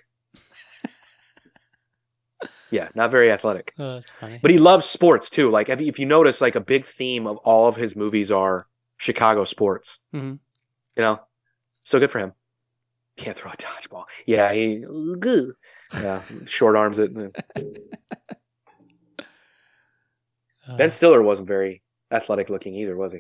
Yeah, 2.72 2.90
not 2.96 3.12
very 3.12 3.32
athletic, 3.32 3.72
Oh, 3.78 3.96
that's 3.96 4.12
funny. 4.14 4.40
but 4.42 4.50
he 4.50 4.58
loves 4.58 4.88
sports 4.88 5.30
too. 5.30 5.52
Like 5.52 5.70
if 5.70 5.80
you, 5.80 5.86
if 5.88 6.00
you 6.00 6.08
notice, 6.08 6.42
like 6.42 6.56
a 6.56 6.60
big 6.62 6.86
theme 6.86 7.28
of 7.28 7.38
all 7.38 7.68
of 7.68 7.76
his 7.76 7.96
movies 7.96 8.32
are 8.32 8.68
Chicago 8.98 9.44
sports. 9.44 10.00
Mhm. 10.14 10.40
You 10.96 11.02
know, 11.04 11.20
so 11.84 12.00
good 12.00 12.10
for 12.10 12.18
him. 12.20 12.34
Can't 13.16 13.38
throw 13.38 13.52
a 13.52 13.56
dodgeball. 13.58 14.06
Yeah, 14.26 14.52
he. 14.54 14.84
Yeah, 16.02 16.20
short 16.46 16.76
arms 16.76 16.98
it. 17.00 17.12
Uh, 20.66 20.78
Ben 20.78 20.92
Stiller 20.92 21.22
wasn't 21.22 21.46
very 21.48 21.82
athletic 22.10 22.50
looking 22.50 22.74
either, 22.76 22.96
was 22.96 23.12
he? 23.12 23.20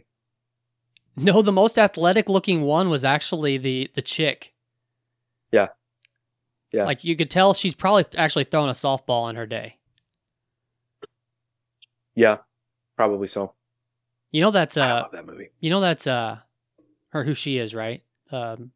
no, 1.18 1.41
the 1.41 1.51
most 1.51 1.78
athletic 1.78 2.28
looking 2.30 2.61
one 2.64 2.89
was 2.89 3.05
actually 3.05 3.57
the 3.57 3.89
the 3.93 4.01
chick. 4.01 4.53
Yeah. 5.51 5.68
Yeah. 6.72 6.86
Like 6.86 7.03
you 7.03 7.16
could 7.16 7.30
tell 7.30 7.53
she's 7.53 7.76
probably 7.76 8.05
actually 8.18 8.45
thrown 8.45 8.68
a 8.68 8.74
softball 8.74 9.30
in 9.30 9.36
her 9.36 9.45
day. 9.45 9.78
Yeah, 12.16 12.38
probably 12.97 13.28
so. 13.28 13.53
You 14.32 14.41
know 14.41 14.51
that's 14.51 14.78
uh 14.78 15.07
that 15.11 15.26
movie. 15.28 15.49
you 15.59 15.70
know 15.70 15.82
that's 15.82 16.07
uh 16.07 16.39
her 17.09 17.24
who 17.24 17.36
she 17.36 17.57
is, 17.57 17.76
right? 17.76 18.03
Um 18.32 18.72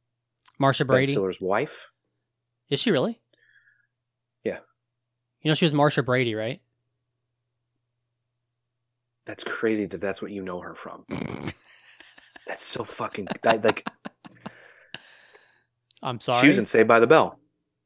Marcia 0.59 0.85
Ben 0.85 0.95
Brady. 0.95 1.11
Stiller's 1.13 1.41
wife. 1.41 1.91
Is 2.69 2.79
she 2.79 2.91
really? 2.91 3.19
Yeah. 4.43 4.59
You 5.41 5.49
know 5.49 5.55
she 5.55 5.65
was 5.65 5.73
Marcia 5.73 6.03
Brady, 6.03 6.35
right? 6.35 6.61
That's 9.25 9.43
crazy 9.43 9.85
that 9.87 9.99
that's 9.99 10.21
what 10.21 10.31
you 10.31 10.43
know 10.43 10.61
her 10.61 10.75
from. 10.75 11.05
that's 12.47 12.63
so 12.63 12.83
fucking 12.83 13.27
that, 13.43 13.63
like 13.63 13.87
I'm 16.01 16.19
sorry. 16.19 16.41
she 16.41 16.47
was 16.47 16.57
in 16.57 16.65
Saved 16.65 16.87
by 16.87 16.99
the 16.99 17.07
Bell. 17.07 17.39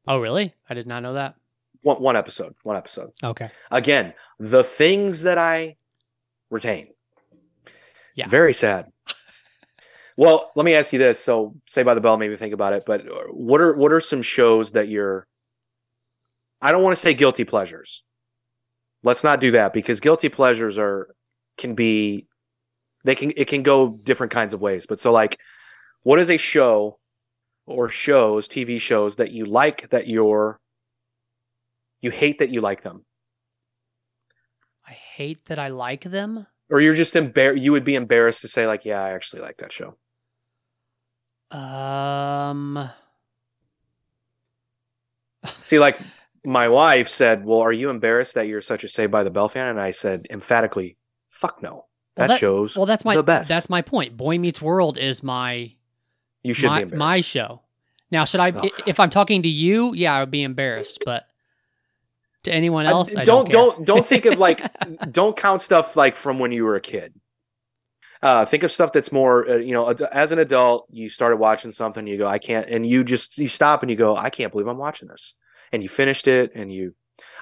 oh, 0.07 0.19
really? 0.19 0.53
I 0.69 0.73
did 0.73 0.87
not 0.87 1.03
know 1.03 1.13
that. 1.13 1.35
One 1.81 2.01
one 2.01 2.15
episode. 2.15 2.55
One 2.63 2.77
episode. 2.77 3.11
Okay. 3.23 3.49
Again, 3.71 4.13
the 4.39 4.63
things 4.63 5.23
that 5.23 5.37
I 5.37 5.77
retain. 6.49 6.89
Yeah. 8.15 8.25
It's 8.25 8.31
very 8.31 8.53
sad. 8.53 8.91
well, 10.17 10.51
let 10.55 10.65
me 10.65 10.75
ask 10.75 10.93
you 10.93 10.99
this. 10.99 11.19
So, 11.19 11.55
Saved 11.65 11.85
by 11.85 11.95
the 11.95 12.01
Bell 12.01 12.17
made 12.17 12.29
me 12.29 12.35
think 12.35 12.53
about 12.53 12.73
it. 12.73 12.83
But 12.85 13.01
uh, 13.07 13.23
what 13.31 13.61
are 13.61 13.75
what 13.75 13.91
are 13.91 13.99
some 13.99 14.21
shows 14.21 14.73
that 14.73 14.89
you're? 14.89 15.27
I 16.61 16.71
don't 16.71 16.83
want 16.83 16.95
to 16.95 17.01
say 17.01 17.15
guilty 17.15 17.45
pleasures. 17.45 18.03
Let's 19.03 19.23
not 19.23 19.39
do 19.39 19.51
that 19.51 19.73
because 19.73 19.99
guilty 19.99 20.29
pleasures 20.29 20.77
are 20.77 21.15
can 21.57 21.73
be 21.73 22.27
they 23.03 23.15
can 23.15 23.31
it 23.37 23.47
can 23.47 23.63
go 23.63 23.89
different 24.03 24.31
kinds 24.31 24.53
of 24.53 24.61
ways. 24.61 24.85
But 24.85 24.99
so 24.99 25.11
like, 25.11 25.39
what 26.03 26.19
is 26.19 26.29
a 26.29 26.37
show 26.37 26.99
or 27.65 27.89
shows, 27.89 28.47
TV 28.47 28.79
shows 28.79 29.17
that 29.17 29.31
you 29.31 29.45
like 29.45 29.89
that 29.91 30.07
you're 30.07 30.59
you 32.01 32.11
hate 32.11 32.39
that 32.39 32.49
you 32.49 32.61
like 32.61 32.81
them? 32.83 33.05
I 34.87 34.91
hate 34.93 35.45
that 35.45 35.57
I 35.59 35.69
like 35.69 36.03
them. 36.03 36.45
or 36.69 36.81
you're 36.81 36.93
just 36.95 37.13
embar- 37.15 37.59
you 37.59 37.71
would 37.71 37.83
be 37.83 37.95
embarrassed 37.95 38.41
to 38.41 38.47
say 38.47 38.65
like 38.67 38.85
yeah 38.85 39.03
i 39.03 39.11
actually 39.11 39.41
like 39.41 39.57
that 39.57 39.71
show 39.71 39.97
Um 41.51 42.89
see 45.61 45.79
like 45.79 45.99
my 46.45 46.67
wife 46.67 47.07
said 47.07 47.45
well 47.45 47.59
are 47.59 47.71
you 47.73 47.89
embarrassed 47.89 48.35
that 48.35 48.47
you're 48.47 48.61
such 48.61 48.83
a 48.83 48.87
saved 48.87 49.11
by 49.11 49.23
the 49.23 49.29
bell 49.31 49.49
fan 49.49 49.67
and 49.67 49.79
i 49.79 49.91
said 49.91 50.25
emphatically 50.29 50.97
fuck 51.29 51.61
no 51.61 51.85
Well, 52.17 52.27
that- 52.27 52.39
shows 52.39 52.75
well 52.75 52.85
that's 52.85 53.05
my 53.05 53.15
the 53.15 53.23
best. 53.23 53.49
that's 53.49 53.69
my 53.69 53.81
point. 53.81 54.17
Boy 54.17 54.37
Meets 54.37 54.61
World 54.61 54.97
is 54.97 55.23
my 55.23 55.73
you 56.43 56.53
should 56.53 56.67
my, 56.67 56.83
be 56.83 56.95
my 56.95 57.21
show. 57.21 57.61
Now, 58.11 58.25
should 58.25 58.41
I 58.41 58.47
i- 58.47 58.71
if 58.85 58.99
I'm 58.99 59.09
talking 59.09 59.43
to 59.43 59.49
you, 59.49 59.93
yeah, 59.93 60.15
I 60.15 60.19
would 60.19 60.31
be 60.31 60.43
embarrassed, 60.43 61.03
but 61.05 61.25
to 62.43 62.53
anyone 62.53 62.85
else, 62.85 63.15
I, 63.15 63.23
don't 63.23 63.49
don't 63.49 63.75
don't 63.75 63.85
don't 63.87 64.05
think 64.05 64.25
of 64.25 64.39
like 64.39 64.61
don't 65.11 65.37
count 65.37 65.61
stuff 65.61 65.95
like 65.95 66.15
from 66.15 66.39
when 66.39 66.51
you 66.51 66.65
were 66.65 66.75
a 66.75 66.81
kid. 66.81 67.13
Uh 68.21 68.45
think 68.45 68.63
of 68.63 68.71
stuff 68.71 68.91
that's 68.91 69.11
more 69.11 69.49
uh, 69.49 69.55
you 69.55 69.73
know 69.73 69.89
as 70.11 70.31
an 70.31 70.39
adult 70.39 70.87
you 70.91 71.09
started 71.09 71.37
watching 71.37 71.71
something 71.71 72.05
you 72.05 72.19
go 72.19 72.27
i 72.27 72.37
can't 72.37 72.67
and 72.69 72.85
you 72.85 73.03
just 73.03 73.39
you 73.39 73.47
stop 73.47 73.81
and 73.81 73.89
you 73.89 73.97
go 73.97 74.15
i 74.15 74.29
can't 74.29 74.51
believe 74.51 74.67
i'm 74.67 74.77
watching 74.77 75.07
this. 75.07 75.33
And 75.71 75.81
you 75.81 75.89
finished 75.89 76.27
it 76.27 76.51
and 76.53 76.71
you 76.71 76.93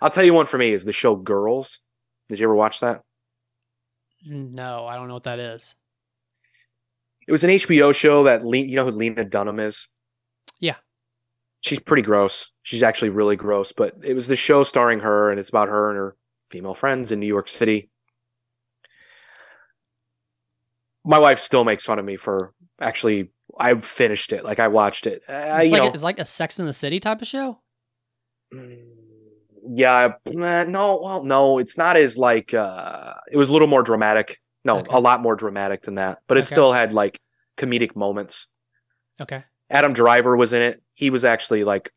i'll 0.02 0.10
tell 0.10 0.24
you 0.24 0.34
one 0.34 0.46
for 0.46 0.58
me 0.58 0.72
is 0.72 0.86
the 0.86 0.94
show 0.94 1.16
girls. 1.16 1.80
Did 2.30 2.40
you 2.40 2.46
ever 2.46 2.56
watch 2.56 2.80
that 2.80 3.02
No, 4.26 4.86
I 4.86 4.96
don't 4.96 5.08
know 5.08 5.14
what 5.14 5.24
that 5.24 5.40
is. 5.40 5.76
It 7.28 7.32
was 7.32 7.44
an 7.44 7.50
HBO 7.52 7.94
show 7.96 8.24
that 8.24 8.44
Le- 8.46 8.58
you 8.58 8.76
know 8.76 8.86
who 8.86 8.92
Lena 8.92 9.24
Dunham 9.24 9.60
is. 9.60 9.88
Yeah. 10.60 10.76
she's 11.62 11.80
pretty 11.80 12.02
gross. 12.02 12.52
She's 12.64 12.84
actually 12.84 13.10
really 13.10 13.36
gross. 13.36 13.72
But 13.72 13.94
it 14.04 14.14
was 14.14 14.28
the 14.28 14.36
show 14.36 14.64
starring 14.64 15.00
her, 15.02 15.30
and 15.30 15.40
it's 15.40 15.50
about 15.50 15.70
her 15.70 15.90
and 15.90 15.98
her 15.98 16.16
female 16.52 16.74
friends 16.74 17.12
in 17.12 17.20
New 17.20 17.28
York 17.28 17.48
City. 17.48 17.90
My 21.06 21.20
wife 21.20 21.40
still 21.40 21.64
makes 21.64 21.86
fun 21.86 22.00
of 22.00 22.06
me 22.06 22.18
for 22.18 22.54
actually. 22.80 23.32
I 23.60 23.74
finished 23.76 24.32
it. 24.32 24.44
Like 24.44 24.60
I 24.60 24.68
watched 24.70 25.06
it. 25.08 25.22
Uh, 25.28 25.60
It's 25.62 25.72
like 25.72 25.82
know, 25.82 25.88
it's 25.90 26.04
like 26.04 26.20
a 26.20 26.26
Sex 26.26 26.60
in 26.60 26.66
the 26.66 26.74
City 26.74 27.00
type 27.00 27.22
of 27.22 27.28
show. 27.28 27.60
Mm, 28.54 28.84
yeah, 29.72 30.14
no, 30.26 31.00
well, 31.04 31.24
no, 31.24 31.60
it's 31.60 31.78
not 31.78 31.96
as 31.98 32.18
like. 32.18 32.54
uh 32.54 33.14
It 33.32 33.38
was 33.38 33.50
a 33.50 33.54
little 33.54 33.68
more 33.68 33.84
dramatic. 33.84 34.40
No, 34.66 34.80
Okay. 34.80 34.88
a 34.94 35.00
lot 35.00 35.22
more 35.22 35.36
dramatic 35.36 35.84
than 35.84 35.96
that. 35.96 36.20
But 36.28 36.38
it 36.38 36.42
Okay. 36.42 36.56
still 36.56 36.74
had 36.74 36.92
like 36.94 37.20
comedic 37.58 37.96
moments. 37.96 38.48
Okay. 39.22 39.44
Adam 39.70 39.94
Driver 39.94 40.36
was 40.36 40.52
in 40.54 40.62
it. 40.62 40.82
He 40.94 41.10
was 41.10 41.24
actually 41.24 41.64
like, 41.64 41.92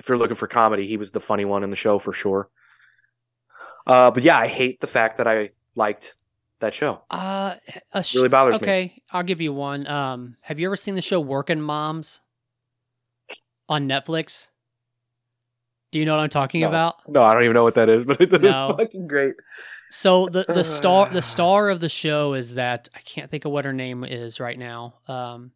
if 0.00 0.08
you're 0.08 0.18
looking 0.18 0.36
for 0.36 0.46
comedy, 0.46 0.86
he 0.86 0.96
was 0.96 1.10
the 1.10 1.20
funny 1.20 1.44
one 1.44 1.64
in 1.64 1.70
the 1.70 1.76
show 1.76 1.98
for 1.98 2.12
sure. 2.12 2.48
Uh, 3.86 4.10
but 4.10 4.22
yeah, 4.22 4.38
I 4.38 4.46
hate 4.46 4.80
the 4.80 4.86
fact 4.86 5.18
that 5.18 5.26
I 5.26 5.50
liked 5.74 6.14
that 6.60 6.74
show. 6.74 7.02
Uh, 7.10 7.56
sh- 8.02 8.14
Really 8.16 8.28
bothers 8.28 8.54
me. 8.54 8.58
okay, 8.64 9.02
I'll 9.10 9.22
give 9.22 9.40
you 9.40 9.52
one. 9.52 9.86
Um, 9.86 10.36
have 10.42 10.58
you 10.60 10.68
ever 10.68 10.76
seen 10.76 10.94
the 10.94 11.02
show 11.02 11.20
Working 11.20 11.60
Moms 11.60 12.20
on 13.68 13.88
Netflix? 13.88 14.48
Do 15.90 15.98
you 15.98 16.04
know 16.04 16.16
what 16.16 16.22
I'm 16.22 16.28
talking 16.28 16.60
No. 16.62 16.68
about? 16.68 16.96
No, 17.08 17.22
I 17.22 17.32
don't 17.34 17.44
even 17.44 17.54
know 17.54 17.64
what 17.64 17.76
that 17.76 17.88
is, 17.88 18.04
but 18.06 18.20
it 18.20 18.30
No. 18.42 18.68
was 18.68 18.76
fucking 18.78 19.06
great. 19.08 19.34
So 19.90 20.26
the 20.26 20.44
the 20.46 20.64
star 20.64 21.08
the 21.08 21.22
star 21.34 21.70
of 21.70 21.80
the 21.80 21.88
show 21.88 22.34
is 22.34 22.54
that 22.56 22.88
I 22.94 23.00
can't 23.00 23.30
think 23.30 23.44
of 23.46 23.52
what 23.52 23.64
her 23.64 23.72
name 23.72 24.04
is 24.04 24.38
right 24.40 24.58
now. 24.58 24.94
Um, 25.08 25.52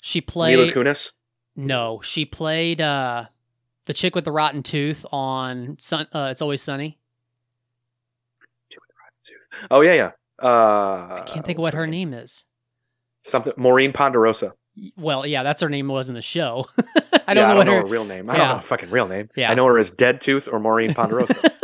she 0.00 0.20
Mila 0.20 0.26
played 0.32 0.72
Kunis. 0.72 1.10
no, 1.56 2.00
she 2.02 2.24
played 2.24 2.80
uh 2.80 3.26
the 3.84 3.92
chick 3.92 4.14
with 4.14 4.24
the 4.24 4.32
rotten 4.32 4.62
tooth 4.62 5.04
on 5.12 5.76
Sun. 5.78 6.06
Uh, 6.12 6.28
it's 6.30 6.40
always 6.40 6.62
sunny. 6.62 6.98
Oh 9.70 9.82
yeah, 9.82 9.92
yeah. 9.94 10.10
Uh, 10.42 11.20
I 11.20 11.24
can't 11.26 11.44
think 11.44 11.58
of 11.58 11.62
what 11.62 11.74
her 11.74 11.86
name 11.86 12.14
is. 12.14 12.46
Something 13.22 13.52
Maureen 13.58 13.92
Ponderosa. 13.92 14.54
Well, 14.96 15.26
yeah, 15.26 15.42
that's 15.42 15.60
her 15.62 15.68
name 15.68 15.88
was 15.88 16.08
in 16.08 16.14
the 16.14 16.22
show. 16.22 16.66
I 17.26 17.34
don't 17.34 17.36
Yeah, 17.48 17.54
know 17.54 17.60
I 17.60 17.64
don't 17.64 17.66
know 17.66 17.72
her. 17.74 17.80
her 17.80 17.86
real 17.86 18.04
name. 18.04 18.30
I 18.30 18.34
yeah. 18.34 18.38
don't 18.38 18.48
know 18.48 18.54
her 18.56 18.62
fucking 18.62 18.90
real 18.90 19.06
name. 19.08 19.28
Yeah. 19.36 19.50
I 19.50 19.54
know 19.54 19.66
her 19.66 19.78
as 19.78 19.90
Dead 19.90 20.20
Tooth 20.20 20.48
or 20.50 20.58
Maureen 20.60 20.94
Ponderosa. 20.94 21.34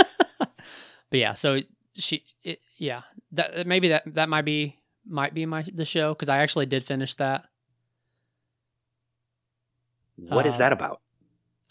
But 1.08 1.20
yeah, 1.20 1.34
so 1.34 1.60
she, 1.94 2.24
it, 2.42 2.58
yeah, 2.78 3.02
that 3.32 3.64
maybe 3.66 3.88
that 3.90 4.02
that 4.14 4.28
might 4.28 4.44
be 4.44 4.76
might 5.06 5.34
be 5.34 5.46
my 5.46 5.62
the 5.72 5.84
show 5.84 6.12
because 6.14 6.28
I 6.28 6.38
actually 6.38 6.66
did 6.66 6.82
finish 6.82 7.14
that. 7.14 7.44
what 10.16 10.46
is 10.46 10.56
Uh, 10.56 10.58
that 10.58 10.72
about? 10.72 11.00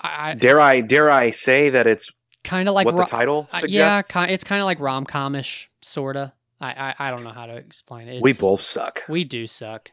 I, 0.00 0.30
I 0.30 0.34
Dare 0.34 0.60
I 0.60 0.80
dare 0.80 1.10
I 1.10 1.30
say 1.30 1.70
that 1.70 1.86
it's 1.86 2.10
kind 2.44 2.68
of 2.68 2.74
like 2.74 2.84
what 2.86 2.94
ro- 2.94 3.04
the 3.04 3.10
title 3.10 3.48
uh, 3.52 3.60
suggests? 3.60 4.14
yeah, 4.14 4.24
it's 4.26 4.44
kind 4.44 4.60
of 4.60 4.66
like 4.66 4.78
rom 4.80 5.04
comish 5.06 5.66
sorta. 5.82 6.32
I, 6.60 6.94
I 6.98 7.08
I 7.08 7.10
don't 7.10 7.24
know 7.24 7.32
how 7.32 7.46
to 7.46 7.56
explain 7.56 8.08
it. 8.08 8.22
we 8.22 8.32
both 8.32 8.60
suck. 8.60 9.02
we 9.08 9.24
do 9.24 9.46
suck. 9.46 9.90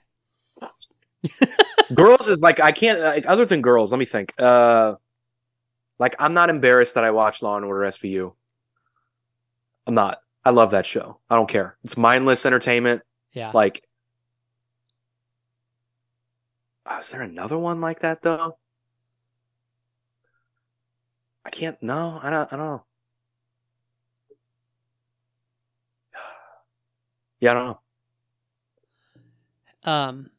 girls 1.94 2.28
is 2.28 2.42
like 2.42 2.60
I 2.60 2.72
can't 2.72 3.00
like 3.02 3.26
other 3.28 3.46
than 3.46 3.62
girls. 3.62 3.92
Let 3.92 4.00
me 4.00 4.06
think. 4.06 4.34
Uh, 4.40 4.96
like 6.00 6.16
I'm 6.20 6.34
not 6.34 6.50
embarrassed 6.50 6.96
that 6.96 7.04
I 7.04 7.12
watched 7.12 7.42
Law 7.44 7.56
and 7.56 7.66
Order 7.66 7.82
SVU. 7.88 8.34
I'm 9.88 9.94
not. 9.94 10.20
I 10.44 10.52
love 10.52 10.72
that 10.72 10.86
show. 10.86 11.20
I 11.30 11.36
don't 11.36 11.50
care. 11.50 11.78
It's 11.84 11.98
mindless 11.98 12.46
entertainment. 12.46 13.02
Yeah, 13.34 13.52
Like, 13.54 13.84
oh, 16.86 17.00
is 17.00 17.10
there 17.10 17.22
another 17.22 17.58
one 17.58 17.82
like 17.82 18.00
that 18.00 18.22
though? 18.22 18.58
I 21.46 21.50
can't. 21.50 21.82
No, 21.82 22.20
I 22.22 22.30
don't. 22.30 22.54
I 22.54 22.58
don't 22.58 22.66
know. 22.66 22.86
Yeah, 27.40 27.52
I 27.52 27.54
don't 27.54 27.78
know. 29.86 29.92
um, 29.92 30.32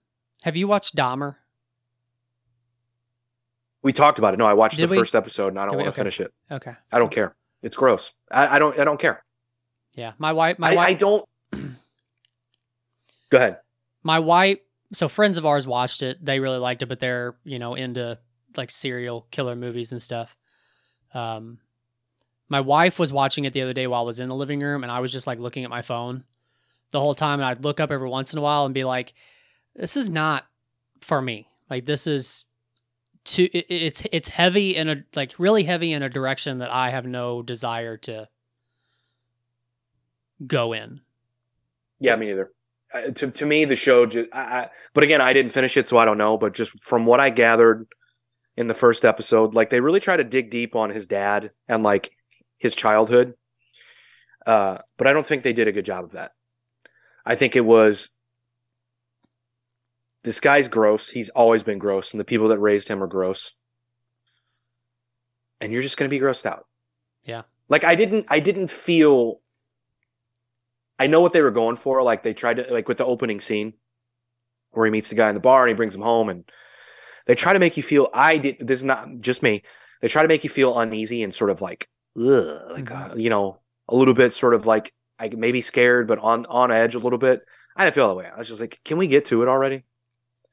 have 0.42 0.57
you 0.57 0.66
watched 0.68 0.97
Dahmer? 0.97 1.36
We 3.82 3.92
talked 3.92 4.18
about 4.18 4.34
it. 4.34 4.38
No, 4.38 4.47
I 4.47 4.55
watched 4.55 4.76
Did 4.76 4.88
the 4.88 4.90
we? 4.92 4.97
first 4.99 5.14
episode 5.14 5.49
and 5.49 5.59
I 5.61 5.64
don't 5.66 5.72
Did 5.72 5.76
we? 5.78 5.82
want 5.84 5.94
to 5.94 6.01
Okay. 6.01 6.11
finish 6.11 6.20
it. 6.20 6.32
Okay, 6.51 6.72
I 6.90 6.99
don't 6.99 7.12
care. 7.12 7.36
It's 7.62 7.76
gross. 7.76 8.12
I, 8.30 8.57
I 8.57 8.59
don't. 8.59 8.78
I 8.78 8.84
don't 8.84 8.99
care. 9.01 9.24
yeah, 9.94 10.12
my 10.18 10.32
wife, 10.32 10.59
my 10.59 10.72
I, 10.72 10.74
wife, 10.74 10.88
I 10.88 10.94
don't. 10.94 11.24
Go 13.30 13.38
ahead. 13.38 13.59
my 14.05 14.18
wife 14.20 14.59
so 14.92 15.09
friends 15.09 15.36
of 15.36 15.44
ours 15.44 15.66
watched 15.66 16.01
it 16.01 16.24
they 16.24 16.38
really 16.38 16.59
liked 16.59 16.80
it 16.80 16.86
but 16.86 17.01
they're 17.01 17.34
you 17.42 17.59
know 17.59 17.74
into 17.74 18.16
like 18.57 18.70
serial 18.70 19.26
killer 19.32 19.57
movies 19.57 19.90
and 19.90 20.01
stuff 20.01 20.36
um 21.12 21.59
my 22.49 22.61
wife 22.61 23.01
was 23.01 23.12
watching 23.12 23.44
it 23.44 23.53
the 23.53 23.62
other 23.62 23.72
day 23.72 23.88
while 23.88 24.03
i 24.03 24.07
was 24.07 24.20
in 24.20 24.28
the 24.28 24.34
living 24.34 24.61
room 24.61 24.84
and 24.84 24.92
i 24.92 25.01
was 25.01 25.11
just 25.12 25.26
like 25.26 25.40
looking 25.40 25.64
at 25.64 25.70
my 25.70 25.82
phone 25.82 26.22
the 26.91 27.01
whole 27.01 27.14
time 27.14 27.41
and 27.41 27.47
i'd 27.47 27.64
look 27.64 27.80
up 27.80 27.91
every 27.91 28.09
once 28.09 28.32
in 28.32 28.39
a 28.39 28.43
while 28.43 28.64
and 28.64 28.74
be 28.74 28.84
like 28.84 29.12
this 29.74 29.97
is 29.97 30.09
not 30.09 30.45
for 31.01 31.20
me 31.20 31.49
like 31.68 31.84
this 31.84 32.07
is 32.07 32.45
too 33.24 33.49
it, 33.53 33.66
it's 33.68 34.03
it's 34.12 34.28
heavy 34.28 34.76
in 34.76 34.89
a 34.89 34.97
like 35.14 35.34
really 35.39 35.64
heavy 35.64 35.93
in 35.93 36.03
a 36.03 36.09
direction 36.09 36.59
that 36.59 36.72
i 36.72 36.91
have 36.91 37.07
no 37.07 37.43
desire 37.43 37.97
to 37.97 38.28
go 40.47 40.72
in 40.72 41.01
Yeah, 41.99 42.16
me 42.16 42.26
neither. 42.26 42.53
Uh, 42.93 43.11
to 43.12 43.30
to 43.30 43.47
me, 43.47 43.64
the 43.64 43.74
show. 43.74 44.07
Just, 44.07 44.28
I, 44.32 44.41
I, 44.41 44.68
but 44.95 45.03
again, 45.03 45.20
I 45.20 45.32
didn't 45.32 45.53
finish 45.53 45.76
it, 45.76 45.87
so 45.87 45.97
I 45.99 46.05
don't 46.05 46.18
know. 46.18 46.37
But 46.39 46.55
just 46.55 46.78
from 46.80 47.07
what 47.07 47.20
I 47.20 47.30
gathered 47.30 47.87
in 48.57 48.68
the 48.68 48.74
first 48.74 49.05
episode, 49.05 49.55
like 49.55 49.70
they 49.70 49.80
really 49.80 49.99
try 50.01 50.16
to 50.16 50.24
dig 50.24 50.51
deep 50.51 50.76
on 50.76 50.91
his 50.91 51.07
dad 51.07 51.51
and 51.68 51.82
like 51.82 52.12
his 52.59 52.76
childhood. 52.76 53.34
Uh, 54.47 54.78
but 54.99 55.07
I 55.09 55.12
don't 55.12 55.26
think 55.26 55.43
they 55.43 55.53
did 55.53 55.68
a 55.68 55.72
good 55.72 55.84
job 55.84 56.05
of 56.05 56.12
that. 56.12 56.32
I 57.27 57.35
think 57.35 57.57
it 57.57 57.64
was 57.64 58.12
this 60.22 60.41
guy's 60.41 60.68
gross. 60.68 61.09
He's 61.09 61.29
always 61.31 61.62
been 61.62 61.79
gross, 61.79 62.12
and 62.12 62.20
the 62.20 62.24
people 62.24 62.49
that 62.49 62.59
raised 62.59 62.89
him 62.89 63.03
are 63.03 63.07
gross. 63.09 63.55
And 65.61 65.72
you're 65.72 65.83
just 65.83 65.97
going 65.97 66.11
to 66.11 66.14
be 66.14 66.22
grossed 66.22 66.47
out. 66.47 66.66
Yeah. 67.24 67.43
Like 67.68 67.85
I 67.85 67.95
didn't. 67.95 68.27
I 68.29 68.41
didn't 68.41 68.70
feel 68.70 69.41
I 70.99 71.07
know 71.07 71.20
what 71.20 71.33
they 71.33 71.43
were 71.43 71.51
going 71.51 71.77
for. 71.77 72.03
Like 72.03 72.22
they 72.22 72.35
tried 72.35 72.59
to 72.59 72.72
like 72.72 72.89
with 72.89 72.99
the 72.99 73.05
opening 73.05 73.41
scene 73.41 73.74
where 74.70 74.87
he 74.87 74.93
meets 74.93 75.09
the 75.09 75.14
guy 75.16 75.29
in 75.29 75.35
the 75.35 75.41
bar 75.41 75.62
and 75.64 75.70
he 75.70 75.74
brings 75.74 75.95
him 75.95 76.03
home 76.03 76.29
and 76.29 76.45
they 77.27 77.35
try 77.35 77.53
to 77.53 77.59
make 77.59 77.77
you 77.77 77.83
feel 77.83 78.09
I 78.14 78.39
did 78.39 78.59
this 78.61 78.81
is 78.81 78.85
not 78.85 79.09
just 79.18 79.43
me. 79.43 79.62
They 80.01 80.09
try 80.09 80.22
to 80.22 80.29
make 80.29 80.45
you 80.45 80.51
feel 80.51 80.79
uneasy 80.79 81.22
and 81.22 81.35
sort 81.35 81.51
of 81.51 81.61
like 81.61 81.89
ugh, 82.16 82.70
like 82.70 82.85
Mhm. 82.85 83.12
uh, 83.12 83.14
you 83.16 83.31
know, 83.31 83.59
a 83.89 83.97
little 83.97 84.14
bit 84.14 84.33
sort 84.33 84.55
of 84.55 84.66
like 84.66 84.93
I 85.19 85.29
maybe 85.29 85.61
scared 85.61 86.07
but 86.09 86.19
on 86.19 86.47
on 86.47 86.71
edge 86.71 86.95
a 86.95 86.99
little 86.99 87.19
bit. 87.19 87.41
I 87.77 87.85
didn't 87.85 87.95
feel 87.95 88.09
that 88.09 88.14
way. 88.14 88.27
I 88.33 88.39
was 88.39 88.49
just 88.49 88.61
like, 88.61 88.81
can 88.85 88.97
we 88.97 89.07
get 89.07 89.27
to 89.27 89.43
it 89.43 89.49
already? 89.49 89.85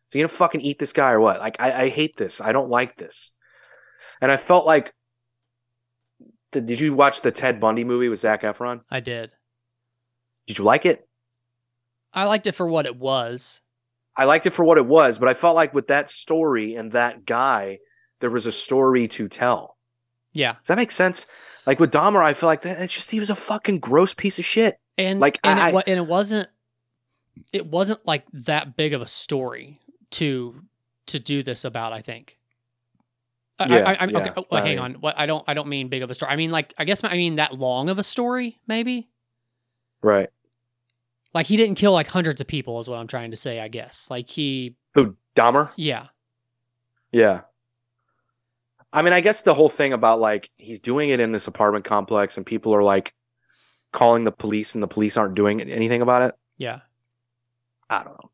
So 0.10 0.20
you 0.20 0.24
gonna 0.24 0.30
fucking 0.30 0.62
eat 0.62 0.80
this 0.80 0.94
guy 0.94 1.12
or 1.12 1.20
what? 1.20 1.40
Like 1.40 1.60
I, 1.60 1.84
I 1.84 1.90
hate 1.90 2.16
this. 2.18 2.42
I 2.42 2.52
don't 2.52 2.70
like 2.70 2.98
this. 2.98 3.32
And 4.22 4.32
I 4.32 4.38
felt 4.38 4.66
like 4.66 4.94
did, 6.52 6.68
did 6.68 6.80
you 6.80 6.94
watch 6.94 7.22
the 7.22 7.32
Ted 7.32 7.60
Bundy 7.60 7.84
movie 7.84 8.10
with 8.10 8.20
Zac 8.20 8.44
Efron? 8.44 8.82
i 8.90 9.00
did 9.00 9.34
Did 10.48 10.60
you 10.60 10.64
like 10.64 10.86
it? 10.86 11.08
I 12.14 12.26
liked 12.26 12.48
it 12.48 12.52
for 12.54 12.68
what 12.68 12.86
it 12.86 12.96
was. 12.96 13.62
I 14.16 14.26
liked 14.26 14.46
it 14.46 14.52
for 14.52 14.64
what 14.64 14.78
it 14.78 14.86
was, 14.86 15.18
but 15.18 15.28
I 15.28 15.34
felt 15.34 15.56
like 15.56 15.74
with 15.74 15.88
that 15.88 16.10
story 16.10 16.76
and 16.76 16.92
that 16.92 17.26
guy, 17.26 17.80
there 18.20 18.30
was 18.30 18.46
a 18.46 18.52
story 18.52 19.08
to 19.10 19.28
tell. 19.28 19.78
Yeah. 20.34 20.54
Does 20.54 20.68
that 20.68 20.78
make 20.78 20.92
sense? 20.92 21.26
Like 21.66 21.80
with 21.80 21.92
Dahmer, 21.92 22.24
I 22.24 22.34
feel 22.34 22.48
like 22.48 22.64
that 22.64 22.80
it's 22.82 22.94
just 22.94 23.12
he 23.12 23.20
was 23.20 23.30
a 23.30 23.36
fucking 23.36 23.80
gross 23.80 24.14
piece 24.14 24.40
of 24.40 24.46
shit. 24.46 24.80
And 24.98 25.20
Like, 25.20 25.40
and, 25.44 25.60
I- 25.60 25.70
it, 25.70 25.84
and 25.88 25.98
it 25.98 26.08
wasn't 26.08 26.50
it 27.52 27.66
wasn't 27.66 28.06
like 28.06 28.26
that 28.34 28.76
big 28.76 28.94
of 28.94 29.02
a 29.02 29.08
story 29.08 29.80
to 30.12 30.62
to 31.08 31.20
do 31.20 31.42
this 31.44 31.66
about, 31.66 31.94
I 31.94 32.02
think. 32.02 32.38
I- 33.60 33.66
Yeah, 33.68 33.76
I, 33.90 33.94
I, 33.94 34.08
yeah. 34.08 34.18
okay, 34.38 34.44
oh, 34.52 34.58
hang 34.58 34.80
on. 34.80 34.94
What 34.96 35.18
I 35.18 35.26
don't 35.26 35.44
I 35.48 35.54
don't 35.54 35.68
mean 35.68 35.88
big 35.88 36.02
of 36.04 36.10
a 36.12 36.14
story. 36.16 36.32
I 36.32 36.36
mean 36.36 36.52
like 36.52 36.74
I 36.78 36.84
guess 36.86 37.04
I 37.04 37.14
mean 37.14 37.36
that 37.36 37.54
long 37.58 37.90
of 37.90 37.98
a 37.98 38.04
story, 38.04 38.60
maybe? 38.68 39.10
Right. 40.02 40.30
Like 41.34 41.48
he 41.48 41.58
didn't 41.58 41.76
kill 41.76 41.94
like 41.94 42.08
hundreds 42.08 42.42
of 42.42 42.48
people 42.48 42.80
is 42.80 42.88
what 42.90 42.98
I'm 43.00 43.08
trying 43.08 43.32
to 43.32 43.38
say, 43.38 43.60
I 43.60 43.68
guess. 43.68 44.10
Like 44.12 44.30
he 44.30 44.76
Who 44.96 45.16
Dahmer? 45.36 45.72
yeah. 45.76 46.08
Yeah. 47.12 47.42
I 48.94 49.02
mean, 49.02 49.12
I 49.12 49.22
guess 49.22 49.42
the 49.42 49.56
whole 49.56 49.70
thing 49.70 49.92
about 49.92 50.20
like 50.20 50.52
he's 50.58 50.80
doing 50.80 51.10
it 51.10 51.20
in 51.20 51.32
this 51.32 51.48
apartment 51.48 51.84
complex 51.84 52.38
and 52.38 52.46
people 52.46 52.76
are 52.76 52.84
like 52.84 53.16
calling 53.92 54.24
the 54.24 54.32
police 54.32 54.76
and 54.76 54.84
the 54.84 54.88
police 54.88 55.18
aren't 55.18 55.34
doing 55.34 55.62
anything 55.62 56.04
about 56.04 56.22
it. 56.22 56.36
Yeah. 56.58 56.82
I 57.90 58.04
don't 58.04 58.14
know. 58.14 58.30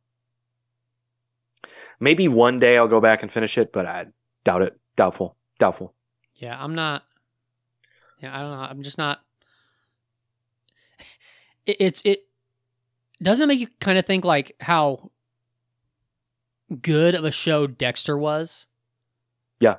Maybe 2.02 2.28
one 2.28 2.60
day 2.60 2.78
I'll 2.78 2.88
go 2.90 3.00
back 3.00 3.24
and 3.24 3.32
finish 3.32 3.58
it, 3.58 3.72
but 3.72 3.86
I 3.86 4.08
doubt 4.44 4.62
it. 4.62 4.78
Doubtful. 4.98 5.38
Doubtful. 5.60 5.94
Yeah, 6.36 6.62
I'm 6.62 6.76
not. 6.76 7.04
Yeah, 8.22 8.38
I 8.38 8.42
don't 8.42 8.52
know. 8.52 8.58
I'm 8.58 8.84
just 8.84 8.98
not. 8.98 9.20
It, 11.66 11.78
it's 11.80 12.02
it 12.04 12.26
doesn't 13.22 13.44
it 13.44 13.48
make 13.48 13.60
you 13.60 13.68
kind 13.80 13.98
of 13.98 14.06
think 14.06 14.26
like 14.26 14.56
how 14.62 15.12
good 16.82 17.16
of 17.16 17.26
a 17.26 17.32
show 17.32 17.68
Dexter 17.68 18.18
was. 18.18 18.68
Yeah. 19.60 19.76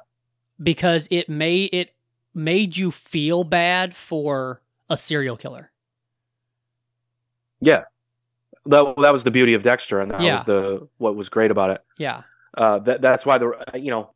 Because 0.63 1.09
it 1.11 1.29
made 1.29 1.71
it 1.73 1.95
made 2.35 2.77
you 2.77 2.91
feel 2.91 3.45
bad 3.45 3.95
for 3.95 4.61
a 4.89 4.97
serial 4.97 5.37
killer. 5.37 5.71
Yeah. 7.61 7.85
That 8.67 8.95
that 8.99 9.13
was 9.13 9.25
the 9.25 9.31
beauty 9.31 9.55
of 9.55 9.63
Dexter, 9.63 10.01
and 10.01 10.11
that 10.11 10.21
Yeah. 10.21 10.35
was 10.35 10.45
the 10.45 10.89
what 10.99 11.17
was 11.17 11.29
great 11.29 11.51
about 11.51 11.71
it. 11.71 11.85
Yeah, 11.99 12.23
Uh, 12.57 12.79
that 12.81 13.01
that's 13.01 13.25
why 13.25 13.39
the 13.39 13.49
uh, 13.49 13.77
you 13.77 13.91
know. 13.91 14.13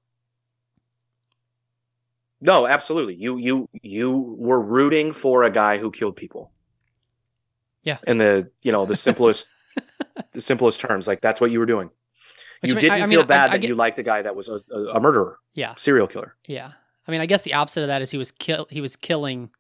No, 2.41 2.67
absolutely. 2.67 3.15
You 3.15 3.39
you 3.39 3.69
you 3.83 4.11
were 4.39 4.61
rooting 4.61 5.13
for 5.13 5.45
a 5.45 5.51
guy 5.51 5.79
who 5.79 5.91
killed 5.91 6.17
people. 6.17 6.53
Yeah. 7.85 7.99
In 8.07 8.19
the 8.19 8.51
you 8.63 8.71
know 8.71 8.85
the 8.85 8.97
simplest 8.97 9.47
the 10.33 10.41
simplest 10.43 10.79
terms, 10.81 11.07
like 11.07 11.21
that's 11.23 11.41
what 11.41 11.51
you 11.51 11.59
were 11.59 11.67
doing. 11.67 11.91
Which 12.65 12.71
you 12.71 12.75
mean- 12.77 12.81
didn't 12.83 12.93
I- 12.93 12.97
I 12.97 13.01
feel 13.09 13.09
mean, 13.09 13.19
I- 13.21 13.23
bad 13.27 13.49
I 13.51 13.53
that 13.53 13.59
get- 13.61 13.69
you 13.69 13.75
liked 13.75 13.99
a 13.99 14.03
guy 14.03 14.23
that 14.23 14.35
was 14.37 14.49
a, 14.49 14.61
a, 14.73 14.85
a 14.97 15.01
murderer, 15.01 15.39
yeah, 15.55 15.75
serial 15.77 16.07
killer. 16.07 16.35
yeah. 16.47 16.73
I 17.07 17.11
mean, 17.11 17.21
I 17.21 17.27
guess 17.27 17.43
the 17.43 17.53
opposite 17.55 17.83
of 17.83 17.89
that 17.89 18.01
is 18.03 18.11
he 18.11 18.19
was 18.19 18.31
kill 18.31 18.67
he 18.71 18.81
was 18.81 18.97
killing 18.97 19.51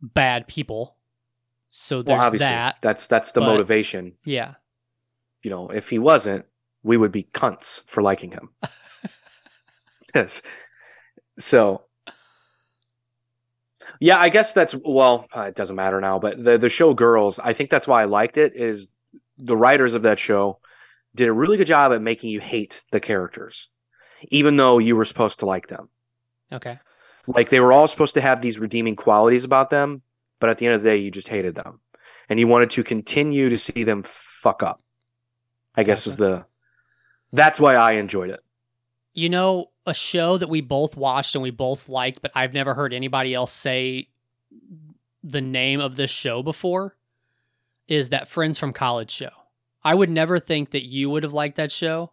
bad 0.00 0.46
people. 0.46 0.96
So 1.68 2.02
there's 2.02 2.16
well, 2.18 2.26
obviously, 2.26 2.46
that. 2.46 2.76
that's 2.80 3.06
that's 3.08 3.32
the 3.32 3.40
but- 3.40 3.46
motivation. 3.46 4.14
Yeah, 4.24 4.54
You 5.42 5.50
know, 5.50 5.68
if 5.68 5.90
he 5.90 5.98
wasn't, 5.98 6.46
we 6.84 6.96
would 6.96 7.10
be 7.12 7.24
cunts 7.34 7.82
for 7.88 8.02
liking 8.02 8.30
him. 8.30 8.50
yes. 10.14 10.40
So, 11.40 11.82
yeah, 14.00 14.18
I 14.18 14.28
guess 14.28 14.52
that's 14.52 14.74
well. 14.84 15.26
Uh, 15.34 15.42
it 15.48 15.56
doesn't 15.56 15.76
matter 15.76 16.00
now, 16.00 16.18
but 16.18 16.42
the 16.42 16.58
the 16.58 16.68
show 16.68 16.94
Girls, 16.94 17.38
I 17.40 17.52
think 17.52 17.70
that's 17.70 17.88
why 17.88 18.02
I 18.02 18.04
liked 18.04 18.36
it. 18.36 18.54
Is 18.54 18.88
the 19.38 19.56
writers 19.56 19.94
of 19.94 20.02
that 20.02 20.18
show 20.18 20.58
did 21.14 21.28
a 21.28 21.32
really 21.32 21.56
good 21.56 21.66
job 21.66 21.92
at 21.92 22.02
making 22.02 22.30
you 22.30 22.40
hate 22.40 22.82
the 22.90 23.00
characters, 23.00 23.68
even 24.28 24.56
though 24.56 24.78
you 24.78 24.96
were 24.96 25.04
supposed 25.04 25.38
to 25.40 25.46
like 25.46 25.68
them. 25.68 25.88
Okay. 26.52 26.78
Like 27.26 27.50
they 27.50 27.60
were 27.60 27.72
all 27.72 27.88
supposed 27.88 28.14
to 28.14 28.20
have 28.20 28.42
these 28.42 28.58
redeeming 28.58 28.96
qualities 28.96 29.44
about 29.44 29.70
them, 29.70 30.02
but 30.40 30.50
at 30.50 30.58
the 30.58 30.66
end 30.66 30.74
of 30.74 30.82
the 30.82 30.90
day, 30.90 30.96
you 30.96 31.10
just 31.10 31.28
hated 31.28 31.54
them, 31.54 31.80
and 32.28 32.38
you 32.38 32.46
wanted 32.46 32.70
to 32.70 32.84
continue 32.84 33.48
to 33.48 33.56
see 33.56 33.84
them 33.84 34.02
fuck 34.04 34.62
up. 34.62 34.82
I 35.76 35.82
guess 35.82 36.06
is 36.06 36.16
the. 36.16 36.46
That's 37.32 37.58
why 37.58 37.74
I 37.74 37.92
enjoyed 37.92 38.30
it. 38.30 38.40
You 39.12 39.28
know, 39.28 39.70
a 39.86 39.94
show 39.94 40.36
that 40.38 40.48
we 40.48 40.60
both 40.60 40.96
watched 40.96 41.34
and 41.34 41.42
we 41.42 41.50
both 41.50 41.88
liked, 41.88 42.20
but 42.22 42.30
I've 42.34 42.52
never 42.52 42.74
heard 42.74 42.92
anybody 42.92 43.34
else 43.34 43.52
say 43.52 44.08
the 45.22 45.40
name 45.40 45.80
of 45.80 45.96
this 45.96 46.10
show 46.10 46.42
before 46.42 46.96
is 47.88 48.10
that 48.10 48.28
Friends 48.28 48.58
from 48.58 48.72
College 48.72 49.10
show. 49.10 49.30
I 49.84 49.94
would 49.94 50.10
never 50.10 50.38
think 50.38 50.70
that 50.70 50.84
you 50.84 51.10
would 51.10 51.22
have 51.22 51.32
liked 51.32 51.56
that 51.56 51.70
show. 51.70 52.10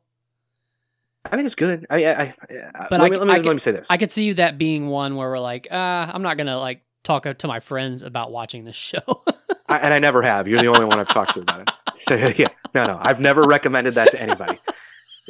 I 1.30 1.36
mean, 1.36 1.46
it's 1.46 1.56
good. 1.56 1.86
I, 1.90 2.06
I, 2.06 2.22
I 2.22 2.88
But 2.90 3.00
let, 3.00 3.02
I 3.02 3.10
me, 3.10 3.18
let, 3.18 3.28
me, 3.28 3.34
I 3.34 3.38
let 3.38 3.54
me 3.54 3.60
say 3.60 3.72
this. 3.72 3.88
I 3.90 3.98
could 3.98 4.12
see 4.12 4.34
that 4.34 4.58
being 4.58 4.88
one 4.88 5.16
where 5.16 5.30
we're 5.30 5.40
like, 5.40 5.68
uh, 5.72 5.76
I'm 5.76 6.24
not 6.24 6.38
gonna 6.38 6.58
like 6.58 6.84
talk 7.04 7.24
to 7.38 7.48
my 7.48 7.60
friends 7.60 8.02
about 8.02 8.32
watching 8.32 8.66
this 8.66 8.76
show. 8.76 9.00
I, 9.70 9.78
and 9.80 9.94
I 9.94 10.00
never 10.00 10.22
have. 10.22 10.48
You're 10.48 10.60
the 10.60 10.68
only 10.68 10.86
one 10.86 11.00
I've 11.00 11.10
talked 11.10 11.34
to 11.36 11.42
about 11.42 11.62
it. 11.62 11.70
So 11.98 12.16
yeah, 12.38 12.50
no, 12.74 12.88
no, 12.88 12.98
I've 13.00 13.20
never 13.20 13.44
recommended 13.44 13.96
that 13.96 14.12
to 14.12 14.22
anybody. 14.22 14.60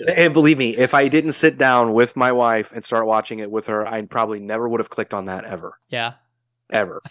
And 0.07 0.33
believe 0.33 0.57
me, 0.57 0.77
if 0.77 0.93
I 0.93 1.09
didn't 1.09 1.33
sit 1.33 1.57
down 1.57 1.93
with 1.93 2.15
my 2.15 2.31
wife 2.31 2.71
and 2.71 2.83
start 2.83 3.05
watching 3.05 3.39
it 3.39 3.51
with 3.51 3.67
her, 3.67 3.85
I 3.85 4.01
probably 4.03 4.39
never 4.39 4.67
would 4.67 4.79
have 4.79 4.89
clicked 4.89 5.13
on 5.13 5.25
that 5.25 5.43
ever, 5.43 5.77
yeah. 5.89 6.13
ever. 6.71 7.03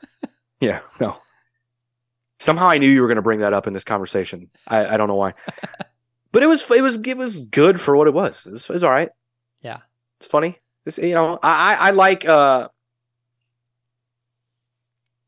yeah, 0.60 0.80
no. 1.00 1.16
Somehow 2.40 2.68
I 2.70 2.78
knew 2.78 2.88
you 2.90 3.02
were 3.02 3.06
going 3.06 3.16
to 3.16 3.22
bring 3.22 3.40
that 3.40 3.52
up 3.52 3.66
in 3.66 3.74
this 3.74 3.84
conversation. 3.84 4.48
I, 4.66 4.94
I 4.94 4.96
don't 4.96 5.08
know 5.08 5.14
why, 5.14 5.34
but 6.32 6.42
it 6.42 6.46
was 6.46 6.68
it 6.70 6.80
was 6.82 6.96
it 6.98 7.16
was 7.16 7.44
good 7.44 7.78
for 7.80 7.94
what 7.96 8.06
it 8.08 8.14
was. 8.14 8.46
It 8.46 8.52
was, 8.54 8.64
it 8.68 8.72
was 8.72 8.82
all 8.82 8.90
right. 8.90 9.10
Yeah. 9.60 9.80
it's 10.18 10.26
funny. 10.28 10.58
This 10.84 10.96
you 10.98 11.14
know 11.14 11.38
I 11.42 11.74
I, 11.74 11.90
like 11.90 12.26
uh 12.26 12.68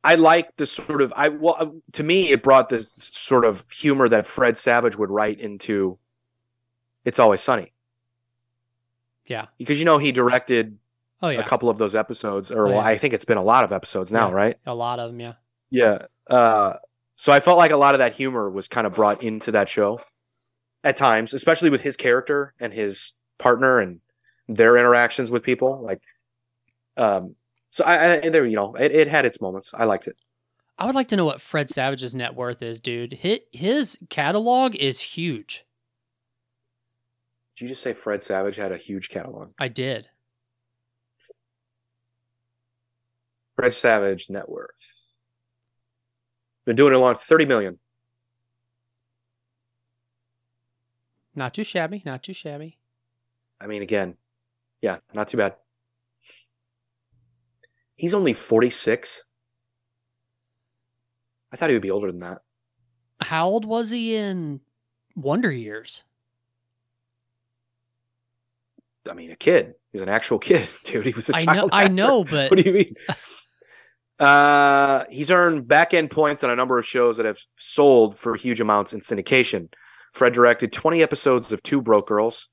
I 0.04 0.14
like 0.16 0.56
the 0.56 0.66
sort 0.66 1.02
of 1.02 1.12
I 1.14 1.28
well 1.28 1.56
uh, 1.58 1.66
to 1.92 2.02
me 2.02 2.30
it 2.30 2.42
brought 2.42 2.68
this 2.70 2.92
sort 2.94 3.44
of 3.44 3.70
humor 3.70 4.08
that 4.08 4.26
Fred 4.26 4.56
Savage 4.56 4.96
would 4.96 5.10
write 5.10 5.38
into 5.38 5.98
It's 7.04 7.18
Always 7.20 7.40
Sunny 7.42 7.72
Yeah. 9.26 9.46
because 9.58 9.78
you 9.78 9.84
know 9.84 9.98
he 9.98 10.12
directed 10.12 10.78
Oh 11.20 11.28
yeah. 11.28 11.40
a 11.40 11.44
couple 11.44 11.68
of 11.68 11.78
those 11.78 11.94
episodes 11.94 12.50
or 12.50 12.66
Oh, 12.66 12.70
well 12.70 12.80
yeah. 12.80 12.86
I 12.86 12.98
think 12.98 13.14
it's 13.14 13.24
been 13.26 13.36
a 13.38 13.44
lot 13.44 13.62
of 13.64 13.70
episodes 13.72 14.10
now, 14.10 14.28
Yeah. 14.28 14.34
right? 14.34 14.56
A 14.66 14.74
lot 14.74 14.98
of 14.98 15.10
them, 15.10 15.20
yeah. 15.20 15.34
Yeah. 15.70 16.06
Uh 16.26 16.74
so 17.22 17.30
I 17.30 17.38
felt 17.38 17.56
like 17.56 17.70
a 17.70 17.76
lot 17.76 17.94
of 17.94 18.00
that 18.00 18.14
humor 18.14 18.50
was 18.50 18.66
kind 18.66 18.84
of 18.84 18.94
brought 18.94 19.22
into 19.22 19.52
that 19.52 19.68
show 19.68 20.00
at 20.82 20.96
times, 20.96 21.32
especially 21.32 21.70
with 21.70 21.80
his 21.80 21.96
character 21.96 22.52
and 22.58 22.72
his 22.72 23.12
partner 23.38 23.78
and 23.78 24.00
their 24.48 24.76
interactions 24.76 25.30
with 25.30 25.44
people 25.44 25.80
like 25.84 26.02
um 26.96 27.36
so 27.70 27.84
I, 27.84 28.14
I 28.14 28.28
there 28.28 28.44
you 28.44 28.56
know 28.56 28.74
it, 28.74 28.90
it 28.90 29.06
had 29.06 29.24
its 29.24 29.40
moments. 29.40 29.70
I 29.72 29.84
liked 29.84 30.08
it. 30.08 30.16
I 30.80 30.84
would 30.84 30.96
like 30.96 31.06
to 31.08 31.16
know 31.16 31.24
what 31.24 31.40
Fred 31.40 31.70
Savage's 31.70 32.12
net 32.12 32.34
worth 32.34 32.60
is, 32.60 32.80
dude. 32.80 33.12
His, 33.12 33.38
his 33.52 33.98
catalog 34.10 34.74
is 34.74 34.98
huge. 34.98 35.64
Did 37.54 37.66
you 37.66 37.68
just 37.68 37.84
say 37.84 37.94
Fred 37.94 38.20
Savage 38.20 38.56
had 38.56 38.72
a 38.72 38.76
huge 38.76 39.10
catalog? 39.10 39.52
I 39.60 39.68
did. 39.68 40.08
Fred 43.54 43.74
Savage 43.74 44.28
net 44.28 44.48
worth. 44.48 45.01
Been 46.64 46.76
doing 46.76 46.92
it 46.92 46.96
a 46.96 46.98
long 46.98 47.14
30 47.14 47.44
million. 47.46 47.78
Not 51.34 51.54
too 51.54 51.64
shabby. 51.64 52.02
Not 52.04 52.22
too 52.22 52.32
shabby. 52.32 52.78
I 53.60 53.66
mean 53.66 53.82
again, 53.82 54.16
yeah, 54.80 54.98
not 55.14 55.28
too 55.28 55.36
bad. 55.36 55.54
He's 57.96 58.14
only 58.14 58.32
46. 58.32 59.22
I 61.52 61.56
thought 61.56 61.68
he 61.70 61.74
would 61.76 61.82
be 61.82 61.90
older 61.90 62.10
than 62.10 62.20
that. 62.20 62.42
How 63.20 63.46
old 63.48 63.64
was 63.64 63.90
he 63.90 64.16
in 64.16 64.60
Wonder 65.14 65.52
Years? 65.52 66.04
I 69.08 69.14
mean, 69.14 69.30
a 69.30 69.36
kid. 69.36 69.74
He's 69.92 70.00
an 70.02 70.08
actual 70.08 70.38
kid, 70.40 70.68
dude. 70.84 71.06
He 71.06 71.12
was 71.12 71.30
a 71.30 71.36
I 71.36 71.44
know. 71.44 71.52
child. 71.54 71.70
I 71.72 71.84
actor. 71.84 71.94
know, 71.94 72.24
but 72.24 72.50
What 72.50 72.58
do 72.58 72.68
you 72.68 72.74
mean? 72.74 72.94
uh, 74.18 75.04
he's 75.10 75.30
earned 75.30 75.66
back 75.66 75.94
end 75.94 76.10
points 76.10 76.44
on 76.44 76.50
a 76.50 76.56
number 76.56 76.78
of 76.78 76.86
shows 76.86 77.16
that 77.16 77.26
have 77.26 77.40
sold 77.58 78.16
for 78.16 78.34
huge 78.36 78.60
amounts 78.60 78.92
in 78.92 79.00
syndication. 79.00 79.68
Fred 80.12 80.32
directed 80.32 80.72
20 80.72 81.02
episodes 81.02 81.52
of 81.52 81.62
Two 81.62 81.80
Broke 81.80 82.06
Girls, 82.06 82.48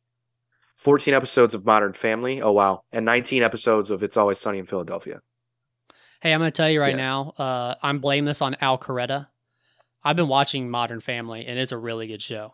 14 0.77 1.13
episodes 1.13 1.53
of 1.53 1.65
Modern 1.65 1.93
Family. 1.93 2.41
Oh, 2.41 2.51
wow. 2.53 2.81
And 2.91 3.05
19 3.05 3.43
episodes 3.43 3.91
of 3.91 4.01
It's 4.01 4.15
Always 4.17 4.39
Sunny 4.39 4.59
in 4.59 4.65
Philadelphia. 4.65 5.19
hey, 6.21 6.33
I'm 6.33 6.39
going 6.39 6.49
to 6.51 6.55
tell 6.55 6.69
you 6.69 6.79
right 6.81 6.91
Yeah. 6.95 7.03
now. 7.03 7.33
Uh, 7.37 7.75
I'm 7.83 7.99
blaming 7.99 8.25
this 8.25 8.41
on 8.41 8.55
Al 8.61 8.77
Coretta. 8.77 9.27
I've 10.03 10.15
been 10.15 10.27
watching 10.29 10.69
Modern 10.69 11.01
Family, 11.01 11.45
and 11.45 11.59
it's 11.59 11.73
a 11.73 11.77
really 11.77 12.07
good 12.07 12.21
show. 12.21 12.53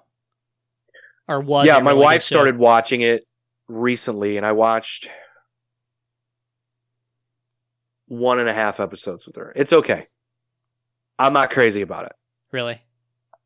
Or 1.27 1.39
was 1.39 1.67
yeah, 1.67 1.79
my 1.79 1.91
really 1.91 2.03
wife 2.03 2.23
started 2.23 2.57
watching 2.57 3.01
it 3.01 3.23
recently, 3.67 4.37
and 4.37 4.45
I 4.45 4.51
watched 4.53 5.07
one 8.07 8.39
and 8.39 8.49
a 8.49 8.53
half 8.53 8.79
episodes 8.79 9.25
with 9.25 9.35
her. 9.35 9.51
It's 9.55 9.73
okay. 9.73 10.07
I'm 11.17 11.33
not 11.33 11.49
crazy 11.49 11.81
about 11.81 12.05
it. 12.05 12.13
Really? 12.51 12.81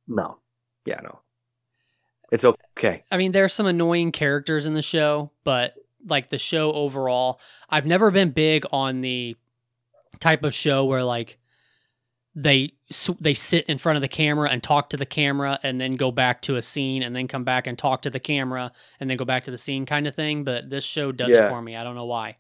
No. 0.07 0.39
Yeah, 0.85 0.99
no. 1.03 1.19
It's 2.31 2.45
okay. 2.45 3.03
I 3.11 3.17
mean, 3.17 3.31
there's 3.31 3.53
some 3.53 3.65
annoying 3.65 4.11
characters 4.11 4.65
in 4.65 4.73
the 4.73 4.81
show, 4.81 5.31
but 5.43 5.75
like 6.05 6.29
the 6.29 6.37
show 6.37 6.71
overall, 6.71 7.39
I've 7.69 7.85
never 7.85 8.11
been 8.11 8.31
big 8.31 8.65
on 8.71 9.01
the 9.01 9.35
type 10.19 10.43
of 10.43 10.53
show 10.53 10.85
where 10.85 11.03
like 11.03 11.37
they 12.35 12.73
they 13.19 13.33
sit 13.33 13.65
in 13.65 13.77
front 13.77 13.97
of 13.97 14.01
the 14.01 14.07
camera 14.07 14.49
and 14.49 14.61
talk 14.61 14.89
to 14.89 14.97
the 14.97 15.05
camera 15.05 15.59
and 15.63 15.81
then 15.81 15.95
go 15.95 16.11
back 16.11 16.41
to 16.43 16.55
a 16.55 16.61
scene 16.61 17.03
and 17.03 17.15
then 17.15 17.27
come 17.27 17.43
back 17.43 17.67
and 17.67 17.77
talk 17.77 18.03
to 18.03 18.09
the 18.09 18.19
camera 18.19 18.71
and 18.99 19.09
then 19.09 19.17
go 19.17 19.25
back 19.25 19.45
to 19.45 19.51
the 19.51 19.57
scene 19.57 19.85
kind 19.85 20.07
of 20.07 20.15
thing. 20.15 20.43
But 20.43 20.69
this 20.69 20.83
show 20.83 21.11
does 21.11 21.31
it 21.31 21.49
for 21.49 21.61
me. 21.61 21.75
I 21.75 21.83
don't 21.83 21.95
know 21.95 22.05
why. 22.05 22.37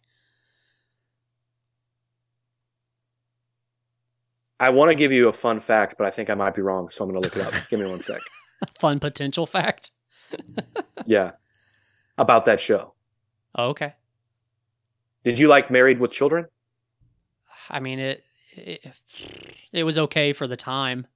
I 4.59 4.69
want 4.71 4.89
to 4.89 4.95
give 4.95 5.11
you 5.11 5.27
a 5.29 5.31
fun 5.31 5.59
fact, 5.59 5.95
but 5.97 6.05
I 6.05 6.09
think 6.11 6.29
I 6.29 6.35
might 6.35 6.53
be 6.53 6.61
wrong, 6.61 6.89
so 6.89 7.03
I'm 7.03 7.09
going 7.09 7.21
to 7.21 7.25
look 7.27 7.35
it 7.37 7.43
up. 7.45 7.69
Give 7.69 7.79
me 7.79 7.85
one 7.89 8.01
sec. 8.01 8.19
Fun 8.79 8.99
potential 8.99 9.45
fact. 9.45 9.91
Yeah. 11.05 11.31
About 12.17 12.45
that 12.45 12.59
show. 12.59 12.93
Oh, 13.55 13.69
okay. 13.69 13.93
Did 15.23 15.39
you 15.39 15.47
like 15.47 15.71
Married 15.71 15.99
with 15.99 16.11
Children? 16.11 16.45
I 17.69 17.79
mean 17.79 17.99
it, 17.99 18.23
it. 18.55 18.85
It 19.71 19.83
was 19.85 19.97
okay 19.97 20.33
for 20.33 20.45
the 20.45 20.57
time. 20.57 21.07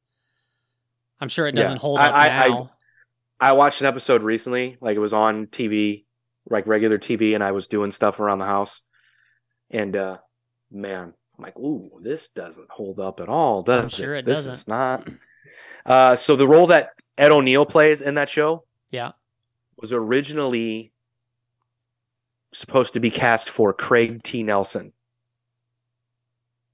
I'm 1.20 1.28
sure 1.30 1.48
it 1.48 1.52
doesn't 1.56 1.78
hold 1.78 2.00
I- 2.00 2.08
up 2.08 2.14
I- 2.16 2.30
I- 2.46 2.48
now. 2.48 2.70
I 3.40 3.52
watched 3.52 3.82
an 3.82 3.88
episode 3.88 4.24
recently, 4.24 4.78
like 4.80 4.96
it 4.96 5.00
was 5.00 5.14
on 5.14 5.48
TV, 5.48 6.06
like 6.50 6.66
regular 6.66 6.98
TV, 6.98 7.36
and 7.36 7.44
I 7.44 7.52
was 7.52 7.68
doing 7.68 7.92
stuff 7.92 8.20
around 8.22 8.40
the 8.40 8.46
house. 8.46 8.82
And 9.70 9.96
uh 9.98 10.18
man, 10.72 11.14
I'm 11.44 11.48
like, 11.48 11.60
ooh, 11.60 12.00
this 12.02 12.30
doesn't 12.30 12.70
hold 12.70 13.00
up 13.00 13.20
at 13.20 13.28
all, 13.28 13.64
does 13.64 13.92
sure 13.92 14.16
it 14.16 14.26
this 14.26 14.46
doesn't. 14.46 14.54
is 14.54 14.68
not. 14.68 15.08
Uh 15.86 16.16
so 16.16 16.38
the 16.38 16.48
role 16.48 16.68
that 16.68 16.92
Ed 17.18 17.32
O'Neill 17.34 17.66
plays 17.66 18.02
in 18.02 18.16
that 18.16 18.30
show 18.30 18.64
yeah. 18.90 19.12
was 19.76 19.92
originally 19.92 20.94
supposed 22.54 22.94
to 22.94 23.02
be 23.02 23.12
cast 23.12 23.50
for 23.50 23.74
Craig 23.74 24.24
T. 24.24 24.44
Nelson. 24.44 24.94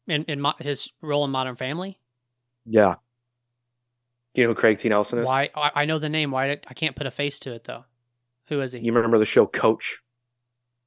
in, 0.07 0.25
in 0.25 0.39
mo- 0.39 0.53
his 0.59 0.91
role 1.01 1.25
in 1.25 1.31
Modern 1.31 1.55
Family. 1.55 1.97
Yeah. 2.67 2.97
Do 4.35 4.41
you 4.41 4.47
know 4.47 4.53
who 4.53 4.59
Craig 4.59 4.77
T. 4.77 4.89
Nelson 4.89 5.17
is? 5.17 5.25
Why 5.25 5.49
I, 5.55 5.71
I 5.73 5.85
know 5.85 5.97
the 5.97 6.09
name. 6.09 6.29
Why 6.29 6.51
I 6.51 6.73
can't 6.75 6.95
put 6.95 7.07
a 7.07 7.11
face 7.11 7.39
to 7.39 7.53
it 7.55 7.63
though? 7.63 7.85
Who 8.49 8.61
is 8.61 8.73
he? 8.73 8.79
You 8.79 8.93
remember 8.93 9.17
the 9.17 9.25
show 9.25 9.47
Coach? 9.47 9.97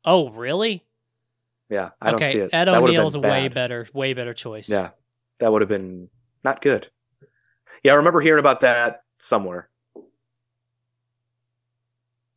oh, 0.05 0.31
really? 0.31 0.85
Yeah, 1.73 1.91
I 2.01 2.11
don't 2.11 2.21
see 2.21 2.39
it. 2.39 2.51
Ed 2.53 2.69
O'Neill's 2.69 3.15
a 3.15 3.21
way 3.21 3.49
better, 3.49 3.87
way 3.95 4.13
better 4.13 4.35
choice. 4.35 4.69
Yeah, 4.69 4.91
that 5.39 5.51
would 5.51 5.63
have 5.63 5.69
been 5.69 6.09
not 6.45 6.61
good. 6.61 6.89
Yeah, 7.83 7.93
I 7.93 7.97
remember 7.97 8.21
hearing 8.21 8.41
about 8.41 8.61
that 8.61 9.05
somewhere. 9.19 9.69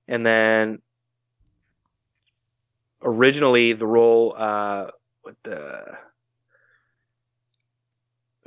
And 0.07 0.25
then 0.25 0.81
originally 3.01 3.73
the 3.73 3.85
role 3.85 4.33
uh 4.37 4.87
what 5.21 5.35
the 5.43 5.97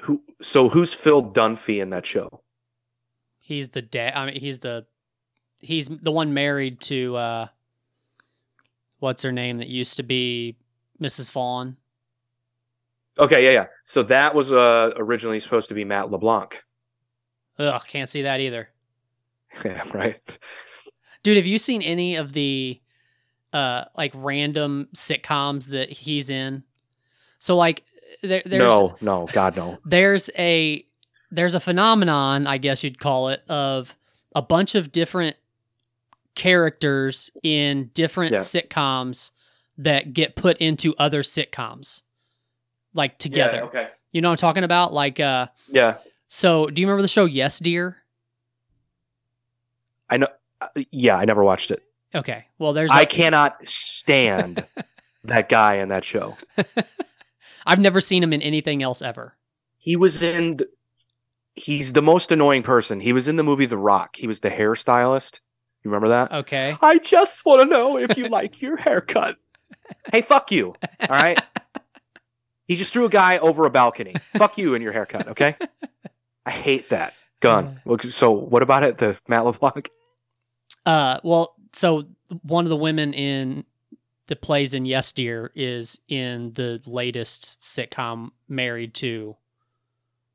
who 0.03 0.23
so 0.41 0.69
who's 0.69 0.95
Phil 0.95 1.23
Dunphy 1.23 1.81
in 1.81 1.91
that 1.91 2.07
show? 2.07 2.43
he's 3.49 3.71
the 3.71 3.81
dad. 3.83 4.13
I 4.15 4.27
mean, 4.27 4.41
he's 4.41 4.59
the 4.61 4.87
he's 5.59 5.89
the 5.89 6.13
one 6.13 6.35
married 6.35 6.81
to 6.83 7.17
uh, 7.17 7.47
what's 8.99 9.23
her 9.23 9.33
name 9.33 9.59
that 9.59 9.69
used 9.69 9.97
to 9.97 10.03
be 10.03 10.57
Mrs. 11.01 11.31
Fawn. 11.31 11.77
Okay, 13.19 13.45
yeah, 13.45 13.51
yeah. 13.51 13.67
So 13.85 14.03
that 14.05 14.35
was 14.35 14.53
uh 14.53 14.93
originally 14.97 15.41
supposed 15.41 15.69
to 15.69 15.75
be 15.75 15.85
Matt 15.85 16.11
LeBlanc. 16.11 16.63
Ugh, 17.59 17.83
can't 17.89 18.09
see 18.09 18.23
that 18.23 18.41
either. 18.41 18.69
yeah, 19.65 19.83
right. 19.93 20.21
Dude, 21.23 21.37
have 21.37 21.47
you 21.47 21.59
seen 21.59 21.83
any 21.83 22.17
of 22.17 22.33
the 22.33 22.81
uh 23.53 23.85
like 23.97 24.13
random 24.15 24.89
sitcoms 24.95 25.69
that 25.69 25.91
he's 25.91 26.31
in. 26.31 26.63
So 27.39 27.57
like 27.57 27.85
there, 28.23 28.43
there's 28.45 28.61
no, 28.61 28.97
no, 29.01 29.29
God, 29.33 29.57
no. 29.57 29.79
there's 29.85 30.31
a 30.39 30.85
there's 31.31 31.55
a 31.55 31.61
phenomenon, 31.61 32.47
I 32.47 32.59
guess 32.59 32.83
you'd 32.85 32.99
call 33.01 33.29
it, 33.31 33.43
of 33.49 33.97
a 34.35 34.43
bunch 34.43 34.75
of 34.75 34.93
different 34.93 35.37
characters 36.35 37.31
in 37.43 37.91
different 37.95 38.33
Yeah. 38.33 38.39
sitcoms 38.39 39.31
that 39.79 40.13
get 40.13 40.35
put 40.37 40.59
into 40.59 40.95
other 40.99 41.23
sitcoms. 41.23 42.03
Like 42.95 43.19
together. 43.19 43.63
okay. 43.65 43.89
You 44.13 44.21
know 44.23 44.29
what 44.29 44.33
I'm 44.43 44.49
talking 44.49 44.65
about? 44.65 44.93
Like 44.93 45.21
uh 45.21 45.47
Yeah, 45.69 45.97
so 46.27 46.67
do 46.67 46.81
you 46.81 46.87
remember 46.89 47.03
the 47.03 47.09
show 47.09 47.25
Yes 47.27 47.59
Dear? 47.59 47.99
I 50.11 50.17
know. 50.17 50.29
uh, 50.61 50.69
Yeah, 50.91 51.17
I 51.17 51.25
never 51.25 51.45
watched 51.45 51.71
it. 51.71 51.83
Okay. 52.15 52.47
Well 52.59 52.73
there's 52.73 52.91
I 52.91 53.03
a- 53.03 53.07
cannot 53.07 53.57
stand 53.67 54.65
that 55.25 55.49
guy 55.49 55.75
in 55.77 55.89
that 55.91 56.05
show. 56.05 56.37
I've 57.67 57.81
never 57.81 58.01
seen 58.01 58.23
him 58.23 58.33
in 58.33 58.41
anything 58.43 58.83
else 58.83 59.03
ever. 59.03 59.37
He 59.77 59.97
was 59.97 60.23
in. 60.23 60.59
th- 60.59 60.71
He's 61.55 61.93
the 61.93 62.03
most 62.03 62.31
annoying 62.31 62.63
person. 62.63 63.01
He 63.01 63.13
was 63.13 63.27
in 63.27 63.35
the 63.37 63.43
movie 63.43 63.67
The 63.67 63.77
Rock. 63.77 64.15
He 64.17 64.29
was 64.29 64.41
the 64.41 64.49
hairstylist. 64.51 65.41
You 65.83 65.91
remember 65.91 66.09
that? 66.09 66.33
Okay. 66.33 66.77
I 66.81 66.99
just 66.99 67.45
want 67.45 67.63
to 67.63 67.67
know 67.67 67.99
if 67.99 68.17
you 68.17 68.29
like 68.31 68.63
your 68.63 68.77
haircut. 68.77 69.37
Hey, 70.13 70.21
fuck 70.23 70.51
you. 70.53 70.75
All 71.01 71.09
right. 71.09 71.41
He 72.67 72.77
just 72.77 72.93
threw 72.93 73.07
a 73.07 73.11
guy 73.11 73.39
over 73.39 73.65
a 73.65 73.71
balcony. 73.71 74.15
Fuck 74.37 74.59
you 74.59 74.75
and 74.75 74.83
your 74.83 74.93
haircut. 74.93 75.29
Okay. 75.29 75.57
I 76.45 76.51
hate 76.51 76.91
that. 76.91 77.15
Gun. 77.41 77.81
Well, 77.85 77.99
So 78.11 78.31
what 78.31 78.63
about 78.63 78.83
it? 78.83 78.99
The 78.99 79.19
Matt 79.29 79.45
LeBlanc. 79.45 79.91
Uh, 80.85 81.19
well, 81.23 81.55
so 81.73 82.05
one 82.43 82.65
of 82.65 82.69
the 82.71 82.77
women 82.77 83.15
in 83.15 83.65
that 84.27 84.43
plays 84.43 84.75
in 84.75 84.85
Yes 84.85 85.13
Dear 85.13 85.51
is 85.55 85.99
in 86.09 86.53
the 86.55 86.81
latest 86.85 87.59
sitcom 87.63 88.31
Married 88.49 88.93
to 88.95 89.37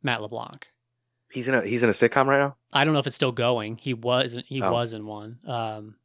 Matt 0.02 0.22
LeBlanc. 0.22 0.68
He's 1.32 1.48
in 1.48 1.56
a 1.56 1.62
he's 1.64 1.84
in 1.84 1.90
a 1.90 1.94
sitcom 1.94 2.26
right 2.26 2.40
now. 2.40 2.56
I 2.72 2.84
don't 2.84 2.94
know 2.94 3.00
if 3.00 3.08
it's 3.08 3.16
still 3.16 3.32
going. 3.32 3.78
He 3.78 3.94
was 3.94 4.38
he 4.48 4.62
Oh. 4.62 4.72
was 4.72 4.94
in 4.94 5.06
one. 5.06 5.40
Um, 5.46 5.96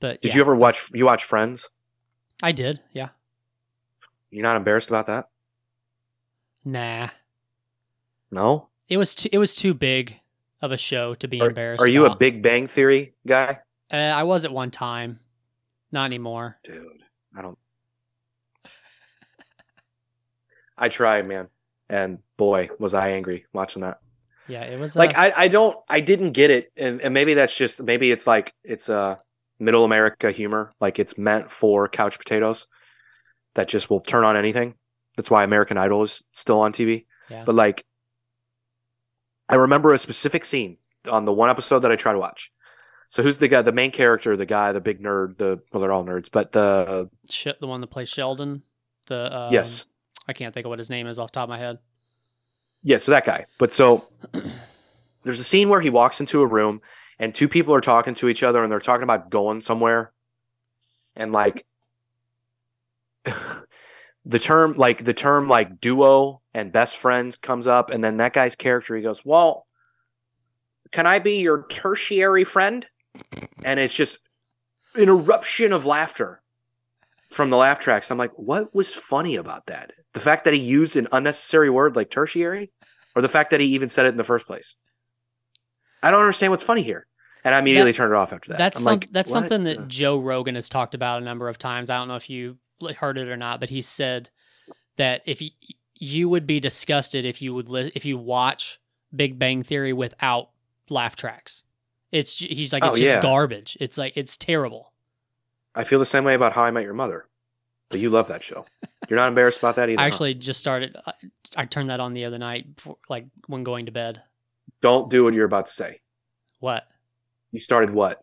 but 0.00 0.20
Did 0.22 0.30
yeah, 0.30 0.36
you 0.36 0.40
ever 0.42 0.54
watch 0.54 0.90
you 0.94 1.04
watch 1.04 1.24
Friends? 1.24 1.68
I 2.44 2.52
did. 2.52 2.80
Yeah. 2.92 3.08
You're 4.30 4.42
not 4.42 4.56
embarrassed 4.56 4.90
about 4.90 5.06
that? 5.06 5.30
Nah. 6.62 7.08
No. 8.30 8.68
It 8.86 8.98
was 8.98 9.14
too, 9.14 9.30
it 9.32 9.38
was 9.38 9.56
too 9.56 9.72
big 9.72 10.20
of 10.60 10.70
a 10.70 10.76
show 10.76 11.14
to 11.14 11.26
be 11.26 11.40
Are, 11.40 11.48
embarrassed. 11.48 11.82
are 11.82 11.88
you 11.88 12.04
a. 12.04 12.14
Big 12.14 12.42
Bang 12.42 12.66
Theory 12.66 13.14
guy? 13.26 13.60
Uh, 13.90 13.96
I 13.96 14.24
was 14.24 14.44
at 14.44 14.52
one 14.52 14.70
time. 14.70 15.20
Not 15.90 16.04
anymore. 16.04 16.58
Dude, 16.64 17.02
I 17.34 17.40
don't. 17.40 17.56
I 20.76 20.90
tried, 20.90 21.26
man, 21.26 21.48
and 21.88 22.18
boy, 22.36 22.68
was 22.78 22.92
I 22.92 23.12
angry 23.12 23.46
watching 23.54 23.80
that. 23.80 24.00
Yeah, 24.48 24.64
it 24.64 24.78
was 24.78 24.94
Like, 24.94 25.16
uh, 25.16 25.22
I, 25.22 25.44
I 25.44 25.48
don't, 25.48 25.78
I 25.88 26.00
didn't 26.00 26.32
get 26.32 26.50
it, 26.50 26.72
and, 26.76 27.00
and 27.00 27.14
maybe 27.14 27.32
that's 27.32 27.56
just, 27.56 27.82
maybe 27.82 28.10
it's 28.10 28.26
like 28.26 28.52
it's 28.64 28.90
a 28.90 29.18
middle 29.64 29.84
America 29.84 30.30
humor, 30.30 30.72
like 30.80 30.98
it's 30.98 31.18
meant 31.18 31.50
for 31.50 31.88
couch 31.88 32.18
potatoes 32.18 32.66
that 33.54 33.68
just 33.68 33.90
will 33.90 34.00
turn 34.00 34.24
on 34.24 34.36
anything. 34.36 34.74
That's 35.16 35.30
why 35.30 35.44
American 35.44 35.76
Idol 35.78 36.02
is 36.04 36.22
still 36.32 36.60
on 36.60 36.72
TV. 36.72 37.06
yeah. 37.30 37.44
But 37.44 37.54
like, 37.54 37.84
I 39.48 39.56
remember 39.56 39.92
a 39.92 39.98
specific 39.98 40.44
scene 40.44 40.78
on 41.10 41.24
the 41.24 41.32
one 41.32 41.50
episode 41.50 41.80
that 41.80 41.92
I 41.92 41.96
try 41.96 42.12
to 42.12 42.18
watch. 42.18 42.50
So 43.08 43.22
who's 43.22 43.38
the 43.38 43.48
guy, 43.48 43.62
the 43.62 43.72
main 43.72 43.90
character, 43.90 44.36
the 44.36 44.46
guy, 44.46 44.72
the 44.72 44.80
big 44.80 45.00
nerd, 45.00 45.38
the 45.38 45.60
well, 45.72 45.80
they're 45.80 45.92
all 45.92 46.04
nerds, 46.04 46.28
but 46.30 46.52
the 46.52 47.10
the 47.60 47.66
one 47.66 47.80
that 47.80 47.88
plays 47.88 48.08
Sheldon. 48.08 48.62
The 49.06 49.36
um, 49.36 49.52
yes, 49.52 49.86
I 50.26 50.32
can't 50.32 50.52
think 50.52 50.66
of 50.66 50.70
what 50.70 50.78
his 50.78 50.90
name 50.90 51.06
is 51.06 51.18
off 51.18 51.30
the 51.30 51.36
top 51.36 51.44
of 51.44 51.50
my 51.50 51.58
head. 51.58 51.78
yeah, 52.82 52.96
so 52.96 53.12
that 53.12 53.24
guy. 53.24 53.46
But 53.58 53.72
so 53.72 54.08
there's 55.22 55.38
a 55.38 55.44
scene 55.44 55.68
where 55.68 55.80
he 55.80 55.90
walks 55.90 56.18
into 56.20 56.40
a 56.40 56.46
room 56.46 56.80
and 57.18 57.34
two 57.34 57.48
people 57.48 57.74
are 57.74 57.80
talking 57.80 58.14
to 58.14 58.28
each 58.28 58.42
other 58.42 58.62
and 58.62 58.70
they're 58.70 58.80
talking 58.80 59.02
about 59.04 59.30
going 59.30 59.60
somewhere, 59.60 60.12
and 61.16 61.32
like 61.32 61.64
the 63.24 64.38
term, 64.38 64.74
like 64.74 65.04
the 65.04 65.14
term, 65.14 65.48
like 65.48 65.80
duo 65.80 66.40
and 66.52 66.72
best 66.72 66.96
friends 66.96 67.36
comes 67.36 67.66
up, 67.66 67.90
and 67.90 68.02
then 68.02 68.18
that 68.18 68.32
guy's 68.32 68.56
character 68.56 68.96
he 68.96 69.02
goes, 69.02 69.24
"Well, 69.24 69.66
can 70.90 71.06
I 71.06 71.18
be 71.18 71.40
your 71.40 71.66
tertiary 71.68 72.44
friend?" 72.44 72.86
And 73.64 73.78
it's 73.80 73.94
just 73.94 74.18
an 74.94 75.08
eruption 75.08 75.72
of 75.72 75.86
laughter 75.86 76.42
from 77.34 77.50
the 77.50 77.56
laugh 77.56 77.80
tracks. 77.80 78.10
I'm 78.10 78.18
like, 78.18 78.32
what 78.36 78.74
was 78.74 78.94
funny 78.94 79.36
about 79.36 79.66
that? 79.66 79.92
The 80.12 80.20
fact 80.20 80.44
that 80.44 80.54
he 80.54 80.60
used 80.60 80.96
an 80.96 81.08
unnecessary 81.12 81.68
word 81.68 81.96
like 81.96 82.10
tertiary, 82.10 82.70
or 83.16 83.22
the 83.22 83.28
fact 83.28 83.50
that 83.50 83.60
he 83.60 83.66
even 83.68 83.88
said 83.88 84.06
it 84.06 84.10
in 84.10 84.16
the 84.16 84.24
first 84.24 84.46
place? 84.46 84.76
I 86.04 86.10
don't 86.10 86.20
understand 86.20 86.50
what's 86.50 86.62
funny 86.62 86.82
here. 86.82 87.06
And 87.44 87.54
I 87.54 87.58
immediately 87.58 87.92
That- 87.92 87.96
turned 87.98 88.12
it 88.12 88.16
off 88.16 88.32
after 88.32 88.50
that. 88.50 88.58
That's 88.58 88.76
some, 88.78 88.84
like, 88.84 89.10
that's 89.12 89.30
what? 89.30 89.40
something 89.40 89.64
that 89.64 89.88
Joe 89.88 90.18
Rogan 90.18 90.54
has 90.54 90.68
talked 90.68 90.94
about 90.94 91.20
a 91.20 91.24
number 91.24 91.48
of 91.48 91.58
times. 91.58 91.90
I 91.90 91.96
don't 91.98 92.08
know 92.08 92.16
if 92.16 92.30
you 92.30 92.58
heard 92.98 93.18
it 93.18 93.28
or 93.28 93.36
not, 93.36 93.60
but 93.60 93.68
he 93.70 93.82
said 93.82 94.30
that 94.96 95.22
if 95.26 95.42
you, 95.42 95.50
you 95.98 96.28
would 96.28 96.46
be 96.46 96.60
disgusted 96.60 97.24
if 97.24 97.42
you 97.42 97.52
would 97.54 97.68
li- 97.68 97.92
if 97.94 98.04
you 98.04 98.16
watch 98.18 98.78
Big 99.14 99.38
Bang 99.38 99.62
Theory 99.62 99.92
without 99.92 100.50
laugh 100.90 101.16
tracks. 101.16 101.64
It's 102.12 102.38
he's 102.38 102.72
like 102.72 102.84
Oh, 102.84 102.90
it's 102.90 102.98
just 103.00 103.14
yeah. 103.16 103.20
garbage. 103.22 103.76
It's 103.80 103.98
like 103.98 104.16
it's 104.16 104.36
terrible. 104.36 104.92
I 105.74 105.84
feel 105.84 105.98
the 105.98 106.06
same 106.06 106.24
way 106.24 106.34
about 106.34 106.52
How 106.52 106.62
I 106.62 106.70
Met 106.70 106.84
Your 106.84 106.94
Mother, 106.94 107.26
but 107.90 107.98
you 108.00 108.08
love 108.10 108.28
that 108.28 108.42
show. 108.44 108.64
You're 109.08 109.18
not 109.18 109.28
embarrassed 109.28 109.58
about 109.58 109.76
that 109.76 109.88
either. 109.90 109.98
I 110.00 110.04
huh? 110.04 110.06
actually 110.08 110.34
just 110.34 110.60
started. 110.60 110.96
I, 111.06 111.12
I 111.56 111.64
turned 111.66 111.90
that 111.90 112.00
on 112.00 112.14
the 112.14 112.24
other 112.24 112.38
night, 112.38 112.76
before, 112.76 112.96
like 113.08 113.26
when 113.48 113.64
going 113.64 113.86
to 113.86 113.92
bed. 113.92 114.22
Don't 114.84 115.08
do 115.08 115.24
what 115.24 115.32
you're 115.32 115.46
about 115.46 115.64
to 115.64 115.72
say. 115.72 116.02
What? 116.60 116.82
You 117.52 117.58
started 117.58 117.88
what? 117.88 118.22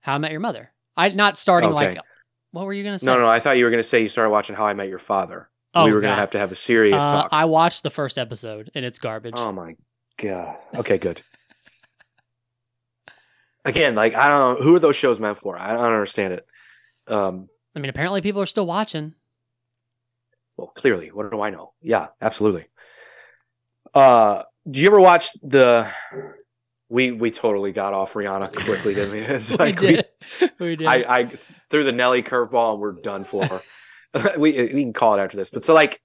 How 0.00 0.12
I 0.14 0.18
Met 0.18 0.30
Your 0.30 0.40
Mother. 0.40 0.70
I 0.94 1.08
not 1.08 1.38
starting 1.38 1.70
like. 1.70 1.98
What 2.50 2.66
were 2.66 2.74
you 2.74 2.84
gonna 2.84 2.98
say? 2.98 3.06
No, 3.06 3.18
no, 3.18 3.26
I 3.26 3.40
thought 3.40 3.56
you 3.56 3.64
were 3.64 3.70
going 3.70 3.82
to 3.82 3.88
say 3.88 4.02
you 4.02 4.08
started 4.10 4.28
watching 4.28 4.54
How 4.54 4.66
I 4.66 4.74
Met 4.74 4.88
Your 4.88 4.98
Father. 4.98 5.48
Oh, 5.74 5.86
we 5.86 5.92
were 5.92 6.02
God. 6.02 6.10
to 6.10 6.14
have 6.16 6.30
to 6.32 6.38
have 6.38 6.52
a 6.52 6.54
serious 6.54 7.02
Uh, 7.02 7.22
talk. 7.22 7.28
I 7.32 7.46
watched 7.46 7.82
the 7.82 7.90
first 7.90 8.18
episode 8.18 8.70
and 8.74 8.84
it's 8.84 8.98
garbage. 8.98 9.32
Oh 9.36 9.52
my 9.52 9.76
god. 10.18 10.56
Okay, 10.74 10.98
good. 10.98 11.22
Again, 13.64 13.94
like 13.94 14.14
I 14.14 14.28
don't 14.28 14.58
know 14.58 14.64
who 14.64 14.76
are 14.76 14.80
those 14.80 14.96
shows 14.96 15.18
meant 15.18 15.38
for. 15.38 15.58
I 15.58 15.72
don't 15.72 15.84
understand 15.84 16.34
it. 16.34 16.46
Um, 17.08 17.48
I 17.74 17.78
mean, 17.78 17.88
apparently 17.88 18.20
people 18.20 18.42
are 18.42 18.46
still 18.46 18.66
watching. 18.66 19.14
well, 20.58 20.68
clearly, 20.68 21.08
what 21.08 21.30
do 21.30 21.40
I 21.40 21.48
know? 21.48 21.72
Yeah, 21.80 22.08
absolutely. 22.20 22.66
Uh, 23.94 24.42
do 24.68 24.80
you 24.80 24.88
ever 24.88 25.00
watch 25.00 25.32
the? 25.42 25.88
We 26.88 27.10
we 27.10 27.30
totally 27.30 27.72
got 27.72 27.92
off 27.92 28.14
Rihanna 28.14 28.52
quickly, 28.64 28.94
didn't 28.94 29.12
we? 29.12 29.20
It's 29.34 29.50
we 29.50 29.56
like 29.56 29.78
did. 29.78 30.06
We, 30.58 30.76
did. 30.76 30.86
I, 30.86 31.18
I 31.18 31.24
threw 31.70 31.84
the 31.84 31.92
Nelly 31.92 32.22
curveball 32.22 32.72
and 32.72 32.80
we're 32.80 32.92
done 32.92 33.24
for. 33.24 33.62
we 34.38 34.52
we 34.52 34.82
can 34.82 34.92
call 34.92 35.14
it 35.14 35.20
after 35.20 35.36
this. 35.36 35.50
But 35.50 35.62
so 35.62 35.74
like, 35.74 36.00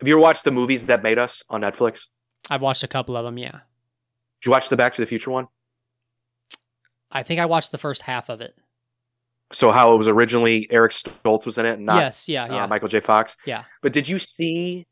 have 0.00 0.08
you 0.08 0.14
ever 0.14 0.20
watched 0.20 0.44
the 0.44 0.50
movies 0.50 0.86
that 0.86 1.02
made 1.02 1.18
us 1.18 1.42
on 1.48 1.62
Netflix? 1.62 2.06
I've 2.48 2.62
watched 2.62 2.82
a 2.82 2.88
couple 2.88 3.16
of 3.16 3.24
them. 3.24 3.38
Yeah, 3.38 3.52
Did 3.52 4.46
you 4.46 4.52
watch 4.52 4.68
the 4.68 4.76
Back 4.76 4.94
to 4.94 5.02
the 5.02 5.06
Future 5.06 5.30
one? 5.30 5.46
I 7.12 7.22
think 7.22 7.40
I 7.40 7.46
watched 7.46 7.72
the 7.72 7.78
first 7.78 8.02
half 8.02 8.28
of 8.28 8.40
it. 8.40 8.60
So 9.52 9.72
how 9.72 9.94
it 9.94 9.96
was 9.96 10.06
originally 10.06 10.68
Eric 10.70 10.92
Stoltz 10.92 11.44
was 11.44 11.58
in 11.58 11.66
it, 11.66 11.80
not 11.80 11.96
yes, 11.96 12.28
yeah, 12.28 12.46
yeah. 12.46 12.64
uh, 12.64 12.66
Michael 12.68 12.88
J. 12.88 13.00
Fox. 13.00 13.36
Yeah. 13.46 13.64
But 13.82 13.92
did 13.92 14.08
you 14.08 14.20
see 14.20 14.86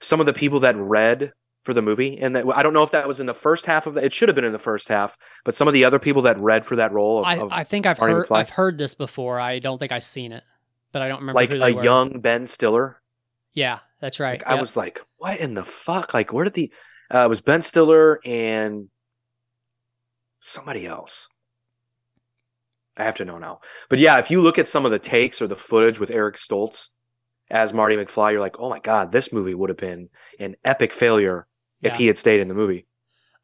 some 0.00 0.20
of 0.20 0.26
the 0.26 0.32
people 0.32 0.60
that 0.60 0.76
read 0.76 1.32
for 1.64 1.74
the 1.74 1.82
movie? 1.82 2.18
And 2.18 2.34
that 2.36 2.46
I 2.54 2.62
don't 2.62 2.72
know 2.72 2.82
if 2.82 2.90
that 2.92 3.06
was 3.06 3.20
in 3.20 3.26
the 3.26 3.34
first 3.34 3.66
half 3.66 3.86
of 3.86 3.96
it. 3.96 4.04
It 4.04 4.12
should 4.12 4.28
have 4.28 4.36
been 4.36 4.44
in 4.44 4.52
the 4.52 4.58
first 4.58 4.88
half. 4.88 5.16
But 5.44 5.54
some 5.54 5.68
of 5.68 5.74
the 5.74 5.84
other 5.84 5.98
people 5.98 6.22
that 6.22 6.38
read 6.38 6.64
for 6.64 6.76
that 6.76 6.92
role 6.92 7.20
of, 7.20 7.24
I, 7.24 7.36
of 7.36 7.52
I 7.52 7.64
think 7.64 7.86
I've 7.86 7.98
Marty 7.98 8.14
heard 8.14 8.26
McFly? 8.26 8.36
I've 8.36 8.50
heard 8.50 8.78
this 8.78 8.94
before. 8.94 9.38
I 9.38 9.58
don't 9.58 9.78
think 9.78 9.92
I've 9.92 10.04
seen 10.04 10.32
it, 10.32 10.44
but 10.92 11.02
I 11.02 11.08
don't 11.08 11.20
remember 11.20 11.40
like 11.40 11.52
a 11.52 11.74
were. 11.74 11.84
young 11.84 12.20
Ben 12.20 12.46
Stiller. 12.46 13.00
Yeah, 13.52 13.80
that's 14.00 14.20
right. 14.20 14.40
Like, 14.40 14.46
I 14.46 14.60
was 14.60 14.76
like, 14.76 15.00
what 15.18 15.40
in 15.40 15.54
the 15.54 15.64
fuck? 15.64 16.14
Like, 16.14 16.32
where 16.32 16.44
did 16.44 16.54
the? 16.54 16.72
Uh, 17.12 17.24
it 17.24 17.28
was 17.28 17.40
Ben 17.40 17.62
Stiller 17.62 18.20
and 18.24 18.88
somebody 20.38 20.86
else. 20.86 21.28
I 22.96 23.04
have 23.04 23.14
to 23.16 23.24
know 23.24 23.38
now. 23.38 23.60
But 23.88 23.98
yeah, 23.98 24.18
if 24.18 24.30
you 24.30 24.42
look 24.42 24.58
at 24.58 24.66
some 24.66 24.84
of 24.84 24.90
the 24.90 24.98
takes 24.98 25.40
or 25.40 25.46
the 25.46 25.56
footage 25.56 25.98
with 25.98 26.10
Eric 26.10 26.36
Stoltz 26.36 26.88
as 27.50 27.72
Marty 27.72 27.96
McFly, 27.96 28.32
you're 28.32 28.40
like, 28.40 28.58
oh 28.60 28.70
my 28.70 28.78
god, 28.78 29.12
this 29.12 29.32
movie 29.32 29.54
would 29.54 29.70
have 29.70 29.76
been 29.76 30.08
an 30.38 30.56
epic 30.64 30.92
failure 30.92 31.46
if 31.82 31.92
Yeah. 31.92 31.98
he 31.98 32.06
had 32.06 32.16
stayed 32.18 32.40
in 32.40 32.48
the 32.48 32.54
movie. 32.54 32.86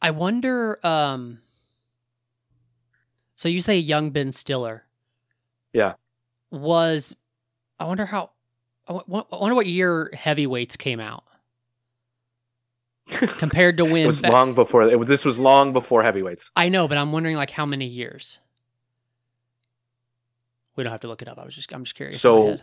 I 0.01 0.11
wonder. 0.11 0.79
Um. 0.87 1.39
So 3.35 3.49
you 3.49 3.61
say 3.61 3.79
young 3.79 4.11
Ben 4.11 4.33
Stiller? 4.33 4.85
Yeah. 5.73 5.95
Was 6.51 7.17
I 7.79 7.85
wonder 7.85 8.07
how? 8.07 8.31
I 8.89 9.01
wonder 9.07 9.55
what 9.55 9.67
year 9.67 10.11
Heavyweights 10.15 10.77
came 10.77 11.01
out 11.01 11.25
compared 13.11 13.77
to 13.79 13.85
when 13.85 14.03
It 14.03 14.07
was 14.07 14.23
long 14.23 14.55
before. 14.55 14.83
It, 14.89 14.99
was- 14.99 15.09
this 15.09 15.25
was 15.25 15.39
long 15.39 15.73
before 15.73 16.03
heavyweights. 16.05 16.51
I 16.55 16.69
know, 16.69 16.87
but 16.89 16.97
I'm 16.97 17.11
wondering 17.13 17.37
like 17.37 17.51
how 17.51 17.67
many 17.67 17.87
years. 17.87 18.39
We 20.77 20.85
don't 20.85 20.93
have 20.93 21.01
to 21.01 21.09
look 21.09 21.23
it 21.23 21.29
up. 21.29 21.39
I 21.39 21.45
was 21.45 21.55
just 21.55 21.73
I'm 21.73 21.85
just 21.85 21.97
curious. 21.97 22.21
So. 22.21 22.59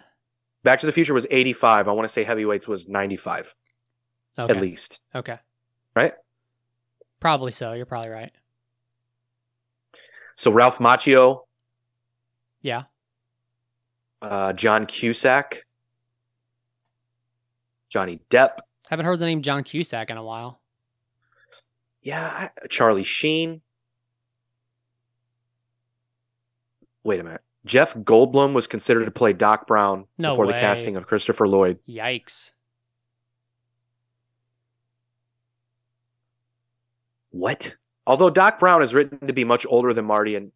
Back 0.63 0.79
to 0.79 0.85
the 0.85 0.91
Future 0.91 1.13
was 1.13 1.27
85. 1.29 1.87
I 1.87 1.91
want 1.91 2.05
to 2.05 2.09
say 2.11 2.23
heavyweights 2.23 2.67
was 2.67 2.87
95 2.87 3.55
okay. 4.39 4.53
at 4.55 4.61
least. 4.61 4.99
Okay. 5.13 5.37
Right? 5.95 6.13
Probably 7.19 7.51
so. 7.51 7.73
You're 7.73 7.85
probably 7.85 8.09
right. 8.09 8.31
So 10.35 10.51
Ralph 10.51 10.79
Macchio, 10.79 11.41
Yeah. 12.61 12.83
uh, 14.21 14.53
John 14.53 14.85
Cusack, 14.87 15.65
Johnny 17.89 18.19
Depp, 18.31 18.57
Haven't 18.89 19.05
heard 19.05 19.19
the 19.19 19.25
name 19.25 19.41
John 19.41 19.63
Cusack 19.63 20.09
in 20.09 20.17
a 20.17 20.23
while. 20.23 20.59
yeah, 22.01 22.49
Charlie 22.69 23.03
Sheen. 23.03 23.61
Wait 27.03 27.19
a 27.19 27.23
minute. 27.23 27.41
Jeff 27.65 27.93
Goldblum 27.93 28.53
was 28.53 28.67
considered 28.67 29.05
to 29.05 29.11
play 29.11 29.33
Doc 29.33 29.67
Brown 29.67 30.05
No 30.17 30.31
before 30.31 30.47
the 30.47 30.53
casting 30.53 30.97
of 30.97 31.07
Christopher 31.07 31.47
Lloyd. 31.47 31.79
Yikes. 31.87 32.51
What? 37.31 37.75
Although 38.05 38.29
Doc 38.29 38.59
Brown 38.59 38.81
is 38.81 38.93
written 38.93 39.27
to 39.27 39.33
be 39.33 39.43
much 39.43 39.65
older 39.69 39.93
than 39.93 40.05
Marty 40.05 40.35
and 40.35 40.51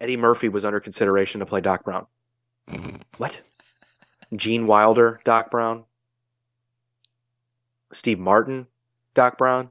Eddie 0.00 0.16
Murphy 0.16 0.48
was 0.48 0.64
under 0.64 0.78
consideration 0.78 1.40
to 1.40 1.46
play 1.46 1.60
Doc 1.60 1.84
Brown. 1.84 2.06
what? 3.16 3.40
Gene 4.36 4.66
Wilder, 4.66 5.20
Doc 5.24 5.50
Brown. 5.50 5.84
Steve 7.92 8.18
Martin, 8.18 8.66
Doc 9.14 9.38
Brown. 9.38 9.70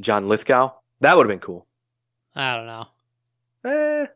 John 0.00 0.28
Lithgow. 0.28 0.72
That 1.00 1.16
would 1.16 1.24
have 1.24 1.30
been 1.30 1.38
cool. 1.38 1.66
I 2.40 2.56
don't 2.56 2.66
know. 2.66 2.86
Eh. 3.64 4.06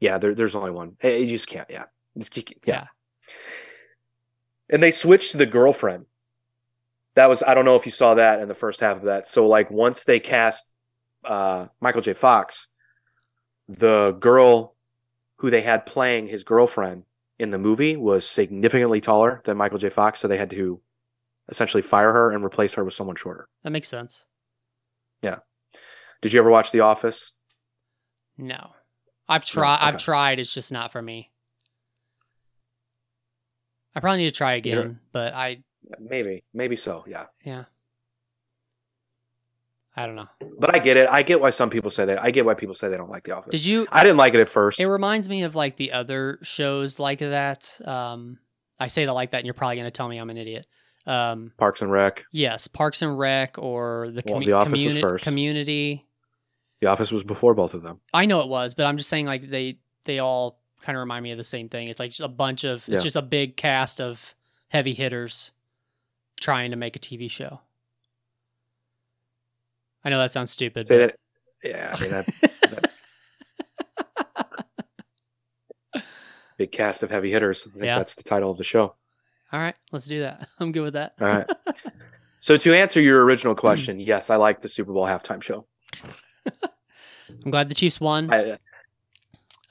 Yeah, 0.00 0.18
there, 0.18 0.34
there's 0.34 0.54
only 0.54 0.70
one. 0.70 0.96
Eh, 1.02 1.16
You 1.18 1.26
just 1.28 1.46
can't. 1.46 1.68
Yeah. 1.70 1.84
Just- 2.18 2.36
you 2.36 2.42
can't- 2.42 2.60
yeah. 2.64 2.74
Yeah. 2.74 3.34
And 4.70 4.82
they 4.82 4.90
switched 4.90 5.32
to 5.32 5.36
the 5.36 5.46
girlfriend. 5.46 6.06
That 7.14 7.28
was 7.28 7.42
I 7.42 7.54
don't 7.54 7.64
know 7.64 7.76
if 7.76 7.86
you 7.86 7.92
saw 7.92 8.14
that 8.14 8.40
in 8.40 8.48
the 8.48 8.54
first 8.54 8.80
half 8.80 8.96
of 8.98 9.02
that. 9.04 9.26
So 9.26 9.46
like 9.46 9.70
once 9.70 10.04
they 10.04 10.20
cast 10.20 10.74
uh, 11.24 11.66
Michael 11.80 12.00
J. 12.02 12.12
Fox, 12.12 12.68
the 13.68 14.12
girl 14.20 14.74
who 15.36 15.50
they 15.50 15.60
had 15.62 15.86
playing 15.86 16.28
his 16.28 16.44
girlfriend 16.44 17.04
in 17.38 17.50
the 17.50 17.58
movie 17.58 17.96
was 17.96 18.26
significantly 18.26 19.00
taller 19.00 19.40
than 19.44 19.56
Michael 19.56 19.78
J. 19.78 19.88
Fox, 19.90 20.20
so 20.20 20.28
they 20.28 20.36
had 20.36 20.50
to 20.50 20.80
essentially 21.48 21.82
fire 21.82 22.12
her 22.12 22.30
and 22.32 22.44
replace 22.44 22.74
her 22.74 22.84
with 22.84 22.94
someone 22.94 23.16
shorter. 23.16 23.48
That 23.64 23.70
makes 23.70 23.88
sense. 23.88 24.24
Yeah. 25.22 25.38
Did 26.22 26.32
you 26.32 26.38
ever 26.40 26.50
watch 26.50 26.70
The 26.70 26.80
Office? 26.80 27.32
No. 28.40 28.70
I've 29.28 29.44
tried 29.44 29.78
I've 29.80 29.96
tried, 29.98 30.40
it's 30.40 30.52
just 30.52 30.72
not 30.72 30.90
for 30.92 31.00
me. 31.00 31.30
I 33.94 34.00
probably 34.00 34.18
need 34.18 34.30
to 34.30 34.36
try 34.36 34.54
again, 34.54 34.74
You're- 34.74 34.96
but 35.12 35.34
I 35.34 35.62
Maybe, 35.98 36.44
maybe 36.54 36.76
so. 36.76 37.04
Yeah. 37.08 37.26
yeah. 37.44 37.64
I 39.96 40.06
don't 40.06 40.14
know. 40.14 40.28
But 40.58 40.74
I 40.74 40.78
get 40.78 40.96
it. 40.96 41.08
I 41.10 41.22
get 41.22 41.40
why 41.40 41.50
some 41.50 41.68
people 41.68 41.90
say 41.90 42.04
that. 42.04 42.22
I 42.22 42.30
get 42.30 42.44
why 42.44 42.54
people 42.54 42.74
say 42.76 42.88
they 42.88 42.96
don't 42.96 43.10
like 43.10 43.24
The 43.24 43.32
Office. 43.36 43.50
Did 43.50 43.64
you 43.64 43.88
I 43.90 44.04
didn't 44.04 44.18
like 44.18 44.34
it 44.34 44.40
at 44.40 44.48
first. 44.48 44.78
It 44.80 44.88
reminds 44.88 45.28
me 45.28 45.42
of 45.42 45.56
like 45.56 45.76
the 45.76 45.92
other 45.92 46.38
shows 46.42 47.00
like 47.00 47.18
that. 47.18 47.76
Um, 47.84 48.38
I 48.78 48.86
say 48.86 49.04
that 49.04 49.12
like 49.12 49.32
that, 49.32 49.38
and 49.38 49.46
you're 49.46 49.54
probably 49.54 49.76
going 49.76 49.86
to 49.86 49.90
tell 49.90 50.08
me 50.08 50.18
I'm 50.18 50.30
an 50.30 50.36
idiot. 50.36 50.66
Um, 51.06 51.52
Parks 51.58 51.82
and 51.82 51.90
Rec. 51.90 52.24
yes, 52.32 52.68
Parks 52.68 53.02
and 53.02 53.18
Rec 53.18 53.58
or 53.58 54.10
the, 54.12 54.22
Well, 54.26 54.40
The 54.40 54.52
Office 54.52 54.84
was 54.84 54.98
first. 55.00 55.24
Community. 55.24 56.06
The 56.80 56.86
Office 56.86 57.12
was 57.12 57.22
before 57.22 57.54
both 57.54 57.74
of 57.74 57.82
them. 57.82 58.00
I 58.14 58.24
know 58.26 58.40
it 58.40 58.48
was, 58.48 58.74
but 58.74 58.86
I'm 58.86 58.96
just 58.96 59.08
saying 59.08 59.26
like 59.26 59.48
they 59.50 59.78
they 60.04 60.18
all 60.18 60.58
kind 60.80 60.96
of 60.96 61.00
remind 61.00 61.22
me 61.22 61.30
of 61.32 61.38
the 61.38 61.44
same 61.44 61.68
thing. 61.68 61.88
It's 61.88 62.00
like 62.00 62.10
just 62.10 62.20
a 62.22 62.28
bunch 62.28 62.64
of 62.64 62.86
Yeah. 62.88 62.94
it's 62.96 63.04
just 63.04 63.16
a 63.16 63.22
big 63.22 63.56
cast 63.56 64.00
of 64.00 64.34
heavy 64.68 64.94
hitters 64.94 65.50
trying 66.40 66.70
to 66.70 66.76
make 66.78 66.96
a 66.96 66.98
TV 66.98 67.30
show. 67.30 67.60
I 70.04 70.08
know 70.08 70.18
that 70.18 70.30
sounds 70.30 70.50
stupid. 70.50 70.86
Say 70.86 70.98
but- 71.06 71.06
that. 71.08 71.16
Yeah, 71.62 71.94
I 71.94 72.00
mean 72.00 72.10
that 72.12 72.90
big 76.56 76.72
cast 76.72 77.02
of 77.02 77.10
heavy 77.10 77.30
hitters. 77.30 77.66
I 77.66 77.70
think 77.72 77.84
Yeah. 77.84 77.98
that's 77.98 78.14
the 78.14 78.22
title 78.22 78.50
of 78.50 78.56
the 78.58 78.64
show. 78.64 78.94
All 79.52 79.60
right, 79.60 79.74
let's 79.92 80.06
do 80.06 80.20
that. 80.22 80.48
I'm 80.60 80.72
good 80.72 80.82
with 80.82 80.94
that. 80.94 81.14
All 81.20 81.26
right. 81.26 81.46
so 82.40 82.56
to 82.56 82.74
answer 82.74 83.00
your 83.00 83.24
original 83.24 83.54
question, 83.66 84.00
yes, 84.00 84.30
I 84.30 84.36
like 84.36 84.62
the 84.62 84.68
Super 84.68 84.92
Bowl 84.92 85.04
halftime 85.04 85.42
show. 85.42 85.66
I'm 87.44 87.50
glad 87.50 87.68
the 87.68 87.74
Chiefs 87.74 88.00
won. 88.00 88.32
I, 88.32 88.58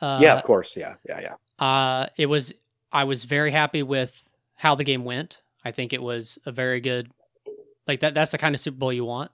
Uh, 0.01 0.19
yeah, 0.21 0.35
of 0.35 0.43
course. 0.43 0.77
Yeah, 0.77 0.95
yeah, 1.07 1.19
yeah. 1.21 1.35
Uh, 1.65 2.07
it 2.17 2.27
was. 2.27 2.53
I 2.91 3.03
was 3.03 3.25
very 3.25 3.51
happy 3.51 3.83
with 3.83 4.23
how 4.55 4.75
the 4.75 4.83
game 4.85 5.03
went. 5.03 5.41
I 5.65 5.71
think 5.71 5.91
it 5.93 6.01
was 6.01 6.39
a 6.45 6.51
very 6.51 6.79
good. 6.79 7.11
Like 7.87 7.99
that. 7.99 8.13
That's 8.13 8.31
the 8.31 8.37
kind 8.37 8.55
of 8.55 8.61
Super 8.61 8.77
Bowl 8.77 8.93
you 8.93 9.03
want. 9.05 9.31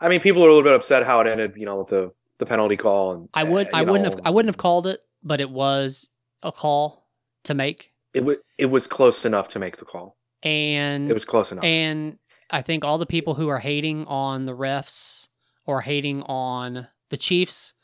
I 0.00 0.08
mean, 0.08 0.20
people 0.20 0.44
are 0.44 0.48
a 0.48 0.54
little 0.54 0.68
bit 0.68 0.74
upset 0.74 1.04
how 1.04 1.20
it 1.20 1.26
ended. 1.26 1.54
You 1.56 1.64
know, 1.64 1.78
with 1.78 1.88
the 1.88 2.12
the 2.38 2.46
penalty 2.46 2.76
call. 2.76 3.12
And 3.12 3.28
I 3.32 3.44
would. 3.44 3.66
uh, 3.68 3.70
I 3.72 3.80
you 3.80 3.86
wouldn't 3.90 4.12
have. 4.12 4.20
I 4.26 4.30
wouldn't 4.30 4.48
have 4.54 4.58
called 4.58 4.86
it, 4.86 5.00
but 5.22 5.40
it 5.40 5.48
was 5.50 6.10
a 6.42 6.52
call 6.52 7.06
to 7.44 7.54
make, 7.54 7.92
It 8.12 8.20
w- 8.20 8.40
It 8.58 8.66
was 8.66 8.86
close 8.86 9.24
enough 9.24 9.48
to 9.50 9.58
make 9.58 9.78
the 9.78 9.84
call. 9.86 10.16
and 10.42 11.08
It 11.10 11.14
was 11.14 11.24
close 11.24 11.50
enough. 11.52 11.64
and 11.64 12.18
I 12.50 12.60
think 12.62 12.84
all 12.84 12.98
the 12.98 13.06
people 13.06 13.34
who 13.34 13.48
are 13.48 13.58
hating 13.58 14.06
on 14.06 14.44
the 14.44 14.52
refs 14.52 15.28
or 15.66 15.80
hating 15.80 16.22
on 16.22 16.86
the 17.10 17.16
Chiefs 17.16 17.74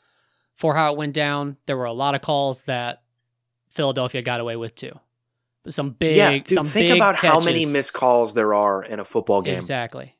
for 0.55 0.75
how 0.75 0.91
it 0.91 0.97
went 0.97 1.13
down, 1.13 1.57
there 1.65 1.77
were 1.77 1.85
a 1.85 1.93
lot 1.93 2.15
of 2.15 2.21
calls 2.21 2.61
that 2.63 3.01
Philadelphia 3.69 4.21
got 4.21 4.39
away 4.39 4.55
with 4.55 4.75
too. 4.75 4.99
Some 5.67 5.91
big, 5.91 6.17
yeah, 6.17 6.31
dude, 6.39 6.49
some 6.49 6.65
think 6.65 6.89
big 6.89 6.95
about 6.97 7.15
how 7.15 7.39
many 7.39 7.65
missed 7.65 7.93
calls 7.93 8.33
there 8.33 8.53
are 8.53 8.83
in 8.83 8.99
a 8.99 9.05
football 9.05 9.41
game. 9.41 9.55
Exactly. 9.55 10.15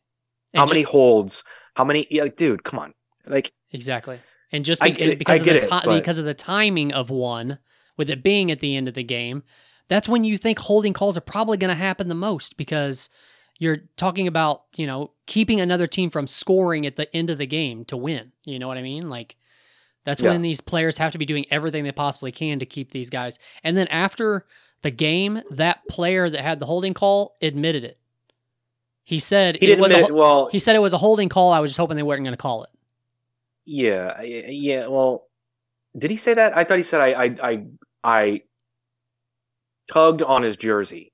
How 0.54 0.62
And 0.64 0.68
ju- 0.70 0.74
many 0.76 0.84
holds? 0.84 1.44
How 1.76 1.84
many? 1.84 2.06
Yeah, 2.12 2.24
like, 2.24 2.36
dude, 2.36 2.64
come 2.64 2.80
on. 2.80 2.94
Like, 3.28 3.52
Exactly. 3.72 4.20
And 4.52 4.66
just 4.66 4.82
be- 4.82 4.90
it- 4.92 5.18
because 5.18 5.40
of 5.40 5.46
the 5.46 5.56
it, 5.58 5.64
ti- 5.64 5.96
because 6.00 6.18
of 6.18 6.26
the 6.26 6.34
timing 6.34 6.94
of 6.94 7.10
one, 7.10 7.58
with 7.98 8.10
it 8.10 8.22
being 8.24 8.52
at 8.52 8.60
the 8.60 8.76
end 8.76 8.88
of 8.88 8.94
the 8.94 9.04
game, 9.04 9.44
that's 9.88 10.08
when 10.10 10.24
you 10.24 10.38
think 10.38 10.60
holding 10.60 10.94
calls 10.94 11.18
are 11.18 11.22
probably 11.22 11.58
going 11.58 11.70
to 11.70 11.76
happen 11.76 12.08
the 12.08 12.16
most 12.16 12.56
because 12.58 13.10
you're 13.60 13.78
talking 13.98 14.28
about 14.28 14.64
you 14.76 14.86
know 14.88 15.12
keeping 15.32 15.62
another 15.62 15.88
team 15.88 16.10
from 16.10 16.28
scoring 16.28 16.86
at 16.86 16.98
the 16.98 17.08
end 17.16 17.30
of 17.30 17.38
the 17.38 17.46
game 17.48 17.86
to 17.86 17.96
win. 17.96 18.34
You 18.44 18.60
know 18.60 18.68
what 18.68 18.78
I 18.78 18.82
mean? 18.82 19.10
Like 19.10 19.38
that's 20.04 20.22
Yeah. 20.22 20.32
when 20.32 20.42
these 20.42 20.60
players 20.60 20.98
have 20.98 21.14
to 21.14 21.18
be 21.18 21.26
doing 21.26 21.46
everything 21.50 21.86
they 21.86 21.92
possibly 21.94 22.32
can 22.34 22.60
to 22.60 22.66
keep 22.66 22.92
these 22.92 23.10
guys. 23.10 23.40
And 23.64 23.78
then 23.78 23.88
after 23.88 24.46
the 24.82 24.92
game, 24.92 25.42
that 25.52 25.88
player 25.88 26.30
that 26.30 26.42
had 26.42 26.60
the 26.60 26.66
holding 26.66 26.94
call 26.94 27.38
admitted 27.42 27.84
it. 27.86 27.98
He 29.04 29.20
said 29.20 29.56
he 29.56 29.66
it 29.66 29.68
didn't 29.70 29.82
was 29.82 29.92
admit 29.92 30.10
a, 30.10 30.14
it. 30.14 30.18
Well, 30.18 30.48
he 30.52 30.60
said 30.60 30.76
it 30.76 30.80
was 30.80 30.94
a 30.94 30.98
holding 30.98 31.30
call. 31.30 31.54
I 31.54 31.60
was 31.60 31.72
just 31.72 31.80
hoping 31.80 31.96
they 31.98 32.04
weren't 32.04 32.24
going 32.24 32.34
to 32.34 32.38
call 32.38 32.64
it. 32.64 32.70
Yeah, 33.66 34.22
yeah. 34.22 34.88
Well, 34.88 35.28
did 35.98 36.12
he 36.12 36.18
say 36.18 36.34
that? 36.34 36.58
I 36.58 36.64
thought 36.66 36.78
he 36.78 36.84
said 36.84 37.00
I, 37.02 37.08
I, 37.24 37.36
I, 37.52 37.66
I 38.04 38.42
tugged 39.92 40.22
on 40.24 40.44
his 40.44 40.58
jersey 40.58 41.14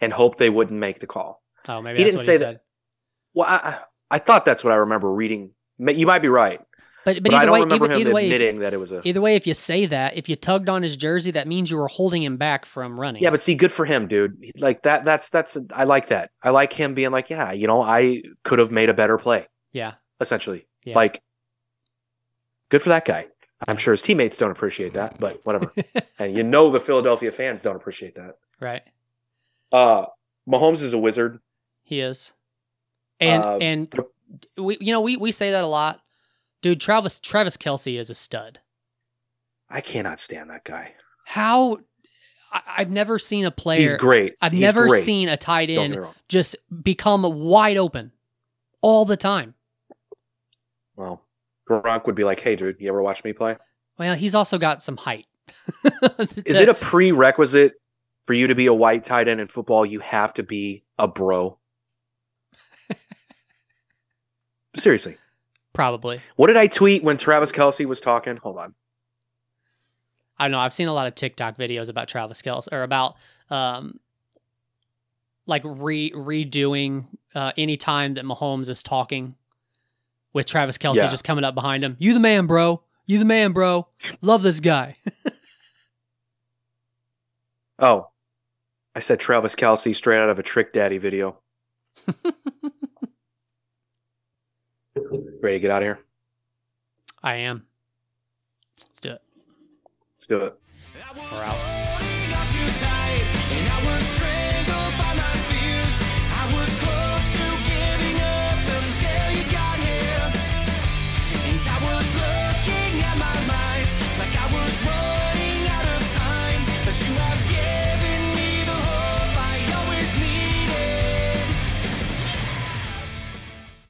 and 0.00 0.12
hoped 0.12 0.38
they 0.38 0.50
wouldn't 0.50 0.78
make 0.78 1.00
the 1.00 1.06
call. 1.06 1.42
Oh, 1.68 1.82
maybe 1.82 1.98
He 1.98 2.04
that's 2.04 2.16
didn't 2.16 2.18
what 2.20 2.26
say 2.26 2.32
he 2.32 2.38
that- 2.38 2.52
said. 2.52 2.60
Well, 3.38 3.46
I, 3.48 3.56
I 3.56 3.78
I 4.16 4.18
thought 4.18 4.44
that's 4.44 4.64
what 4.64 4.72
I 4.72 4.76
remember 4.76 5.10
reading. 5.12 5.50
You 5.78 6.06
might 6.06 6.22
be 6.22 6.28
right, 6.28 6.58
But 7.04 7.22
but, 7.22 7.22
but, 7.24 7.34
I 7.34 7.36
either 7.38 7.46
don't 7.46 7.52
way, 7.54 7.60
remember 7.60 7.84
either, 7.84 7.94
him 7.94 8.00
either 8.00 8.12
way, 8.14 8.26
if, 8.26 8.32
admitting 8.34 8.60
that 8.62 8.72
it 8.74 8.78
was 8.78 8.90
a. 8.90 9.00
either 9.06 9.20
way, 9.20 9.36
if 9.36 9.46
you 9.46 9.54
say 9.54 9.86
that, 9.86 10.16
if 10.16 10.28
you 10.28 10.34
tugged 10.34 10.68
on 10.68 10.82
his 10.82 10.96
jersey, 10.96 11.30
that 11.30 11.46
means 11.46 11.70
you 11.70 11.76
were 11.76 11.86
holding 11.88 12.22
him 12.24 12.36
back 12.36 12.64
from 12.66 12.98
running. 12.98 13.22
Yeah, 13.22 13.30
but 13.30 13.40
see, 13.40 13.54
good 13.54 13.70
for 13.70 13.84
him, 13.84 14.08
dude. 14.08 14.42
Like 14.58 14.82
that. 14.82 15.04
That's 15.04 15.30
that's. 15.30 15.56
I 15.72 15.84
like 15.84 16.08
that. 16.08 16.30
I 16.42 16.50
like 16.50 16.72
him 16.72 16.94
being 16.94 17.12
like, 17.12 17.30
yeah, 17.30 17.52
you 17.52 17.68
know, 17.68 17.80
I 17.80 18.22
could 18.42 18.58
have 18.58 18.72
made 18.72 18.88
a 18.90 18.94
better 18.94 19.18
play. 19.18 19.46
yeah, 19.72 19.94
Essentially, 20.20 20.66
Yeah. 20.84 20.96
like, 20.96 21.22
good 22.70 22.82
for 22.82 22.88
that 22.88 23.04
guy. 23.04 23.26
I'm 23.68 23.74
Yeah. 23.76 23.78
sure 23.80 23.92
his 23.92 24.02
teammates 24.02 24.36
don't 24.36 24.50
appreciate 24.50 24.94
that, 24.94 25.18
but 25.20 25.38
whatever. 25.44 25.72
and 26.18 26.34
you 26.36 26.42
know, 26.42 26.70
the 26.70 26.80
Philadelphia 26.80 27.30
fans 27.30 27.62
don't 27.62 27.76
appreciate 27.76 28.14
that. 28.16 28.36
right. 28.58 28.82
Uh, 29.70 30.06
Mahomes 30.48 30.82
is 30.82 30.92
a 30.92 30.98
wizard. 30.98 31.40
He 31.84 32.00
is, 32.00 32.32
and 33.20 33.42
Uh, 33.42 33.58
and 33.60 33.94
we 34.56 34.76
you 34.80 34.92
know 34.92 35.00
we 35.00 35.16
we 35.16 35.32
say 35.32 35.50
that 35.50 35.64
a 35.64 35.66
lot, 35.66 36.00
dude. 36.62 36.80
Travis 36.80 37.20
Travis 37.20 37.56
Kelce 37.56 37.98
is 37.98 38.10
a 38.10 38.14
stud. 38.14 38.60
I 39.70 39.80
cannot 39.80 40.20
stand 40.20 40.50
that 40.50 40.64
guy. 40.64 40.94
How 41.24 41.78
I, 42.52 42.62
I've 42.78 42.90
never 42.90 43.18
seen 43.18 43.44
a 43.44 43.50
player. 43.50 43.80
He's 43.80 43.94
great. 43.94 44.34
I've 44.40 44.52
He's 44.52 44.60
never 44.60 44.88
great. 44.88 45.02
seen 45.04 45.28
a 45.28 45.36
tight 45.36 45.70
end 45.70 45.98
just 46.28 46.56
become 46.82 47.22
wide 47.22 47.76
open 47.76 48.12
all 48.82 49.04
the 49.04 49.16
time. 49.16 49.54
Well, 50.96 51.24
Gronk 51.68 52.06
would 52.06 52.14
be 52.14 52.24
like, 52.24 52.40
"Hey, 52.40 52.56
dude, 52.56 52.76
you 52.80 52.88
ever 52.88 53.02
watch 53.02 53.24
me 53.24 53.32
play? 53.32 53.56
Well, 53.98 54.14
he's 54.14 54.34
also 54.34 54.58
got 54.58 54.82
some 54.82 54.96
height. 54.96 55.26
Is 56.44 56.56
it 56.56 56.68
a 56.68 56.74
prerequisite 56.74 57.74
for 58.24 58.32
you 58.34 58.46
to 58.46 58.54
be 58.54 58.66
a 58.66 58.74
white 58.74 59.04
tight 59.04 59.28
end 59.28 59.40
in 59.40 59.48
football? 59.48 59.84
You 59.84 60.00
have 60.00 60.32
to 60.34 60.42
be 60.42 60.84
a 60.98 61.08
bro. 61.08 61.58
Seriously, 64.78 65.16
Probably. 65.74 66.20
What 66.36 66.46
did 66.48 66.56
I 66.56 66.66
tweet 66.66 67.02
when 67.04 67.16
Travis 67.18 67.52
Kelce 67.52 67.84
was 67.84 68.00
talking? 68.00 68.36
Hold 68.38 68.58
on. 68.58 68.74
I 70.38 70.44
don't 70.44 70.52
know. 70.52 70.60
I've 70.60 70.72
seen 70.72 70.88
a 70.88 70.92
lot 70.94 71.06
of 71.06 71.14
TikTok 71.14 71.56
videos 71.58 71.88
about 71.88 72.08
Travis 72.08 72.42
Kelce 72.42 72.68
or 72.72 72.82
about 72.82 73.16
um 73.50 73.98
like 75.46 75.62
re 75.64 76.10
redoing 76.12 77.06
uh 77.34 77.52
any 77.56 77.76
time 77.76 78.14
that 78.14 78.24
Mahomes 78.24 78.68
is 78.68 78.82
talking 78.82 79.34
with 80.32 80.46
Travis 80.46 80.78
Kelce 80.78 80.96
Yeah. 80.96 81.08
just 81.08 81.24
coming 81.24 81.44
up 81.44 81.54
behind 81.54 81.82
him. 81.84 81.96
You 81.98 82.14
the 82.14 82.20
man, 82.20 82.46
bro. 82.46 82.82
You 83.06 83.18
the 83.18 83.24
man, 83.24 83.52
bro. 83.52 83.88
Love 84.20 84.42
this 84.42 84.60
guy. 84.60 84.96
Oh, 87.80 88.08
I 88.94 88.98
said 88.98 89.20
Travis 89.20 89.54
Kelce 89.54 89.94
straight 89.94 90.18
out 90.18 90.28
of 90.30 90.38
a 90.40 90.42
Trick 90.42 90.72
Daddy 90.72 90.98
video. 90.98 91.38
Ready 95.10 95.56
to 95.56 95.60
get 95.60 95.70
out 95.70 95.82
of 95.82 95.86
here? 95.86 96.00
I 97.22 97.34
am. 97.36 97.66
Let's 98.80 99.00
do 99.00 99.10
it. 99.10 99.22
Let's 100.16 100.26
do 100.26 100.44
it. 100.44 100.58
We're 101.32 101.42
out. 101.42 101.77